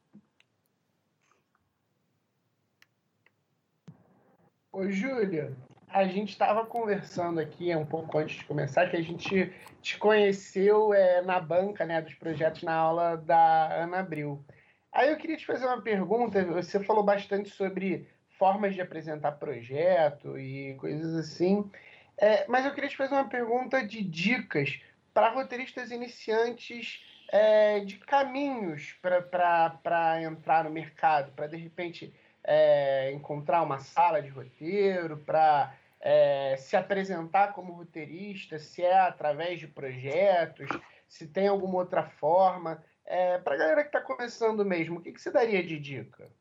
Ô, 4.77 4.87
Júlia, 4.91 5.57
a 5.87 6.05
gente 6.05 6.29
estava 6.29 6.63
conversando 6.63 7.39
aqui 7.39 7.75
um 7.75 7.83
pouco 7.83 8.15
antes 8.19 8.35
de 8.35 8.45
começar, 8.45 8.87
que 8.87 8.95
a 8.95 9.01
gente 9.01 9.51
te 9.81 9.97
conheceu 9.97 10.93
é, 10.93 11.19
na 11.23 11.39
banca 11.39 11.83
né, 11.83 11.99
dos 11.99 12.13
projetos 12.13 12.61
na 12.61 12.75
aula 12.75 13.17
da 13.17 13.73
Ana 13.73 14.01
Abril. 14.01 14.45
Aí 14.93 15.09
eu 15.09 15.17
queria 15.17 15.35
te 15.35 15.47
fazer 15.47 15.65
uma 15.65 15.81
pergunta. 15.81 16.45
Você 16.45 16.79
falou 16.79 17.01
bastante 17.01 17.49
sobre 17.49 18.07
formas 18.37 18.75
de 18.75 18.81
apresentar 18.81 19.31
projeto 19.31 20.37
e 20.37 20.75
coisas 20.75 21.15
assim. 21.15 21.67
É, 22.15 22.45
mas 22.47 22.63
eu 22.63 22.71
queria 22.71 22.91
te 22.91 22.97
fazer 22.97 23.15
uma 23.15 23.27
pergunta 23.27 23.83
de 23.83 24.03
dicas 24.03 24.79
para 25.11 25.31
roteiristas 25.31 25.89
iniciantes 25.89 27.03
é, 27.31 27.79
de 27.79 27.97
caminhos 27.97 28.95
para 29.01 30.21
entrar 30.21 30.65
no 30.65 30.69
mercado, 30.69 31.31
para 31.31 31.47
de 31.47 31.57
repente 31.57 32.13
é, 32.47 33.11
encontrar 33.11 33.61
uma 33.61 33.79
sala 33.79 34.21
de 34.21 34.29
roteiro, 34.29 35.17
para 35.17 35.75
é, 35.99 36.55
se 36.57 36.77
apresentar 36.77 37.53
como 37.53 37.73
roteirista, 37.73 38.57
se 38.57 38.81
é 38.81 38.97
através 38.97 39.59
de 39.59 39.67
projetos, 39.67 40.69
se 41.07 41.27
tem 41.27 41.47
alguma 41.47 41.75
outra 41.75 42.03
forma. 42.03 42.81
É, 43.05 43.37
para 43.37 43.55
a 43.55 43.57
galera 43.57 43.81
que 43.83 43.89
está 43.89 44.01
começando 44.01 44.63
mesmo, 44.63 44.99
o 44.99 45.01
que, 45.01 45.11
que 45.11 45.21
você 45.21 45.29
daria 45.29 45.61
de 45.61 45.77
dica? 45.77 46.31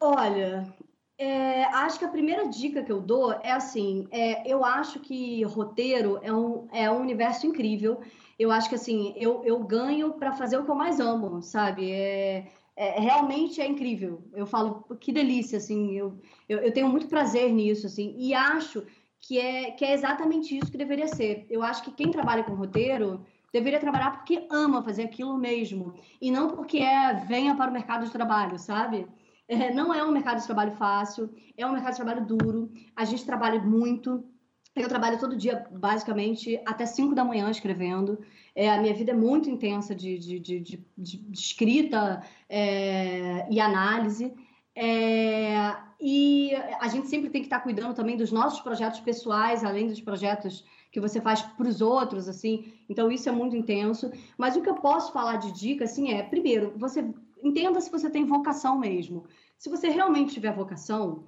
Olha, 0.00 0.72
é, 1.18 1.64
acho 1.64 1.98
que 1.98 2.04
a 2.04 2.10
primeira 2.10 2.48
dica 2.48 2.82
que 2.82 2.92
eu 2.92 3.00
dou 3.00 3.32
é 3.42 3.50
assim: 3.50 4.08
é, 4.10 4.48
eu 4.50 4.64
acho 4.64 5.00
que 5.00 5.42
roteiro 5.44 6.18
é 6.22 6.32
um, 6.32 6.68
é 6.72 6.90
um 6.90 7.00
universo 7.00 7.46
incrível. 7.46 8.00
Eu 8.38 8.50
acho 8.50 8.68
que 8.68 8.74
assim, 8.74 9.12
eu, 9.16 9.44
eu 9.44 9.58
ganho 9.58 10.14
para 10.14 10.32
fazer 10.32 10.56
o 10.56 10.64
que 10.64 10.70
eu 10.70 10.74
mais 10.74 10.98
amo, 10.98 11.42
sabe? 11.42 11.92
É, 11.92 12.46
é, 12.76 13.00
realmente 13.00 13.60
é 13.60 13.66
incrível. 13.66 14.22
Eu 14.32 14.46
falo, 14.46 14.84
que 14.98 15.12
delícia, 15.12 15.58
assim, 15.58 15.92
eu, 15.92 16.18
eu, 16.48 16.58
eu, 16.58 16.72
tenho 16.72 16.88
muito 16.88 17.08
prazer 17.08 17.52
nisso, 17.52 17.86
assim, 17.86 18.14
e 18.16 18.34
acho 18.34 18.84
que 19.20 19.38
é, 19.38 19.70
que 19.72 19.84
é 19.84 19.92
exatamente 19.92 20.56
isso 20.56 20.70
que 20.70 20.78
deveria 20.78 21.08
ser. 21.08 21.46
Eu 21.50 21.62
acho 21.62 21.82
que 21.82 21.92
quem 21.92 22.10
trabalha 22.10 22.42
com 22.42 22.54
roteiro 22.54 23.24
deveria 23.52 23.80
trabalhar 23.80 24.12
porque 24.12 24.46
ama 24.50 24.82
fazer 24.82 25.04
aquilo 25.04 25.36
mesmo 25.36 25.94
e 26.20 26.30
não 26.30 26.50
porque 26.50 26.78
é 26.78 27.14
venha 27.26 27.54
para 27.54 27.70
o 27.70 27.74
mercado 27.74 28.06
de 28.06 28.12
trabalho, 28.12 28.58
sabe? 28.58 29.06
É, 29.48 29.74
não 29.74 29.92
é 29.92 30.04
um 30.04 30.12
mercado 30.12 30.38
de 30.38 30.46
trabalho 30.46 30.72
fácil, 30.72 31.28
é 31.56 31.66
um 31.66 31.72
mercado 31.72 31.90
de 31.90 31.96
trabalho 31.96 32.24
duro. 32.24 32.70
A 32.94 33.04
gente 33.04 33.26
trabalha 33.26 33.60
muito. 33.60 34.24
Eu 34.74 34.88
trabalho 34.88 35.18
todo 35.18 35.36
dia, 35.36 35.66
basicamente, 35.70 36.60
até 36.64 36.86
5 36.86 37.14
da 37.14 37.24
manhã 37.24 37.50
escrevendo. 37.50 38.20
É, 38.54 38.70
a 38.70 38.80
minha 38.80 38.94
vida 38.94 39.10
é 39.10 39.14
muito 39.14 39.50
intensa 39.50 39.94
de, 39.94 40.16
de, 40.18 40.38
de, 40.38 40.60
de, 40.60 40.84
de 40.96 41.32
escrita 41.32 42.22
é, 42.48 43.46
e 43.50 43.60
análise. 43.60 44.32
É, 44.74 45.76
e 46.00 46.54
a 46.80 46.88
gente 46.88 47.08
sempre 47.08 47.28
tem 47.28 47.42
que 47.42 47.46
estar 47.46 47.60
cuidando 47.60 47.94
também 47.94 48.16
dos 48.16 48.30
nossos 48.30 48.60
projetos 48.60 49.00
pessoais, 49.00 49.64
além 49.64 49.88
dos 49.88 50.00
projetos 50.00 50.64
que 50.92 51.00
você 51.00 51.20
faz 51.20 51.42
para 51.42 51.68
os 51.68 51.80
outros, 51.80 52.28
assim. 52.28 52.72
Então, 52.88 53.10
isso 53.10 53.28
é 53.28 53.32
muito 53.32 53.56
intenso. 53.56 54.10
Mas 54.38 54.56
o 54.56 54.62
que 54.62 54.70
eu 54.70 54.76
posso 54.76 55.12
falar 55.12 55.36
de 55.36 55.52
dica, 55.52 55.84
assim, 55.84 56.12
é, 56.12 56.22
primeiro, 56.22 56.72
você 56.76 57.04
entenda 57.42 57.80
se 57.80 57.90
você 57.90 58.08
tem 58.08 58.24
vocação 58.24 58.78
mesmo. 58.78 59.24
Se 59.58 59.68
você 59.68 59.88
realmente 59.88 60.32
tiver 60.32 60.54
vocação 60.54 61.24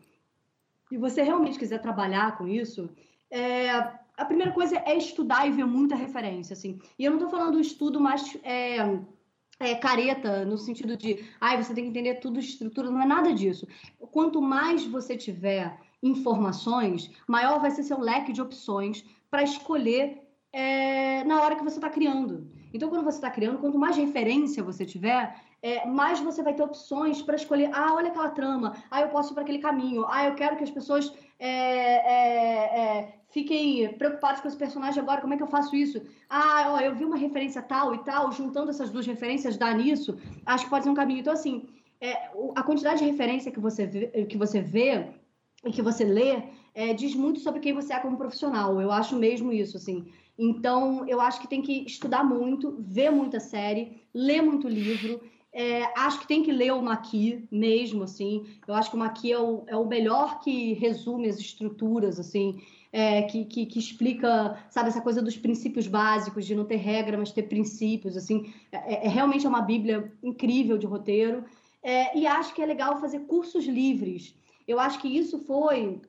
e 0.90 0.96
você 0.96 1.22
realmente 1.22 1.58
quiser 1.58 1.80
trabalhar 1.80 2.36
com 2.38 2.46
isso, 2.46 2.88
é, 3.32 3.70
a 4.16 4.24
primeira 4.26 4.52
coisa 4.52 4.76
é 4.84 4.94
estudar 4.96 5.48
e 5.48 5.50
ver 5.50 5.64
muita 5.64 5.96
referência, 5.96 6.52
assim. 6.52 6.78
E 6.98 7.04
eu 7.04 7.10
não 7.10 7.18
estou 7.18 7.30
falando 7.30 7.54
do 7.54 7.60
estudo 7.60 7.98
mais 7.98 8.36
é, 8.44 8.76
é, 9.58 9.74
careta, 9.74 10.44
no 10.44 10.58
sentido 10.58 10.96
de, 10.96 11.24
ai, 11.40 11.56
ah, 11.56 11.62
você 11.62 11.72
tem 11.72 11.84
que 11.84 11.90
entender 11.90 12.16
tudo 12.16 12.38
estrutura, 12.38 12.90
não 12.90 13.00
é 13.00 13.06
nada 13.06 13.32
disso. 13.32 13.66
Quanto 14.10 14.42
mais 14.42 14.84
você 14.84 15.16
tiver 15.16 15.78
informações, 16.02 17.10
maior 17.26 17.58
vai 17.58 17.70
ser 17.70 17.84
seu 17.84 17.98
leque 17.98 18.32
de 18.32 18.42
opções 18.42 19.02
para 19.30 19.42
escolher 19.42 20.20
é, 20.52 21.24
na 21.24 21.40
hora 21.40 21.56
que 21.56 21.64
você 21.64 21.78
está 21.78 21.88
criando. 21.88 22.50
Então, 22.74 22.90
quando 22.90 23.04
você 23.04 23.16
está 23.16 23.30
criando, 23.30 23.58
quanto 23.58 23.78
mais 23.78 23.96
referência 23.96 24.62
você 24.62 24.84
tiver, 24.84 25.34
é, 25.62 25.86
mais 25.86 26.18
você 26.20 26.42
vai 26.42 26.54
ter 26.54 26.62
opções 26.62 27.22
para 27.22 27.36
escolher. 27.36 27.70
Ah, 27.72 27.94
olha 27.94 28.08
aquela 28.08 28.30
trama. 28.30 28.74
Ah, 28.90 29.00
eu 29.00 29.08
posso 29.08 29.32
ir 29.32 29.34
para 29.34 29.42
aquele 29.42 29.58
caminho. 29.58 30.04
Ah, 30.08 30.26
eu 30.26 30.34
quero 30.34 30.56
que 30.56 30.64
as 30.64 30.70
pessoas 30.70 31.12
é, 31.38 31.48
é, 31.48 32.80
é, 32.80 33.14
fiquem 33.30 33.92
preocupadas 33.94 34.40
com 34.40 34.48
esse 34.48 34.56
personagem 34.56 35.00
agora. 35.00 35.20
Como 35.20 35.34
é 35.34 35.36
que 35.36 35.42
eu 35.42 35.48
faço 35.48 35.74
isso? 35.74 36.00
Ah, 36.28 36.74
ó, 36.74 36.80
eu 36.80 36.94
vi 36.94 37.04
uma 37.04 37.16
referência 37.16 37.60
tal 37.62 37.94
e 37.94 37.98
tal. 37.98 38.30
Juntando 38.32 38.70
essas 38.70 38.90
duas 38.90 39.06
referências 39.06 39.56
dá 39.56 39.72
nisso. 39.72 40.18
Acho 40.46 40.64
que 40.64 40.70
pode 40.70 40.84
ser 40.84 40.90
um 40.90 40.94
caminho. 40.94 41.20
Então, 41.20 41.32
assim, 41.32 41.68
é, 42.00 42.30
a 42.54 42.62
quantidade 42.62 42.98
de 43.00 43.10
referência 43.10 43.52
que 43.52 43.60
você 43.60 43.86
vê, 43.86 44.26
que 44.26 44.36
você 44.36 44.60
vê 44.60 45.06
e 45.64 45.70
que 45.70 45.82
você 45.82 46.04
lê 46.04 46.42
é, 46.74 46.92
diz 46.94 47.14
muito 47.14 47.40
sobre 47.40 47.60
quem 47.60 47.72
você 47.72 47.92
é 47.92 48.00
como 48.00 48.16
profissional. 48.16 48.80
Eu 48.80 48.90
acho 48.90 49.16
mesmo 49.16 49.52
isso, 49.52 49.76
assim. 49.76 50.06
Então, 50.38 51.06
eu 51.06 51.20
acho 51.20 51.40
que 51.40 51.48
tem 51.48 51.62
que 51.62 51.84
estudar 51.84 52.24
muito, 52.24 52.76
ver 52.80 53.10
muita 53.10 53.38
série, 53.38 54.02
ler 54.12 54.42
muito 54.42 54.68
livro. 54.68 55.20
É, 55.54 55.82
acho 55.98 56.20
que 56.20 56.26
tem 56.26 56.42
que 56.42 56.50
ler 56.50 56.72
o 56.72 56.80
Maqui 56.80 57.46
mesmo, 57.50 58.04
assim. 58.04 58.46
Eu 58.66 58.74
acho 58.74 58.88
que 58.88 58.96
o 58.96 58.98
Maqui 58.98 59.30
é 59.30 59.38
o, 59.38 59.64
é 59.66 59.76
o 59.76 59.86
melhor 59.86 60.40
que 60.40 60.72
resume 60.74 61.28
as 61.28 61.38
estruturas, 61.38 62.18
assim. 62.18 62.62
É, 62.90 63.22
que, 63.22 63.44
que, 63.44 63.66
que, 63.66 63.78
explica, 63.78 64.58
sabe, 64.70 64.88
essa 64.88 65.00
coisa 65.00 65.22
dos 65.22 65.36
princípios 65.36 65.86
básicos, 65.86 66.46
de 66.46 66.54
não 66.54 66.64
ter 66.64 66.76
regra, 66.76 67.16
mas 67.16 67.32
ter 67.32 67.44
princípios, 67.44 68.16
assim. 68.16 68.52
É, 68.70 69.06
é 69.06 69.08
realmente 69.08 69.44
é 69.44 69.48
uma 69.48 69.62
bíblia 69.62 70.10
incrível 70.22 70.78
de 70.78 70.86
roteiro. 70.86 71.44
É, 71.82 72.16
e 72.16 72.26
acho 72.26 72.54
que 72.54 72.62
é 72.62 72.66
legal 72.66 72.98
fazer 73.00 73.20
cursos 73.20 73.66
livres. 73.66 74.34
Eu 74.66 74.80
acho 74.80 75.00
que 75.00 75.08
isso 75.08 75.38
foi 75.38 76.00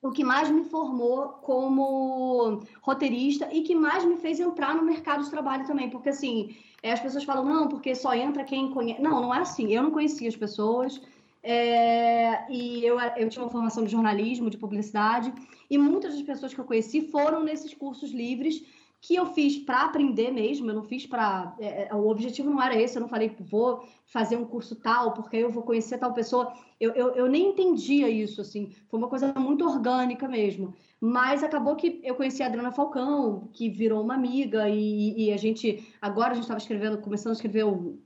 o 0.00 0.10
que 0.10 0.22
mais 0.22 0.48
me 0.50 0.64
formou 0.64 1.28
como 1.42 2.60
roteirista 2.82 3.48
e 3.52 3.62
que 3.62 3.74
mais 3.74 4.04
me 4.04 4.16
fez 4.16 4.38
entrar 4.38 4.74
no 4.74 4.82
mercado 4.82 5.24
de 5.24 5.30
trabalho 5.30 5.66
também, 5.66 5.90
porque 5.90 6.10
assim, 6.10 6.56
é, 6.82 6.92
as 6.92 7.00
pessoas 7.00 7.24
falam, 7.24 7.44
não, 7.44 7.68
porque 7.68 7.94
só 7.94 8.14
entra 8.14 8.44
quem 8.44 8.70
conhece. 8.70 9.02
Não, 9.02 9.20
não 9.20 9.34
é 9.34 9.40
assim. 9.40 9.72
Eu 9.72 9.82
não 9.82 9.90
conhecia 9.90 10.28
as 10.28 10.36
pessoas, 10.36 11.00
É, 11.42 12.44
e 12.50 12.84
eu, 12.84 12.98
eu 13.16 13.28
tinha 13.28 13.44
uma 13.44 13.50
formação 13.50 13.84
de 13.84 13.90
jornalismo, 13.92 14.50
de 14.50 14.58
publicidade, 14.58 15.32
e 15.70 15.78
muitas 15.78 16.12
das 16.14 16.22
pessoas 16.22 16.52
que 16.52 16.60
eu 16.60 16.64
conheci 16.64 17.00
foram 17.12 17.44
nesses 17.44 17.72
cursos 17.72 18.10
livres 18.10 18.64
que 19.00 19.14
eu 19.14 19.26
fiz 19.26 19.58
para 19.58 19.82
aprender 19.84 20.32
mesmo, 20.32 20.68
eu 20.68 20.74
não 20.74 20.82
fiz 20.82 21.06
para. 21.06 21.54
É, 21.60 21.88
é, 21.88 21.94
o 21.94 22.08
objetivo 22.08 22.50
não 22.50 22.60
era 22.60 22.74
esse, 22.76 22.96
eu 22.96 23.00
não 23.00 23.08
falei, 23.08 23.34
vou 23.38 23.86
fazer 24.06 24.36
um 24.36 24.44
curso 24.44 24.74
tal, 24.74 25.12
porque 25.12 25.36
aí 25.36 25.42
eu 25.42 25.50
vou 25.50 25.62
conhecer 25.62 25.98
tal 25.98 26.12
pessoa. 26.12 26.52
Eu, 26.80 26.92
eu, 26.92 27.14
eu 27.14 27.26
nem 27.28 27.50
entendia 27.50 28.08
isso, 28.08 28.40
assim, 28.40 28.74
foi 28.88 28.98
uma 28.98 29.08
coisa 29.08 29.32
muito 29.36 29.64
orgânica 29.64 30.26
mesmo. 30.26 30.74
Mas 31.00 31.44
acabou 31.44 31.76
que 31.76 32.00
eu 32.02 32.16
conheci 32.16 32.42
a 32.42 32.46
Adriana 32.46 32.72
Falcão, 32.72 33.48
que 33.52 33.68
virou 33.68 34.02
uma 34.02 34.14
amiga, 34.14 34.68
e, 34.68 35.26
e 35.26 35.32
a 35.32 35.36
gente. 35.36 35.86
Agora 36.02 36.32
a 36.32 36.34
gente 36.34 36.44
estava 36.44 36.58
escrevendo, 36.58 36.98
começando 36.98 37.30
a 37.30 37.36
escrever 37.36 37.64
um, 37.64 37.98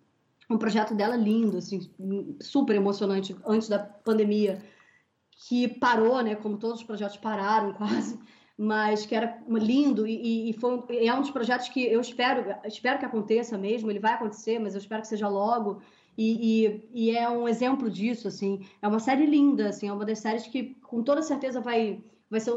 um 0.51 0.59
projeto 0.59 0.95
dela 0.95 1.17
lindo, 1.17 1.57
assim, 1.57 1.91
super 2.39 2.77
emocionante, 2.77 3.35
antes 3.47 3.69
da 3.69 3.79
pandemia, 3.79 4.63
que 5.49 5.69
parou, 5.69 6.21
né? 6.23 6.35
Como 6.35 6.59
todos 6.59 6.81
os 6.81 6.87
projetos 6.87 7.17
pararam 7.17 7.73
quase 7.75 8.19
mas 8.63 9.05
que 9.05 9.13
era 9.13 9.43
lindo 9.49 10.07
e, 10.07 10.49
e 10.49 10.53
foi 10.53 10.79
é 11.05 11.13
um 11.13 11.21
dos 11.21 11.33
projetos 11.33 11.69
que 11.69 11.85
eu 11.85 12.01
espero 12.01 12.55
espero 12.65 12.97
que 12.97 13.05
aconteça 13.05 13.59
mesmo 13.59 13.91
ele 13.91 13.99
vai 13.99 14.13
acontecer 14.13 14.61
mas 14.61 14.75
eu 14.75 14.81
espero 14.81 15.03
que 15.03 15.09
seja 15.09 15.29
logo. 15.29 15.83
E, 16.17 16.67
e, 16.67 16.89
e, 16.93 17.17
é 17.17 17.27
um 17.27 17.49
exemplo 17.49 17.91
disso 17.91 18.29
assim. 18.29 18.67
É 18.83 18.87
uma 18.87 19.01
série 19.01 19.27
linda 19.27 19.71
assim 19.71 19.89
é 19.89 19.93
uma 19.93 20.05
das 20.05 20.21
séries 20.21 20.47
que 20.47 20.77
com 20.83 21.03
toda 21.03 21.23
certeza 21.23 21.61
vai 21.61 22.01
vai 22.31 22.39
ser 22.39 22.53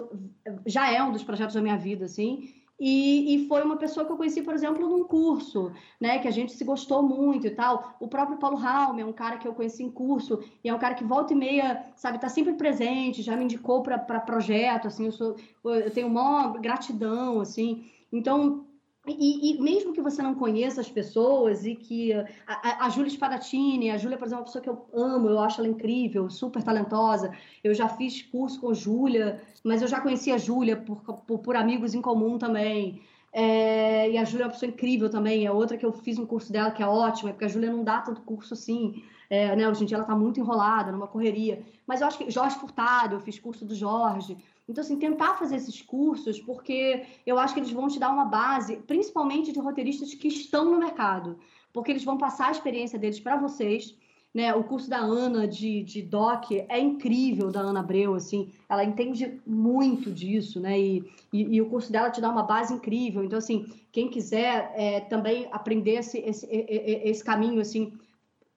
já 0.65 0.91
é 0.91 1.01
um 1.01 1.11
dos 1.11 1.23
projetos 1.23 1.55
da 1.55 1.61
minha 1.61 1.77
vida 1.77 2.05
assim 2.05 2.53
e, 2.79 3.35
e, 3.35 3.47
foi 3.47 3.63
uma 3.63 3.77
pessoa 3.77 4.05
que 4.05 4.11
eu 4.11 4.17
conheci, 4.17 4.41
por 4.41 4.53
exemplo, 4.53 4.87
num 4.87 5.05
curso, 5.05 5.71
né? 5.99 6.19
Que 6.19 6.27
a 6.27 6.31
gente 6.31 6.51
se 6.51 6.63
gostou 6.65 7.01
muito 7.01 7.47
e 7.47 7.51
tal. 7.51 7.95
O 8.01 8.07
próprio 8.07 8.37
Paulo 8.37 8.57
Raum 8.57 8.99
é 8.99 9.05
um 9.05 9.13
cara 9.13 9.37
que 9.37 9.47
eu 9.47 9.53
conheci 9.53 9.81
em 9.81 9.89
curso, 9.89 10.43
e 10.61 10.67
é 10.67 10.73
um 10.73 10.79
cara 10.79 10.93
que 10.93 11.03
volta 11.03 11.31
e 11.31 11.35
meia, 11.37 11.85
sabe, 11.95 12.19
tá 12.19 12.27
sempre 12.27 12.53
presente, 12.53 13.21
já 13.21 13.37
me 13.37 13.45
indicou 13.45 13.81
para 13.81 13.97
projeto, 14.19 14.87
assim, 14.87 15.05
eu, 15.05 15.11
sou, 15.13 15.35
eu 15.63 15.91
tenho 15.91 16.07
uma 16.07 16.57
gratidão, 16.57 17.39
assim. 17.39 17.89
Então, 18.11 18.65
e, 19.07 19.51
e, 19.51 19.61
mesmo 19.61 19.93
que 19.93 20.01
você 20.01 20.21
não 20.21 20.33
conheça 20.33 20.81
as 20.81 20.89
pessoas 20.89 21.65
e 21.65 21.75
que 21.75 22.11
a, 22.47 22.85
a 22.85 22.89
Júlia 22.89 23.09
Spadatini, 23.09 23.91
a 23.91 23.97
Júlia, 23.97 24.17
por 24.17 24.25
exemplo, 24.25 24.39
é 24.39 24.41
uma 24.41 24.45
pessoa 24.45 24.63
que 24.63 24.69
eu 24.69 24.85
amo, 24.93 25.29
eu 25.29 25.39
acho 25.39 25.61
ela 25.61 25.67
incrível, 25.67 26.29
super 26.29 26.63
talentosa. 26.63 27.31
Eu 27.63 27.73
já 27.73 27.87
fiz 27.87 28.23
curso 28.23 28.59
com 28.59 28.71
a 28.71 28.73
Júlia, 28.73 29.41
mas 29.63 29.81
eu 29.81 29.87
já 29.87 30.01
conheci 30.01 30.31
a 30.31 30.37
Júlia 30.37 30.75
por, 30.75 31.01
por, 31.01 31.39
por, 31.39 31.55
amigos 31.55 31.93
em 31.93 32.01
comum 32.01 32.37
também. 32.37 33.01
É, 33.31 34.09
e 34.09 34.17
a 34.17 34.23
Júlia 34.23 34.45
é 34.45 34.47
uma 34.47 34.53
pessoa 34.53 34.69
incrível 34.69 35.09
também, 35.09 35.45
é 35.45 35.51
outra 35.51 35.77
que 35.77 35.85
eu 35.85 35.91
fiz 35.91 36.17
um 36.17 36.25
curso 36.25 36.51
dela 36.51 36.71
que 36.71 36.81
é 36.81 36.87
ótima, 36.87 37.31
porque 37.31 37.45
a 37.45 37.49
Júlia 37.49 37.71
não 37.71 37.83
dá 37.83 38.01
tanto 38.01 38.21
curso 38.21 38.53
assim. 38.53 39.03
É, 39.29 39.55
né, 39.55 39.67
hoje 39.67 39.83
em 39.83 39.85
dia 39.87 39.97
ela 39.97 40.03
está 40.03 40.15
muito 40.15 40.39
enrolada, 40.39 40.91
numa 40.91 41.07
correria. 41.07 41.61
Mas 41.85 42.01
eu 42.01 42.07
acho 42.07 42.17
que 42.17 42.29
Jorge 42.31 42.57
Furtado, 42.57 43.15
eu 43.15 43.19
fiz 43.19 43.39
curso 43.39 43.65
do 43.65 43.75
Jorge. 43.75 44.37
Então, 44.67 44.83
assim, 44.83 44.97
tentar 44.97 45.35
fazer 45.35 45.57
esses 45.57 45.81
cursos, 45.81 46.39
porque 46.39 47.05
eu 47.25 47.37
acho 47.37 47.53
que 47.53 47.59
eles 47.59 47.71
vão 47.71 47.87
te 47.87 47.99
dar 47.99 48.11
uma 48.11 48.25
base, 48.25 48.77
principalmente 48.77 49.51
de 49.51 49.59
roteiristas 49.59 50.13
que 50.13 50.27
estão 50.27 50.65
no 50.65 50.79
mercado, 50.79 51.37
porque 51.71 51.91
eles 51.91 52.03
vão 52.03 52.17
passar 52.17 52.47
a 52.47 52.51
experiência 52.51 52.97
deles 52.97 53.19
para 53.19 53.37
vocês. 53.37 53.95
Né, 54.33 54.53
o 54.53 54.65
curso 54.65 54.89
da 54.89 54.97
Ana 54.97 55.47
de, 55.47 55.81
de 55.81 56.01
Doc 56.01 56.51
é 56.51 56.77
incrível, 56.77 57.49
da 57.49 57.61
Ana 57.61 57.79
Abreu, 57.79 58.15
assim, 58.15 58.51
ela 58.67 58.83
entende 58.83 59.39
muito 59.47 60.11
disso, 60.11 60.59
né, 60.59 60.77
e, 60.77 61.09
e, 61.31 61.55
e, 61.55 61.61
o 61.61 61.69
curso 61.69 61.89
dela 61.89 62.09
te 62.09 62.19
dá 62.19 62.29
uma 62.29 62.43
base 62.43 62.73
incrível, 62.73 63.23
então, 63.23 63.39
assim, 63.39 63.65
quem 63.93 64.09
quiser 64.09 64.73
é, 64.75 64.99
também 64.99 65.47
aprender 65.53 65.99
esse, 65.99 66.17
esse, 66.17 66.45
esse 66.51 67.23
caminho, 67.23 67.61
assim, 67.61 67.93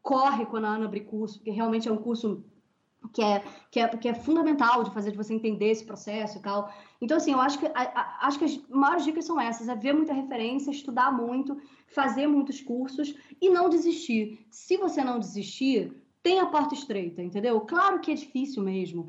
corre 0.02 0.46
quando 0.46 0.64
a 0.64 0.70
Ana 0.70 0.86
abrir 0.86 1.02
curso, 1.02 1.38
porque 1.38 1.52
realmente 1.52 1.88
é 1.88 1.92
um 1.92 1.96
curso 1.96 2.42
que 3.12 3.22
é, 3.22 3.42
que 3.70 3.80
é, 3.80 3.88
que 3.88 4.08
é 4.08 4.14
fundamental 4.14 4.82
de 4.82 4.90
fazer 4.90 5.10
de 5.10 5.16
você 5.16 5.32
entender 5.32 5.70
esse 5.70 5.84
processo 5.84 6.38
e 6.38 6.42
tal. 6.42 6.72
Então, 7.00 7.16
assim, 7.16 7.32
eu 7.32 7.40
acho 7.40 7.58
que, 7.58 7.66
a, 7.66 7.72
a, 7.74 8.26
acho 8.26 8.38
que 8.38 8.44
as 8.44 8.60
maiores 8.68 9.04
dicas 9.04 9.24
são 9.24 9.40
essas: 9.40 9.68
é 9.68 9.74
ver 9.74 9.92
muita 9.92 10.12
referência, 10.12 10.70
estudar 10.70 11.12
muito, 11.12 11.56
fazer 11.86 12.26
muitos 12.26 12.60
cursos 12.60 13.14
e 13.40 13.48
não 13.48 13.68
desistir. 13.68 14.46
Se 14.50 14.76
você 14.76 15.02
não 15.02 15.18
desistir, 15.18 15.92
tem 16.22 16.40
a 16.40 16.46
porta 16.46 16.74
estreita, 16.74 17.22
entendeu? 17.22 17.60
Claro 17.62 18.00
que 18.00 18.10
é 18.10 18.14
difícil 18.14 18.62
mesmo. 18.62 19.06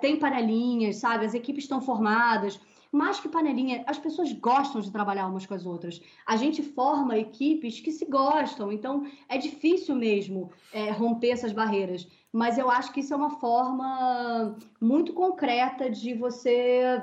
Tem 0.00 0.18
panelinhas, 0.18 0.96
sabe? 0.96 1.26
As 1.26 1.34
equipes 1.34 1.64
estão 1.64 1.80
formadas. 1.80 2.60
Mais 2.92 3.18
que 3.18 3.28
panelinha, 3.28 3.82
as 3.86 3.98
pessoas 3.98 4.30
gostam 4.34 4.80
de 4.82 4.92
trabalhar 4.92 5.26
umas 5.26 5.46
com 5.46 5.54
as 5.54 5.64
outras. 5.64 6.00
A 6.26 6.36
gente 6.36 6.62
forma 6.62 7.18
equipes 7.18 7.80
que 7.80 7.90
se 7.90 8.04
gostam, 8.04 8.70
então 8.70 9.06
é 9.28 9.38
difícil 9.38 9.94
mesmo 9.96 10.50
é, 10.72 10.90
romper 10.90 11.30
essas 11.30 11.52
barreiras 11.52 12.06
mas 12.32 12.56
eu 12.56 12.70
acho 12.70 12.92
que 12.92 13.00
isso 13.00 13.12
é 13.12 13.16
uma 13.16 13.30
forma 13.30 14.56
muito 14.80 15.12
concreta 15.12 15.90
de 15.90 16.14
você 16.14 17.02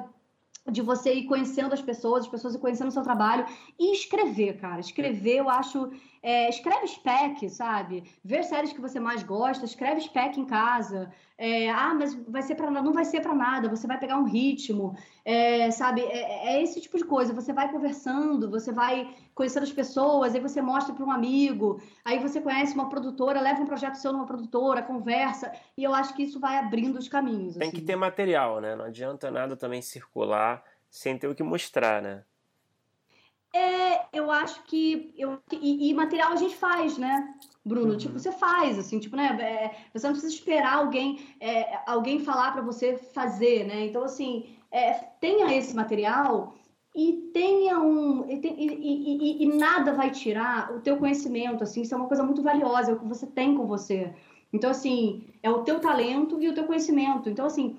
de 0.69 0.81
você 0.81 1.13
ir 1.13 1.23
conhecendo 1.25 1.73
as 1.73 1.81
pessoas, 1.81 2.25
as 2.25 2.29
pessoas 2.29 2.53
ir 2.53 2.59
conhecendo 2.59 2.89
o 2.89 2.91
seu 2.91 3.01
trabalho 3.01 3.45
e 3.79 3.91
escrever, 3.91 4.57
cara. 4.57 4.79
Escrever, 4.79 5.37
eu 5.37 5.49
acho. 5.49 5.89
É, 6.22 6.49
escreve 6.49 6.88
spec, 6.88 7.49
sabe? 7.49 8.03
Vê 8.24 8.43
séries 8.43 8.74
que 8.74 8.82
você 8.82 8.99
mais 8.99 9.24
gosta, 9.24 9.65
escreve 9.65 10.01
spec 10.01 10.39
em 10.39 10.45
casa. 10.45 11.11
É, 11.38 11.70
ah, 11.70 11.93
mas 11.93 12.13
vai 12.28 12.41
ser 12.41 12.55
para 12.55 12.70
não 12.70 12.91
vai 12.91 13.05
ser 13.05 13.22
para 13.22 13.34
nada. 13.34 13.70
Você 13.70 13.88
vai 13.88 13.97
pegar 13.97 14.17
um 14.17 14.26
ritmo, 14.26 14.95
é, 15.24 15.72
sabe? 15.72 16.01
É, 16.01 16.55
é, 16.55 16.61
esse 16.61 16.82
tipo 16.82 16.97
de 16.97 17.05
coisa. 17.05 17.34
Você 17.34 17.53
vai 17.53 17.72
conversando, 17.72 18.49
você 18.49 18.74
vai 18.74 19.15
conhecendo 19.34 19.63
as 19.63 19.72
pessoas, 19.72 20.36
aí 20.36 20.41
você 20.41 20.61
mostra 20.61 20.93
para 20.93 21.05
um 21.05 21.11
amigo, 21.11 21.82
aí 22.03 22.20
você 22.20 22.41
conhece 22.41 22.74
uma 22.74 22.89
produtora, 22.89 23.39
leva 23.39 23.61
um 23.61 23.65
projeto 23.65 23.95
seu 23.95 24.11
numa 24.11 24.26
produtora, 24.26 24.82
conversa. 24.82 25.51
E 25.78 25.84
eu 25.84 25.93
acho 25.93 26.13
que 26.13 26.24
isso 26.24 26.39
vai 26.39 26.57
abrindo 26.57 26.97
os 26.97 27.07
caminhos. 27.07 27.55
Tem 27.55 27.70
assim. 27.70 27.78
que 27.78 27.84
ter 27.84 27.95
material, 27.95 28.59
né? 28.59 28.76
Não 28.76 28.86
adianta 28.86 29.32
nada 29.32 29.55
também 29.55 29.82
circular 29.82 30.61
sem 30.89 31.17
ter 31.17 31.28
o 31.28 31.36
que 31.36 31.43
mostrar, 31.43 32.01
né? 32.01 32.24
É, 33.53 34.05
eu 34.13 34.29
acho 34.29 34.63
que. 34.63 35.13
Eu, 35.17 35.39
e, 35.51 35.89
e 35.89 35.93
material 35.93 36.33
a 36.33 36.35
gente 36.35 36.55
faz, 36.55 36.97
né? 36.97 37.33
Bruno, 37.65 37.97
tipo, 37.97 38.13
uhum. 38.13 38.17
tipo, 38.17 38.19
você 38.19 38.31
faz, 38.31 38.77
assim, 38.77 38.99
tipo, 38.99 39.15
né? 39.15 39.37
É, 39.41 39.75
você 39.93 40.05
não 40.05 40.13
precisa 40.13 40.33
esperar 40.33 40.77
alguém, 40.77 41.19
é, 41.39 41.79
alguém 41.87 42.19
falar 42.19 42.51
para 42.51 42.61
você 42.61 42.97
fazer, 42.97 43.65
né? 43.65 43.85
Então, 43.85 44.03
assim, 44.03 44.55
é, 44.71 44.93
tenha 45.19 45.55
esse 45.55 45.75
material 45.75 46.55
e 46.95 47.29
tenha 47.33 47.79
um. 47.79 48.29
E, 48.29 48.35
e, 48.35 49.41
e, 49.41 49.43
e, 49.43 49.57
nada 49.57 49.93
vai 49.93 50.11
tirar 50.11 50.71
o 50.75 50.81
teu 50.81 50.97
conhecimento, 50.97 51.63
assim, 51.63 51.81
isso 51.81 51.93
é 51.93 51.97
uma 51.97 52.07
coisa 52.07 52.23
muito 52.23 52.43
valiosa, 52.43 52.91
é 52.91 52.93
o 52.93 52.99
que 52.99 53.07
você 53.07 53.25
tem 53.25 53.55
com 53.55 53.65
você. 53.65 54.13
Então, 54.53 54.69
assim, 54.69 55.25
é 55.41 55.49
o 55.49 55.63
teu 55.63 55.79
talento 55.79 56.41
e 56.41 56.49
o 56.49 56.53
teu 56.53 56.65
conhecimento. 56.65 57.29
Então, 57.29 57.45
assim, 57.45 57.77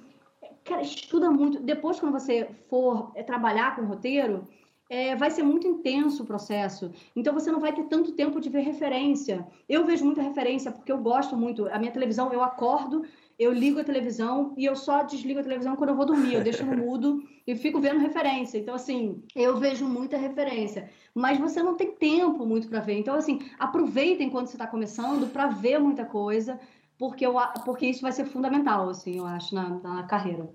cara, 0.65 0.83
estuda 0.83 1.31
muito. 1.31 1.61
Depois, 1.61 1.99
quando 1.99 2.13
você 2.13 2.49
for 2.69 3.13
é, 3.15 3.23
trabalhar 3.23 3.77
com 3.77 3.85
roteiro, 3.85 4.45
é, 4.91 5.15
vai 5.15 5.31
ser 5.31 5.45
muito 5.45 5.69
intenso 5.69 6.25
o 6.25 6.27
processo. 6.27 6.91
Então 7.15 7.33
você 7.33 7.51
não 7.53 7.61
vai 7.61 7.73
ter 7.73 7.85
tanto 7.85 8.11
tempo 8.11 8.41
de 8.41 8.51
ver 8.51 8.63
referência. 8.63 9.47
Eu 9.69 9.87
vejo 9.87 10.05
muita 10.05 10.21
referência 10.21 10.73
porque 10.73 10.91
eu 10.91 10.99
gosto 10.99 11.37
muito. 11.37 11.69
A 11.69 11.79
minha 11.79 11.93
televisão, 11.93 12.33
eu 12.33 12.43
acordo, 12.43 13.05
eu 13.39 13.53
ligo 13.53 13.79
a 13.79 13.85
televisão 13.85 14.53
e 14.59 14.65
eu 14.65 14.75
só 14.75 15.05
desligo 15.05 15.39
a 15.39 15.45
televisão 15.45 15.77
quando 15.77 15.91
eu 15.91 15.97
vou 15.97 16.05
dormir. 16.05 16.35
Eu 16.35 16.43
deixo 16.43 16.67
no 16.67 16.77
mudo 16.85 17.23
e 17.47 17.55
fico 17.55 17.79
vendo 17.79 18.01
referência. 18.01 18.59
Então, 18.59 18.75
assim, 18.75 19.23
eu 19.37 19.57
vejo 19.59 19.87
muita 19.87 20.17
referência. 20.17 20.91
Mas 21.15 21.39
você 21.39 21.63
não 21.63 21.77
tem 21.77 21.93
tempo 21.93 22.45
muito 22.45 22.69
para 22.69 22.81
ver. 22.81 22.99
Então, 22.99 23.15
assim, 23.15 23.39
aproveitem 23.61 24.29
quando 24.29 24.49
você 24.49 24.57
está 24.57 24.67
começando 24.67 25.33
para 25.33 25.47
ver 25.47 25.79
muita 25.79 26.05
coisa, 26.05 26.59
porque, 26.99 27.25
eu, 27.25 27.37
porque 27.65 27.87
isso 27.87 28.03
vai 28.03 28.13
ser 28.13 28.25
fundamental, 28.25 28.89
assim, 28.89 29.19
eu 29.19 29.25
acho, 29.25 29.55
na, 29.55 29.69
na 29.69 30.03
carreira. 30.03 30.51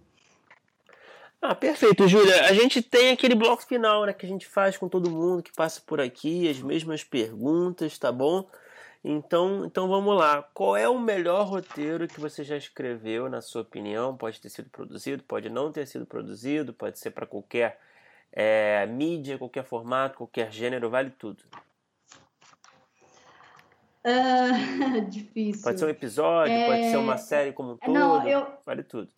Ah, 1.48 1.54
perfeito, 1.54 2.08
Júlia. 2.08 2.46
A 2.46 2.54
gente 2.54 2.82
tem 2.82 3.12
aquele 3.12 3.36
bloco 3.36 3.64
final, 3.64 4.04
né, 4.04 4.14
que 4.14 4.26
a 4.26 4.30
gente 4.30 4.48
faz 4.48 4.78
com 4.78 4.90
todo 4.90 5.12
mundo 5.12 5.44
que 5.44 5.54
passa 5.54 5.80
por 5.86 6.02
aqui, 6.02 6.50
as 6.50 6.60
mesmas 6.60 7.04
perguntas, 7.04 8.00
tá 8.00 8.12
bom? 8.12 8.50
Então, 9.04 9.64
então 9.64 9.88
vamos 9.88 10.18
lá. 10.18 10.42
Qual 10.56 10.76
é 10.76 10.90
o 10.90 10.98
melhor 10.98 11.46
roteiro 11.46 12.08
que 12.08 12.20
você 12.20 12.44
já 12.44 12.58
escreveu, 12.58 13.30
na 13.30 13.42
sua 13.44 13.62
opinião? 13.62 14.18
Pode 14.18 14.42
ter 14.42 14.50
sido 14.50 14.72
produzido, 14.72 15.22
pode 15.22 15.48
não 15.48 15.72
ter 15.72 15.86
sido 15.86 16.04
produzido, 16.04 16.74
pode 16.74 16.98
ser 16.98 17.12
para 17.12 17.28
qualquer 17.28 17.80
é, 18.34 18.84
mídia, 18.88 19.38
qualquer 19.38 19.66
formato, 19.66 20.18
qualquer 20.18 20.52
gênero, 20.52 20.90
vale 20.90 21.12
tudo. 21.12 21.44
Uh, 24.04 25.02
difícil. 25.10 25.62
Pode 25.62 25.78
ser 25.78 25.86
um 25.86 25.90
episódio, 25.90 26.56
é... 26.56 26.66
pode 26.66 26.90
ser 26.90 26.98
uma 26.98 27.18
série 27.20 27.54
como 27.54 27.74
um 27.74 27.78
todo, 27.78 27.94
não, 27.94 28.28
eu... 28.28 28.48
vale 28.66 28.82
tudo. 28.82 29.12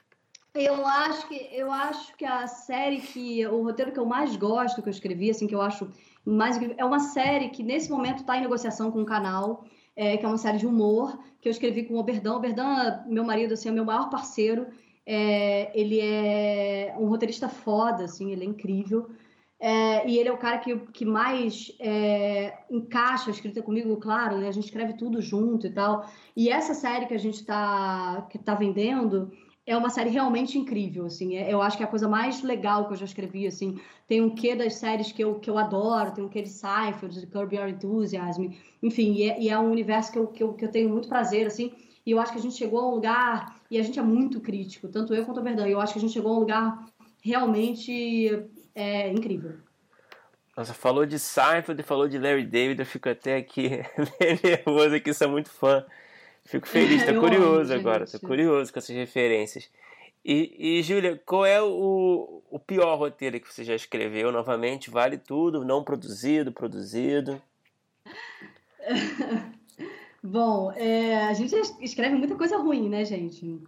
Eu 0.59 0.85
acho 0.87 1.27
que 1.27 1.49
eu 1.51 1.71
acho 1.71 2.15
que 2.17 2.25
a 2.25 2.47
série 2.47 2.99
que 2.99 3.45
o 3.45 3.61
roteiro 3.61 3.91
que 3.91 3.99
eu 3.99 4.05
mais 4.05 4.35
gosto 4.35 4.81
que 4.81 4.89
eu 4.89 4.91
escrevi, 4.91 5.29
assim 5.29 5.45
que 5.45 5.53
eu 5.53 5.61
acho 5.61 5.87
mais 6.25 6.59
é 6.77 6.83
uma 6.83 6.99
série 6.99 7.49
que 7.49 7.61
nesse 7.61 7.91
momento 7.91 8.17
está 8.21 8.35
em 8.37 8.41
negociação 8.41 8.91
com 8.91 9.03
o 9.03 9.05
canal, 9.05 9.65
é, 9.95 10.17
que 10.17 10.25
é 10.25 10.27
uma 10.27 10.37
série 10.37 10.57
de 10.57 10.65
humor 10.65 11.17
que 11.39 11.47
eu 11.47 11.51
escrevi 11.51 11.83
com 11.83 11.93
o 11.93 11.99
Oberdan. 11.99 12.35
Oberdan, 12.35 13.03
meu 13.07 13.23
marido, 13.23 13.53
assim, 13.53 13.69
é 13.69 13.71
meu 13.71 13.85
maior 13.85 14.09
parceiro. 14.09 14.67
É, 15.05 15.71
ele 15.79 15.99
é 16.01 16.95
um 16.99 17.07
roteirista 17.07 17.47
foda, 17.47 18.05
assim, 18.05 18.31
ele 18.31 18.43
é 18.43 18.47
incrível. 18.47 19.09
É, 19.59 20.07
e 20.07 20.17
ele 20.17 20.29
é 20.29 20.31
o 20.31 20.37
cara 20.37 20.57
que, 20.57 20.75
que 20.91 21.05
mais 21.05 21.71
é, 21.79 22.57
encaixa 22.69 23.29
a 23.29 23.33
escrita 23.33 23.61
comigo, 23.61 23.95
claro, 23.97 24.37
né? 24.37 24.47
A 24.47 24.51
gente 24.51 24.65
escreve 24.65 24.93
tudo 24.93 25.21
junto 25.21 25.67
e 25.67 25.69
tal. 25.71 26.09
E 26.35 26.49
essa 26.49 26.73
série 26.73 27.05
que 27.05 27.13
a 27.13 27.19
gente 27.19 27.35
está 27.35 28.27
tá 28.43 28.55
vendendo 28.55 29.31
é 29.67 29.75
uma 29.75 29.89
série 29.89 30.09
realmente 30.09 30.57
incrível, 30.57 31.05
assim. 31.05 31.35
É, 31.35 31.53
eu 31.53 31.61
acho 31.61 31.75
que 31.75 31.83
é 31.83 31.85
a 31.85 31.89
coisa 31.89 32.07
mais 32.07 32.41
legal 32.41 32.87
que 32.87 32.93
eu 32.93 32.97
já 32.97 33.03
escrevi, 33.03 33.45
assim. 33.45 33.77
Tem 34.07 34.21
um 34.21 34.33
quê 34.33 34.55
das 34.55 34.75
séries 34.75 35.11
que 35.11 35.21
eu, 35.21 35.35
que 35.35 35.49
eu 35.49 35.57
adoro, 35.57 36.13
tem 36.13 36.23
um 36.23 36.29
quê 36.29 36.41
de 36.41 36.47
Seinfeld, 36.47 37.19
de 37.19 37.27
Curb 37.27 37.53
Your 37.53 37.67
Enthusiasm, 37.67 38.47
enfim. 38.81 39.13
E 39.15 39.29
é, 39.29 39.41
e 39.41 39.49
é 39.49 39.59
um 39.59 39.69
universo 39.69 40.13
que 40.13 40.17
eu, 40.17 40.27
que, 40.27 40.41
eu, 40.41 40.53
que 40.53 40.63
eu 40.63 40.71
tenho 40.71 40.89
muito 40.89 41.09
prazer, 41.09 41.45
assim. 41.45 41.73
E 42.05 42.11
eu 42.11 42.19
acho 42.19 42.31
que 42.31 42.39
a 42.39 42.41
gente 42.41 42.55
chegou 42.55 42.79
a 42.79 42.87
um 42.87 42.95
lugar, 42.95 43.59
e 43.69 43.77
a 43.77 43.83
gente 43.83 43.99
é 43.99 44.01
muito 44.01 44.39
crítico, 44.39 44.87
tanto 44.87 45.13
eu 45.13 45.25
quanto 45.25 45.41
a 45.41 45.43
Verdão. 45.43 45.67
Eu 45.67 45.81
acho 45.81 45.91
que 45.91 45.99
a 45.99 46.01
gente 46.01 46.13
chegou 46.13 46.31
a 46.31 46.35
um 46.37 46.39
lugar 46.39 46.85
realmente 47.21 48.47
é 48.73 49.11
incrível. 49.11 49.57
Nossa, 50.55 50.73
falou 50.73 51.05
de 51.05 51.19
Seinfeld, 51.19 51.83
falou 51.83 52.07
de 52.07 52.17
Larry 52.17 52.45
David, 52.45 52.79
eu 52.79 52.85
fico 52.85 53.09
até 53.09 53.35
aqui 53.35 53.69
nervoso 54.43 54.95
aqui, 54.95 55.13
sou 55.13 55.29
muito 55.29 55.49
fã. 55.49 55.85
Fico 56.47 56.67
feliz, 56.67 57.05
tô 57.05 57.13
curioso 57.19 57.73
amo, 57.73 57.81
agora, 57.81 58.05
gente. 58.05 58.19
tô 58.19 58.25
curioso 58.25 58.71
com 58.71 58.79
essas 58.79 58.95
referências. 58.95 59.69
E, 60.23 60.79
e 60.79 60.83
Júlia, 60.83 61.21
qual 61.25 61.45
é 61.45 61.61
o, 61.61 62.41
o 62.49 62.57
pior 62.57 62.97
roteiro 62.97 63.39
que 63.39 63.53
você 63.53 63.63
já 63.63 63.75
escreveu? 63.75 64.31
Novamente, 64.31 64.89
vale 64.89 65.17
tudo, 65.17 65.65
não 65.65 65.83
produzido, 65.83 66.51
produzido. 66.51 67.41
Bom, 70.23 70.71
é, 70.71 71.27
a 71.27 71.33
gente 71.33 71.53
escreve 71.81 72.15
muita 72.15 72.35
coisa 72.35 72.57
ruim, 72.57 72.89
né, 72.89 73.03
gente? 73.05 73.61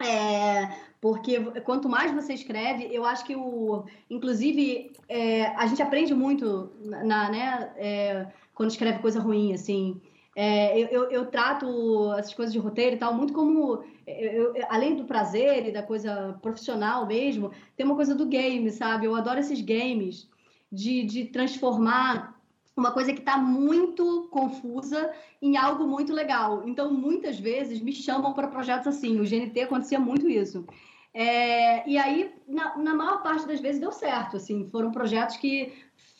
É, 0.00 0.68
porque 1.00 1.38
quanto 1.60 1.88
mais 1.88 2.12
você 2.12 2.32
escreve, 2.32 2.88
eu 2.90 3.04
acho 3.04 3.24
que 3.24 3.36
o. 3.36 3.84
Inclusive, 4.10 4.92
é, 5.08 5.46
a 5.56 5.66
gente 5.66 5.82
aprende 5.82 6.14
muito 6.14 6.72
na, 6.80 7.30
né, 7.30 7.72
é, 7.76 8.26
quando 8.54 8.70
escreve 8.70 8.98
coisa 9.00 9.20
ruim, 9.20 9.52
assim. 9.52 10.00
É, 10.36 10.76
eu, 10.78 10.88
eu, 10.88 11.10
eu, 11.10 11.26
trato 11.26 12.12
essas 12.18 12.34
coisas 12.34 12.52
de 12.52 12.58
roteiro 12.58 12.96
e 12.96 12.98
tal 12.98 13.14
muito 13.14 13.32
como. 13.32 13.84
Eu, 14.06 14.52
além 14.68 14.96
do 14.96 15.04
prazer 15.04 15.68
e 15.68 15.72
da 15.72 15.82
coisa 15.82 16.36
profissional 16.42 17.06
mesmo, 17.06 17.52
tem 17.76 17.86
uma 17.86 17.94
coisa 17.94 18.14
do 18.14 18.26
game, 18.26 18.70
sabe? 18.70 19.06
Eu 19.06 19.14
adoro 19.14 19.38
esses 19.38 19.60
games 19.60 20.28
de, 20.70 21.04
de 21.04 21.24
transformar 21.26 22.34
uma 22.76 22.90
coisa 22.90 23.12
que 23.12 23.20
está 23.20 23.36
muito 23.38 24.28
confusa 24.30 25.12
em 25.40 25.56
algo 25.56 25.86
muito 25.86 26.12
legal. 26.12 26.66
Então, 26.66 26.92
muitas 26.92 27.38
vezes 27.38 27.80
me 27.80 27.92
chamam 27.92 28.32
para 28.32 28.48
projetos 28.48 28.88
assim. 28.88 29.20
O 29.20 29.24
GNT 29.24 29.60
acontecia 29.62 30.00
muito 30.00 30.28
isso. 30.28 30.66
É, 31.12 31.88
e 31.88 31.96
aí, 31.96 32.34
na, 32.48 32.76
na, 32.76 32.92
maior 32.92 33.22
parte 33.22 33.46
das 33.46 33.60
vezes, 33.60 33.80
deu 33.80 33.92
certo. 33.92 34.36
Assim, 34.36 34.68
foram 34.70 34.90
projetos 34.90 35.36
que 35.36 35.72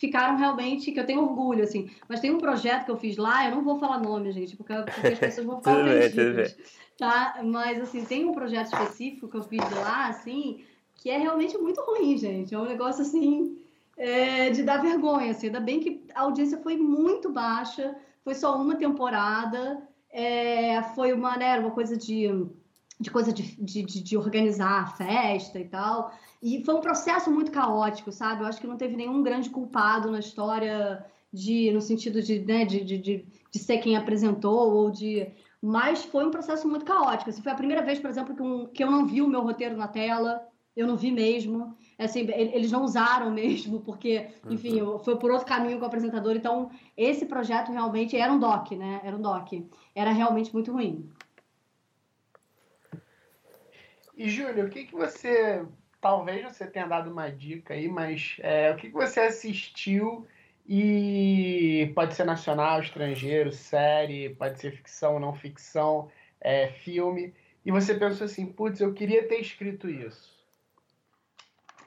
ficaram 0.07 0.37
realmente, 0.37 0.93
que 0.93 1.01
eu 1.01 1.07
tenho 1.07 1.23
orgulho, 1.23 1.65
assim. 1.65 1.91
Mas 2.09 2.21
tem 2.21 2.31
um 2.31 2.39
projeto 2.39 2.85
que 2.85 2.91
eu 2.91 2.97
fiz 2.97 3.17
lá, 3.17 3.49
eu 3.49 3.55
não 3.55 3.63
vou 3.63 3.79
falar 3.79 3.99
nome, 3.99 4.33
gente, 4.33 4.57
porque, 4.57 4.75
porque 4.75 5.09
as 5.09 5.19
pessoas 5.19 5.47
vão 5.47 5.59
ficar 5.59 5.85
ofendidas. 5.85 6.57
Tá? 6.99 7.41
Mas, 7.45 7.81
assim, 7.81 8.05
tem 8.05 8.25
um 8.25 8.33
projeto 8.33 8.67
específico 8.67 9.29
que 9.29 9.37
eu 9.37 9.43
fiz 9.43 9.61
lá, 9.71 10.09
assim, 10.09 10.65
que 10.97 11.11
é 11.11 11.19
realmente 11.19 11.57
muito 11.59 11.81
ruim, 11.81 12.17
gente. 12.17 12.55
É 12.55 12.59
um 12.59 12.67
negócio, 12.67 13.03
assim 13.03 13.59
é, 13.97 14.51
de 14.51 14.63
dar 14.63 14.79
vergonha. 14.79 15.31
Assim. 15.31 15.47
Ainda 15.47 15.61
bem 15.61 15.81
que 15.81 16.05
a 16.15 16.23
audiência 16.23 16.59
foi 16.59 16.77
muito 16.77 17.31
baixa, 17.31 17.97
foi 18.23 18.35
só 18.35 18.57
uma 18.57 18.77
temporada, 18.77 19.83
é, 20.11 20.83
foi 20.95 21.13
uma, 21.13 21.37
né, 21.37 21.59
uma 21.59 21.71
coisa 21.71 21.97
de, 21.97 22.29
de 22.99 23.11
coisa 23.11 23.33
de, 23.33 23.43
de, 23.63 23.83
de, 23.83 24.17
organizar 24.17 24.83
a 24.83 24.87
festa 24.87 25.59
e 25.59 25.65
tal. 25.65 26.13
E 26.45 26.63
foi 26.63 26.75
um 26.75 26.81
processo 26.81 27.31
muito 27.31 27.51
caótico, 27.51 28.13
sabe? 28.13 28.43
Eu 28.43 28.47
acho 28.47 28.61
que 28.61 28.67
não 28.67 28.77
teve 28.77 28.95
nenhum 28.95 29.23
grande 29.23 29.49
culpado 29.49 30.11
na 30.11 30.19
história 30.19 31.03
de, 31.33 31.73
no 31.73 31.81
sentido 31.81 32.21
de, 32.21 32.39
né, 32.41 32.67
de, 32.67 32.85
de, 32.85 32.99
de, 32.99 33.27
de 33.51 33.59
ser 33.59 33.79
quem 33.79 33.97
apresentou 33.97 34.75
ou 34.75 34.91
de 34.91 35.27
mas 35.63 36.05
foi 36.05 36.27
um 36.27 36.31
processo 36.31 36.69
muito 36.69 36.85
caótico. 36.85 37.31
Assim, 37.31 37.41
foi 37.41 37.53
a 37.53 37.55
primeira 37.57 37.81
vez, 37.83 37.99
por 37.99 38.11
exemplo, 38.11 38.37
que, 38.37 38.43
um, 38.43 38.67
que 38.67 38.85
eu 38.85 38.91
não 38.91 39.07
vi 39.07 39.23
o 39.23 39.27
meu 39.27 39.41
roteiro 39.41 39.75
na 39.75 39.89
tela, 39.89 40.47
eu 40.77 40.87
não 40.87 40.95
vi 40.95 41.11
mesmo 41.11 41.75
assim, 41.99 42.29
eles 42.31 42.71
não 42.71 42.85
usaram 42.85 43.31
mesmo, 43.33 43.81
porque, 43.81 44.29
enfim, 44.51 44.83
uhum. 44.83 44.99
foi 44.99 45.17
por 45.17 45.31
outro 45.31 45.47
caminho 45.47 45.79
com 45.79 45.85
o 45.85 45.87
apresentador. 45.87 46.37
Então, 46.37 46.71
esse 46.97 47.25
projeto 47.27 47.73
realmente 47.73 48.17
era 48.17 48.33
um 48.33 48.39
doc, 48.39 48.73
né? 48.73 49.01
Era 49.03 49.17
um 49.17 49.23
doc. 49.23 49.53
Era 49.95 50.11
realmente 50.11 50.53
muito 50.53 50.73
ruim. 50.73 51.09
E, 54.17 54.29
Júlio, 54.29 54.67
o 54.67 54.71
que, 54.71 54.85
que 54.85 54.95
você. 54.95 55.65
Talvez 56.05 56.45
você 56.45 56.67
tenha 56.67 56.87
dado 56.87 57.11
uma 57.11 57.31
dica 57.31 57.73
aí, 57.73 57.89
mas 57.89 58.37
é, 58.41 58.71
o 58.71 58.77
que, 58.77 58.91
você 58.91 59.21
assistiu 59.21 60.27
e 60.69 61.91
pode 61.95 62.15
ser 62.15 62.25
nacional, 62.25 62.83
estrangeiro, 62.83 63.51
série, 63.51 64.35
pode 64.35 64.61
ser 64.61 64.73
ficção, 64.73 65.19
não 65.19 65.33
ficção, 65.33 66.11
é, 66.43 66.69
filme, 66.69 67.33
e 67.65 67.73
você 67.73 67.95
pensou 67.95 68.27
assim, 68.27 68.45
putz, 68.45 68.83
eu 68.83 68.93
queria 68.93 69.27
ter 69.27 69.41
escrito 69.41 69.89
isso. 69.89 70.31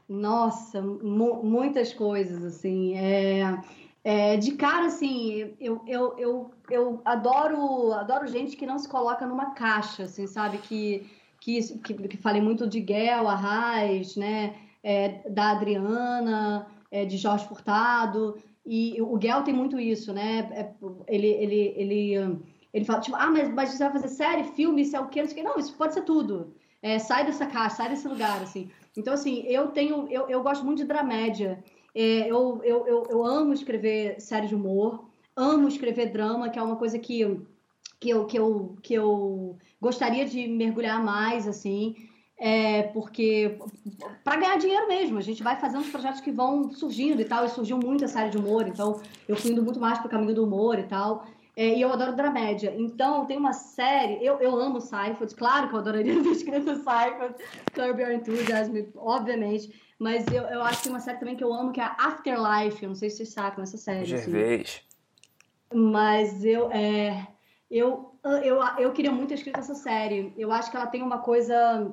Nossa, 0.10 0.82
mu 0.82 1.44
muitas 1.44 1.94
coisas, 1.94 2.44
assim. 2.44 2.98
É, 2.98 3.62
é, 4.04 4.36
de 4.36 4.54
cara, 4.54 4.88
assim, 4.88 5.56
eu, 5.60 5.84
eu, 5.86 6.18
eu, 6.18 6.52
eu 6.72 7.02
adoro, 7.06 7.94
adoro 7.94 8.26
gente 8.26 8.56
que 8.58 8.66
não 8.66 8.80
se 8.80 8.90
coloca 8.90 9.28
numa 9.28 9.54
caixa, 9.54 10.06
assim, 10.06 10.26
sabe? 10.26 10.58
Que, 10.58 11.08
que, 11.48 11.80
que, 11.80 11.94
que 12.10 12.18
falei 12.18 12.42
muito 12.42 12.68
de 12.68 12.82
Guel, 12.82 13.30
Arraes, 13.30 14.18
né? 14.18 14.56
É, 14.84 15.30
da 15.30 15.52
Adriana, 15.52 16.68
é, 16.92 17.06
de 17.06 17.16
Jorge 17.16 17.48
Furtado. 17.48 18.36
E 18.66 19.02
o 19.02 19.16
Guel 19.16 19.44
tem 19.44 19.54
muito 19.54 19.80
isso, 19.80 20.12
né? 20.14 20.50
É, 20.52 20.70
ele, 21.08 21.28
ele, 21.28 21.74
ele, 21.78 22.40
ele 22.74 22.86
fala, 22.86 23.00
tipo, 23.00 23.16
ah, 23.16 23.32
mas, 23.32 23.50
mas 23.54 23.70
você 23.70 23.84
vai 23.84 23.94
fazer 23.94 24.10
série, 24.10 24.44
filme, 24.44 24.82
isso 24.82 24.98
é 24.98 25.00
o 25.00 25.08
quê? 25.08 25.22
Não, 25.22 25.30
sei 25.30 25.34
o 25.34 25.38
quê. 25.38 25.50
não 25.50 25.58
isso 25.58 25.74
pode 25.76 25.94
ser 25.94 26.02
tudo. 26.02 26.54
É, 26.82 27.00
sai 27.00 27.26
dessa 27.26 27.46
caixa, 27.46 27.78
sai 27.78 27.90
desse 27.90 28.08
lugar, 28.10 28.42
assim. 28.42 28.70
Então, 28.98 29.14
assim, 29.14 29.44
eu 29.48 29.68
tenho. 29.68 30.06
Eu, 30.10 30.28
eu 30.28 30.44
gosto 30.44 30.66
muito 30.66 30.80
de 30.80 30.86
dramédia. 30.86 31.64
É, 31.96 32.30
eu, 32.30 32.62
eu, 32.64 32.86
eu, 32.86 33.04
eu, 33.10 33.26
amo 33.26 33.54
escrever 33.54 34.20
séries 34.20 34.50
de 34.50 34.56
humor, 34.56 35.06
amo 35.36 35.68
escrever 35.68 36.12
drama, 36.12 36.50
que 36.50 36.60
é 36.60 36.62
uma 36.62 36.76
coisa 36.76 37.00
que, 37.00 37.40
que, 38.00 38.10
eu, 38.10 38.26
que, 38.26 38.38
eu, 38.38 38.78
que 38.84 38.94
eu 38.94 39.58
gostaria 39.82 40.26
de 40.26 40.48
mergulhar 40.48 41.04
mais, 41.04 41.48
assim. 41.48 41.96
É, 42.40 42.84
porque 42.84 43.58
para 44.24 44.36
ganhar 44.40 44.58
dinheiro 44.58 44.88
mesmo, 44.88 45.18
a 45.18 45.22
gente 45.22 45.42
vai 45.42 45.60
fazendo 45.60 45.82
os 45.82 45.90
projetos 45.90 46.22
que 46.22 46.32
vão 46.32 46.70
surgindo 46.70 47.20
e 47.20 47.26
tal, 47.26 47.46
e 47.46 47.50
surgiu 47.50 47.78
muita 47.78 48.08
série 48.08 48.30
de 48.30 48.38
humor, 48.38 48.68
então 48.68 49.02
eu 49.28 49.36
fui 49.36 49.52
indo 49.52 49.64
muito 49.64 49.80
mais 49.80 49.98
pro 49.98 50.10
caminho 50.10 50.36
do 50.36 50.44
humor 50.44 50.78
e 50.78 50.84
tal. 50.84 51.26
É, 51.56 51.76
e 51.76 51.82
eu 51.82 51.92
adoro 51.92 52.16
dramédia. 52.16 52.72
Então, 52.78 53.26
tem 53.26 53.36
uma 53.36 53.54
série, 53.54 54.24
eu, 54.24 54.40
eu 54.40 54.56
amo 54.56 54.80
Seinfeld, 54.80 55.34
claro 55.34 55.68
que 55.68 55.74
eu 55.74 55.80
adoraria 55.80 56.14
ter 56.22 56.30
escrito 56.30 56.76
Seinfeld, 56.76 57.36
Curb 57.74 58.00
Your 58.00 58.12
Enthusiasm, 58.12 58.76
obviamente, 58.96 59.74
mas 59.98 60.28
eu, 60.28 60.44
eu 60.44 60.62
acho 60.62 60.78
que 60.78 60.84
tem 60.84 60.94
uma 60.94 61.00
série 61.00 61.18
também 61.18 61.36
que 61.36 61.44
eu 61.44 61.52
amo, 61.52 61.72
que 61.72 61.82
é 61.82 61.92
Afterlife, 61.98 62.84
eu 62.84 62.90
não 62.90 62.96
sei 62.96 63.10
se 63.10 63.18
vocês 63.18 63.34
sacam 63.34 63.64
essa 63.64 63.78
série. 63.78 64.06
Gervais. 64.06 64.62
Assim. 64.62 65.80
Mas 65.80 66.46
eu, 66.46 66.72
é, 66.72 67.28
eu, 67.72 68.17
eu, 68.34 68.60
eu 68.78 68.92
queria 68.92 69.12
muito 69.12 69.30
ter 69.30 69.36
escrito 69.36 69.60
essa 69.60 69.76
série. 69.76 70.34
Eu 70.38 70.52
acho 70.52 70.70
que 70.70 70.78
ela 70.78 70.88
tem 70.88 71.02
uma 71.02 71.20
coisa 71.20 71.92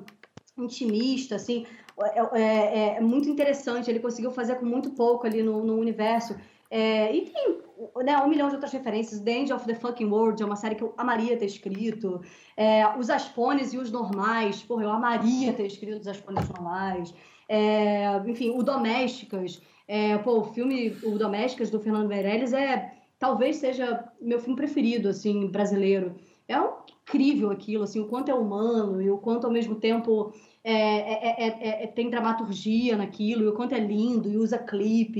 intimista, 0.57 1.35
assim, 1.35 1.65
é, 1.99 2.41
é, 2.41 2.97
é 2.97 2.99
muito 3.01 3.29
interessante. 3.29 3.89
Ele 3.89 3.99
conseguiu 3.99 4.31
fazer 4.31 4.55
com 4.55 4.65
muito 4.65 4.91
pouco 4.91 5.25
ali 5.25 5.41
no, 5.43 5.63
no 5.63 5.77
universo. 5.77 6.35
É, 6.69 7.15
e 7.15 7.29
tem 7.29 7.59
né, 8.03 8.17
um 8.17 8.27
milhão 8.27 8.47
de 8.47 8.55
outras 8.55 8.73
referências. 8.73 9.19
The 9.21 9.31
End 9.31 9.53
of 9.53 9.65
the 9.65 9.75
Fucking 9.75 10.09
World 10.09 10.41
é 10.41 10.45
uma 10.45 10.55
série 10.55 10.75
que 10.75 10.83
eu 10.83 10.93
amaria 10.97 11.37
ter 11.37 11.45
escrito. 11.45 12.21
É, 12.57 12.87
os 12.97 13.09
Aspones 13.09 13.73
e 13.73 13.77
os 13.77 13.91
Normais, 13.91 14.61
porra, 14.63 14.83
eu 14.83 14.91
amaria 14.91 15.53
ter 15.53 15.65
escrito 15.65 15.99
os 15.99 16.07
Aspones 16.07 16.47
Normais. 16.49 17.13
É, 17.47 18.17
enfim, 18.25 18.51
o 18.51 18.63
Domésticas. 18.63 19.61
É, 19.87 20.17
pô, 20.17 20.39
o 20.39 20.43
filme 20.45 20.97
O 21.03 21.17
Domésticas 21.17 21.69
do 21.69 21.79
Fernando 21.79 22.07
Meirelles 22.07 22.53
é 22.53 22.94
talvez 23.19 23.57
seja 23.57 24.07
meu 24.21 24.39
filme 24.39 24.55
preferido 24.55 25.09
assim 25.09 25.47
brasileiro. 25.47 26.15
É 26.47 26.59
um, 26.59 26.73
incrível 27.05 27.51
aquilo, 27.51 27.83
assim, 27.83 27.99
o 27.99 28.07
quanto 28.07 28.29
é 28.29 28.33
humano 28.33 29.01
e 29.01 29.09
o 29.09 29.17
quanto 29.17 29.45
ao 29.45 29.53
mesmo 29.53 29.75
tempo 29.75 30.33
é, 30.63 31.45
é, 31.45 31.83
é, 31.83 31.87
tem 31.87 32.09
dramaturgia 32.09 32.97
naquilo, 32.97 33.43
e 33.43 33.47
o 33.47 33.53
quanto 33.53 33.75
é 33.75 33.79
lindo, 33.79 34.27
e 34.27 34.37
usa 34.37 34.57
clipe, 34.57 35.19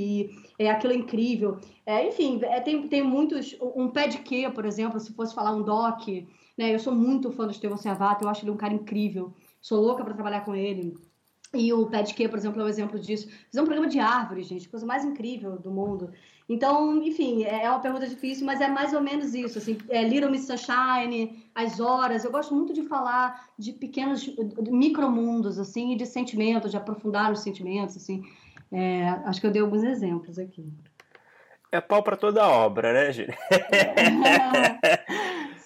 e 0.59 0.63
é, 0.63 0.71
aquilo 0.71 0.93
é 0.93 0.95
incrível. 0.95 1.59
enfim, 2.07 2.41
tem, 2.63 2.87
tem 2.87 3.03
muitos. 3.03 3.55
Um 3.61 3.89
pé 3.89 4.07
de 4.07 4.17
quê, 4.19 4.49
por 4.49 4.65
exemplo, 4.65 4.99
se 4.99 5.13
fosse 5.13 5.35
falar 5.35 5.53
um 5.53 5.61
doc, 5.61 6.07
né? 6.57 6.73
Eu 6.73 6.79
sou 6.79 6.93
muito 6.93 7.31
fã 7.31 7.45
do 7.45 7.51
Estevão 7.51 7.77
Servato, 7.77 8.25
eu 8.25 8.29
acho 8.29 8.43
ele 8.43 8.51
um 8.51 8.57
cara 8.57 8.73
incrível. 8.73 9.33
Sou 9.61 9.79
louca 9.79 10.03
para 10.03 10.15
trabalhar 10.15 10.41
com 10.41 10.55
ele. 10.55 10.93
E 11.55 11.71
o 11.73 11.85
Pé 11.87 12.03
de 12.03 12.13
Quê, 12.13 12.27
por 12.27 12.37
exemplo, 12.37 12.61
é 12.61 12.65
um 12.65 12.67
exemplo 12.67 12.99
disso. 12.99 13.27
Fizer 13.49 13.61
um 13.61 13.65
programa 13.65 13.87
de 13.87 13.99
árvores, 13.99 14.47
gente, 14.47 14.69
coisa 14.69 14.85
mais 14.85 15.03
incrível 15.03 15.57
do 15.57 15.71
mundo. 15.71 16.11
Então, 16.47 17.01
enfim, 17.03 17.43
é, 17.43 17.63
é 17.63 17.69
uma 17.69 17.79
pergunta 17.79 18.07
difícil, 18.07 18.45
mas 18.45 18.61
é 18.61 18.67
mais 18.67 18.93
ou 18.93 19.01
menos 19.01 19.33
isso. 19.33 19.57
Assim, 19.57 19.77
é 19.89 20.03
Little 20.03 20.29
Miss 20.29 20.45
Sunshine, 20.45 21.43
as 21.55 21.79
horas. 21.79 22.23
Eu 22.23 22.31
gosto 22.31 22.53
muito 22.53 22.73
de 22.73 22.83
falar 22.83 23.49
de 23.57 23.73
pequenos 23.73 24.29
micromundos, 24.69 25.57
assim, 25.57 25.93
e 25.93 25.95
de 25.95 26.05
sentimentos, 26.05 26.71
de 26.71 26.77
aprofundar 26.77 27.29
nos 27.29 27.39
sentimentos, 27.39 27.97
assim. 27.97 28.23
É, 28.71 29.07
acho 29.25 29.41
que 29.41 29.47
eu 29.47 29.51
dei 29.51 29.61
alguns 29.61 29.83
exemplos 29.83 30.37
aqui. 30.37 30.71
É 31.71 31.81
pau 31.81 32.01
para 32.03 32.15
toda 32.15 32.47
obra, 32.47 32.93
né, 32.93 33.11
Júlia? 33.11 33.37
sim, 33.51 34.21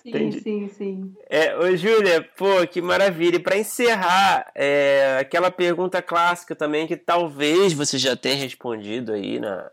Entendi. 0.10 0.42
sim, 0.42 0.70
sim. 0.70 1.16
É, 1.30 1.56
ô, 1.58 1.76
Júlia, 1.76 2.28
pô, 2.36 2.66
que 2.68 2.82
maravilha. 2.82 3.38
E 3.38 3.40
para 3.40 3.58
encerrar, 3.58 4.52
é, 4.56 5.18
aquela 5.20 5.50
pergunta 5.52 6.02
clássica 6.02 6.56
também 6.56 6.88
que 6.88 6.98
talvez 6.98 7.74
você 7.74 7.98
já 7.98 8.16
tenha 8.16 8.36
respondido 8.36 9.14
aí 9.14 9.40
na, 9.40 9.72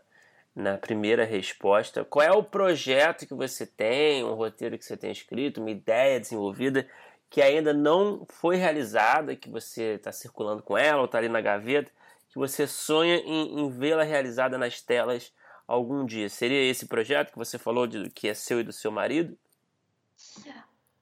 na 0.55 0.77
primeira 0.77 1.23
resposta. 1.23 2.03
Qual 2.03 2.25
é 2.25 2.31
o 2.31 2.43
projeto 2.43 3.27
que 3.27 3.33
você 3.33 3.65
tem, 3.65 4.23
um 4.23 4.33
roteiro 4.33 4.77
que 4.77 4.85
você 4.85 4.97
tem 4.97 5.11
escrito, 5.11 5.61
uma 5.61 5.71
ideia 5.71 6.19
desenvolvida 6.19 6.87
que 7.29 7.41
ainda 7.41 7.73
não 7.73 8.25
foi 8.27 8.55
realizada, 8.55 9.35
que 9.35 9.49
você 9.49 9.95
está 9.95 10.11
circulando 10.11 10.63
com 10.63 10.77
ela 10.77 10.99
ou 10.99 11.05
está 11.05 11.17
ali 11.17 11.29
na 11.29 11.41
gaveta, 11.41 11.91
que 12.29 12.39
você 12.39 12.65
sonha 12.65 13.17
em, 13.17 13.59
em 13.59 13.69
vê-la 13.69 14.03
realizada 14.03 14.57
nas 14.57 14.81
telas 14.81 15.33
algum 15.67 16.05
dia? 16.05 16.29
Seria 16.29 16.69
esse 16.69 16.87
projeto 16.87 17.31
que 17.31 17.37
você 17.37 17.57
falou 17.57 17.85
de, 17.85 18.09
que 18.09 18.27
é 18.27 18.33
seu 18.33 18.59
e 18.59 18.63
do 18.63 18.71
seu 18.71 18.91
marido? 18.91 19.37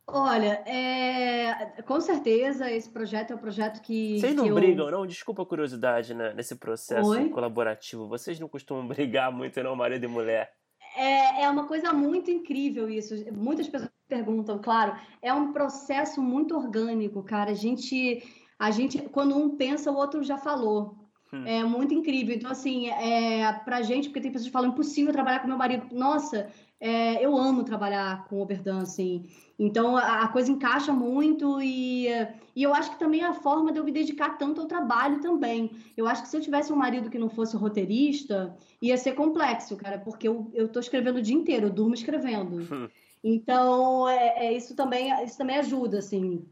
Olha, 0.07 0.63
é... 0.67 1.81
com 1.81 1.99
certeza 1.99 2.71
esse 2.71 2.89
projeto 2.89 3.31
é 3.31 3.35
um 3.35 3.39
projeto 3.39 3.81
que. 3.81 4.19
Vocês 4.19 4.35
não 4.35 4.43
que 4.43 4.51
brigam, 4.51 4.85
eu... 4.85 4.91
não? 4.91 5.05
Desculpa 5.07 5.41
a 5.41 5.45
curiosidade 5.45 6.13
né, 6.13 6.33
nesse 6.33 6.55
processo 6.55 7.09
Oi? 7.09 7.29
colaborativo. 7.29 8.07
Vocês 8.07 8.39
não 8.39 8.47
costumam 8.47 8.85
brigar 8.87 9.31
muito, 9.31 9.61
não, 9.63 9.75
marido 9.75 10.03
e 10.03 10.07
mulher? 10.07 10.53
É, 10.95 11.43
é 11.43 11.49
uma 11.49 11.67
coisa 11.67 11.91
muito 11.91 12.29
incrível 12.29 12.89
isso. 12.89 13.15
Muitas 13.33 13.67
pessoas 13.67 13.91
perguntam, 14.07 14.59
claro, 14.59 14.95
é 15.21 15.33
um 15.33 15.51
processo 15.51 16.21
muito 16.21 16.55
orgânico, 16.55 17.23
cara. 17.23 17.51
A 17.51 17.55
gente, 17.55 18.23
a 18.59 18.69
gente, 18.71 19.01
quando 19.09 19.35
um 19.35 19.57
pensa, 19.57 19.91
o 19.91 19.95
outro 19.95 20.23
já 20.23 20.37
falou. 20.37 21.04
Hum. 21.35 21.45
É 21.45 21.63
muito 21.63 21.93
incrível. 21.93 22.35
Então, 22.35 22.49
assim, 22.49 22.89
é, 22.89 23.51
pra 23.65 23.81
gente, 23.81 24.09
porque 24.09 24.21
tem 24.21 24.31
pessoas 24.31 24.47
que 24.47 24.53
falam, 24.53 24.69
impossível 24.69 25.11
trabalhar 25.11 25.39
com 25.39 25.47
meu 25.47 25.57
marido. 25.57 25.87
Nossa, 25.91 26.49
é, 26.79 27.23
eu 27.23 27.37
amo 27.37 27.63
trabalhar 27.63 28.25
com 28.25 28.37
o 28.37 28.41
Oberdan, 28.41 28.81
assim. 28.81 29.25
Então, 29.57 29.95
a, 29.95 30.23
a, 30.23 30.27
coisa 30.27 30.51
encaixa 30.51 30.91
muito 30.91 31.61
e, 31.61 32.07
e 32.55 32.63
eu 32.63 32.73
acho 32.73 32.91
que 32.91 32.99
também 32.99 33.21
é 33.21 33.25
a 33.25 33.33
forma 33.33 33.71
de 33.71 33.79
eu 33.79 33.83
me 33.83 33.91
dedicar 33.91 34.37
tanto 34.37 34.61
ao 34.61 34.67
trabalho 34.67 35.21
também. 35.21 35.71
Eu 35.95 36.07
acho 36.07 36.23
que 36.23 36.29
se 36.29 36.35
eu 36.35 36.41
tivesse 36.41 36.73
um 36.73 36.75
marido 36.75 37.09
que 37.09 37.17
não 37.17 37.29
fosse 37.29 37.55
roteirista, 37.55 38.55
ia 38.81 38.97
ser 38.97 39.13
complexo, 39.13 39.77
cara, 39.77 39.97
porque 39.97 40.27
eu, 40.27 40.51
eu 40.53 40.67
tô 40.67 40.79
escrevendo 40.79 41.17
o 41.17 41.21
dia 41.21 41.35
inteiro, 41.35 41.67
eu 41.67 41.71
durmo 41.71 41.93
escrevendo. 41.93 42.57
Hum. 42.73 42.89
Então, 43.23 44.07
é, 44.07 44.47
é, 44.47 44.53
isso, 44.53 44.75
também, 44.75 45.11
isso 45.23 45.37
também 45.37 45.57
ajuda, 45.57 45.99
assim. 45.99 46.45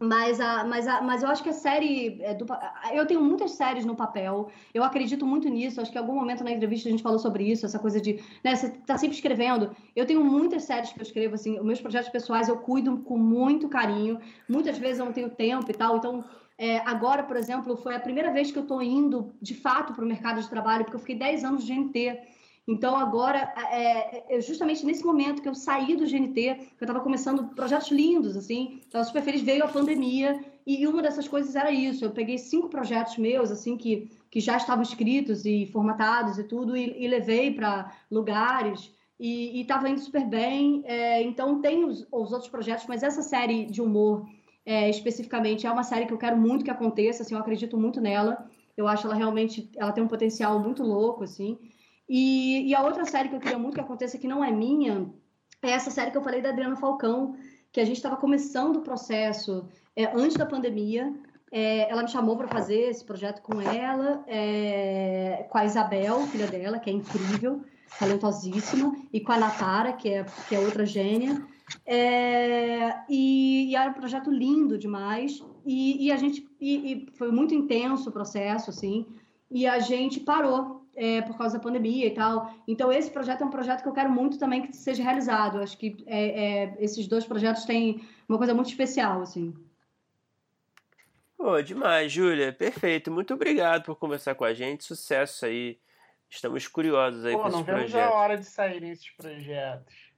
Mas, 0.00 0.40
a, 0.40 0.64
mas, 0.64 0.88
a, 0.88 1.00
mas 1.02 1.22
eu 1.22 1.28
acho 1.28 1.42
que 1.42 1.50
a 1.50 1.52
série. 1.52 2.20
É 2.22 2.34
do, 2.34 2.46
eu 2.92 3.06
tenho 3.06 3.22
muitas 3.22 3.52
séries 3.52 3.84
no 3.84 3.94
papel, 3.94 4.50
eu 4.72 4.82
acredito 4.82 5.24
muito 5.26 5.48
nisso. 5.48 5.80
Acho 5.80 5.92
que 5.92 5.98
em 5.98 6.00
algum 6.00 6.14
momento 6.14 6.42
na 6.42 6.50
entrevista 6.50 6.88
a 6.88 6.90
gente 6.90 7.02
falou 7.02 7.18
sobre 7.18 7.44
isso, 7.44 7.66
essa 7.66 7.78
coisa 7.78 8.00
de. 8.00 8.18
Né, 8.42 8.56
você 8.56 8.70
tá 8.70 8.96
sempre 8.96 9.16
escrevendo. 9.16 9.74
Eu 9.94 10.06
tenho 10.06 10.24
muitas 10.24 10.64
séries 10.64 10.92
que 10.92 10.98
eu 10.98 11.02
escrevo, 11.02 11.34
assim, 11.34 11.58
os 11.58 11.64
meus 11.64 11.80
projetos 11.80 12.10
pessoais 12.10 12.48
eu 12.48 12.56
cuido 12.58 12.98
com 12.98 13.18
muito 13.18 13.68
carinho. 13.68 14.18
Muitas 14.48 14.78
vezes 14.78 14.98
eu 14.98 15.04
não 15.04 15.12
tenho 15.12 15.30
tempo 15.30 15.70
e 15.70 15.74
tal. 15.74 15.98
Então, 15.98 16.24
é, 16.58 16.78
agora, 16.78 17.22
por 17.22 17.36
exemplo, 17.36 17.76
foi 17.76 17.94
a 17.94 18.00
primeira 18.00 18.32
vez 18.32 18.50
que 18.50 18.58
eu 18.58 18.62
estou 18.62 18.82
indo 18.82 19.34
de 19.40 19.54
fato 19.54 19.92
para 19.92 20.04
o 20.04 20.08
mercado 20.08 20.40
de 20.40 20.48
trabalho, 20.48 20.84
porque 20.84 20.96
eu 20.96 21.00
fiquei 21.00 21.16
10 21.16 21.44
anos 21.44 21.64
de 21.64 21.72
GNT. 21.72 22.18
Então, 22.66 22.96
agora, 22.96 23.52
é, 23.72 24.36
é, 24.36 24.40
justamente 24.40 24.86
nesse 24.86 25.04
momento 25.04 25.42
que 25.42 25.48
eu 25.48 25.54
saí 25.54 25.96
do 25.96 26.06
GNT, 26.06 26.32
que 26.32 26.76
eu 26.80 26.86
estava 26.86 27.00
começando 27.00 27.54
projetos 27.54 27.90
lindos, 27.90 28.36
assim, 28.36 28.80
estava 28.86 29.04
super 29.04 29.22
feliz, 29.22 29.42
veio 29.42 29.64
a 29.64 29.68
pandemia, 29.68 30.40
e 30.64 30.86
uma 30.86 31.02
dessas 31.02 31.26
coisas 31.26 31.56
era 31.56 31.72
isso. 31.72 32.04
Eu 32.04 32.12
peguei 32.12 32.38
cinco 32.38 32.68
projetos 32.68 33.18
meus, 33.18 33.50
assim, 33.50 33.76
que, 33.76 34.08
que 34.30 34.38
já 34.38 34.56
estavam 34.56 34.82
escritos 34.82 35.44
e 35.44 35.66
formatados 35.66 36.38
e 36.38 36.44
tudo, 36.44 36.76
e, 36.76 37.04
e 37.04 37.08
levei 37.08 37.52
para 37.52 37.92
lugares, 38.08 38.92
e 39.18 39.60
estava 39.60 39.88
indo 39.88 40.00
super 40.00 40.24
bem. 40.24 40.82
É, 40.84 41.22
então, 41.22 41.60
tem 41.60 41.84
os, 41.84 42.06
os, 42.12 42.32
outros 42.32 42.48
projetos, 42.48 42.86
mas 42.88 43.02
essa 43.02 43.22
série 43.22 43.66
de 43.66 43.82
humor, 43.82 44.24
é, 44.64 44.88
especificamente, 44.88 45.66
é 45.66 45.70
uma 45.70 45.84
série 45.84 46.06
que 46.06 46.12
eu 46.12 46.18
quero 46.18 46.36
muito 46.36 46.64
que 46.64 46.70
aconteça, 46.70 47.22
assim, 47.22 47.34
eu 47.34 47.40
acredito 47.40 47.76
muito 47.76 48.00
nela. 48.00 48.48
Eu 48.76 48.88
acho 48.88 49.06
ela 49.06 49.14
realmente, 49.14 49.70
ela 49.76 49.92
tem 49.92 50.02
um 50.02 50.08
potencial 50.08 50.58
muito 50.58 50.82
louco, 50.82 51.24
assim. 51.24 51.58
E, 52.08 52.68
e, 52.68 52.74
a 52.74 52.82
outra 52.82 53.04
série 53.04 53.28
que 53.28 53.36
eu 53.36 53.40
queria 53.40 53.58
muito 53.58 53.74
que 53.74 53.80
aconteça, 53.80 54.18
que 54.18 54.28
não 54.28 54.44
é 54.44 54.50
minha, 54.50 55.10
é 55.62 55.70
essa 55.70 55.90
série 55.90 56.10
que 56.10 56.18
eu 56.18 56.22
falei 56.22 56.42
da 56.42 56.50
Adriana 56.50 56.76
Falcão, 56.76 57.36
que 57.70 57.80
a 57.80 57.84
gente 57.84 57.96
estava 57.96 58.16
começando 58.16 58.76
o 58.76 58.82
processo 58.82 59.66
é, 59.96 60.04
antes 60.16 60.36
da 60.36 60.44
pandemia. 60.44 61.12
É, 61.50 61.90
ela 61.90 62.02
me 62.02 62.08
chamou 62.08 62.36
para 62.36 62.48
fazer 62.48 62.90
esse 62.90 63.04
projeto 63.04 63.42
com 63.42 63.60
ela, 63.60 64.24
é, 64.26 65.46
com 65.50 65.58
a 65.58 65.64
Isabel, 65.64 66.26
filha 66.26 66.46
dela, 66.46 66.78
que 66.78 66.88
é 66.88 66.92
incrível, 66.92 67.62
talentosíssima, 67.98 68.96
e 69.12 69.20
com 69.20 69.32
a 69.32 69.38
Natara, 69.38 69.92
que 69.92 70.08
é, 70.08 70.24
que 70.48 70.54
é 70.54 70.58
outra 70.58 70.84
gênia. 70.86 71.46
É, 71.86 73.02
e, 73.08 73.70
e, 73.70 73.76
era 73.76 73.90
um 73.90 73.94
projeto 73.94 74.30
lindo 74.30 74.78
demais. 74.78 75.42
E, 75.64 76.06
e 76.06 76.12
a 76.12 76.16
gente 76.16 76.46
e, 76.60 77.06
foi 77.14 77.30
muito 77.30 77.54
intenso 77.54 78.08
o 78.08 78.12
processo, 78.12 78.70
assim. 78.70 79.06
E 79.50 79.66
a 79.66 79.78
gente 79.78 80.20
parou 80.20 80.81
é, 80.94 81.22
por 81.22 81.36
causa 81.36 81.56
da 81.56 81.62
pandemia 81.62 82.06
e 82.06 82.14
tal. 82.14 82.54
Então, 82.66 82.92
esse 82.92 83.10
projeto 83.10 83.42
é 83.42 83.46
um 83.46 83.50
projeto 83.50 83.82
que 83.82 83.88
eu 83.88 83.92
quero 83.92 84.10
muito 84.10 84.38
também 84.38 84.62
que 84.62 84.76
seja 84.76 85.02
realizado. 85.02 85.60
acho 85.60 85.76
que 85.76 86.02
é, 86.06 86.64
é, 86.64 86.76
esses 86.78 87.06
dois 87.06 87.24
projetos 87.24 87.64
têm 87.64 88.06
uma 88.28 88.38
coisa 88.38 88.54
muito 88.54 88.68
especial, 88.68 89.22
assim. 89.22 89.54
Pô, 91.36 91.60
demais, 91.60 92.12
Júlia. 92.12 92.52
Perfeito. 92.52 93.10
Muito 93.10 93.34
obrigado 93.34 93.84
por 93.84 93.96
conversar 93.96 94.34
com 94.34 94.44
a 94.44 94.54
gente. 94.54 94.84
Sucesso 94.84 95.46
aí. 95.46 95.78
Estamos 96.30 96.66
curiosos 96.66 97.24
aí 97.24 97.32
Pô, 97.32 97.40
com 97.42 97.48
esses 97.48 97.62
projetos. 97.62 97.92
não 97.92 98.00
vemos 98.00 98.14
a 98.14 98.16
hora 98.16 98.38
de 98.38 98.44
sair 98.44 98.82
esses 98.84 99.10
projetos. 99.10 100.11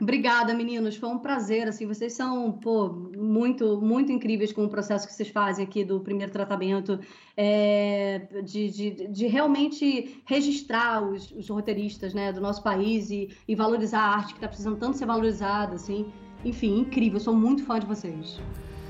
Obrigada, 0.00 0.54
meninos. 0.54 0.96
Foi 0.96 1.08
um 1.08 1.18
prazer. 1.18 1.68
Assim, 1.68 1.86
vocês 1.86 2.12
são 2.14 2.52
pô, 2.52 2.88
muito, 2.88 3.80
muito 3.80 4.10
incríveis 4.10 4.52
com 4.52 4.64
o 4.64 4.68
processo 4.68 5.06
que 5.06 5.12
vocês 5.12 5.28
fazem 5.28 5.64
aqui 5.64 5.84
do 5.84 6.00
primeiro 6.00 6.32
tratamento, 6.32 6.98
é, 7.36 8.22
de, 8.42 8.70
de, 8.70 9.08
de, 9.08 9.26
realmente 9.26 10.22
registrar 10.24 11.02
os, 11.02 11.30
os, 11.32 11.48
roteiristas 11.48 12.14
né, 12.14 12.32
do 12.32 12.40
nosso 12.40 12.62
país 12.62 13.10
e, 13.10 13.28
e 13.46 13.54
valorizar 13.54 14.00
a 14.00 14.16
arte 14.16 14.28
que 14.28 14.38
está 14.38 14.48
precisando 14.48 14.78
tanto 14.78 14.96
ser 14.96 15.06
valorizada. 15.06 15.74
Assim. 15.74 16.06
Enfim, 16.44 16.78
incrível. 16.78 17.18
Eu 17.18 17.24
sou 17.24 17.34
muito 17.34 17.64
fã 17.64 17.78
de 17.78 17.86
vocês. 17.86 18.40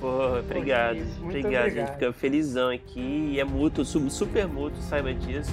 Pô, 0.01 0.39
obrigado. 0.39 0.97
Pô, 1.19 1.27
obrigado. 1.27 1.45
obrigado. 1.45 1.67
A 1.67 1.69
gente 1.69 1.93
fica 1.93 2.13
felizão 2.13 2.71
aqui 2.71 3.31
e 3.33 3.41
é 3.41 3.45
mútuo, 3.45 3.85
super 3.85 4.47
mútuo, 4.47 4.81
saiba 4.81 5.13
disso. 5.13 5.53